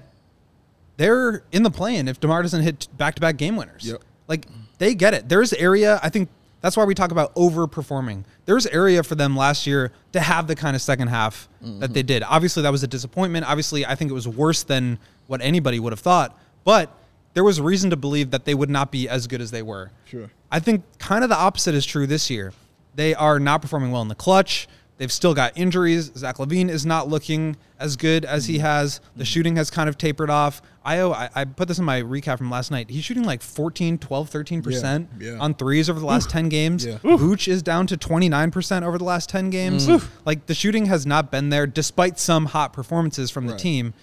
they're 0.98 1.44
in 1.52 1.62
the 1.62 1.70
play-in 1.70 2.08
if 2.08 2.20
DeMar 2.20 2.42
doesn't 2.42 2.64
hit 2.64 2.88
back-to-back 2.98 3.38
game 3.38 3.56
winners. 3.56 3.86
Yep. 3.86 4.02
Like 4.28 4.48
they 4.80 4.96
get 4.96 5.14
it. 5.14 5.30
There's 5.30 5.54
area. 5.54 6.00
I 6.02 6.10
think 6.10 6.28
that's 6.62 6.76
why 6.76 6.86
we 6.86 6.96
talk 6.96 7.12
about 7.12 7.34
overperforming. 7.36 8.24
There's 8.46 8.66
area 8.66 9.04
for 9.04 9.14
them 9.14 9.38
last 9.38 9.68
year 9.68 9.92
to 10.14 10.20
have 10.20 10.48
the 10.48 10.56
kind 10.56 10.76
of 10.76 10.82
second 10.82 11.10
half 11.10 11.48
that 11.62 11.94
they 11.94 12.02
mm-hmm. 12.02 12.08
did. 12.08 12.24
Obviously, 12.24 12.64
that 12.64 12.72
was 12.72 12.84
a 12.84 12.88
disappointment. 12.88 13.46
Obviously, 13.48 13.86
I 13.86 13.94
think 13.94 14.10
it 14.10 14.16
was 14.16 14.28
worse 14.28 14.64
than 14.64 14.98
what 15.28 15.40
anybody 15.42 15.80
would 15.80 15.94
have 15.94 16.00
thought. 16.00 16.38
But 16.64 16.92
there 17.36 17.44
was 17.44 17.62
reason 17.62 17.92
to 17.92 17.96
believe 17.96 18.32
that 18.32 18.46
they 18.46 18.56
would 18.56 18.72
not 18.72 18.92
be 18.92 19.08
as 19.08 19.28
good 19.28 19.40
as 19.40 19.52
they 19.52 19.62
were. 19.62 19.92
Sure. 20.06 20.32
I 20.52 20.60
think 20.60 20.84
kind 20.98 21.24
of 21.24 21.30
the 21.30 21.38
opposite 21.38 21.76
is 21.76 21.86
true 21.86 22.08
this 22.08 22.30
year. 22.32 22.54
They 22.96 23.14
are 23.14 23.40
not 23.40 23.62
performing 23.62 23.92
well 23.92 24.02
in 24.02 24.08
the 24.08 24.16
clutch. 24.16 24.68
They've 25.00 25.12
still 25.12 25.34
got 25.34 25.58
injuries. 25.58 26.12
Zach 26.18 26.36
LaVine 26.40 26.70
is 26.70 26.86
not 26.86 27.08
looking 27.08 27.56
as 27.80 27.96
good 27.96 28.26
as 28.26 28.48
he 28.48 28.60
has. 28.60 29.00
The 29.16 29.24
shooting 29.24 29.56
has 29.56 29.72
kind 29.72 29.88
of 29.88 29.98
tapered 29.98 30.30
off. 30.30 30.62
Ayo, 30.86 31.14
I, 31.14 31.30
I 31.34 31.46
put 31.46 31.70
this 31.70 31.80
in 31.80 31.86
my 31.86 32.02
recap 32.02 32.38
from 32.38 32.52
last 32.52 32.70
night. 32.70 32.90
He's 32.90 33.06
shooting 33.06 33.24
like 33.24 33.42
14, 33.42 33.98
12, 33.98 34.30
13% 34.30 35.08
Yeah, 35.22 35.32
yeah. 35.32 35.40
on 35.40 35.54
threes 35.54 35.90
over 35.90 36.02
the 36.02 36.06
last 36.06 36.30
10 36.30 36.50
games. 36.50 36.86
Yeah. 36.86 36.98
Vooch 36.98 37.48
is 37.48 37.64
down 37.64 37.88
to 37.88 37.96
29% 37.98 38.84
over 38.84 38.98
the 38.98 39.06
last 39.06 39.30
10 39.30 39.50
games. 39.50 39.88
Like 40.26 40.48
the 40.48 40.54
shooting 40.54 40.88
has 40.88 41.06
not 41.06 41.32
been 41.32 41.50
there 41.50 41.66
despite 41.66 42.20
some 42.20 42.48
hot 42.48 42.74
performances 42.74 43.32
from 43.32 43.46
the 43.48 43.54
Right. 43.54 43.62
team. 43.62 43.94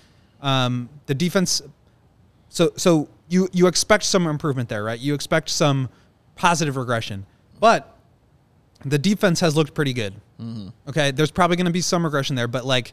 Um, 0.41 0.89
the 1.07 1.15
defense 1.15 1.61
so 2.49 2.73
so 2.77 3.09
you 3.29 3.49
you 3.53 3.67
expect 3.67 4.05
some 4.05 4.27
improvement 4.27 4.69
there, 4.71 4.83
right? 4.83 4.99
You 4.99 5.13
expect 5.13 5.51
some 5.51 5.91
positive 6.37 6.77
regression, 6.77 7.27
but 7.61 7.99
the 8.85 8.99
defense 8.99 9.41
has 9.41 9.57
looked 9.57 9.75
pretty 9.75 9.93
good. 9.93 10.15
Mm-hmm. 10.41 10.69
Okay, 10.89 11.11
there's 11.11 11.31
probably 11.31 11.57
going 11.57 11.67
to 11.67 11.73
be 11.73 11.81
some 11.81 12.05
regression 12.05 12.37
there, 12.37 12.49
but 12.49 12.65
like 12.65 12.93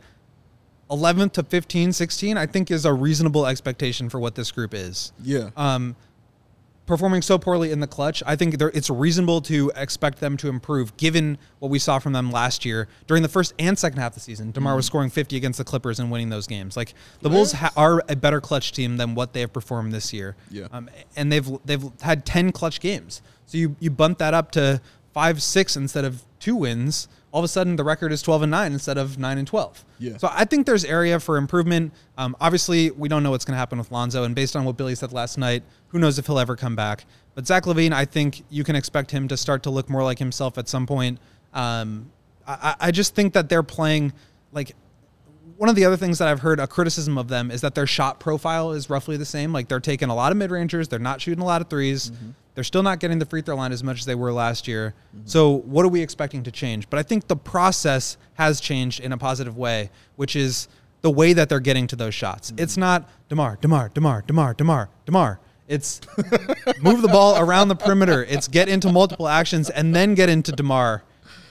11 0.90 1.32
to 1.32 1.44
15, 1.44 1.92
16, 1.94 2.38
I 2.38 2.46
think 2.46 2.72
is 2.72 2.86
a 2.86 2.94
reasonable 2.94 3.46
expectation 3.48 4.10
for 4.10 4.20
what 4.20 4.36
this 4.36 4.52
group 4.52 4.74
is. 4.74 5.12
Yeah. 5.24 5.50
Um, 5.56 5.96
performing 6.86 7.22
so 7.22 7.38
poorly 7.38 7.72
in 7.72 7.80
the 7.80 7.88
clutch, 7.88 8.22
I 8.26 8.36
think 8.36 8.56
it's 8.60 8.90
reasonable 8.90 9.42
to 9.42 9.72
expect 9.76 10.20
them 10.20 10.36
to 10.38 10.50
improve 10.50 10.96
given 10.98 11.38
what 11.60 11.72
we 11.72 11.80
saw 11.80 12.00
from 12.00 12.14
them 12.14 12.32
last 12.32 12.66
year 12.66 12.88
during 13.08 13.24
the 13.24 13.30
first 13.30 13.54
and 13.58 13.78
second 13.78 14.00
half 14.00 14.12
of 14.12 14.16
the 14.16 14.20
season. 14.20 14.52
DeMar 14.52 14.76
was 14.76 14.86
scoring 14.86 15.10
50 15.10 15.38
against 15.38 15.58
the 15.58 15.64
Clippers 15.64 16.00
and 16.00 16.12
winning 16.12 16.30
those 16.30 16.48
games. 16.48 16.76
Like 16.76 16.94
the 17.22 17.30
Bulls 17.30 17.54
ha- 17.54 17.72
are 17.78 18.04
a 18.10 18.16
better 18.16 18.42
clutch 18.42 18.74
team 18.74 18.98
than 18.98 19.16
what 19.16 19.34
they 19.34 19.42
have 19.42 19.54
performed 19.54 19.94
this 19.94 20.12
year. 20.14 20.36
Yeah. 20.52 20.68
Um, 20.72 20.90
and 21.16 21.32
they've 21.32 21.50
they've 21.66 21.84
had 22.02 22.26
10 22.26 22.52
clutch 22.52 22.80
games. 22.80 23.22
So 23.46 23.58
you 23.58 23.76
you 23.80 23.90
bump 23.90 24.18
that 24.18 24.34
up 24.34 24.52
to 24.52 24.82
5 25.14 25.42
6 25.42 25.76
instead 25.78 26.06
of 26.06 26.26
2 26.40 26.56
wins. 26.56 27.08
All 27.34 27.40
of 27.40 27.44
a 27.46 27.50
sudden 27.50 27.76
the 27.76 27.84
record 27.84 28.12
is 28.14 28.22
12 28.22 28.44
and 28.44 28.52
9 28.52 28.72
instead 28.74 28.98
of 28.98 29.18
9 29.18 29.38
and 29.40 29.48
12. 29.48 29.86
Yeah. 30.00 30.18
So 30.18 30.30
I 30.32 30.46
think 30.46 30.66
there's 30.68 30.86
area 30.86 31.20
for 31.20 31.36
improvement. 31.38 31.92
Um, 32.18 32.38
obviously, 32.40 32.92
we 32.92 33.10
don't 33.10 33.24
know 33.24 33.32
what's 33.32 33.44
going 33.44 33.56
to 33.56 33.58
happen 33.58 33.80
with 33.80 33.92
Lonzo, 33.92 34.24
and 34.24 34.36
based 34.36 34.56
on 34.56 34.64
what 34.66 34.78
Billy 34.78 34.94
said 34.94 35.12
last 35.12 35.38
night, 35.38 35.64
who 35.88 35.98
knows 36.00 36.20
if 36.20 36.28
he'll 36.28 36.40
ever 36.40 36.56
come 36.56 36.76
back. 36.76 37.06
But 37.34 37.48
Zach 37.48 37.64
LaVine, 37.64 37.92
I 37.92 38.06
think 38.06 38.44
you 38.50 38.64
can 38.64 38.76
expect 38.76 39.10
him 39.12 39.28
to 39.28 39.36
start 39.36 39.64
to 39.64 39.72
look 39.72 39.90
more 39.90 40.04
like 40.04 40.20
himself 40.20 40.60
at 40.60 40.70
some 40.70 40.86
point. 40.86 41.20
Um, 41.54 42.12
I, 42.48 42.76
I 42.80 42.92
just 42.92 43.16
think 43.16 43.34
that 43.34 43.50
they're 43.50 43.64
playing 43.64 44.14
like 44.52 44.76
one 45.58 45.70
of 45.70 45.76
the 45.76 45.86
other 45.86 45.98
things 45.98 46.20
that 46.20 46.28
I've 46.28 46.42
heard 46.42 46.60
a 46.60 46.68
criticism 46.68 47.18
of 47.18 47.30
them 47.30 47.50
is 47.50 47.62
that 47.62 47.74
their 47.74 47.88
shot 47.88 48.20
profile 48.20 48.72
is 48.74 48.90
roughly 48.90 49.18
the 49.18 49.26
same. 49.26 49.54
Like 49.54 49.68
they're 49.68 49.80
taking 49.80 50.10
a 50.10 50.16
lot 50.16 50.32
of 50.32 50.38
mid 50.38 50.52
rangers, 50.52 50.88
they're 50.88 51.00
not 51.00 51.22
shooting 51.22 51.42
a 51.42 51.46
lot 51.46 51.62
of 51.62 51.70
3s 51.70 52.12
Mm-hmm. 52.12 52.30
They're 52.56 52.64
still 52.64 52.84
not 52.84 53.00
getting 53.00 53.20
the 53.20 53.26
free 53.26 53.42
throw 53.42 53.56
line 53.56 53.72
as 53.72 53.84
much 53.84 54.00
as 54.00 54.06
they 54.06 54.16
were 54.16 54.32
last 54.32 54.68
year. 54.68 54.94
So 55.26 55.50
what 55.50 55.86
are 55.86 55.90
we 55.90 56.02
expecting 56.02 56.44
to 56.44 56.52
change? 56.52 56.90
But 56.90 57.00
I 57.00 57.04
think 57.04 57.28
the 57.28 57.36
process 57.36 58.18
has 58.36 58.62
changed 58.62 59.00
in 59.00 59.12
a 59.12 59.18
positive 59.18 59.58
way, 59.58 59.90
which 60.16 60.36
is 60.36 60.68
the 61.02 61.10
way 61.10 61.34
that 61.34 61.50
they're 61.50 61.60
getting 61.60 61.88
to 61.88 61.96
those 61.96 62.14
shots. 62.14 62.52
Mm-hmm. 62.52 62.64
It's 62.64 62.78
not 62.78 63.10
Demar, 63.30 63.58
Demar, 63.60 63.90
Demar, 63.90 64.22
Demar, 64.22 64.54
Demar, 64.54 64.90
Demar. 65.06 65.40
It's 65.68 66.02
move 66.82 67.02
the 67.02 67.08
ball 67.08 67.40
around 67.40 67.70
the 67.70 67.76
perimeter. 67.76 68.24
It's 68.24 68.48
get 68.48 68.70
into 68.70 68.92
multiple 68.92 69.28
actions 69.28 69.70
and 69.70 69.96
then 69.96 70.14
get 70.14 70.30
into 70.30 70.52
Demar. 70.52 71.04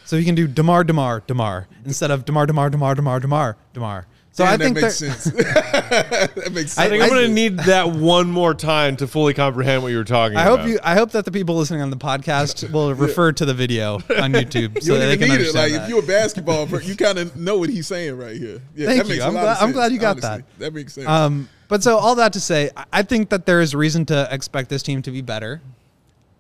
So 0.05 0.17
you 0.17 0.25
can 0.25 0.35
do 0.35 0.47
Demar, 0.47 0.85
Demar, 0.85 1.21
Demar 1.27 1.67
instead 1.85 2.11
of 2.11 2.25
Demar, 2.25 2.47
Demar, 2.47 2.71
Demar, 2.71 2.95
Demar, 2.95 3.21
Demar, 3.21 3.57
Demar. 3.73 4.07
So 4.35 4.47
I 4.47 4.57
think 4.57 4.75
that 4.77 4.83
makes 4.83 4.97
sense. 4.97 5.25
that 5.25 6.53
makes 6.53 6.73
sense. 6.73 6.79
I 6.79 6.89
think 6.89 7.03
I, 7.03 7.07
am 7.07 7.11
going 7.13 7.29
to 7.29 7.33
need 7.35 7.59
that 7.59 7.91
one 7.91 8.31
more 8.31 8.55
time 8.55 8.97
to 8.97 9.07
fully 9.07 9.35
comprehend 9.35 9.83
what 9.83 9.91
you 9.91 9.99
were 9.99 10.05
talking 10.05 10.39
I 10.39 10.45
about. 10.45 10.61
hope 10.61 10.69
you. 10.69 10.79
I 10.83 10.95
hope 10.95 11.11
that 11.11 11.27
the 11.27 11.31
people 11.31 11.55
listening 11.57 11.83
on 11.83 11.91
the 11.91 11.99
podcast 11.99 12.71
will 12.73 12.95
refer 12.95 13.33
to 13.33 13.45
the 13.45 13.53
video 13.53 13.97
on 13.97 14.01
YouTube 14.33 14.77
you 14.77 14.81
so 14.81 14.99
they 14.99 15.19
can 15.19 15.31
understand 15.31 15.55
Like 15.55 15.73
that. 15.73 15.83
if 15.85 15.89
you're 15.91 16.03
a 16.03 16.07
basketball 16.07 16.67
you 16.81 16.97
kind 16.97 17.19
of 17.19 17.37
know 17.37 17.59
what 17.59 17.69
he's 17.69 17.87
saying 17.87 18.17
right 18.17 18.37
here. 18.37 18.63
Yeah, 18.75 18.87
Thank 18.87 19.07
that 19.07 19.15
you. 19.15 19.23
I'm 19.23 19.33
glad- 19.33 19.59
I'm 19.61 19.73
glad 19.73 19.93
you 19.93 19.99
got 19.99 20.13
honestly. 20.25 20.45
that. 20.59 20.59
That 20.59 20.75
makes 20.75 20.95
sense. 20.95 21.07
Um, 21.07 21.49
but 21.69 21.83
so 21.83 21.99
all 21.99 22.15
that 22.15 22.33
to 22.33 22.41
say, 22.41 22.71
I 22.93 23.03
think 23.03 23.29
that 23.31 23.45
there 23.45 23.61
is 23.61 23.75
reason 23.75 24.07
to 24.07 24.29
expect 24.31 24.71
this 24.71 24.83
team 24.83 25.03
to 25.03 25.11
be 25.11 25.21
better. 25.21 25.61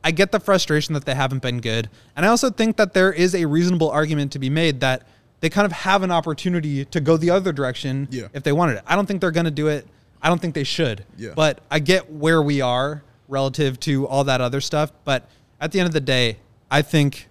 I 0.04 0.10
get 0.10 0.32
the 0.32 0.40
frustration 0.40 0.94
that 0.94 1.04
they 1.04 1.14
haven't 1.14 1.42
been 1.42 1.60
good, 1.60 1.88
and 2.16 2.26
I 2.26 2.28
also 2.30 2.50
think 2.50 2.76
that 2.76 2.92
there 2.92 3.12
is 3.12 3.34
a 3.34 3.44
reasonable 3.44 3.90
argument 3.90 4.32
to 4.32 4.38
be 4.38 4.50
made 4.50 4.80
that 4.80 5.06
they 5.42 5.50
kind 5.50 5.66
of 5.66 5.72
have 5.72 6.02
an 6.04 6.10
opportunity 6.12 6.84
to 6.86 7.00
go 7.00 7.16
the 7.16 7.30
other 7.30 7.52
direction 7.52 8.06
Yeah. 8.10 8.28
if 8.32 8.44
they 8.44 8.52
wanted 8.52 8.76
it. 8.76 8.84
I 8.86 8.94
don't 8.96 9.06
think 9.06 9.20
they're 9.20 9.32
going 9.32 9.44
to 9.44 9.50
do 9.50 9.66
it. 9.68 9.86
I 10.22 10.28
don't 10.28 10.40
think 10.40 10.54
they 10.54 10.62
should. 10.64 11.04
Yeah. 11.18 11.32
But 11.34 11.58
I 11.68 11.80
get 11.80 12.10
where 12.10 12.40
we 12.40 12.60
are 12.60 13.02
relative 13.28 13.78
to 13.80 14.06
all 14.06 14.22
that 14.24 14.40
other 14.40 14.60
stuff. 14.60 14.92
But 15.04 15.28
at 15.60 15.72
the 15.72 15.80
end 15.80 15.88
of 15.88 15.92
the 15.92 16.00
day, 16.00 16.38
I 16.70 16.80
think 16.82 17.28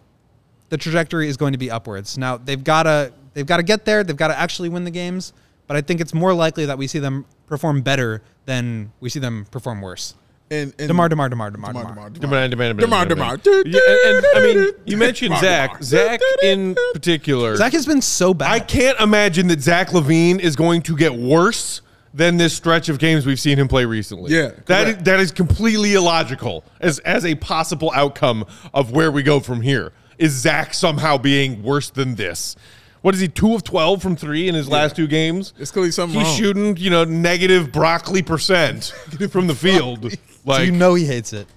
the 0.68 0.78
trajectory 0.78 1.30
is 1.30 1.38
going 1.38 1.53
to 1.53 1.57
be 1.57 1.72
upwards. 1.72 2.18
Now 2.18 2.36
they've 2.36 2.62
got 2.64 2.84
to 2.84 3.14
they've 3.34 3.45
got 3.45 3.57
to 3.57 3.64
get 3.64 3.86
there. 3.86 4.03
They've 4.03 4.16
got 4.16 4.28
to 4.28 4.38
actually 4.38 4.68
win 4.68 4.84
the 4.84 4.91
games. 4.91 5.32
But 5.68 5.78
I 5.78 5.82
think 5.82 6.01
it's 6.01 6.14
more 6.14 6.34
likely 6.34 6.66
that 6.66 6.78
we 6.78 6.88
see 6.88 6.99
them 6.99 7.26
perform 7.47 7.82
better 7.82 8.22
than 8.45 8.91
we 8.99 9.07
see 9.09 9.20
them 9.20 9.45
perform 9.51 9.80
worse. 9.80 10.16
And, 10.52 10.74
and 10.78 10.89
Demar, 10.89 11.08
Demar, 11.08 11.30
Demar, 11.30 11.49
Demar, 11.49 11.72
Demar, 11.72 11.84
Demar. 11.93 12.10
Demar, 12.10 12.10
Demand, 12.10 12.52
demand, 12.52 12.78
Demar, 12.78 13.06
demand, 13.06 13.41
Demar. 13.41 13.64
Yeah, 13.66 13.80
and, 14.06 14.18
and, 14.18 14.26
I 14.36 14.39
mean, 14.41 14.74
you 14.86 14.97
mentioned 14.97 15.38
Zach. 15.38 15.82
Zach 15.82 16.20
in 16.43 16.76
particular. 16.91 17.56
Zach 17.56 17.72
has 17.72 17.86
been 17.86 18.02
so 18.02 18.34
bad. 18.34 18.52
I 18.52 18.60
can't 18.60 18.99
imagine 18.99 19.47
that 19.47 19.62
Zach 19.62 19.91
LaVine 19.91 20.39
is 20.39 20.58
going 20.58 20.82
to 20.84 20.97
get 20.97 21.14
worse 21.14 21.82
than 22.14 22.36
this 22.36 22.54
stretch 22.54 22.89
of 22.89 22.99
games 22.99 23.26
we've 23.26 23.39
seen 23.39 23.58
him 23.58 23.70
play 23.70 23.86
recently. 23.86 24.34
Yeah, 24.36 24.52
that 24.66 24.88
is, 24.89 24.97
that 24.97 25.22
is 25.22 25.32
completely 25.32 25.93
illogical 25.93 26.66
as 26.82 26.99
as 26.99 27.26
a 27.26 27.36
possible 27.36 27.89
outcome 27.95 28.45
of 28.74 28.91
where 28.91 29.10
we 29.10 29.24
go 29.24 29.39
from 29.39 29.62
here. 29.62 29.93
Is 30.18 30.34
Zach 30.34 30.74
somehow 30.74 31.18
being 31.18 31.64
worse 31.64 31.89
than 31.89 32.16
this? 32.16 32.58
What 33.02 33.16
is 33.16 33.22
he? 33.22 33.30
Two 33.30 33.56
of 33.56 33.64
twelve 33.64 34.02
from 34.02 34.18
three 34.18 34.49
in 34.49 34.56
his 34.56 34.68
last 34.68 34.97
two 34.97 35.08
games. 35.08 35.54
It's 35.58 35.72
clearly 35.72 35.91
something 35.91 36.20
He's 36.20 36.28
wrong. 36.28 36.38
shooting, 36.38 36.78
you 36.78 36.89
know, 36.89 37.06
negative 37.06 37.72
broccoli 37.72 38.22
percent 38.22 38.84
from 39.32 39.47
the 39.47 39.56
field. 39.56 40.14
Like, 40.46 40.66
you 40.66 40.72
know 40.72 40.94
he 40.96 41.06
hates 41.06 41.34
it. 41.34 41.48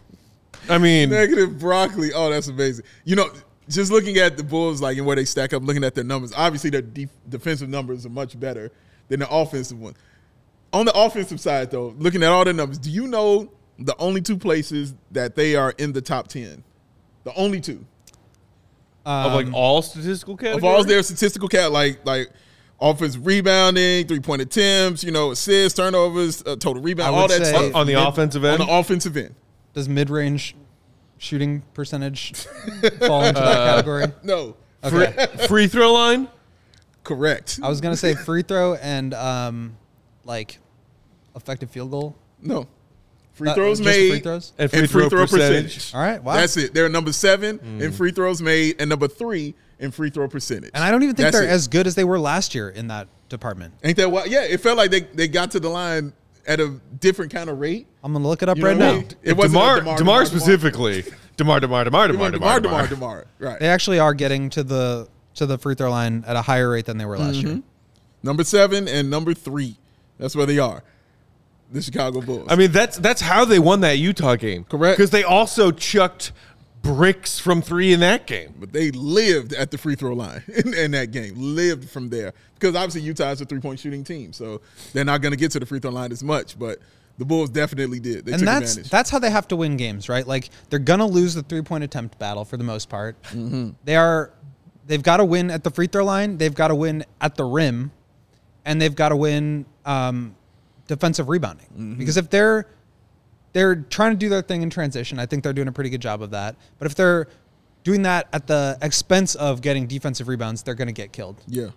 I 0.69 0.79
mean, 0.79 1.11
Negative 1.11 1.59
broccoli. 1.59 2.13
Oh, 2.15 2.31
that's 2.31 2.49
amazing. 2.49 2.85
You 3.05 3.17
know, 3.17 3.31
just 3.69 3.91
looking 3.91 4.17
at 4.19 4.37
the 4.37 4.43
Bulls, 4.43 4.81
like 4.81 4.97
and 4.97 5.07
where 5.07 5.17
they 5.17 5.25
stack 5.25 5.53
up, 5.53 5.63
looking 5.63 5.85
at 5.85 5.95
their 5.95 6.05
numbers, 6.05 6.33
obviously 6.37 6.71
their 6.71 6.83
def- 6.83 7.11
defensive 7.29 7.69
numbers 7.69 8.07
are 8.07 8.11
much 8.11 8.39
better 8.39 8.71
than 9.09 9.21
the 9.21 9.31
offensive 9.31 9.79
one. 9.81 9.95
On 10.73 10.85
the 10.85 10.93
offensive 10.95 11.41
side, 11.41 11.71
though, 11.71 11.95
looking 11.99 12.23
at 12.23 12.31
all 12.31 12.45
the 12.45 12.53
numbers, 12.53 12.79
do 12.79 12.91
you 12.91 13.07
know 13.07 13.51
the 13.79 13.97
only 13.99 14.21
two 14.21 14.37
places 14.37 14.95
that 15.13 15.37
they 15.37 15.55
are 15.55 15.75
in 15.79 15.93
the 15.93 16.01
top 16.01 16.29
ten? 16.29 16.65
The 17.25 17.35
only 17.35 17.61
two 17.61 17.85
of 19.07 19.33
like 19.35 19.47
um, 19.47 19.55
all 19.55 19.83
statistical 19.83 20.37
categories. 20.37 20.59
of 20.59 20.65
all 20.65 20.85
their 20.85 21.03
statistical 21.03 21.49
cat, 21.49 21.73
like 21.73 22.05
like 22.05 22.31
offensive 22.91 23.27
rebounding, 23.27 24.07
three 24.07 24.21
point 24.21 24.43
attempts, 24.43 25.03
you 25.03 25.11
know, 25.11 25.31
assists, 25.31 25.77
turnovers, 25.77 26.43
uh, 26.47 26.57
total 26.57 26.83
rebound, 26.83 27.15
all 27.17 27.27
that 27.29 27.45
say- 27.45 27.51
stuff 27.53 27.75
on 27.75 27.87
the 27.87 27.95
offensive 27.95 28.45
end. 28.45 28.61
On 28.61 28.67
the 28.69 28.73
offensive 28.75 29.17
end, 29.17 29.35
Does 29.73 29.89
mid 29.89 30.11
range 30.11 30.55
shooting 31.19 31.63
percentage 31.75 32.35
fall 33.01 33.25
into 33.25 33.41
that 33.41 33.57
category? 33.85 34.05
no, 34.23 34.57
Free, 34.89 35.07
free 35.49 35.67
throw 35.67 35.93
line. 35.93 36.29
correct. 37.03 37.59
I 37.63 37.69
was 37.69 37.81
gonna 37.81 37.97
say 37.97 38.15
free 38.15 38.43
throw 38.43 38.75
and 38.75 39.15
um, 39.15 39.77
like 40.25 40.59
effective 41.35 41.71
field 41.71 41.91
goal. 41.91 42.17
No, 42.43 42.67
free 43.33 43.49
Uh, 43.49 43.55
throws 43.55 43.81
made 43.81 44.11
free 44.11 44.21
throws? 44.21 44.53
And 44.59 44.73
and 44.75 44.83
free 44.83 44.87
free, 44.87 45.09
throw 45.09 45.09
throw, 45.09 45.39
percentage. 45.39 45.75
percentage. 45.75 45.95
All 45.95 46.01
right, 46.03 46.23
wow. 46.23 46.35
That's 46.35 46.57
it. 46.59 46.75
They're 46.75 46.89
number 46.91 47.13
seven 47.13 47.59
Mm. 47.59 47.81
in 47.81 47.93
free 47.93 48.13
throws 48.13 48.43
made 48.43 48.77
and 48.79 48.91
number 48.91 49.09
three 49.09 49.55
in 49.79 49.91
free 49.91 50.11
throw 50.11 50.29
percentage. 50.29 50.71
and 50.75 50.83
I 50.85 50.91
don't 50.91 51.03
even 51.03 51.15
think 51.17 51.25
That's 51.27 51.37
they're 51.37 51.49
it. 51.49 51.51
as 51.53 51.69
good 51.69 51.87
as 51.87 51.95
they 51.95 52.05
were 52.05 52.19
last 52.19 52.55
year 52.55 52.69
in 52.69 52.89
that 52.89 53.09
department. 53.29 53.75
Ain't 53.83 53.97
that 53.97 54.11
what? 54.11 54.31
Yeah, 54.31 54.45
it 54.45 54.61
felt 54.61 54.77
like 54.79 54.91
they, 54.91 55.01
they 55.01 55.29
got 55.29 55.51
to 55.53 55.61
the 55.61 55.69
line 55.69 56.13
at 56.47 56.61
a 56.61 56.79
different 57.01 57.33
kind 57.33 57.49
of 57.51 57.59
rate. 57.59 57.87
I'm 58.03 58.13
gonna 58.13 58.27
look 58.29 58.43
it 58.43 58.49
up 58.49 58.57
You 58.57 58.63
know 58.65 58.69
right 58.71 58.77
what 58.79 58.85
I 58.87 58.93
now. 58.93 58.99
mean? 58.99 59.09
It 59.23 59.37
wasn't 59.37 59.55
Demar, 59.55 59.79
Demar, 59.81 59.97
DeMar, 59.97 59.99
DeMar, 59.99 60.27
specifically. 60.27 61.05
Demar, 61.37 61.59
Demar, 61.61 61.85
Demar, 61.85 62.09
Demar, 62.09 62.31
Demar, 62.31 62.31
Demar, 62.31 62.61
Demar, 62.61 62.87
Demar. 62.87 62.89
Demar. 62.89 63.27
Right. 63.39 63.59
They 63.61 63.69
actually 63.69 63.99
are 63.99 64.15
getting 64.15 64.51
to 64.51 64.63
the 64.63 65.09
to 65.37 65.47
the 65.47 65.59
free 65.59 65.75
throw 65.75 65.91
line 65.91 66.23
at 66.27 66.37
a 66.37 66.43
higher 66.43 66.71
rate 66.71 66.85
than 66.87 66.99
they 66.99 67.05
were 67.07 67.19
last 67.19 67.37
year. 67.37 67.55
Mm-hmm. 67.55 67.61
Number 68.23 68.45
seven 68.45 68.87
and 68.89 69.11
number 69.11 69.35
three. 69.35 69.77
That's 70.19 70.37
where 70.37 70.47
they 70.47 70.59
are. 70.59 70.83
The 71.73 71.83
Chicago 71.83 72.21
Bulls. 72.21 72.47
I 72.49 72.55
mean, 72.57 72.71
that's 72.71 72.99
that's 72.99 73.21
how 73.21 73.45
they 73.45 73.59
won 73.59 73.81
that 73.81 73.99
Utah 73.99 74.37
game. 74.37 74.65
Correct. 74.65 74.97
Because 74.97 75.11
they 75.11 75.25
also 75.25 75.73
chucked 75.73 76.33
bricks 76.85 77.41
from 77.41 77.63
three 77.63 77.93
in 77.93 78.01
that 78.01 78.27
game. 78.27 78.55
but 78.61 78.73
they 78.73 78.91
lived 78.93 79.53
at 79.55 79.71
the 79.71 79.79
free 79.79 79.97
throw 79.97 80.13
line 80.13 80.43
in, 80.65 80.75
in 80.75 80.91
that 80.93 81.11
game. 81.11 81.35
Lived 81.37 81.89
from 81.91 82.11
there 82.11 82.33
because 82.55 82.77
obviously 82.77 83.01
Utah 83.01 83.31
is 83.31 83.41
a 83.41 83.45
three 83.45 83.61
point 83.61 83.81
shooting 83.81 84.05
team, 84.05 84.33
so 84.33 84.61
they're 84.93 85.05
not 85.05 85.21
going 85.23 85.33
to 85.33 85.37
get 85.39 85.51
to 85.53 85.61
the 85.61 85.67
free 85.67 85.81
throw 85.81 85.91
line 85.91 86.13
as 86.13 86.23
much. 86.23 86.57
But 86.59 86.79
the 87.19 87.25
Bulls 87.25 87.51
definitely 87.51 88.01
did. 88.01 88.27
They 88.27 88.33
and 88.33 88.41
took 88.41 88.47
that's 88.47 88.73
advantage. 88.73 88.91
that's 88.91 89.11
how 89.11 89.19
they 89.19 89.31
have 89.31 89.49
to 89.49 89.57
win 89.57 89.77
games, 89.77 90.09
right? 90.09 90.27
Like 90.27 90.51
they're 90.71 90.79
gonna 90.79 91.07
lose 91.07 91.35
the 91.35 91.43
three 91.43 91.63
point 91.63 91.83
attempt 91.85 92.19
battle 92.19 92.45
for 92.45 92.57
the 92.57 92.65
most 92.65 92.89
part. 92.89 93.17
They 93.85 93.97
are 93.97 94.31
they've 94.87 95.03
got 95.03 95.17
to 95.17 95.25
win 95.25 95.51
at 95.51 95.65
the 95.65 95.71
free 95.71 95.87
throw 95.87 96.05
line. 96.05 96.37
They've 96.39 96.55
got 96.55 96.69
to 96.69 96.75
win 96.75 97.05
at 97.21 97.37
the 97.37 97.45
rim, 97.45 97.91
and 98.65 98.81
they've 98.81 98.95
got 98.95 99.09
to 99.09 99.17
win 99.17 99.65
um, 99.87 100.35
defensive 100.87 101.29
rebounding. 101.29 101.95
Because 101.99 102.17
if 102.19 102.29
they're 102.31 102.67
they're 103.55 103.77
trying 103.77 104.11
to 104.11 104.19
do 104.19 104.29
their 104.29 104.43
thing 104.43 104.61
in 104.61 104.69
transition, 104.69 105.19
I 105.19 105.25
think 105.25 105.43
they're 105.43 105.55
doing 105.55 105.69
a 105.69 105.73
pretty 105.73 105.89
good 105.89 106.03
job 106.03 106.21
of 106.21 106.33
that. 106.33 106.57
But 106.79 106.87
if 106.87 106.95
they're 106.95 107.29
doing 107.85 108.03
that 108.03 108.29
at 108.33 108.47
the 108.47 108.77
expense 108.83 109.35
of 109.37 109.63
getting 109.63 109.87
defensive 109.87 110.29
rebounds, 110.29 110.63
they're 110.63 110.75
going 110.75 110.89
to 110.89 110.93
get 110.93 111.13
killed 111.13 111.41
yeah. 111.47 111.69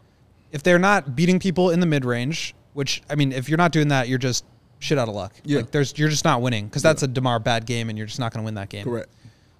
if 0.51 0.63
they're 0.63 0.79
not 0.79 1.15
beating 1.15 1.39
people 1.39 1.69
in 1.69 1.79
the 1.79 1.85
mid 1.85 2.03
range, 2.03 2.55
which 2.73 3.01
I 3.09 3.15
mean, 3.15 3.31
if 3.31 3.47
you're 3.47 3.57
not 3.57 3.71
doing 3.71 3.87
that, 3.89 4.09
you're 4.09 4.17
just 4.17 4.43
shit 4.79 4.97
out 4.97 5.07
of 5.07 5.15
luck. 5.15 5.33
Yeah. 5.43 5.59
Like 5.59 5.71
there's 5.71 5.97
you're 5.97 6.09
just 6.09 6.25
not 6.25 6.41
winning 6.41 6.65
because 6.65 6.81
that's 6.81 7.03
a 7.03 7.07
Demar 7.07 7.39
bad 7.39 7.65
game, 7.65 7.89
and 7.89 7.97
you're 7.97 8.07
just 8.07 8.19
not 8.19 8.33
going 8.33 8.43
to 8.43 8.45
win 8.45 8.55
that 8.55 8.69
game. 8.69 8.83
Correct. 8.83 9.09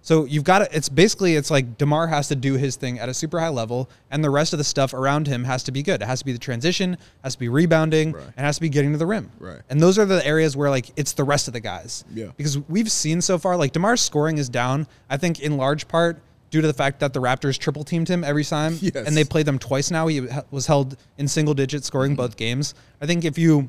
So 0.08 0.24
you've 0.24 0.46
got 0.46 0.60
to. 0.60 0.70
It's 0.74 0.88
basically 0.88 1.36
it's 1.36 1.52
like 1.52 1.78
Demar 1.78 2.08
has 2.08 2.30
to 2.30 2.36
do 2.38 2.54
his 2.54 2.78
thing 2.78 2.98
at 2.98 3.10
a 3.10 3.14
super 3.14 3.42
high 3.42 3.50
level, 3.50 3.90
and 4.10 4.24
the 4.24 4.30
rest 4.30 4.54
of 4.54 4.58
the 4.58 4.64
stuff 4.64 4.94
around 4.94 5.28
him 5.28 5.44
has 5.44 5.64
to 5.64 5.72
be 5.74 5.84
good. 5.84 6.02
It 6.02 6.06
has 6.06 6.20
to 6.20 6.26
be 6.26 6.32
the 6.32 6.40
transition, 6.40 6.96
has 7.26 7.34
to 7.34 7.40
be 7.40 7.50
rebounding, 7.50 8.14
Right. 8.14 8.24
and 8.38 8.46
has 8.46 8.56
to 8.56 8.62
be 8.62 8.70
getting 8.70 8.94
to 8.94 8.98
the 8.98 9.06
rim. 9.06 9.30
Right. 9.38 9.60
And 9.70 9.82
those 9.82 10.00
are 10.00 10.06
the 10.06 10.26
areas 10.26 10.56
where 10.56 10.70
like 10.70 10.94
it's 10.96 11.12
the 11.12 11.26
rest 11.26 11.50
of 11.50 11.54
the 11.54 11.60
guys. 11.60 12.06
Yeah. 12.16 12.28
Because 12.38 12.58
we've 12.70 12.90
seen 12.90 13.20
so 13.20 13.38
far 13.38 13.58
like 13.58 13.74
Demar's 13.74 14.00
scoring 14.00 14.38
is 14.38 14.48
down. 14.48 14.88
I 15.10 15.18
think 15.18 15.42
in 15.42 15.58
large 15.58 15.90
part 15.90 16.22
due 16.52 16.62
to 16.62 16.68
the 16.68 16.74
fact 16.74 17.02
that 17.02 17.12
the 17.12 17.20
Raptors 17.20 17.58
triple 17.58 17.84
teamed 17.84 18.08
him 18.08 18.24
every 18.24 18.46
time, 18.46 18.78
Yes. 18.82 18.96
and 18.96 19.18
they 19.18 19.26
played 19.26 19.46
them 19.46 19.60
twice 19.60 19.92
now. 19.92 20.08
He 20.08 20.26
was 20.52 20.68
held 20.68 20.96
in 21.18 21.28
single 21.28 21.54
digit 21.54 21.84
scoring 21.84 22.12
mm-hmm. 22.12 22.22
both 22.22 22.38
games. 22.38 22.76
I 23.02 23.08
think 23.08 23.26
if 23.26 23.38
you 23.38 23.68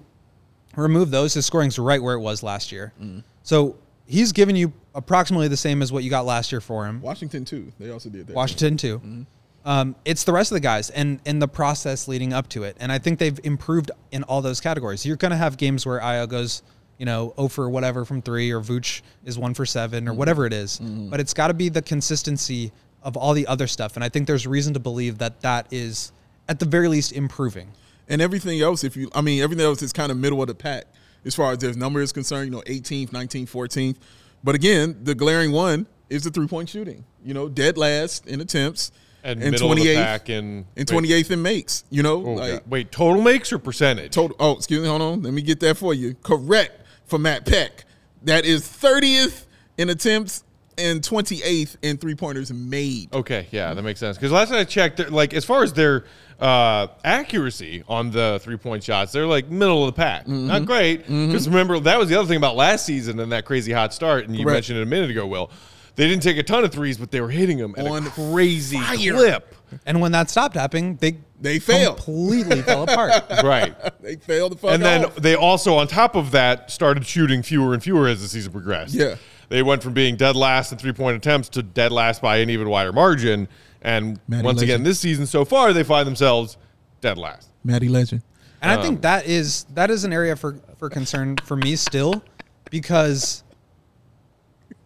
remove 0.77 1.11
those, 1.11 1.35
his 1.35 1.47
scoring's 1.47 1.81
right 1.81 2.01
where 2.01 2.15
it 2.15 2.21
was 2.21 2.45
last 2.45 2.71
year. 2.71 2.93
Mm-hmm. 3.03 3.21
So 3.43 3.75
he's 4.07 4.31
given 4.31 4.55
you 4.55 4.73
approximately 4.99 5.49
the 5.49 5.57
same 5.57 5.81
as 5.81 5.93
what 5.93 6.05
you 6.05 6.11
got 6.11 6.27
last 6.27 6.53
year 6.53 6.61
for 6.61 6.87
him. 6.87 7.01
Washington 7.01 7.45
too. 7.45 7.73
They 7.79 7.91
also 7.91 8.11
did 8.11 8.27
that. 8.27 8.37
Washington 8.37 8.77
too. 8.77 8.99
Mm-hmm. 8.99 9.23
Um, 9.65 9.97
it's 10.05 10.25
the 10.25 10.33
rest 10.33 10.51
of 10.51 10.57
the 10.57 10.61
guys 10.61 10.91
and 10.91 11.21
in 11.25 11.39
the 11.39 11.49
process 11.49 12.09
leading 12.09 12.33
up 12.33 12.49
to 12.51 12.65
it, 12.65 12.77
and 12.81 12.91
I 12.93 12.99
think 12.99 13.19
they've 13.19 13.39
improved 13.45 13.91
in 14.13 14.23
all 14.25 14.43
those 14.43 14.61
categories. 14.61 15.07
You're 15.07 15.17
going 15.17 15.31
to 15.31 15.37
have 15.37 15.57
games 15.57 15.85
where 15.87 16.01
Ayo 16.01 16.29
goes, 16.29 16.63
you 16.99 17.07
know, 17.07 17.33
0 17.37 17.49
for 17.49 17.71
whatever 17.71 18.05
from 18.05 18.23
three, 18.23 18.51
or 18.51 18.61
Vooch 18.61 19.03
is 19.25 19.39
one 19.39 19.55
for 19.55 19.67
seven, 19.67 20.07
or 20.07 20.11
mm-hmm. 20.11 20.19
whatever 20.19 20.47
it 20.47 20.53
is. 20.53 20.79
Mm-hmm. 20.79 21.11
But 21.11 21.21
it's 21.21 21.35
got 21.35 21.49
to 21.49 21.55
be 21.55 21.69
the 21.69 21.83
consistency 21.83 22.73
of 23.03 23.17
all 23.17 23.35
the 23.35 23.47
other 23.47 23.67
stuff, 23.67 23.97
and 23.97 24.05
I 24.05 24.09
think 24.09 24.27
there's 24.27 24.47
reason 24.47 24.75
to 24.75 24.81
believe 24.81 25.19
that 25.19 25.41
that 25.43 25.67
is 25.71 26.13
at 26.49 26.59
the 26.59 26.67
very 26.67 26.89
least 26.89 27.13
improving. 27.13 27.71
and 28.09 28.23
everything 28.23 28.61
else 28.61 28.85
if 28.85 28.97
you 28.97 29.11
i 29.15 29.21
mean 29.21 29.43
everything 29.43 29.65
else 29.65 29.83
is 29.83 29.93
kind 29.93 30.11
of 30.11 30.17
middle 30.17 30.41
of 30.41 30.49
the 30.49 30.55
pack 30.55 30.87
as 31.25 31.35
far 31.35 31.53
as 31.53 31.59
their 31.59 31.75
number 31.75 32.01
is 32.01 32.13
concerned 32.13 32.47
you 32.47 32.51
know 32.51 32.63
18th 32.63 33.11
19th 33.11 33.51
14th 33.51 33.97
but 34.45 34.55
again 34.55 34.99
the 35.03 35.15
glaring 35.15 35.53
one 35.53 35.87
is 36.11 36.25
the 36.25 36.31
three-point 36.31 36.69
shooting. 36.69 37.05
You 37.25 37.35
know 37.35 37.49
dead 37.49 37.77
last 37.77 38.27
in 38.27 38.41
attempts 38.41 38.91
And 39.23 39.41
the 39.43 39.51
pack 39.97 40.31
in 40.31 40.67
and 40.77 40.87
28th 40.87 41.31
in 41.31 41.43
makes 41.43 41.85
you 41.91 42.03
know 42.03 42.25
Oh, 42.25 42.33
like 42.35 42.63
Wait, 42.67 42.91
total 42.93 43.21
makes 43.23 43.53
or 43.53 43.59
percentage? 43.59 44.13
total 44.13 44.37
oh 44.41 44.53
excuse 44.57 44.81
me 44.83 44.89
hold 44.89 45.03
on. 45.03 45.23
Let 45.23 45.33
me 45.35 45.43
get 45.43 45.61
that 45.61 45.77
for 45.77 45.93
you. 45.95 46.15
Correct 46.23 46.83
for 47.07 47.19
matt 47.19 47.45
peck. 47.47 47.85
That 48.23 48.45
is 48.45 48.63
30th 48.63 49.45
in 49.77 49.91
attempts 49.91 50.45
and 50.79 51.03
28th 51.03 51.77
in 51.83 51.97
three-pointers 51.99 52.53
made 52.53 53.13
Okay, 53.13 53.47
yeah, 53.51 53.75
that 53.75 53.83
makes 53.83 54.01
sense. 54.01 54.17
Because 54.17 54.33
last 54.33 54.49
time 54.51 54.59
I 54.59 54.65
checked, 54.65 55.11
like 55.11 55.35
as 55.35 55.45
far 55.45 55.63
as 55.63 55.73
their 55.73 56.05
uh, 56.41 56.87
accuracy 57.05 57.83
on 57.89 58.11
the 58.11 58.39
three 58.43 58.57
point 58.57 58.85
shots, 58.85 59.13
they're 59.13 59.27
like 59.27 59.49
middle 59.51 59.87
of 59.87 59.95
the 59.95 59.99
pack. 59.99 60.23
Mm-hmm. 60.23 60.47
Not 60.47 60.65
great. 60.67 61.07
Because 61.07 61.49
remember, 61.49 61.79
that 61.81 61.99
was 61.99 62.09
the 62.09 62.17
other 62.19 62.29
thing 62.29 62.37
about 62.37 62.57
last 62.57 62.87
season 62.87 63.19
and 63.21 63.33
that 63.33 63.45
crazy 63.45 63.73
hot 63.73 63.93
start. 63.93 64.25
And 64.27 64.37
you 64.37 64.45
Correct. 64.45 64.55
mentioned 64.57 64.79
it 64.79 64.83
a 64.83 64.87
minute 64.87 65.11
ago, 65.11 65.27
Will. 65.27 65.51
They 65.97 66.07
didn't 66.07 66.23
take 66.23 66.37
a 66.39 66.45
ton 66.45 66.63
of 66.65 66.71
threes, 66.71 66.97
but 66.97 67.11
they 67.11 67.21
were 67.21 67.29
hitting 67.31 67.59
them 67.59 67.75
at 67.77 67.85
On 67.89 68.07
a 68.07 68.11
crazy 68.11 68.79
fire. 68.79 69.15
clip. 69.15 69.55
And 69.85 70.01
when 70.01 70.13
that 70.13 70.31
stopped 70.31 70.55
happening, 70.55 70.95
they 71.01 71.17
They 71.41 71.59
failed. 71.59 71.97
completely 71.97 72.63
fell 72.63 72.85
apart. 72.85 73.13
Right. 73.43 73.75
They 74.01 74.15
failed 74.15 74.53
the 74.53 74.57
fuck 74.59 74.71
and 74.75 74.83
then 74.83 75.07
off. 75.07 75.17
they 75.17 75.35
also, 75.35 75.75
on 75.75 75.89
top 75.89 76.15
of 76.15 76.31
that, 76.31 76.71
started 76.71 77.05
shooting 77.05 77.43
fewer 77.43 77.75
and 77.75 77.83
fewer 77.83 78.07
as 78.07 78.23
the 78.23 78.29
season 78.29 78.53
progressed. 78.53 78.95
Yeah. 78.95 79.17
They 79.49 79.63
went 79.63 79.83
from 79.83 79.95
being 79.95 80.17
dead 80.17 80.37
last 80.37 80.73
in 80.73 80.79
three 80.79 80.93
point 80.93 81.17
attempts 81.17 81.49
to 81.51 81.63
dead 81.63 81.93
last 81.93 82.21
by 82.21 82.39
an 82.39 82.51
even 82.51 82.69
wider 82.69 82.93
margin. 82.93 83.49
And 83.83 84.19
Matty 84.29 84.45
once 84.45 84.61
again, 84.63 84.83
this 84.83 84.99
season 85.01 85.27
so 85.27 85.45
far, 85.45 85.73
they 85.73 85.85
find 85.85 86.07
themselves 86.07 86.57
dead 87.01 87.17
last. 87.17 87.49
Maddie 87.65 87.89
Legend. 87.89 88.23
And 88.61 88.71
I 88.73 88.75
Um, 88.75 88.83
think 88.83 89.03
that 89.03 89.27
is 89.27 89.65
that 89.75 89.91
is 89.91 90.05
an 90.05 90.13
area 90.13 90.35
for 90.37 90.59
for 90.79 90.91
concern 90.91 91.37
for 91.45 91.57
me 91.57 91.77
still, 91.77 92.23
because. 92.71 93.45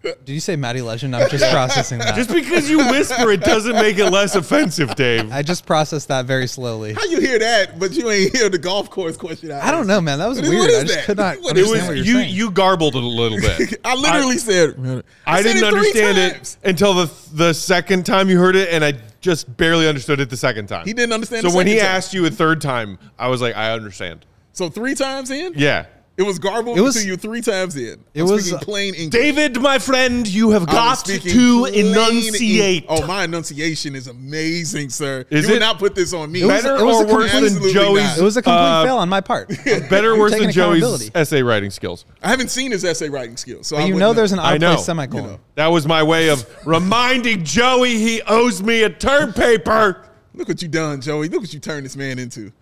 Did 0.02 0.28
you 0.32 0.40
say 0.40 0.56
Maddie 0.56 0.82
Legend? 0.82 1.14
I'm 1.14 1.30
just 1.30 1.48
processing 1.52 1.98
that. 2.00 2.14
Just 2.16 2.30
because 2.32 2.68
you 2.68 2.78
whisper 2.78 3.30
it 3.30 3.40
doesn't 3.40 3.74
make 3.74 3.98
it 3.98 4.10
less 4.10 4.34
offensive, 4.34 4.94
Dave. 4.96 5.30
I 5.32 5.42
just 5.42 5.64
processed 5.64 6.08
that 6.08 6.26
very 6.26 6.46
slowly. 6.48 6.92
How 6.94 7.04
you 7.04 7.20
hear 7.20 7.38
that, 7.38 7.78
but 7.78 7.92
you 7.92 8.10
ain't 8.10 8.34
hear 8.36 8.48
the 8.48 8.58
golf 8.58 8.90
course 8.90 9.16
question? 9.16 9.52
I 9.52 9.70
don't 9.70 9.86
know, 9.86 10.00
man. 10.00 10.18
That 10.18 10.26
was 10.26 10.38
What 10.38 10.44
is- 10.46 10.50
weird. 10.50 10.60
what 10.62 10.70
is 10.70 10.78
I 10.78 10.82
just 10.82 10.94
that? 10.96 11.04
could 11.04 11.16
not 11.18 11.36
What 11.40 11.50
understand 11.50 11.70
was 11.80 11.86
what 11.88 11.96
you're 11.98 12.04
you. 12.04 12.14
saying. 12.14 12.34
You 12.34 12.50
garbled 12.50 12.96
it 12.96 13.02
a 13.02 13.06
little 13.06 13.38
bit. 13.40 13.80
I 13.84 13.94
literally 13.94 14.38
said. 14.38 15.04
I, 15.26 15.40
said 15.42 15.52
didn't 15.52 15.64
it 15.68 15.74
understand 15.74 16.32
times. 16.34 16.58
it 16.62 16.68
until 16.68 16.94
the 16.94 17.10
the 17.34 17.52
second 17.54 18.04
time 18.04 18.28
you 18.28 18.38
heard 18.38 18.56
it, 18.56 18.70
and 18.70 18.84
I 18.84 18.94
just 19.20 19.56
barely 19.56 19.86
understood 19.88 20.18
it 20.18 20.30
the 20.30 20.36
second 20.36 20.66
time. 20.66 20.84
He 20.84 20.92
didn't 20.92 21.12
understand 21.12 21.42
So 21.44 21.50
the 21.50 21.56
when 21.56 21.66
he 21.68 21.76
time. 21.76 21.86
asked 21.86 22.12
you 22.12 22.26
a 22.26 22.30
third 22.30 22.60
time, 22.60 22.98
I 23.18 23.28
was 23.28 23.40
like, 23.40 23.54
I 23.56 23.70
understand. 23.72 24.26
So 24.52 24.68
three 24.68 24.94
times 24.96 25.30
in, 25.30 25.52
Yeah. 25.56 25.86
It 26.22 26.26
was 26.26 26.38
garbled 26.38 26.78
It 26.78 26.80
was- 26.80 26.94
to 26.96 27.06
you 27.06 27.16
three 27.16 27.40
times 27.40 27.76
in. 27.76 28.00
it 28.14 28.22
I'm 28.22 28.28
was- 28.28 28.44
speaking 28.46 28.58
plain 28.60 28.94
English. 28.94 29.10
David, 29.20 29.60
my 29.60 29.78
friend, 29.78 30.26
you 30.26 30.50
have 30.50 30.66
got 30.66 31.04
to 31.04 31.64
enunciate. 31.66 32.84
Eng- 32.88 33.02
Oh, 33.02 33.06
my 33.06 33.24
enunciation 33.24 33.94
is 33.94 34.06
amazing, 34.06 34.90
sir. 34.90 35.24
Is 35.30 35.44
you 35.46 35.50
it- 35.50 35.52
would 35.54 35.60
not 35.60 35.78
put 35.78 35.94
this 35.94 36.12
on 36.12 36.30
me. 36.32 36.42
It 36.42 36.46
was- 36.46 36.62
Better 36.62 36.76
it 36.76 36.84
was 36.84 36.96
or 36.96 37.04
a 37.04 37.12
worse 37.14 37.32
than 37.32 37.44
complete- 37.48 37.74
Joey's? 37.74 38.02
not. 38.04 38.18
It 38.18 38.22
was 38.22 38.36
a 38.36 38.42
complete 38.42 38.58
uh, 38.58 38.84
fail 38.84 38.96
on 38.98 39.08
my 39.08 39.20
part. 39.20 39.48
Better 39.90 40.12
or 40.12 40.18
worse 40.18 40.32
than 40.32 40.50
Joey's 40.50 41.10
essay 41.14 41.42
writing 41.42 41.70
skills. 41.70 42.04
I 42.22 42.28
haven't 42.28 42.50
seen 42.50 42.70
his 42.72 42.84
essay 42.84 43.08
writing 43.08 43.36
skills, 43.36 43.66
so 43.66 43.76
I 43.76 43.80
you 43.80 43.84
wouldn't 43.94 44.00
know 44.00 44.12
there's 44.12 44.32
an 44.32 44.38
I 44.38 44.58
know. 44.58 44.76
semicolon. 44.76 45.24
You 45.24 45.30
know. 45.32 45.40
That 45.56 45.66
was 45.68 45.86
my 45.86 46.02
way 46.02 46.28
of 46.28 46.46
reminding 46.64 47.44
Joey 47.44 47.98
he 47.98 48.22
owes 48.22 48.62
me 48.62 48.82
a 48.84 48.90
term 48.90 49.32
paper. 49.32 50.04
Look 50.34 50.48
what 50.48 50.62
you 50.62 50.68
done, 50.68 51.00
Joey. 51.00 51.28
Look 51.28 51.40
what 51.42 51.52
you 51.52 51.60
turned 51.60 51.84
this 51.84 51.96
man 51.96 52.18
into. 52.18 52.52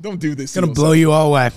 Don't 0.00 0.20
do 0.20 0.34
this. 0.34 0.54
Gonna 0.54 0.68
blow 0.68 0.92
you 0.92 1.10
all 1.12 1.28
away. 1.28 1.50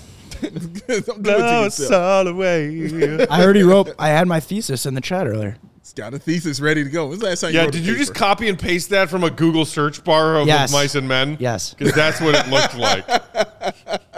Don't 0.51 0.83
do 0.83 0.93
it 0.93 1.05
to 1.05 1.21
No, 1.21 1.63
it's 1.65 1.79
yourself. 1.79 2.03
all 2.03 2.27
away. 2.27 3.25
I 3.29 3.41
already 3.43 3.63
wrote. 3.63 3.89
I 3.97 4.09
had 4.09 4.27
my 4.27 4.39
thesis 4.39 4.85
in 4.85 4.93
the 4.93 5.01
chat 5.01 5.27
earlier. 5.27 5.57
He's 5.81 5.93
got 5.93 6.13
a 6.13 6.19
thesis 6.19 6.59
ready 6.61 6.83
to 6.83 6.89
go. 6.89 7.07
When's 7.07 7.19
the 7.21 7.27
last 7.27 7.41
time 7.41 7.51
you 7.51 7.57
Yeah, 7.57 7.65
wrote 7.65 7.75
a 7.75 7.77
did 7.77 7.85
you 7.85 7.97
just 7.97 8.15
copy 8.15 8.47
and 8.47 8.57
paste 8.57 8.89
that 8.91 9.09
from 9.09 9.23
a 9.23 9.29
Google 9.29 9.65
search 9.65 10.03
bar 10.03 10.37
of 10.37 10.47
Yes. 10.47 10.71
mice 10.71 10.95
and 10.95 11.07
men? 11.07 11.35
Yes. 11.39 11.73
Because 11.73 11.93
that's 11.93 12.21
what 12.21 12.35
it 12.35 12.47
looked 12.49 12.75
like. 12.77 13.05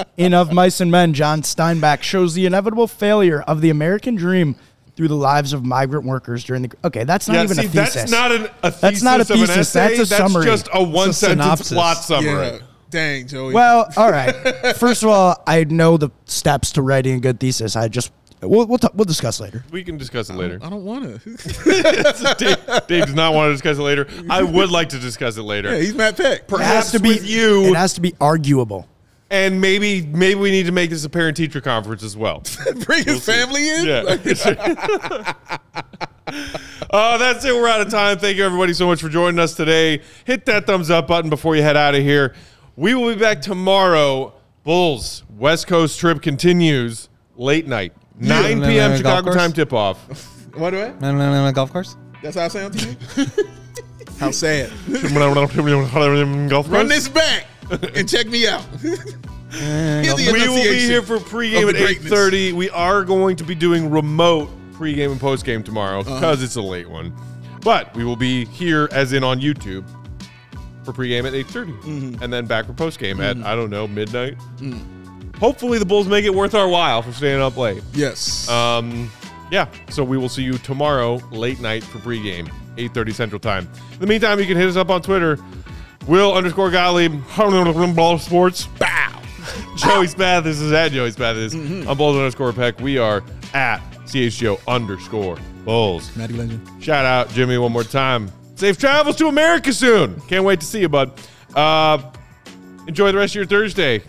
In 0.17 0.33
Of 0.33 0.53
Mice 0.53 0.79
and 0.79 0.89
Men, 0.91 1.13
John 1.13 1.41
Steinbeck 1.41 2.01
shows 2.01 2.33
the 2.35 2.45
inevitable 2.45 2.87
failure 2.87 3.41
of 3.41 3.61
the 3.61 3.69
American 3.69 4.15
dream 4.15 4.55
through 4.95 5.09
the 5.09 5.15
lives 5.15 5.51
of 5.51 5.65
migrant 5.65 6.05
workers 6.05 6.43
during 6.45 6.61
the. 6.61 6.71
Okay, 6.85 7.03
that's 7.03 7.27
not 7.27 7.33
yeah, 7.35 7.43
even 7.43 7.55
see, 7.57 7.65
a 7.65 7.69
thesis. 7.69 7.93
that's 7.95 8.11
not 8.11 8.31
an, 8.31 8.43
a 8.63 8.71
thesis 8.71 8.81
That's 8.81 9.01
not 9.03 9.19
a 9.19 9.21
of 9.23 9.31
an 9.31 9.37
thesis, 9.39 9.57
essay. 9.75 9.97
that's 9.97 9.99
a 9.99 10.05
summary. 10.15 10.45
just 10.45 10.69
a 10.73 10.81
one 10.81 11.11
sentence 11.13 11.41
synopsis. 11.67 11.71
plot 11.73 11.97
summary. 11.97 12.47
Yeah. 12.47 12.59
Dang, 12.95 13.27
Joey. 13.27 13.53
Well, 13.53 13.89
all 13.97 14.09
right. 14.09 14.33
First 14.77 15.03
of 15.03 15.09
all, 15.09 15.35
I 15.45 15.65
know 15.65 15.97
the 15.97 16.09
steps 16.25 16.71
to 16.73 16.81
writing 16.81 17.15
a 17.17 17.19
good 17.19 17.39
thesis. 17.41 17.75
I 17.75 17.89
just 17.89 18.11
we'll 18.41 18.65
we'll, 18.67 18.77
t- 18.77 18.87
we'll 18.93 19.03
discuss 19.05 19.39
later. 19.41 19.65
We 19.69 19.83
can 19.83 19.97
discuss 19.97 20.29
it 20.29 20.35
later. 20.35 20.59
I 20.63 20.69
don't 20.69 20.85
want 20.85 21.21
to. 21.21 22.35
Dave, 22.39 22.87
Dave 22.87 23.05
does 23.07 23.13
not 23.15 23.33
want 23.33 23.49
to 23.49 23.53
discuss 23.53 23.77
it 23.77 23.81
later. 23.81 24.07
I 24.29 24.41
would 24.43 24.71
like 24.71 24.89
to 24.89 24.99
discuss 24.99 25.35
it 25.37 25.43
later. 25.43 25.71
yeah, 25.73 25.79
he's 25.81 25.93
Matt 25.93 26.15
Peck. 26.15 26.39
It 26.41 26.47
Perhaps 26.47 26.73
has 26.73 26.91
to 26.93 26.99
be 27.01 27.09
with 27.09 27.27
you, 27.29 27.65
It 27.65 27.75
has 27.75 27.93
to 27.95 28.01
be 28.01 28.15
arguable. 28.21 28.87
and 29.29 29.59
maybe 29.59 30.05
maybe 30.05 30.39
we 30.39 30.51
need 30.51 30.67
to 30.67 30.71
make 30.71 30.89
this 30.89 31.03
a 31.03 31.09
parent 31.09 31.35
teacher 31.35 31.59
conference 31.59 32.01
as 32.03 32.15
well. 32.15 32.43
Bring 32.85 33.03
his 33.03 33.25
family 33.25 33.67
in. 33.69 33.85
Yeah. 33.85 35.33
uh, 36.89 37.17
that's 37.17 37.43
it. 37.45 37.53
We're 37.53 37.67
out 37.67 37.81
of 37.81 37.89
time. 37.89 38.17
Thank 38.19 38.37
you, 38.37 38.45
everybody, 38.45 38.73
so 38.73 38.87
much 38.87 39.01
for 39.01 39.09
joining 39.09 39.39
us 39.39 39.53
today. 39.55 40.01
Hit 40.25 40.45
that 40.45 40.65
thumbs 40.65 40.89
up 40.89 41.07
button 41.07 41.29
before 41.29 41.55
you 41.55 41.61
head 41.61 41.77
out 41.77 41.95
of 41.95 42.01
here. 42.01 42.33
We 42.75 42.93
will 42.93 43.13
be 43.13 43.19
back 43.19 43.41
tomorrow. 43.41 44.33
Bulls 44.63 45.23
West 45.37 45.67
Coast 45.67 45.99
trip 45.99 46.21
continues 46.21 47.07
late 47.35 47.67
night, 47.67 47.93
9 48.19 48.61
Yeah. 48.61 48.67
p.m. 48.67 48.97
Chicago 48.97 49.23
course? 49.25 49.35
time 49.35 49.53
tip 49.53 49.71
off. 49.73 49.97
what 50.55 50.71
do 50.71 50.81
I? 50.81 50.87
No, 50.99 51.11
no, 51.11 51.17
no, 51.17 51.45
no, 51.45 51.51
golf 51.51 51.71
course. 51.71 51.95
That's 52.23 52.35
how 52.35 52.45
it 52.45 52.51
sounds 52.51 52.83
to 52.83 53.21
you. 53.21 53.27
how 54.19 54.31
sad. 54.31 54.71
Golf 54.91 55.13
Run 56.69 56.87
course? 56.87 56.89
this 56.89 57.07
back 57.07 57.45
and 57.95 58.09
check 58.09 58.27
me 58.27 58.47
out. 58.47 58.63
Hear 59.51 60.13
the 60.15 60.29
We 60.33 60.39
will 60.47 60.55
be 60.55 60.61
enunciation 60.61 60.89
here 60.89 61.01
for 61.03 61.15
of 61.15 61.23
pregame 61.25 61.71
the 61.71 61.77
at 61.79 61.85
greatness. 61.85 62.11
8.30. 62.11 62.53
We 62.53 62.69
are 62.71 63.03
going 63.05 63.35
to 63.37 63.43
be 63.43 63.55
doing 63.55 63.89
remote 63.91 64.49
pregame 64.73 65.11
and 65.11 65.21
postgame 65.21 65.63
tomorrow 65.63 65.99
Uh-huh. 66.01 66.15
because 66.15 66.43
it's 66.43 66.55
a 66.55 66.61
late 66.61 66.89
one. 66.89 67.13
But 67.61 67.93
we 67.95 68.03
will 68.03 68.17
be 68.17 68.45
here, 68.45 68.89
as 68.91 69.13
in 69.13 69.23
on 69.23 69.39
YouTube, 69.39 69.85
for 70.85 70.93
pregame 70.93 71.25
at 71.25 71.33
8.30. 71.33 71.81
Mm-hmm. 71.81 72.23
And 72.23 72.31
then 72.31 72.45
back 72.45 72.65
for 72.65 72.73
postgame 72.73 73.23
at, 73.23 73.37
I 73.45 73.55
don't 73.55 73.69
know, 73.69 73.87
midnight. 73.87 74.35
Hopefully 75.39 75.79
the 75.79 75.85
Bulls 75.85 76.07
make 76.07 76.23
it 76.25 76.33
worth 76.33 76.55
our 76.55 76.67
while 76.67 77.01
for 77.01 77.11
staying 77.11 77.41
up 77.41 77.57
late. 77.57 77.83
Yes. 77.93 78.47
Um, 78.49 79.11
yeah, 79.51 79.67
so 79.89 80.03
we 80.03 80.17
will 80.17 80.29
see 80.29 80.43
you 80.43 80.57
tomorrow, 80.59 81.15
late 81.31 81.59
night 81.59 81.83
for 81.83 81.99
pregame, 81.99 82.49
8.30 82.77 83.13
Central 83.13 83.39
Time. 83.39 83.69
In 83.93 83.99
the 83.99 84.07
meantime, 84.07 84.39
you 84.39 84.45
can 84.45 84.57
hit 84.57 84.67
us 84.67 84.75
up 84.75 84.89
on 84.89 85.01
Twitter, 85.01 85.37
Will 86.07 86.33
underscore 86.33 86.69
Gottlieb, 86.69 87.19
Ball 87.95 88.19
Sports. 88.19 88.67
Bow. 88.79 89.21
Joey 89.77 90.07
Spath, 90.07 90.43
this 90.43 90.59
is 90.59 90.71
at 90.71 90.91
Joey 90.91 91.11
Spath. 91.11 91.35
This 91.35 91.53
I'm 91.53 91.97
Bulls 91.97 92.15
underscore 92.15 92.53
Peck. 92.53 92.79
We 92.79 92.97
are 92.97 93.23
at 93.53 93.79
CHGO 94.05 94.59
underscore 94.67 95.37
Bulls. 95.63 96.15
Matty 96.15 96.33
Legend. 96.33 96.83
Shout 96.83 97.05
out 97.05 97.29
Jimmy 97.29 97.57
one 97.57 97.71
more 97.71 97.83
time. 97.83 98.31
Safe 98.55 98.77
travels 98.77 99.15
to 99.17 99.27
America 99.27 99.73
soon. 99.73 100.19
Can't 100.21 100.43
wait 100.45 100.59
to 100.61 100.65
see 100.65 100.79
you, 100.81 100.89
bud. 100.89 101.11
Uh, 101.53 102.01
enjoy 102.87 103.11
the 103.11 103.17
rest 103.17 103.31
of 103.31 103.35
your 103.35 103.45
Thursday. 103.45 104.01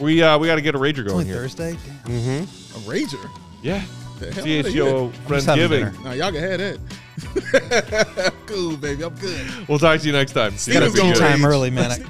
We 0.00 0.22
uh, 0.22 0.38
we 0.38 0.46
got 0.46 0.56
to 0.56 0.62
get 0.62 0.74
a 0.74 0.78
rager 0.78 0.96
going 0.96 1.10
Only 1.10 1.24
here. 1.26 1.36
Thursday. 1.36 1.72
Mm-hmm. 2.04 2.76
A 2.76 2.92
rager. 2.92 3.30
Yeah. 3.62 3.82
The 4.18 4.32
hell 4.32 4.44
outta 4.44 4.70
CHGO 4.70 5.28
just 5.28 5.46
having 5.46 5.64
Friendsgiving. 5.68 5.68
dinner. 5.70 5.92
Nah, 6.04 6.12
y'all 6.12 6.32
can 6.32 6.40
have 6.42 6.58
that. 6.58 8.32
cool, 8.46 8.76
baby. 8.76 9.04
I'm 9.04 9.14
good. 9.14 9.68
We'll 9.68 9.78
talk 9.78 10.00
to 10.00 10.06
you 10.06 10.12
next 10.12 10.32
time. 10.32 10.56
Steven's 10.56 10.80
Gotta 10.80 10.92
be 10.94 10.98
gonna 11.00 11.12
good. 11.14 11.20
Time 11.38 11.44
early, 11.44 11.70
man. 11.70 11.92
I- 11.92 12.04